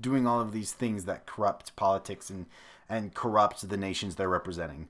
doing 0.00 0.26
all 0.26 0.40
of 0.40 0.52
these 0.52 0.72
things 0.72 1.04
that 1.04 1.26
corrupt 1.26 1.76
politics 1.76 2.30
and 2.30 2.46
and 2.88 3.14
corrupt 3.14 3.68
the 3.68 3.76
nations 3.76 4.16
they're 4.16 4.28
representing. 4.28 4.88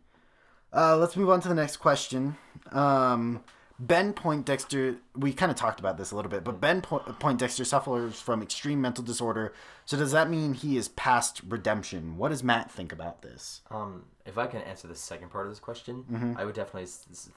Uh, 0.72 0.97
let's 0.97 1.16
move 1.16 1.28
on 1.28 1.41
to 1.41 1.49
the 1.49 1.55
next 1.55 1.78
question. 1.78 2.36
Um, 2.70 3.43
ben 3.81 4.12
Poindexter, 4.12 4.99
we 5.16 5.33
kind 5.33 5.51
of 5.51 5.57
talked 5.57 5.81
about 5.81 5.97
this 5.97 6.11
a 6.11 6.16
little 6.16 6.31
bit, 6.31 6.45
but 6.45 6.61
Ben 6.61 6.83
po- 6.83 6.99
Poindexter 7.18 7.64
suffers 7.64 8.20
from 8.20 8.43
extreme 8.43 8.81
mental 8.81 9.03
disorder. 9.03 9.55
So 9.87 9.97
does 9.97 10.12
that 10.12 10.28
mean 10.28 10.53
he 10.53 10.76
is 10.76 10.89
past 10.89 11.41
redemption? 11.49 12.18
What 12.18 12.28
does 12.28 12.45
Matt 12.45 12.70
think 12.70 12.93
about 12.93 13.22
this? 13.22 13.62
Um, 13.70 14.05
if 14.26 14.37
I 14.37 14.47
can 14.47 14.61
answer 14.61 14.87
the 14.87 14.95
second 14.95 15.31
part 15.31 15.47
of 15.47 15.53
this 15.53 15.59
question, 15.59 16.05
Mm-hmm. 16.12 16.35
I 16.37 16.45
would 16.45 16.55
definitely 16.55 16.87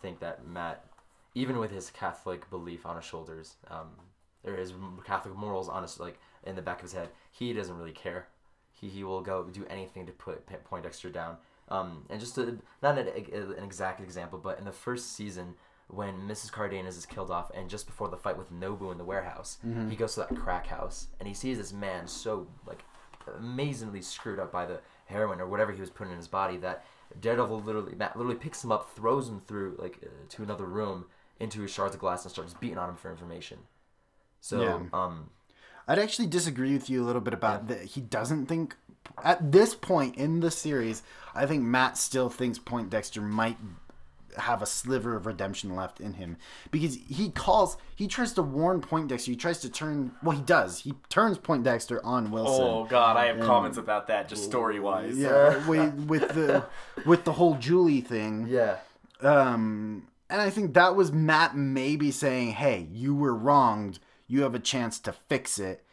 think 0.01 0.19
that 0.19 0.45
Matt, 0.45 0.85
even 1.33 1.57
with 1.59 1.71
his 1.71 1.89
Catholic 1.89 2.49
belief 2.49 2.85
on 2.85 2.97
his 2.97 3.05
shoulders, 3.05 3.55
um, 3.69 3.91
or 4.45 4.55
his 4.55 4.73
Catholic 5.05 5.35
morals 5.35 5.69
on 5.69 5.81
his 5.83 5.99
like 5.99 6.19
in 6.43 6.55
the 6.55 6.61
back 6.61 6.77
of 6.77 6.83
his 6.83 6.93
head, 6.93 7.09
he 7.31 7.53
doesn't 7.53 7.77
really 7.77 7.93
care. 7.93 8.27
He, 8.73 8.89
he 8.89 9.03
will 9.05 9.21
go 9.21 9.45
do 9.45 9.65
anything 9.69 10.05
to 10.07 10.11
put 10.11 10.45
Poindexter 10.65 11.09
down. 11.09 11.37
Um, 11.69 12.03
and 12.09 12.19
just 12.19 12.35
to, 12.35 12.59
not 12.81 12.97
an, 12.97 13.07
an 13.07 13.63
exact 13.63 14.01
example, 14.01 14.37
but 14.37 14.59
in 14.59 14.65
the 14.65 14.73
first 14.73 15.13
season 15.15 15.55
when 15.93 16.27
Mrs. 16.27 16.51
Cardenas 16.51 16.97
is 16.97 17.05
killed 17.05 17.29
off, 17.31 17.51
and 17.53 17.69
just 17.69 17.85
before 17.85 18.07
the 18.09 18.17
fight 18.17 18.37
with 18.37 18.51
Nobu 18.51 18.91
in 18.91 18.97
the 18.97 19.03
warehouse, 19.03 19.57
Mm-hmm. 19.65 19.89
he 19.89 19.95
goes 19.95 20.13
to 20.15 20.21
that 20.21 20.35
crack 20.35 20.67
house 20.67 21.07
and 21.19 21.27
he 21.27 21.33
sees 21.33 21.57
this 21.57 21.73
man 21.73 22.07
so 22.07 22.47
like 22.65 22.83
amazingly 23.37 24.01
screwed 24.01 24.39
up 24.39 24.51
by 24.51 24.65
the 24.65 24.79
heroin 25.05 25.39
or 25.39 25.47
whatever 25.47 25.71
he 25.71 25.79
was 25.81 25.89
putting 25.89 26.11
in 26.11 26.17
his 26.17 26.27
body 26.27 26.57
that 26.57 26.83
Daredevil 27.19 27.61
literally 27.61 27.95
Matt 27.95 28.17
literally 28.17 28.37
picks 28.37 28.63
him 28.63 28.71
up, 28.71 28.89
throws 28.95 29.29
him 29.29 29.41
through 29.47 29.75
like 29.79 29.99
uh, 30.03 30.07
to 30.29 30.43
another 30.43 30.65
room 30.65 31.05
into 31.39 31.61
his 31.61 31.71
shards 31.71 31.93
of 31.95 32.01
glass 32.01 32.23
and 32.23 32.31
starts 32.31 32.53
beating 32.53 32.77
on 32.77 32.89
him 32.89 32.95
for 32.95 33.11
information. 33.11 33.59
So 34.41 34.61
Yeah. 34.61 34.79
um 34.93 35.29
I'd 35.87 35.99
actually 35.99 36.27
disagree 36.27 36.73
with 36.73 36.89
you 36.89 37.03
a 37.03 37.05
little 37.05 37.21
bit 37.21 37.33
about 37.33 37.67
that. 37.67 37.83
He 37.83 37.99
doesn't 38.01 38.45
think 38.45 38.75
at 39.23 39.51
this 39.51 39.75
point 39.75 40.15
in 40.15 40.39
the 40.39 40.49
series. 40.49 41.03
I 41.35 41.45
think 41.45 41.61
Matt 41.63 41.97
still 41.97 42.29
thinks 42.29 42.57
Poindexter 42.57 43.21
might 43.21 43.57
have 44.37 44.61
a 44.61 44.65
sliver 44.65 45.15
of 45.15 45.25
redemption 45.25 45.75
left 45.75 45.99
in 45.99 46.13
him 46.13 46.37
because 46.71 46.97
he 47.07 47.29
calls, 47.29 47.77
he 47.95 48.07
tries 48.07 48.33
to 48.33 48.41
warn 48.41 48.81
Poindexter. 48.81 49.31
He 49.31 49.37
tries 49.37 49.59
to 49.61 49.69
turn. 49.69 50.11
Well, 50.23 50.35
he 50.35 50.43
does. 50.43 50.79
He 50.79 50.93
turns 51.09 51.37
Poindexter 51.37 52.03
on 52.05 52.31
Wilson. 52.31 52.65
Oh 52.65 52.85
god, 52.85 53.17
I 53.17 53.25
have 53.25 53.39
comments 53.39 53.77
about 53.77 54.07
that 54.07 54.27
just 54.29 54.43
story 54.43 54.79
wise. 54.79 55.17
yeah, 55.17 55.65
with, 55.67 55.93
with 56.07 56.29
the 56.29 56.65
with 57.05 57.23
the 57.23 57.33
whole 57.33 57.55
Julie 57.55 58.01
thing. 58.01 58.47
yeah. 58.49 58.77
Um, 59.21 60.07
and 60.29 60.41
I 60.41 60.49
think 60.49 60.73
that 60.73 60.95
was 60.95 61.11
Matt 61.11 61.55
maybe 61.55 62.11
saying, 62.11 62.51
"Hey, 62.51 62.87
you 62.91 63.15
were 63.15 63.35
wronged. 63.35 63.99
You 64.27 64.41
have 64.43 64.55
a 64.55 64.59
chance 64.59 64.99
to 65.01 65.13
fix 65.13 65.59
it." 65.59 65.83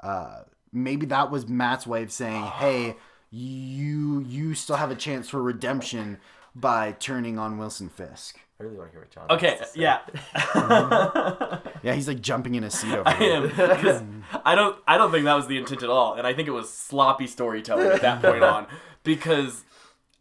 Uh, 0.00 0.42
maybe 0.72 1.06
that 1.06 1.30
was 1.30 1.48
Matt's 1.48 1.86
way 1.86 2.02
of 2.02 2.12
saying, 2.12 2.42
"Hey, 2.42 2.96
you 3.30 4.20
you 4.20 4.54
still 4.54 4.76
have 4.76 4.90
a 4.90 4.96
chance 4.96 5.28
for 5.28 5.42
redemption 5.42 6.18
by 6.54 6.92
turning 6.92 7.38
on 7.38 7.58
Wilson 7.58 7.88
Fisk." 7.88 8.38
I 8.60 8.62
really 8.62 8.76
want 8.76 8.90
to 8.90 8.92
hear 8.92 9.00
what 9.00 9.10
John. 9.10 9.26
Okay, 9.30 9.56
has 9.58 9.58
to 9.58 9.66
say. 9.66 9.80
yeah. 9.80 11.58
Yeah, 11.82 11.92
he's 11.94 12.08
like 12.08 12.20
jumping 12.22 12.54
in 12.54 12.64
a 12.64 12.70
seat 12.70 12.92
over 12.94 13.02
I 13.06 13.14
here. 13.16 13.34
am 13.34 14.24
I 14.44 14.54
don't 14.54 14.76
I 14.86 14.96
don't 14.96 15.10
think 15.12 15.24
that 15.24 15.34
was 15.34 15.46
the 15.48 15.58
intent 15.58 15.82
at 15.82 15.90
all, 15.90 16.14
and 16.14 16.26
I 16.26 16.32
think 16.32 16.48
it 16.48 16.52
was 16.52 16.70
sloppy 16.72 17.26
storytelling 17.26 17.88
at 17.88 18.00
that 18.00 18.22
point 18.22 18.42
on 18.42 18.66
because 19.02 19.64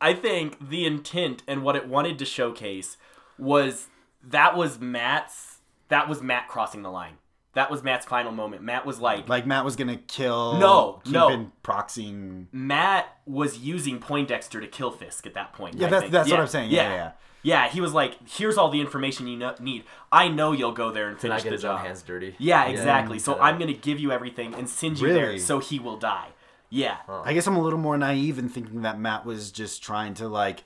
I 0.01 0.13
think 0.13 0.69
the 0.69 0.85
intent 0.85 1.41
and 1.47 1.63
what 1.63 1.75
it 1.77 1.87
wanted 1.87 2.19
to 2.19 2.25
showcase 2.25 2.97
was 3.37 3.87
that 4.21 4.57
was 4.57 4.79
Matt's 4.79 5.59
that 5.87 6.09
was 6.09 6.21
Matt 6.21 6.47
crossing 6.49 6.81
the 6.81 6.91
line. 6.91 7.13
That 7.53 7.69
was 7.69 7.83
Matt's 7.83 8.05
final 8.05 8.31
moment. 8.31 8.63
Matt 8.63 8.85
was 8.85 8.99
like, 8.99 9.29
Like 9.29 9.45
Matt 9.45 9.63
was 9.63 9.75
gonna 9.75 9.97
kill 9.97 10.57
No, 10.57 11.01
no. 11.05 11.29
Kingpin 11.29 11.51
proxying. 11.63 12.45
Matt 12.51 13.07
was 13.25 13.59
using 13.59 13.99
Poindexter 13.99 14.59
to 14.59 14.67
kill 14.67 14.91
Fisk 14.91 15.27
at 15.27 15.33
that 15.35 15.53
point. 15.53 15.75
Yeah, 15.75 15.87
I 15.87 15.89
that's 15.89 16.01
think. 16.03 16.11
that's 16.13 16.31
what 16.31 16.39
I'm 16.39 16.47
saying. 16.47 16.71
Yeah, 16.71 16.83
yeah. 16.89 16.95
yeah. 16.95 17.11
Yeah, 17.45 17.67
he 17.69 17.81
was 17.81 17.91
like, 17.93 18.17
"Here's 18.25 18.57
all 18.57 18.69
the 18.69 18.79
information 18.79 19.27
you 19.27 19.35
know, 19.35 19.53
need. 19.59 19.83
I 20.13 20.29
know 20.29 20.53
you'll 20.53 20.71
go 20.71 20.91
there 20.91 21.09
and 21.09 21.19
Can 21.19 21.29
I 21.29 21.33
finish 21.39 21.43
get 21.43 21.49
the 21.49 21.55
his 21.57 21.65
own 21.65 21.75
job." 21.77 21.85
hands 21.85 22.01
dirty? 22.01 22.35
Yeah, 22.39 22.65
exactly. 22.67 23.19
So 23.19 23.37
I'm 23.37 23.59
gonna 23.59 23.73
give 23.73 23.99
you 23.99 24.11
everything 24.13 24.53
and 24.55 24.69
send 24.69 24.99
you 24.99 25.11
there 25.11 25.25
Really? 25.27 25.39
so 25.39 25.59
he 25.59 25.77
will 25.77 25.97
die. 25.97 26.29
Yeah. 26.69 26.97
I 27.07 27.33
guess 27.33 27.45
I'm 27.45 27.57
a 27.57 27.61
little 27.61 27.77
more 27.79 27.97
naive 27.97 28.39
in 28.39 28.47
thinking 28.49 28.81
that 28.83 28.97
Matt 28.97 29.25
was 29.25 29.51
just 29.51 29.83
trying 29.83 30.13
to 30.15 30.27
like 30.29 30.63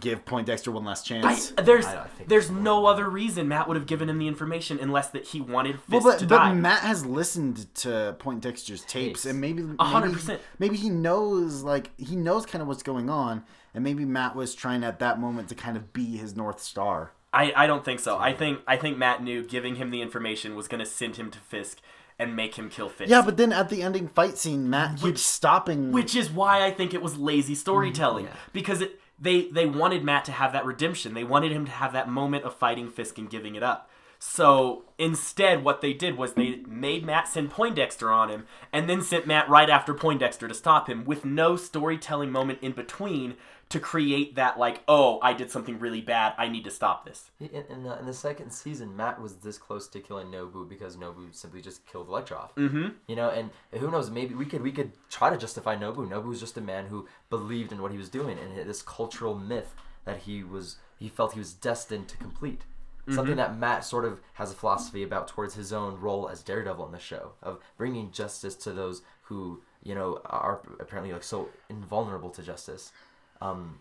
give 0.00 0.24
Poindexter 0.24 0.70
one 0.70 0.84
last 0.84 1.10
I, 1.10 1.20
chance. 1.20 1.52
there's 1.62 1.86
I- 1.86 2.02
I 2.02 2.06
there's 2.26 2.44
it's 2.50 2.52
no 2.52 2.86
other 2.86 3.08
reason 3.08 3.48
Matt 3.48 3.68
would 3.68 3.76
have 3.76 3.86
given 3.86 4.08
him 4.08 4.18
the 4.18 4.28
information 4.28 4.78
unless 4.80 5.08
that 5.10 5.26
he 5.28 5.40
wanted 5.40 5.80
Fisk 5.80 5.90
well, 5.92 6.00
but, 6.02 6.18
to 6.20 6.26
but 6.26 6.36
die. 6.38 6.52
Matt 6.54 6.80
has 6.80 7.04
listened 7.06 7.72
to 7.76 8.16
Poindexter's 8.18 8.82
tapes, 8.82 9.22
Tapes. 9.22 9.26
and 9.26 9.40
maybe 9.40 9.62
hundred 9.80 10.08
maybe- 10.08 10.14
percent. 10.14 10.40
Maybe 10.58 10.76
he 10.76 10.90
knows, 10.90 11.62
like 11.62 11.90
he 11.98 12.16
knows 12.16 12.46
kind 12.46 12.62
of 12.62 12.68
what's 12.68 12.82
going 12.82 13.08
on, 13.10 13.44
and 13.74 13.82
maybe 13.84 14.04
Matt 14.04 14.34
was 14.36 14.54
trying 14.54 14.84
at 14.84 14.98
that 14.98 15.18
moment 15.20 15.48
to 15.48 15.54
kind 15.54 15.76
of 15.76 15.92
be 15.92 16.16
his 16.16 16.36
north 16.36 16.60
star. 16.60 17.12
I, 17.32 17.52
I 17.54 17.66
don't 17.66 17.84
think 17.84 18.00
so. 18.00 18.16
I 18.18 18.32
think 18.32 18.60
I 18.66 18.76
think 18.76 18.96
Matt 18.96 19.22
knew 19.22 19.42
giving 19.42 19.76
him 19.76 19.90
the 19.90 20.00
information 20.00 20.56
was 20.56 20.66
gonna 20.68 20.86
send 20.86 21.16
him 21.16 21.30
to 21.30 21.38
Fisk 21.38 21.78
and 22.18 22.34
make 22.34 22.56
him 22.56 22.68
kill 22.70 22.88
Fisk. 22.88 23.10
Yeah, 23.10 23.22
but 23.22 23.36
then 23.36 23.52
at 23.52 23.68
the 23.68 23.82
ending 23.82 24.08
fight 24.08 24.38
scene, 24.38 24.68
Matt 24.68 24.98
keeps 24.98 25.20
stopping. 25.22 25.92
which 25.92 26.16
is 26.16 26.30
why 26.30 26.64
I 26.64 26.70
think 26.70 26.92
it 26.94 27.00
was 27.02 27.16
lazy 27.18 27.54
storytelling 27.54 28.24
Mm, 28.24 28.28
Yeah. 28.30 28.36
because 28.52 28.80
it 28.80 28.98
they 29.20 29.48
they 29.48 29.66
wanted 29.66 30.04
Matt 30.04 30.24
to 30.26 30.32
have 30.32 30.52
that 30.52 30.64
redemption. 30.64 31.14
They 31.14 31.24
wanted 31.24 31.52
him 31.52 31.64
to 31.66 31.72
have 31.72 31.92
that 31.92 32.08
moment 32.08 32.44
of 32.44 32.54
fighting 32.54 32.90
Fisk 32.90 33.18
and 33.18 33.30
giving 33.30 33.54
it 33.54 33.62
up. 33.62 33.90
So 34.20 34.84
instead, 34.98 35.62
what 35.62 35.80
they 35.80 35.92
did 35.92 36.16
was 36.16 36.32
they 36.32 36.56
made 36.66 37.04
Matt 37.04 37.28
send 37.28 37.50
Poindexter 37.50 38.10
on 38.10 38.28
him, 38.28 38.46
and 38.72 38.88
then 38.88 39.00
sent 39.00 39.28
Matt 39.28 39.48
right 39.48 39.70
after 39.70 39.94
Poindexter 39.94 40.48
to 40.48 40.54
stop 40.54 40.88
him, 40.88 41.04
with 41.04 41.24
no 41.24 41.54
storytelling 41.54 42.32
moment 42.32 42.58
in 42.60 42.72
between 42.72 43.36
to 43.70 43.78
create 43.78 44.36
that 44.36 44.58
like, 44.58 44.82
oh, 44.88 45.18
I 45.22 45.34
did 45.34 45.50
something 45.50 45.78
really 45.78 46.00
bad. 46.00 46.32
I 46.38 46.48
need 46.48 46.64
to 46.64 46.70
stop 46.70 47.04
this. 47.04 47.30
In, 47.38 47.64
in, 47.68 47.82
the, 47.82 47.98
in 47.98 48.06
the 48.06 48.14
second 48.14 48.50
season, 48.50 48.96
Matt 48.96 49.20
was 49.20 49.36
this 49.36 49.58
close 49.58 49.86
to 49.88 50.00
killing 50.00 50.28
Nobu 50.28 50.66
because 50.66 50.96
Nobu 50.96 51.34
simply 51.34 51.60
just 51.60 51.86
killed 51.86 52.08
Elektra. 52.08 52.48
Mm-hmm. 52.56 52.88
You 53.06 53.16
know, 53.16 53.28
and 53.28 53.50
who 53.78 53.90
knows? 53.90 54.10
Maybe 54.10 54.34
we 54.34 54.46
could 54.46 54.62
we 54.62 54.72
could 54.72 54.92
try 55.10 55.28
to 55.30 55.36
justify 55.36 55.76
Nobu. 55.76 56.08
Nobu 56.08 56.28
was 56.28 56.40
just 56.40 56.56
a 56.56 56.62
man 56.62 56.86
who 56.86 57.06
believed 57.28 57.72
in 57.72 57.82
what 57.82 57.92
he 57.92 57.98
was 57.98 58.08
doing 58.08 58.38
and 58.38 58.68
this 58.68 58.82
cultural 58.82 59.34
myth 59.34 59.74
that 60.04 60.20
he 60.20 60.42
was 60.42 60.76
he 60.98 61.08
felt 61.08 61.34
he 61.34 61.38
was 61.38 61.52
destined 61.52 62.08
to 62.08 62.16
complete. 62.16 62.62
Something 63.10 63.36
that 63.36 63.56
Matt 63.56 63.86
sort 63.86 64.04
of 64.04 64.20
has 64.34 64.52
a 64.52 64.54
philosophy 64.54 65.02
about 65.02 65.28
towards 65.28 65.54
his 65.54 65.72
own 65.72 65.98
role 65.98 66.28
as 66.28 66.42
Daredevil 66.42 66.84
in 66.84 66.92
the 66.92 66.98
show 66.98 67.32
of 67.42 67.58
bringing 67.78 68.10
justice 68.10 68.54
to 68.56 68.72
those 68.72 69.00
who 69.22 69.62
you 69.82 69.94
know 69.94 70.20
are 70.26 70.60
apparently 70.78 71.12
like 71.12 71.22
so 71.22 71.48
invulnerable 71.70 72.28
to 72.30 72.42
justice. 72.42 72.92
Um, 73.40 73.80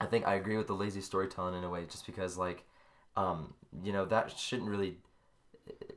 I 0.00 0.06
think 0.06 0.26
I 0.26 0.34
agree 0.34 0.56
with 0.56 0.66
the 0.66 0.74
lazy 0.74 1.00
storytelling 1.00 1.54
in 1.54 1.64
a 1.64 1.70
way, 1.70 1.84
just 1.84 2.06
because 2.06 2.36
like, 2.36 2.64
um, 3.16 3.54
you 3.82 3.92
know, 3.92 4.04
that 4.06 4.30
shouldn't 4.38 4.68
really. 4.68 4.98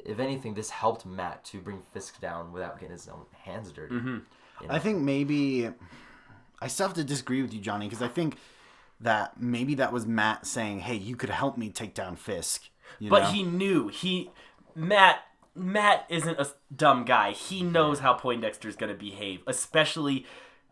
If 0.05 0.19
anything, 0.19 0.53
this 0.53 0.69
helped 0.69 1.05
Matt 1.05 1.45
to 1.45 1.59
bring 1.59 1.81
Fisk 1.93 2.19
down 2.19 2.51
without 2.51 2.79
getting 2.79 2.91
his 2.91 3.07
own 3.07 3.25
hands 3.43 3.71
dirty. 3.71 3.95
Mm-hmm. 3.95 4.17
You 4.61 4.67
know? 4.67 4.73
I 4.73 4.79
think 4.79 4.99
maybe 4.99 5.69
I 6.61 6.67
still 6.67 6.87
have 6.87 6.95
to 6.95 7.03
disagree 7.03 7.41
with 7.41 7.53
you, 7.53 7.61
Johnny, 7.61 7.87
because 7.87 8.01
I 8.01 8.07
think 8.07 8.37
that 8.99 9.39
maybe 9.39 9.75
that 9.75 9.93
was 9.93 10.05
Matt 10.05 10.45
saying, 10.45 10.81
"Hey, 10.81 10.95
you 10.95 11.15
could 11.15 11.29
help 11.29 11.57
me 11.57 11.69
take 11.69 11.93
down 11.93 12.15
Fisk." 12.15 12.69
You 12.99 13.09
But 13.09 13.23
know? 13.23 13.31
he 13.31 13.43
knew 13.43 13.87
he 13.87 14.31
Matt 14.75 15.23
Matt 15.55 16.05
isn't 16.09 16.39
a 16.39 16.47
dumb 16.75 17.03
guy. 17.05 17.31
He 17.31 17.61
knows 17.63 17.99
how 17.99 18.13
Poindexter's 18.13 18.75
going 18.75 18.91
to 18.91 18.97
behave, 18.97 19.41
especially 19.47 20.25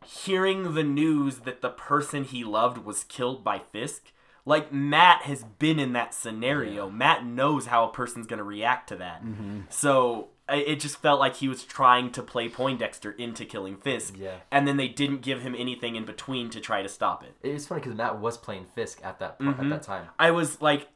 hearing 0.06 0.74
the 0.74 0.84
news 0.84 1.40
that 1.40 1.62
the 1.62 1.70
person 1.70 2.24
he 2.24 2.44
loved 2.44 2.80
was 2.80 3.04
killed 3.04 3.44
by 3.44 3.60
Fisk. 3.60 4.12
Like 4.46 4.72
Matt 4.74 5.24
has 5.24 5.44
been 5.44 5.80
in 5.80 5.94
that 5.94 6.14
scenario. 6.14 6.90
Matt 6.90 7.26
knows 7.26 7.68
how 7.68 7.86
a 7.86 7.92
person's 7.92 8.26
going 8.26 8.38
to 8.40 8.44
react 8.44 8.90
to 8.90 8.96
that. 8.96 9.24
Mm-hmm. 9.24 9.62
So 9.70 10.30
it 10.48 10.80
just 10.80 10.98
felt 10.98 11.20
like 11.20 11.36
he 11.36 11.48
was 11.48 11.64
trying 11.64 12.12
to 12.14 12.24
play 12.24 12.50
Poindexter 12.50 13.12
into 13.12 13.46
killing 13.46 13.78
Fisk. 13.78 14.16
Yeah. 14.18 14.38
And 14.50 14.68
then 14.68 14.78
they 14.78 14.88
didn't 14.88 15.22
give 15.22 15.42
him 15.42 15.54
anything 15.56 15.96
in 15.96 16.06
between 16.06 16.50
to 16.52 16.60
try 16.60 16.82
to 16.82 16.90
stop 16.90 17.24
it. 17.24 17.36
It's 17.44 17.68
funny 17.68 17.82
because 17.82 17.96
Matt 17.96 18.20
was 18.20 18.38
playing 18.38 18.66
Fisk 18.74 19.02
at 19.04 19.20
that 19.20 19.38
point, 19.38 19.58
Mm-hmm. 19.58 19.72
at 19.74 19.82
that 19.82 19.86
time. 19.86 20.08
I 20.18 20.32
was 20.32 20.60
like, 20.62 20.88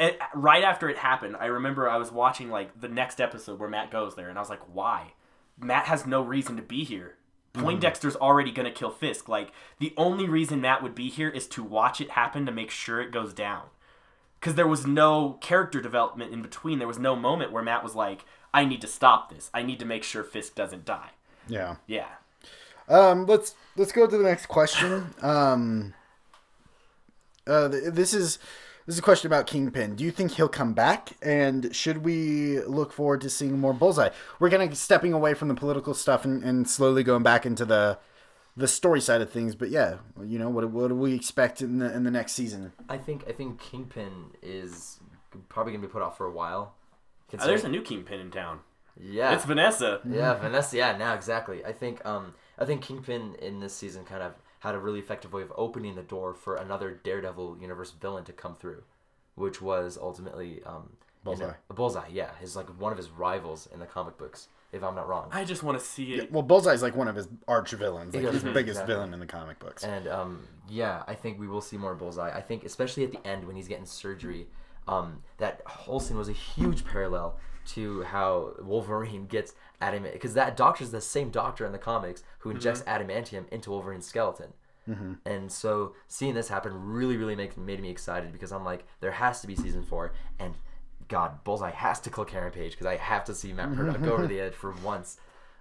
it, 0.00 0.18
right 0.34 0.64
after 0.64 0.88
it 0.88 0.98
happened, 0.98 1.36
I 1.38 1.46
remember 1.46 1.88
I 1.88 1.98
was 1.98 2.10
watching 2.10 2.50
like 2.50 2.80
the 2.80 2.88
next 2.88 3.20
episode 3.20 3.60
where 3.60 3.68
Matt 3.68 3.92
goes 3.92 4.16
there, 4.16 4.28
and 4.28 4.38
I 4.38 4.40
was 4.40 4.50
like, 4.50 4.62
why? 4.72 5.12
Matt 5.60 5.86
has 5.86 6.04
no 6.06 6.20
reason 6.22 6.56
to 6.56 6.62
be 6.62 6.82
here. 6.84 7.14
Poindexter's 7.58 8.16
already 8.16 8.50
gonna 8.52 8.70
kill 8.70 8.90
Fisk. 8.90 9.28
Like 9.28 9.52
the 9.78 9.92
only 9.96 10.28
reason 10.28 10.60
Matt 10.60 10.82
would 10.82 10.94
be 10.94 11.08
here 11.08 11.28
is 11.28 11.46
to 11.48 11.62
watch 11.62 12.00
it 12.00 12.10
happen 12.10 12.46
to 12.46 12.52
make 12.52 12.70
sure 12.70 13.00
it 13.00 13.10
goes 13.12 13.32
down. 13.32 13.64
Because 14.40 14.54
there 14.54 14.68
was 14.68 14.86
no 14.86 15.32
character 15.40 15.80
development 15.80 16.32
in 16.32 16.42
between. 16.42 16.78
There 16.78 16.86
was 16.86 16.98
no 16.98 17.16
moment 17.16 17.50
where 17.50 17.62
Matt 17.62 17.82
was 17.82 17.96
like, 17.96 18.24
I 18.54 18.64
need 18.64 18.80
to 18.82 18.86
stop 18.86 19.30
this. 19.30 19.50
I 19.52 19.62
need 19.62 19.80
to 19.80 19.84
make 19.84 20.04
sure 20.04 20.22
Fisk 20.22 20.54
doesn't 20.54 20.84
die. 20.84 21.10
yeah. 21.48 21.76
Yeah. 21.86 22.06
Um, 22.88 23.26
let's 23.26 23.54
let's 23.76 23.92
go 23.92 24.06
to 24.06 24.16
the 24.16 24.24
next 24.24 24.46
question. 24.46 25.12
Um, 25.20 25.92
uh, 27.46 27.68
th- 27.68 27.92
this 27.92 28.14
is 28.14 28.38
this 28.88 28.94
is 28.94 29.00
a 29.00 29.02
question 29.02 29.26
about 29.26 29.46
Kingpin. 29.46 29.96
Do 29.96 30.02
you 30.04 30.10
think 30.10 30.30
he'll 30.30 30.48
come 30.48 30.72
back? 30.72 31.10
And 31.20 31.76
should 31.76 32.06
we 32.06 32.60
look 32.60 32.90
forward 32.90 33.20
to 33.20 33.28
seeing 33.28 33.58
more 33.58 33.74
Bullseye? 33.74 34.08
We're 34.40 34.48
kind 34.48 34.62
of 34.62 34.78
stepping 34.78 35.12
away 35.12 35.34
from 35.34 35.48
the 35.48 35.54
political 35.54 35.92
stuff 35.92 36.24
and, 36.24 36.42
and 36.42 36.66
slowly 36.66 37.02
going 37.02 37.22
back 37.22 37.44
into 37.44 37.66
the 37.66 37.98
the 38.56 38.66
story 38.66 39.02
side 39.02 39.20
of 39.20 39.30
things. 39.30 39.54
But 39.54 39.68
yeah, 39.68 39.96
you 40.24 40.38
know 40.38 40.48
what 40.48 40.70
what 40.70 40.88
do 40.88 40.94
we 40.94 41.12
expect 41.12 41.60
in 41.60 41.80
the 41.80 41.94
in 41.94 42.04
the 42.04 42.10
next 42.10 42.32
season? 42.32 42.72
I 42.88 42.96
think 42.96 43.24
I 43.28 43.32
think 43.32 43.60
Kingpin 43.60 44.30
is 44.40 45.00
probably 45.50 45.74
gonna 45.74 45.86
be 45.86 45.92
put 45.92 46.00
off 46.00 46.16
for 46.16 46.24
a 46.24 46.32
while. 46.32 46.74
Uh, 47.38 47.46
there's 47.46 47.64
a 47.64 47.68
new 47.68 47.82
kingpin 47.82 48.20
in 48.20 48.30
town. 48.30 48.60
yeah, 48.98 49.34
It's 49.34 49.44
Vanessa. 49.44 50.00
Yeah, 50.08 50.32
Vanessa. 50.32 50.78
Yeah, 50.78 50.96
now 50.96 51.12
exactly. 51.12 51.62
I 51.62 51.72
think 51.72 52.02
um 52.06 52.32
I 52.58 52.64
think 52.64 52.80
Kingpin 52.80 53.34
in 53.42 53.60
this 53.60 53.74
season 53.74 54.06
kind 54.06 54.22
of 54.22 54.32
had 54.60 54.74
a 54.74 54.78
really 54.78 54.98
effective 54.98 55.32
way 55.32 55.42
of 55.42 55.52
opening 55.56 55.94
the 55.94 56.02
door 56.02 56.34
for 56.34 56.56
another 56.56 57.00
Daredevil 57.02 57.58
universe 57.60 57.92
villain 57.92 58.24
to 58.24 58.32
come 58.32 58.54
through, 58.56 58.82
which 59.34 59.60
was 59.62 59.98
ultimately 60.00 60.62
um 60.64 60.90
you 61.24 61.32
know- 61.32 61.36
Bullseye. 61.36 61.52
Bullseye, 61.74 62.08
yeah, 62.12 62.30
his 62.40 62.56
like 62.56 62.68
one 62.80 62.92
of 62.92 62.98
his 62.98 63.10
rivals 63.10 63.68
in 63.72 63.80
the 63.80 63.86
comic 63.86 64.16
books, 64.18 64.48
if 64.72 64.82
I'm 64.82 64.94
not 64.94 65.08
wrong. 65.08 65.28
I 65.32 65.44
just 65.44 65.62
want 65.62 65.78
to 65.78 65.84
see 65.84 66.14
it. 66.14 66.32
Well, 66.32 66.42
Bullseye's 66.42 66.82
like 66.82 66.96
one 66.96 67.08
of 67.08 67.16
his 67.16 67.28
arch 67.46 67.72
villains, 67.72 68.14
like 68.14 68.24
his 68.24 68.42
biggest 68.44 68.56
exactly. 68.80 68.94
villain 68.94 69.14
in 69.14 69.20
the 69.20 69.26
comic 69.26 69.58
books. 69.58 69.84
And 69.84 70.06
um, 70.08 70.46
yeah, 70.68 71.02
I 71.06 71.14
think 71.14 71.38
we 71.38 71.48
will 71.48 71.60
see 71.60 71.76
more 71.76 71.94
Bullseye. 71.94 72.30
I 72.30 72.40
think 72.40 72.64
especially 72.64 73.04
at 73.04 73.12
the 73.12 73.26
end 73.26 73.46
when 73.46 73.56
he's 73.56 73.68
getting 73.68 73.86
surgery, 73.86 74.46
um, 74.86 75.22
that 75.38 75.60
whole 75.66 76.00
scene 76.00 76.16
was 76.16 76.28
a 76.28 76.32
huge 76.32 76.84
parallel 76.84 77.36
to 77.68 78.02
how 78.02 78.54
Wolverine 78.60 79.26
gets 79.26 79.54
adamant 79.80 80.14
because 80.14 80.34
that 80.34 80.56
doctor's 80.56 80.90
the 80.90 81.00
same 81.00 81.30
doctor 81.30 81.64
in 81.66 81.72
the 81.72 81.78
comics 81.78 82.22
who 82.40 82.50
injects 82.50 82.82
adamantium 82.82 83.48
into 83.50 83.70
Wolverine's 83.70 84.06
skeleton. 84.06 84.52
And 85.26 85.52
so 85.52 85.94
seeing 86.06 86.34
this 86.34 86.48
happen 86.48 86.72
really, 86.74 87.16
really 87.18 87.36
made 87.56 87.80
me 87.80 87.90
excited 87.90 88.32
because 88.32 88.52
I'm 88.52 88.64
like, 88.64 88.86
there 89.00 89.12
has 89.12 89.42
to 89.42 89.46
be 89.46 89.54
season 89.54 89.82
four, 89.82 90.14
and 90.38 90.54
God, 91.08 91.44
Bullseye 91.44 91.70
has 91.70 92.00
to 92.00 92.10
kill 92.10 92.24
Karen 92.24 92.52
Page 92.52 92.72
because 92.72 92.86
I 92.86 92.96
have 92.96 93.24
to 93.24 93.34
see 93.34 93.52
Matt 93.52 93.70
Murdock 93.70 94.02
go 94.02 94.12
over 94.12 94.26
the 94.26 94.40
edge 94.46 94.54
for 94.54 94.72
once. 94.82 95.18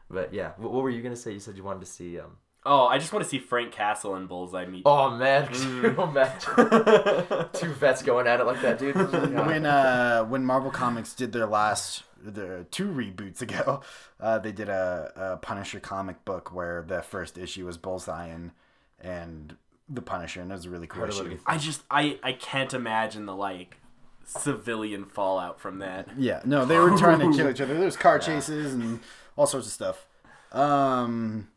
But 0.09 0.33
yeah, 0.33 0.51
what, 0.57 0.71
what 0.71 0.83
were 0.83 0.89
you 0.89 1.01
gonna 1.01 1.15
say? 1.17 1.33
You 1.33 1.39
said 1.39 1.57
you 1.57 1.63
wanted 1.63 1.81
to 1.81 1.85
see 1.87 2.19
um, 2.19 2.37
Oh, 2.67 2.85
I 2.85 2.97
just 2.97 3.13
want 3.13 3.23
to 3.23 3.29
see 3.29 3.39
Frank 3.39 3.71
Castle 3.71 4.15
and 4.15 4.27
Bullseye 4.27 4.65
meet. 4.65 4.83
Oh 4.85 5.09
man, 5.11 5.45
imagine 5.53 7.49
two 7.53 7.73
vets 7.73 8.03
going 8.03 8.27
at 8.27 8.39
it 8.41 8.45
like 8.45 8.61
that, 8.61 8.77
dude. 8.77 8.95
when 9.47 9.65
uh 9.65 10.23
when 10.25 10.45
Marvel 10.45 10.69
Comics 10.71 11.13
did 11.13 11.31
their 11.31 11.45
last 11.47 12.03
the 12.21 12.65
two 12.71 12.87
reboots 12.87 13.41
ago, 13.41 13.81
uh, 14.19 14.39
they 14.39 14.51
did 14.51 14.69
a, 14.69 15.11
a 15.15 15.37
Punisher 15.37 15.79
comic 15.79 16.25
book 16.25 16.53
where 16.53 16.83
the 16.85 17.01
first 17.01 17.37
issue 17.37 17.65
was 17.65 17.77
Bullseye 17.77 18.27
and 18.27 18.51
and 18.99 19.55
the 19.87 20.01
Punisher, 20.01 20.41
and 20.41 20.51
it 20.51 20.55
was 20.55 20.65
a 20.65 20.69
really 20.69 20.87
cool 20.87 21.01
What 21.01 21.09
issue. 21.09 21.23
little- 21.23 21.37
I 21.45 21.57
just 21.57 21.83
I 21.89 22.19
I 22.21 22.33
can't 22.33 22.73
imagine 22.73 23.25
the 23.25 23.35
like 23.35 23.77
civilian 24.25 25.05
fallout 25.05 25.59
from 25.61 25.79
that. 25.79 26.09
Yeah, 26.17 26.41
no, 26.43 26.65
they 26.65 26.77
were 26.77 26.97
trying 26.97 27.19
to 27.19 27.37
kill 27.37 27.49
each 27.49 27.61
other. 27.61 27.77
There's 27.77 27.95
car 27.95 28.19
chases 28.19 28.73
and 28.73 28.99
all 29.37 29.47
sorts 29.47 29.67
of 29.67 29.73
stuff. 29.73 30.05
Um, 30.51 31.47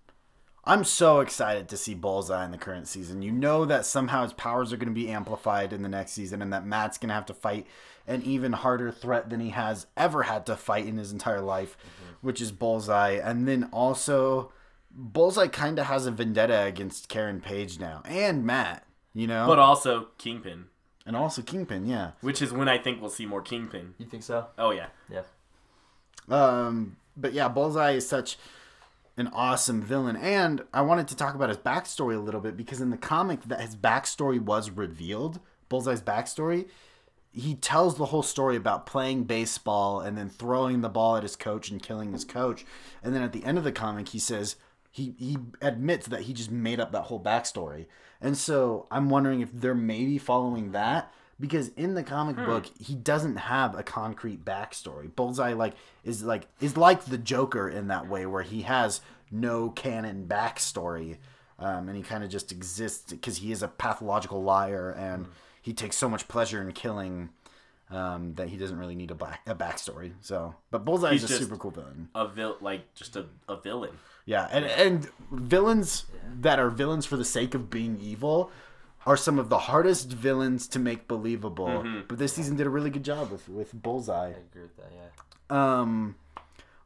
I'm 0.70 0.84
so 0.84 1.18
excited 1.18 1.68
to 1.68 1.76
see 1.76 1.94
Bullseye 1.94 2.44
in 2.44 2.52
the 2.52 2.56
current 2.56 2.86
season. 2.86 3.22
You 3.22 3.32
know 3.32 3.64
that 3.64 3.84
somehow 3.84 4.22
his 4.22 4.32
powers 4.32 4.72
are 4.72 4.76
going 4.76 4.86
to 4.86 4.94
be 4.94 5.08
amplified 5.10 5.72
in 5.72 5.82
the 5.82 5.88
next 5.88 6.12
season, 6.12 6.40
and 6.40 6.52
that 6.52 6.64
Matt's 6.64 6.96
going 6.96 7.08
to 7.08 7.14
have 7.14 7.26
to 7.26 7.34
fight 7.34 7.66
an 8.06 8.22
even 8.22 8.52
harder 8.52 8.92
threat 8.92 9.30
than 9.30 9.40
he 9.40 9.50
has 9.50 9.88
ever 9.96 10.22
had 10.22 10.46
to 10.46 10.54
fight 10.54 10.86
in 10.86 10.96
his 10.96 11.10
entire 11.10 11.40
life, 11.40 11.76
which 12.20 12.40
is 12.40 12.52
Bullseye. 12.52 13.14
And 13.14 13.48
then 13.48 13.68
also, 13.72 14.52
Bullseye 14.92 15.48
kind 15.48 15.80
of 15.80 15.86
has 15.86 16.06
a 16.06 16.12
vendetta 16.12 16.62
against 16.62 17.08
Karen 17.08 17.40
Page 17.40 17.80
now 17.80 18.02
and 18.04 18.46
Matt. 18.46 18.86
You 19.12 19.26
know, 19.26 19.48
But 19.48 19.58
also 19.58 20.10
Kingpin, 20.18 20.66
and 21.04 21.16
also 21.16 21.42
Kingpin. 21.42 21.86
Yeah. 21.86 22.12
which 22.20 22.40
is 22.40 22.52
when 22.52 22.68
I 22.68 22.78
think 22.78 23.00
we'll 23.00 23.10
see 23.10 23.26
more 23.26 23.42
Kingpin. 23.42 23.94
You 23.98 24.06
think 24.06 24.22
so? 24.22 24.46
Oh 24.56 24.70
yeah. 24.70 24.86
Yeah. 25.10 25.22
Um, 26.28 26.96
but 27.16 27.32
yeah, 27.32 27.48
Bullseye 27.48 27.90
is 27.94 28.08
such 28.08 28.38
an 29.20 29.28
awesome 29.32 29.82
villain, 29.82 30.16
and 30.16 30.64
I 30.72 30.82
wanted 30.82 31.08
to 31.08 31.16
talk 31.16 31.34
about 31.34 31.48
his 31.48 31.58
backstory 31.58 32.16
a 32.16 32.20
little 32.20 32.40
bit 32.40 32.56
because 32.56 32.80
in 32.80 32.90
the 32.90 32.96
comic 32.96 33.42
that 33.44 33.60
his 33.60 33.76
backstory 33.76 34.40
was 34.40 34.70
revealed. 34.70 35.40
Bullseye's 35.68 36.02
backstory. 36.02 36.68
He 37.32 37.54
tells 37.54 37.96
the 37.96 38.06
whole 38.06 38.24
story 38.24 38.56
about 38.56 38.86
playing 38.86 39.24
baseball 39.24 40.00
and 40.00 40.18
then 40.18 40.28
throwing 40.28 40.80
the 40.80 40.88
ball 40.88 41.16
at 41.16 41.22
his 41.22 41.36
coach 41.36 41.70
and 41.70 41.80
killing 41.80 42.12
his 42.12 42.24
coach, 42.24 42.64
and 43.04 43.14
then 43.14 43.22
at 43.22 43.32
the 43.32 43.44
end 43.44 43.56
of 43.56 43.62
the 43.62 43.70
comic, 43.70 44.08
he 44.08 44.18
says 44.18 44.56
he 44.90 45.14
he 45.16 45.38
admits 45.62 46.08
that 46.08 46.22
he 46.22 46.32
just 46.32 46.50
made 46.50 46.80
up 46.80 46.90
that 46.90 47.02
whole 47.02 47.22
backstory, 47.22 47.86
and 48.20 48.36
so 48.36 48.88
I'm 48.90 49.08
wondering 49.10 49.40
if 49.40 49.50
they're 49.52 49.74
maybe 49.74 50.18
following 50.18 50.72
that 50.72 51.14
because 51.41 51.68
in 51.68 51.95
the 51.95 52.03
comic 52.03 52.36
book 52.36 52.66
he 52.78 52.95
doesn't 52.95 53.36
have 53.36 53.76
a 53.76 53.82
concrete 53.82 54.45
backstory. 54.45 55.14
Bullseye 55.14 55.55
like 55.55 55.74
is 56.05 56.22
like 56.22 56.47
is 56.61 56.76
like 56.76 57.07
the 57.07 57.18
Joker 57.18 57.68
in 57.68 57.88
that 57.88 58.09
way 58.09 58.26
where 58.26 58.43
he 58.43 58.62
has 58.62 59.01
no 59.30 59.70
canon 59.70 60.26
backstory, 60.28 61.16
um, 61.59 61.88
and 61.88 61.97
he 61.97 62.03
kind 62.03 62.22
of 62.22 62.30
just 62.30 62.53
exists 62.53 63.12
because 63.12 63.38
he 63.38 63.51
is 63.51 63.62
a 63.62 63.68
pathological 63.68 64.43
liar 64.43 64.91
and 64.91 65.26
he 65.62 65.72
takes 65.72 65.97
so 65.97 66.09
much 66.09 66.28
pleasure 66.28 66.61
in 66.61 66.72
killing. 66.72 67.30
Um, 67.93 68.34
that 68.34 68.49
he 68.49 68.57
doesn't 68.57 68.78
really 68.78 68.95
need 68.95 69.11
a 69.11 69.16
back 69.16 69.41
a 69.49 69.55
backstory. 69.57 70.12
So, 70.20 70.55
but 70.70 70.84
Bullseye 70.84 71.11
He's 71.11 71.24
is 71.24 71.32
a 71.32 71.38
super 71.38 71.57
cool 71.57 71.72
villain. 71.72 72.09
A 72.14 72.28
vil 72.28 72.57
like 72.61 72.95
just 72.95 73.16
a, 73.16 73.26
a 73.49 73.61
villain. 73.61 73.91
Yeah, 74.26 74.47
and 74.53 74.64
and 74.64 75.09
villains 75.32 76.05
that 76.41 76.61
are 76.61 76.70
villains 76.70 77.05
for 77.05 77.16
the 77.16 77.24
sake 77.24 77.53
of 77.53 77.68
being 77.68 77.99
evil 78.01 78.53
are 79.07 79.16
some 79.16 79.38
of 79.38 79.48
the 79.48 79.59
hardest 79.59 80.09
villains 80.12 80.68
to 80.68 80.78
make 80.78 81.09
believable. 81.09 81.66
Mm-hmm. 81.66 82.01
But 82.09 82.18
this 82.18 82.34
season 82.34 82.57
did 82.57 82.66
a 82.66 82.70
really 82.70 82.90
good 82.90 83.05
job 83.05 83.30
with 83.30 83.48
with 83.48 83.72
Bullseye. 83.72 84.26
I 84.26 84.28
agree 84.28 84.62
with 84.62 84.76
that. 84.76 84.92
Yeah. 84.94 85.80
Um, 85.80 86.16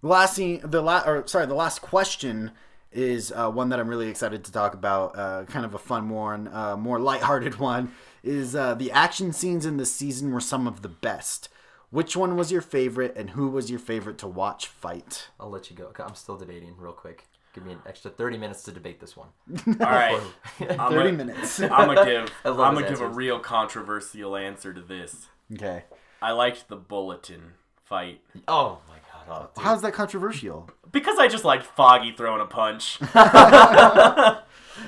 the 0.00 0.08
last 0.08 0.34
scene, 0.34 0.60
the 0.62 0.82
last, 0.82 1.06
or 1.06 1.26
sorry, 1.26 1.46
the 1.46 1.54
last 1.54 1.80
question 1.80 2.52
is 2.92 3.32
uh, 3.32 3.50
one 3.50 3.70
that 3.70 3.80
I'm 3.80 3.88
really 3.88 4.08
excited 4.08 4.44
to 4.44 4.52
talk 4.52 4.74
about. 4.74 5.18
Uh, 5.18 5.44
kind 5.44 5.64
of 5.64 5.74
a 5.74 5.78
fun 5.78 6.08
one, 6.10 6.48
uh, 6.48 6.76
more 6.76 6.98
lighthearted 6.98 7.54
one. 7.58 7.92
Is 8.22 8.54
uh, 8.54 8.74
the 8.74 8.90
action 8.90 9.32
scenes 9.32 9.66
in 9.66 9.76
this 9.76 9.92
season 9.92 10.32
were 10.32 10.40
some 10.40 10.66
of 10.66 10.82
the 10.82 10.88
best. 10.88 11.48
Which 11.90 12.16
one 12.16 12.36
was 12.36 12.50
your 12.50 12.60
favorite, 12.60 13.14
and 13.16 13.30
who 13.30 13.48
was 13.48 13.70
your 13.70 13.78
favorite 13.78 14.18
to 14.18 14.26
watch 14.26 14.66
fight? 14.66 15.28
I'll 15.38 15.50
let 15.50 15.70
you 15.70 15.76
go. 15.76 15.92
I'm 15.98 16.14
still 16.14 16.36
debating 16.36 16.74
real 16.76 16.92
quick. 16.92 17.28
Give 17.54 17.64
me 17.64 17.72
an 17.72 17.78
extra 17.86 18.10
30 18.10 18.36
minutes 18.38 18.64
to 18.64 18.72
debate 18.72 18.98
this 19.00 19.16
one. 19.16 19.28
All 19.66 19.74
right. 19.78 20.20
I'm 20.78 20.90
Thirty 20.90 21.10
a- 21.10 21.12
minutes. 21.12 21.60
I'm 21.60 21.94
gonna 21.94 22.04
give 22.04 22.30
I 22.44 22.48
love 22.48 22.60
I'm 22.60 22.74
gonna 22.74 22.88
give 22.88 23.00
a 23.00 23.06
real 23.08 23.38
controversial 23.38 24.36
answer 24.36 24.74
to 24.74 24.80
this. 24.80 25.28
okay. 25.54 25.84
I 26.20 26.32
liked 26.32 26.68
the 26.68 26.76
bulletin 26.76 27.52
fight 27.84 28.20
Oh 28.48 28.78
my 28.88 28.96
god. 29.26 29.48
Oh. 29.56 29.60
How's 29.62 29.82
that 29.82 29.92
controversial? 29.94 30.68
because 30.92 31.18
I 31.18 31.28
just 31.28 31.44
liked 31.44 31.64
Foggy 31.64 32.12
throwing 32.12 32.40
a 32.40 32.46
punch. 32.46 32.98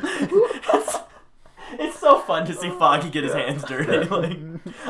it's, 0.03 0.97
it's 1.73 1.99
so 1.99 2.19
fun 2.21 2.47
to 2.47 2.53
see 2.55 2.71
Foggy 2.71 3.11
get 3.11 3.25
his 3.25 3.33
hands 3.35 3.65
dirty. 3.65 4.07
Like 4.09 4.39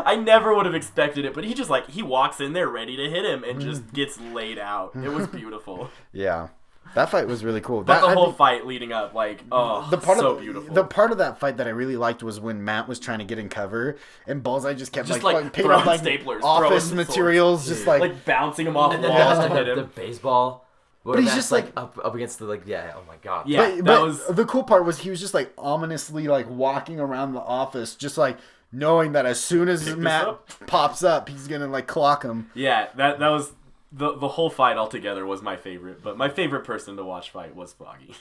I 0.04 0.16
never 0.16 0.54
would 0.54 0.66
have 0.66 0.74
expected 0.74 1.24
it, 1.24 1.34
but 1.34 1.44
he 1.44 1.54
just 1.54 1.70
like 1.70 1.88
he 1.90 2.02
walks 2.02 2.40
in 2.40 2.52
there 2.52 2.68
ready 2.68 2.96
to 2.96 3.08
hit 3.10 3.24
him 3.24 3.44
and 3.44 3.60
just 3.60 3.92
gets 3.92 4.20
laid 4.20 4.58
out. 4.58 4.94
It 4.96 5.08
was 5.12 5.26
beautiful. 5.26 5.90
Yeah, 6.12 6.48
that 6.94 7.10
fight 7.10 7.26
was 7.26 7.44
really 7.44 7.60
cool. 7.60 7.82
But 7.82 7.94
That, 7.94 8.00
the 8.02 8.06
I 8.08 8.14
whole 8.14 8.26
think 8.26 8.36
fight 8.38 8.66
leading 8.66 8.92
up, 8.92 9.12
like 9.14 9.42
oh, 9.52 9.86
the 9.90 9.98
part 9.98 10.18
so 10.18 10.32
of 10.32 10.40
beautiful. 10.40 10.74
the 10.74 10.84
part 10.84 11.12
of 11.12 11.18
that 11.18 11.38
fight 11.38 11.56
that 11.58 11.66
I 11.66 11.70
really 11.70 11.96
liked 11.96 12.22
was 12.22 12.38
when 12.40 12.64
Matt 12.64 12.88
was 12.88 12.98
trying 12.98 13.18
to 13.18 13.24
get 13.24 13.38
in 13.38 13.48
cover 13.48 13.96
and 14.26 14.42
Bullseye 14.42 14.74
just 14.74 14.92
kept 14.92 15.08
Just, 15.08 15.22
like, 15.22 15.34
like, 15.34 15.52
picking 15.52 15.70
throwing 15.70 15.80
up 15.80 15.86
like 15.86 16.00
staplers, 16.02 16.42
office 16.42 16.84
throwing 16.88 16.96
materials, 17.06 17.66
just 17.68 17.86
like, 17.86 18.00
like 18.00 18.24
bouncing 18.24 18.66
him 18.66 18.76
off 18.76 18.94
And 18.94 19.02
then 19.04 19.10
walls 19.10 19.38
the, 19.38 19.48
to 19.48 19.54
the, 19.54 19.64
hit 19.64 19.74
the 19.76 19.82
him. 19.82 19.90
baseball. 19.94 20.62
But 21.04 21.18
he's 21.20 21.24
he's 21.26 21.34
just, 21.36 21.38
just 21.50 21.52
like, 21.52 21.64
like- 21.76 21.76
up 21.76 21.98
up 22.04 22.14
against 22.14 22.38
the 22.40 22.46
like 22.46 22.62
yeah. 22.66 22.92
Oh 22.96 23.02
my 23.06 23.14
god. 23.22 23.48
Yeah, 23.48 23.68
but, 23.68 23.76
that 23.76 23.84
but 23.84 24.02
was 24.02 24.26
the 24.26 24.44
cool 24.44 24.64
part 24.64 24.84
was 24.84 24.98
he 24.98 25.10
was 25.10 25.20
just 25.20 25.34
like 25.34 25.52
ominously 25.56 26.26
like 26.26 26.48
walking 26.50 26.98
around 26.98 27.32
the 27.34 27.40
office, 27.40 27.94
just 27.94 28.18
like 28.18 28.38
knowing 28.72 29.12
that 29.12 29.24
as 29.24 29.38
soon 29.38 29.68
as 29.68 29.84
this 29.84 29.94
Matt 29.94 30.26
up? 30.26 30.50
pops 30.66 31.04
up, 31.04 31.28
he's 31.28 31.46
gonna 31.46 31.68
like 31.68 31.86
clock 31.86 32.24
him. 32.24 32.50
yeah. 32.54 32.88
That 32.96 33.20
that 33.20 33.28
was 33.28 33.52
the 33.96 34.16
the 34.16 34.28
whole 34.28 34.50
fight 34.50 34.76
altogether 34.76 35.24
was 35.26 35.42
my 35.42 35.56
favorite. 35.56 36.02
But 36.02 36.16
my 36.16 36.28
favorite 36.28 36.64
person 36.64 36.96
to 36.96 37.04
watch 37.04 37.30
fight 37.30 37.56
was 37.56 37.72
Foggy. 37.72 38.14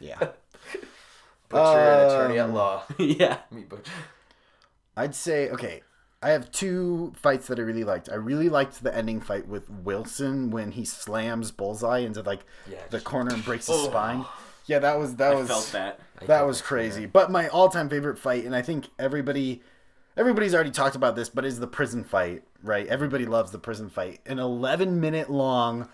Yeah, 0.00 0.18
Butcher 1.48 1.78
and 1.78 2.10
attorney 2.12 2.38
at 2.38 2.46
Um, 2.46 2.54
law. 2.54 2.82
yeah. 2.98 3.38
Meet 3.50 3.68
Butcher. 3.68 3.92
I'd 4.96 5.14
say 5.14 5.48
okay. 5.50 5.82
I 6.22 6.30
have 6.30 6.50
two 6.52 7.14
fights 7.16 7.46
that 7.46 7.58
I 7.58 7.62
really 7.62 7.84
liked. 7.84 8.10
I 8.10 8.16
really 8.16 8.50
liked 8.50 8.82
the 8.82 8.94
ending 8.94 9.20
fight 9.20 9.48
with 9.48 9.70
Wilson 9.70 10.50
when 10.50 10.72
he 10.72 10.84
slams 10.84 11.50
Bullseye 11.50 12.00
into 12.00 12.20
like 12.22 12.40
Yeah, 12.70 12.76
the 12.90 12.98
just- 12.98 13.04
corner 13.06 13.32
and 13.34 13.44
breaks 13.44 13.66
his 13.68 13.76
Oh. 13.76 13.84
spine. 13.88 14.26
Yeah, 14.66 14.80
that 14.80 14.98
was 14.98 15.16
that 15.16 15.32
I 15.32 15.34
was 15.36 15.48
felt 15.48 15.70
that. 15.72 16.00
I 16.16 16.20
that 16.20 16.26
felt 16.26 16.46
was 16.46 16.58
that, 16.58 16.66
crazy. 16.66 17.00
yeah. 17.02 17.06
But 17.08 17.30
my 17.30 17.48
all-time 17.48 17.88
favorite 17.88 18.18
fight, 18.18 18.44
and 18.44 18.54
I 18.54 18.60
think 18.62 18.88
everybody, 18.98 19.62
everybody's 20.16 20.54
already 20.54 20.70
talked 20.70 20.94
about 20.94 21.16
this, 21.16 21.28
but 21.30 21.44
is 21.46 21.58
the 21.58 21.66
prison 21.66 22.04
fight. 22.04 22.44
Right? 22.62 22.86
Everybody 22.86 23.26
loves 23.26 23.50
the 23.50 23.58
prison 23.58 23.88
fight. 23.88 24.20
An 24.26 24.36
11-minute 24.38 25.30
long 25.30 25.88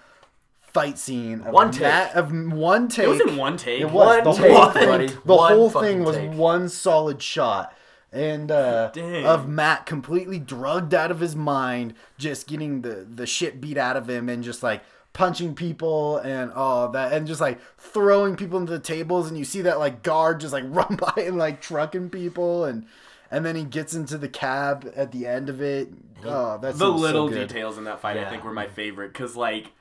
fight 0.61 0.99
scene. 0.99 1.41
Of 1.43 1.53
One 1.53 1.71
take. 1.71 1.83
Matt- 1.83 2.15
of 2.15 2.31
one 2.53 2.89
take. 2.89 3.07
It 3.07 3.09
was 3.09 3.21
in 3.21 3.37
one 3.37 3.57
take. 3.57 3.81
It 3.81 3.91
was 3.91 4.23
One 4.23 4.25
the 4.25 4.33
take, 4.33 4.53
whole 4.53 4.71
thing. 4.71 4.89
buddy. 4.89 5.07
The 5.07 5.35
One 5.35 5.53
whole 5.53 5.71
thing 5.71 6.05
was 6.05 6.17
take. 6.17 6.33
one 6.33 6.69
solid 6.69 7.23
shot. 7.23 7.73
And 8.13 8.51
uh, 8.51 8.91
of 9.25 9.49
Matt 9.49 9.85
completely 9.87 10.39
drugged 10.39 10.95
out 10.95 11.11
of 11.11 11.21
his 11.21 11.37
mind, 11.37 11.95
just 12.19 12.47
getting 12.47 12.81
the 12.83 13.07
the 13.09 13.27
shit 13.27 13.61
beat 13.61 13.77
out 13.77 13.97
of 13.97 14.09
him, 14.09 14.29
and 14.29 14.43
just 14.45 14.63
like 14.63 14.83
punching 15.13 15.55
people 15.55 16.19
and 16.19 16.53
all 16.53 16.89
that, 16.91 17.13
and 17.13 17.27
just 17.27 17.41
like 17.41 17.59
throwing 17.79 18.37
people 18.37 18.59
into 18.59 18.73
the 18.73 18.79
tables, 18.79 19.29
and 19.29 19.37
you 19.37 19.45
see 19.45 19.61
that 19.63 19.79
like 19.79 20.03
guard 20.03 20.41
just 20.41 20.53
like 20.53 20.65
run 20.69 20.97
by 20.97 21.23
and 21.23 21.37
like 21.37 21.61
trucking 21.61 22.09
people, 22.11 22.65
and 22.65 22.87
and 23.31 23.45
then 23.45 23.57
he 23.57 23.65
gets 23.65 23.95
into 23.95 24.17
the 24.19 24.29
cab 24.29 24.91
at 24.97 25.13
the 25.13 25.27
end 25.27 25.49
of 25.49 25.61
it. 25.61 25.89
Oh, 26.25 26.59
that's 26.59 26.79
the 26.79 26.85
so 26.87 26.91
little 26.95 27.29
good. 27.29 27.49
details 27.49 27.77
in 27.79 27.85
that 27.85 28.01
fight 28.01 28.17
I 28.17 28.29
think 28.31 28.43
were 28.45 28.53
my 28.53 28.67
favorite 28.69 29.13
because 29.13 29.37
like 29.37 29.73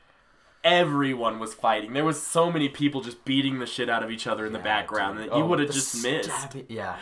everyone 0.63 1.39
was 1.39 1.53
fighting. 1.53 1.93
There 1.93 2.05
was 2.05 2.21
so 2.21 2.51
many 2.51 2.69
people 2.69 3.01
just 3.01 3.23
beating 3.25 3.59
the 3.59 3.65
shit 3.65 3.89
out 3.89 4.03
of 4.03 4.11
each 4.11 4.27
other 4.27 4.45
in 4.45 4.53
the 4.53 4.59
background 4.59 5.17
dude. 5.19 5.29
that 5.29 5.37
you 5.37 5.43
Oh, 5.43 5.47
would 5.47 5.59
have 5.59 5.71
just 5.71 6.03
missed. 6.03 6.29
stabby- 6.29 6.65
Yeah. 6.69 6.97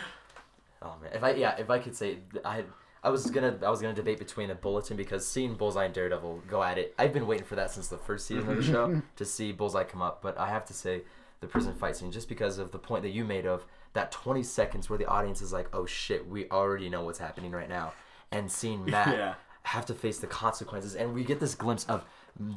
Oh 0.82 0.94
man, 1.02 1.12
if 1.14 1.22
I 1.24 1.30
yeah 1.32 1.56
if 1.56 1.70
I 1.70 1.78
could 1.78 1.96
say 1.96 2.18
I 2.44 2.64
I 3.02 3.08
was 3.08 3.30
gonna 3.30 3.58
I 3.64 3.70
was 3.70 3.80
gonna 3.80 3.94
debate 3.94 4.18
between 4.18 4.50
a 4.50 4.54
bulletin 4.54 4.98
because 4.98 5.26
seeing 5.26 5.54
Bullseye 5.54 5.86
and 5.86 5.94
Daredevil 5.94 6.42
go 6.46 6.62
at 6.62 6.76
it 6.76 6.94
I've 6.98 7.12
been 7.14 7.26
waiting 7.26 7.46
for 7.46 7.54
that 7.56 7.70
since 7.70 7.88
the 7.88 7.96
first 7.96 8.26
season 8.26 8.50
of 8.50 8.56
the 8.58 8.62
show 8.62 9.00
to 9.16 9.24
see 9.24 9.50
Bullseye 9.52 9.84
come 9.84 10.02
up 10.02 10.20
but 10.20 10.36
I 10.38 10.48
have 10.48 10.66
to 10.66 10.74
say 10.74 11.02
the 11.40 11.46
prison 11.46 11.72
fight 11.74 11.96
scene 11.96 12.12
just 12.12 12.28
because 12.28 12.58
of 12.58 12.70
the 12.70 12.78
point 12.78 13.02
that 13.02 13.10
you 13.10 13.24
made 13.24 13.46
of 13.46 13.64
that 13.94 14.12
20 14.12 14.42
seconds 14.42 14.90
where 14.90 14.98
the 14.98 15.06
audience 15.06 15.40
is 15.40 15.52
like 15.52 15.68
oh 15.72 15.86
shit 15.86 16.28
we 16.28 16.48
already 16.50 16.88
know 16.88 17.02
what's 17.02 17.18
happening 17.18 17.50
right 17.52 17.68
now. 17.68 17.92
And 18.30 18.50
seeing 18.50 18.84
Matt 18.90 19.16
Yeah. 19.16 19.34
have 19.62 19.86
to 19.86 19.94
face 19.94 20.18
the 20.18 20.26
consequences 20.26 20.94
and 20.94 21.14
we 21.14 21.24
get 21.24 21.40
this 21.40 21.54
glimpse 21.54 21.84
of 21.86 22.04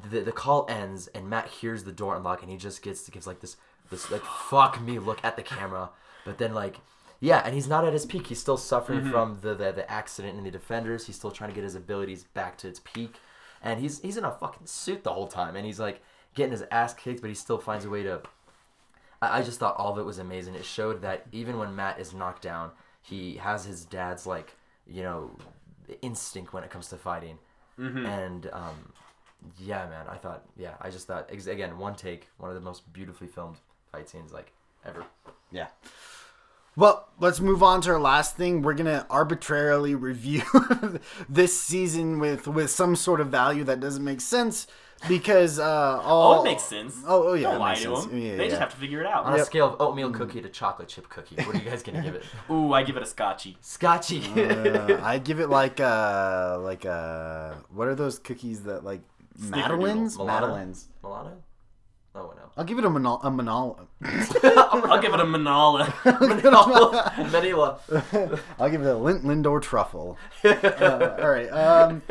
the, 0.10 0.22
the 0.22 0.32
call 0.32 0.66
ends 0.70 1.08
and 1.08 1.30
Matt 1.30 1.48
hears 1.48 1.84
the 1.84 1.92
door 1.92 2.16
unlock 2.16 2.42
and 2.42 2.52
he 2.52 2.58
just 2.58 2.82
gets 2.82 3.08
gives 3.10 3.28
like 3.28 3.40
this 3.40 3.56
this 3.90 4.12
like 4.12 4.24
fuck 4.24 4.82
me 4.82 5.00
look 5.00 5.24
at 5.24 5.36
the 5.36 5.44
camera. 5.44 5.90
But 6.26 6.38
then 6.38 6.54
like 6.54 6.78
yeah 7.20 7.42
and 7.46 7.56
he's 7.56 7.68
not 7.68 7.86
at 7.86 7.94
his 7.94 8.06
peak. 8.06 8.28
He's 8.28 8.40
still 8.40 8.58
suffering 8.58 9.02
mm-hmm. 9.02 9.12
from 9.12 9.40
the, 9.42 9.56
the 9.56 9.72
the 9.72 9.92
accident 9.92 10.38
in 10.38 10.44
the 10.44 10.52
defenders. 10.52 11.06
He's 11.08 11.16
still 11.16 11.32
trying 11.32 11.52
to 11.52 11.56
get 11.56 11.64
his 11.64 11.76
abilities 11.76 12.24
back 12.24 12.58
to 12.60 12.68
its 12.68 12.82
peak. 12.84 13.16
And 13.62 13.80
he's 13.80 14.00
he's 14.02 14.18
in 14.18 14.26
a 14.26 14.32
fucking 14.32 14.68
suit 14.68 15.04
the 15.04 15.14
whole 15.14 15.28
time 15.28 15.56
and 15.56 15.66
he's 15.66 15.80
like 15.80 16.02
getting 16.36 16.52
his 16.52 16.64
ass 16.72 16.94
kicked 16.94 17.22
but 17.22 17.30
he 17.30 17.36
still 17.36 17.58
finds 17.58 17.86
a 17.86 17.90
way 17.90 18.04
to 18.04 18.22
I 19.22 19.39
I 19.39 19.41
just 19.41 19.59
thought 19.59 19.76
all 19.78 19.93
of 19.93 19.97
it 19.97 20.05
was 20.05 20.20
amazing. 20.20 20.55
It 20.55 20.65
showed 20.65 21.01
that 21.01 21.26
even 21.32 21.57
when 21.57 21.76
Matt 21.76 21.99
is 21.99 22.13
knocked 22.13 22.41
down, 22.41 22.72
he 23.01 23.38
has 23.38 23.65
his 23.65 23.86
dad's 23.86 24.26
like 24.26 24.55
you 24.86 25.03
know 25.03 25.32
instinct 26.01 26.54
when 26.54 26.63
it 26.63 26.70
comes 26.70 26.89
to 26.89 26.97
fighting. 26.97 27.37
And 28.05 28.50
um, 28.54 28.92
yeah, 29.59 29.86
man, 29.87 30.05
I 30.09 30.16
thought 30.17 30.43
yeah, 30.58 30.74
I 30.82 30.89
just 30.89 31.08
thought 31.08 31.29
ex- 31.32 31.47
again 31.47 31.78
one 31.78 31.96
take, 31.96 32.28
one 32.37 32.50
of 32.50 32.55
the 32.55 32.62
most 32.62 32.92
beautifully 32.92 33.28
filmed 33.28 33.58
fight 33.92 34.09
scenes 34.09 34.33
like 34.33 34.51
ever. 34.86 35.04
Yeah. 35.51 35.67
Well, 36.75 37.08
let's 37.20 37.39
move 37.39 37.63
on 37.63 37.82
to 37.82 37.92
our 37.92 38.00
last 38.00 38.36
thing. 38.36 38.62
We're 38.62 38.74
gonna 38.74 39.05
arbitrarily 39.09 39.96
review 40.09 40.43
this 41.29 41.59
season 41.59 42.20
with 42.20 42.47
with 42.47 42.71
some 42.71 42.96
sort 42.96 43.21
of 43.21 43.28
value 43.28 43.63
that 43.66 43.79
doesn't 43.79 44.04
make 44.04 44.21
sense 44.21 44.67
because 45.07 45.59
uh, 45.59 45.99
all 46.03 46.39
Oh, 46.39 46.41
it 46.41 46.45
makes 46.45 46.63
sense. 46.63 46.97
Oh, 47.05 47.29
oh 47.29 47.33
yeah, 47.33 47.51
Don't 47.51 47.59
lie 47.59 47.75
to 47.75 47.82
sense. 47.82 48.05
them. 48.05 48.17
Yeah, 48.17 48.36
they 48.37 48.43
yeah. 48.43 48.49
just 48.49 48.59
have 48.59 48.69
to 48.71 48.78
figure 48.78 49.01
it 49.01 49.07
out. 49.07 49.25
On 49.25 49.33
a 49.33 49.43
scale 49.45 49.74
of 49.74 49.82
oatmeal 49.82 50.11
cookie 50.11 50.41
to 50.41 50.49
chocolate 50.49 50.87
chip 50.87 51.09
cookie, 51.09 51.36
what 51.43 51.55
are 51.55 51.59
you 51.59 51.69
guys 51.69 51.83
gonna 51.83 52.01
give 52.01 52.15
it? 52.15 52.24
Ooh, 52.51 52.74
I 52.74 52.83
give 52.83 52.97
it 52.97 53.03
a 53.03 53.05
scotchy. 53.05 53.57
Scotchy. 53.61 54.24
Uh, 54.36 54.99
I 55.03 55.19
give 55.19 55.39
it 55.39 55.49
like 55.49 55.79
uh 55.79 56.57
like 56.61 56.86
uh 56.86 57.53
what 57.74 57.87
are 57.87 57.95
those 57.95 58.19
cookies 58.19 58.63
that 58.63 58.83
like 58.83 59.01
Madeleines? 59.37 60.17
Milano? 60.17 60.47
Madeleines. 60.47 60.87
Milano? 61.03 61.43
Oh 62.15 62.33
no. 62.36 62.43
I'll 62.57 62.63
give 62.63 62.79
it 62.79 62.86
a 62.86 62.89
manal 62.89 63.19
a 63.24 63.29
manal. 63.29 63.78
I'll 64.89 65.01
give 65.01 65.13
it 65.13 65.19
a 65.19 65.24
Manala. 65.24 65.93
Manila. 67.32 67.79
I'll 68.59 68.69
give 68.69 68.82
it 68.82 68.87
a 68.87 68.95
Lint 68.95 69.24
Lindor 69.24 69.61
truffle. 69.61 70.17
Uh, 70.43 71.15
all 71.21 71.29
right. 71.29 71.49
Um, 71.49 72.01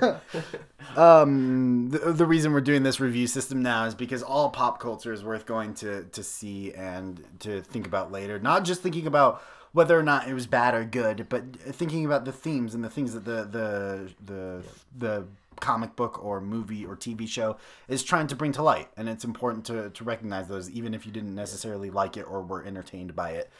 um, 0.96 1.90
the, 1.90 2.12
the 2.12 2.26
reason 2.26 2.52
we're 2.52 2.60
doing 2.60 2.82
this 2.82 3.00
review 3.00 3.26
system 3.26 3.62
now 3.62 3.84
is 3.84 3.94
because 3.94 4.22
all 4.22 4.50
pop 4.50 4.80
culture 4.80 5.12
is 5.12 5.24
worth 5.24 5.46
going 5.46 5.74
to 5.74 6.04
to 6.04 6.22
see 6.22 6.72
and 6.74 7.22
to 7.40 7.62
think 7.62 7.86
about 7.86 8.12
later. 8.12 8.38
Not 8.38 8.64
just 8.64 8.82
thinking 8.82 9.06
about 9.06 9.42
whether 9.72 9.98
or 9.98 10.02
not 10.02 10.28
it 10.28 10.34
was 10.34 10.46
bad 10.46 10.74
or 10.74 10.84
good, 10.84 11.28
but 11.28 11.56
thinking 11.56 12.04
about 12.04 12.24
the 12.24 12.32
themes 12.32 12.74
and 12.74 12.82
the 12.82 12.90
things 12.90 13.12
that 13.14 13.24
the 13.24 13.44
the 13.44 14.10
the 14.24 14.62
the 14.96 15.26
comic 15.60 15.96
book 15.96 16.24
or 16.24 16.40
movie 16.40 16.84
or 16.86 16.96
TV 16.96 17.28
show 17.28 17.56
is 17.88 18.02
trying 18.02 18.26
to 18.28 18.36
bring 18.36 18.52
to 18.52 18.62
light. 18.62 18.88
And 18.96 19.08
it's 19.08 19.24
important 19.24 19.64
to, 19.66 19.90
to 19.90 20.04
recognize 20.04 20.48
those, 20.48 20.70
even 20.70 20.94
if 20.94 21.04
you 21.04 21.12
didn't 21.12 21.34
necessarily 21.34 21.90
like 21.90 22.16
it 22.16 22.22
or 22.22 22.42
were 22.42 22.64
entertained 22.64 23.14
by 23.14 23.30
it. 23.30 23.50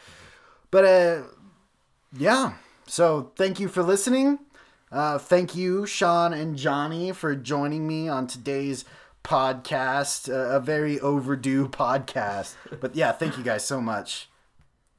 But 0.71 0.85
uh, 0.85 1.23
yeah, 2.17 2.53
so 2.87 3.33
thank 3.37 3.61
you 3.61 3.69
for 3.69 3.83
listening. 3.83 4.39
Uh, 4.91 5.19
thank 5.19 5.55
you, 5.55 5.87
Sean 5.87 6.33
and 6.33 6.57
Johnny, 6.57 7.13
for 7.13 7.35
joining 7.35 7.87
me 7.87 8.09
on 8.09 8.27
today's 8.27 8.85
podcast. 9.23 10.33
Uh, 10.33 10.57
a 10.57 10.61
very 10.61 10.99
overdue 11.01 11.69
podcast. 11.69 12.55
But 12.81 12.97
yeah, 12.97 13.13
thank 13.13 13.37
you 13.37 13.45
guys 13.45 13.65
so 13.65 13.81
much. 13.81 14.29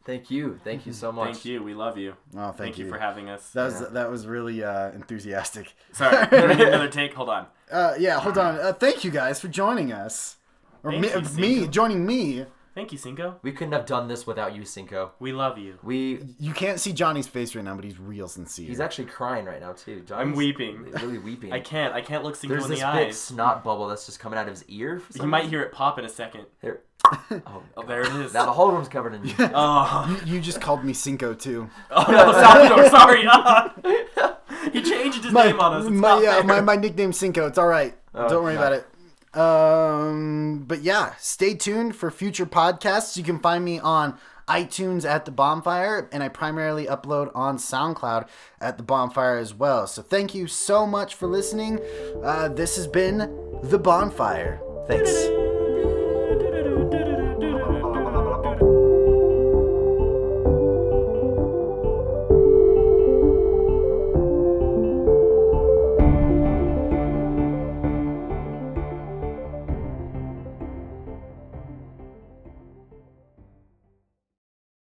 Thank 0.06 0.32
you. 0.32 0.60
Thank 0.64 0.86
you 0.86 0.94
so 0.94 1.12
much. 1.12 1.34
Thank 1.34 1.46
you. 1.46 1.64
We 1.64 1.74
love 1.74 1.98
you. 1.98 2.16
Oh, 2.36 2.52
thank, 2.52 2.78
you. 2.78 2.86
you. 2.86 2.92
for 2.92 2.98
having 2.98 3.30
us. 3.30 3.52
That 3.52 3.66
was 3.66 3.90
that 3.90 4.10
was 4.10 4.26
really 4.26 4.64
uh, 4.64 4.92
enthusiastic. 4.92 5.74
Sorry, 5.92 6.26
can 6.28 6.50
I 6.52 6.56
get 6.56 6.68
another 6.70 6.88
take. 6.92 7.14
Hold 7.14 7.30
on. 7.30 7.48
Uh, 7.70 7.94
yeah, 8.00 8.20
hold 8.20 8.38
on. 8.38 8.56
Uh, 8.60 8.74
thank 8.74 9.04
you 9.04 9.12
guys 9.12 9.40
for 9.40 9.50
joining 9.50 9.92
us, 9.92 10.38
or 10.84 10.92
Thank 10.92 11.36
me, 11.36 11.56
you, 11.58 11.62
me 11.62 11.68
joining 11.68 12.06
me. 12.06 12.46
Thank 12.80 12.94
you, 12.94 12.98
Cinco. 12.98 13.36
We 13.42 13.52
couldn't 13.52 13.74
have 13.74 13.86
done 13.86 14.08
this 14.08 14.26
without 14.26 14.56
you, 14.56 14.64
Cinco. 14.64 15.12
We 15.20 15.34
love 15.34 15.58
you. 15.58 15.78
We 15.84 16.24
You 16.40 16.54
can't 16.54 16.80
see 16.80 16.94
Johnny's 16.94 17.28
face 17.28 17.54
right 17.54 17.66
now, 17.66 17.76
but 17.76 17.84
he's 17.84 18.00
real 18.00 18.30
sincere. 18.30 18.70
he's 18.70 18.80
actually 18.80 19.08
crying 19.08 19.44
right 19.44 19.60
now 19.60 19.74
too. 19.74 20.00
Johnny's 20.08 20.12
I'm 20.32 20.34
weeping. 20.34 20.84
Really 20.94 21.18
weeping. 21.18 21.52
I 21.58 21.60
can't. 21.60 21.94
I 21.94 22.00
can't 22.00 22.24
look 22.24 22.38
Cinco 22.38 22.54
There's 22.54 22.64
in 22.64 22.70
this 22.72 22.80
the 22.80 22.86
big 22.86 23.08
eyes. 23.10 23.20
snot 23.20 23.66
bubble 23.66 23.88
that's 23.90 24.06
just 24.06 24.22
coming 24.22 24.40
out 24.40 24.48
of 24.48 24.54
his 24.54 24.64
ear. 24.70 25.00
for 25.02 25.12
You 25.14 25.20
some 25.20 25.30
might 25.30 25.40
reason. 25.40 25.50
hear 25.52 25.62
it 25.64 25.74
pop 25.74 26.00
in 26.00 26.06
a 26.06 26.10
second. 26.10 26.46
Here. 26.62 26.80
Oh, 27.46 27.62
Oh, 27.76 27.84
there 27.86 28.00
it 28.02 28.14
is. 28.16 28.34
now 28.34 28.46
the 28.46 28.54
whole 28.54 28.72
room's 28.72 28.88
covered 28.88 29.14
in. 29.14 29.24
Oh, 29.54 30.22
You, 30.26 30.36
you 30.36 30.42
just 30.42 30.62
called 30.62 30.86
me 30.86 30.94
Cinco 30.94 31.34
too. 31.34 31.70
oh 31.92 32.06
no, 32.10 32.32
Salvador, 32.32 32.90
sorry. 32.90 33.24
Ah. 33.28 33.74
he 34.72 34.82
changed 34.82 35.26
his 35.26 35.34
name 35.34 35.60
on 35.60 35.74
us. 35.74 35.84
It's 35.84 35.92
my, 35.92 36.08
not 36.08 36.24
yeah, 36.24 36.34
fair. 36.36 36.44
my, 36.46 36.62
my 36.62 36.76
nickname's 36.78 37.18
Cinco. 37.20 37.46
It's 37.46 37.58
all 37.58 37.68
right. 37.68 37.94
Oh, 38.16 38.30
Don't 38.30 38.42
worry 38.42 38.54
no. 38.56 38.62
about 38.62 38.72
it. 38.74 38.88
Um, 39.34 40.66
but 40.68 40.82
yeah, 40.82 41.14
stay 41.20 41.54
tuned 41.54 41.96
for 41.96 42.10
future 42.10 42.46
podcasts. 42.46 43.16
You 43.16 43.24
can 43.24 43.40
find 43.40 43.64
me 43.64 43.80
on 43.80 44.18
iTunes 44.48 45.08
at 45.08 45.26
the 45.26 45.32
Bonfire, 45.32 46.10
and 46.12 46.24
I 46.24 46.30
primarily 46.30 46.88
upload 46.88 47.32
on 47.36 47.58
SoundCloud 47.58 48.28
at 48.60 48.78
the 48.78 48.84
Bonfire 48.84 49.38
as 49.38 49.54
well. 49.54 49.86
So 49.86 50.02
thank 50.02 50.34
you 50.34 50.48
so 50.48 50.88
much 50.88 51.14
for 51.14 51.28
listening. 51.28 51.80
Uh, 52.24 52.50
this 52.50 52.76
has 52.76 52.88
been 52.88 53.20
the 53.64 53.78
Bonfire. 53.78 54.60
Thanks. 54.88 55.49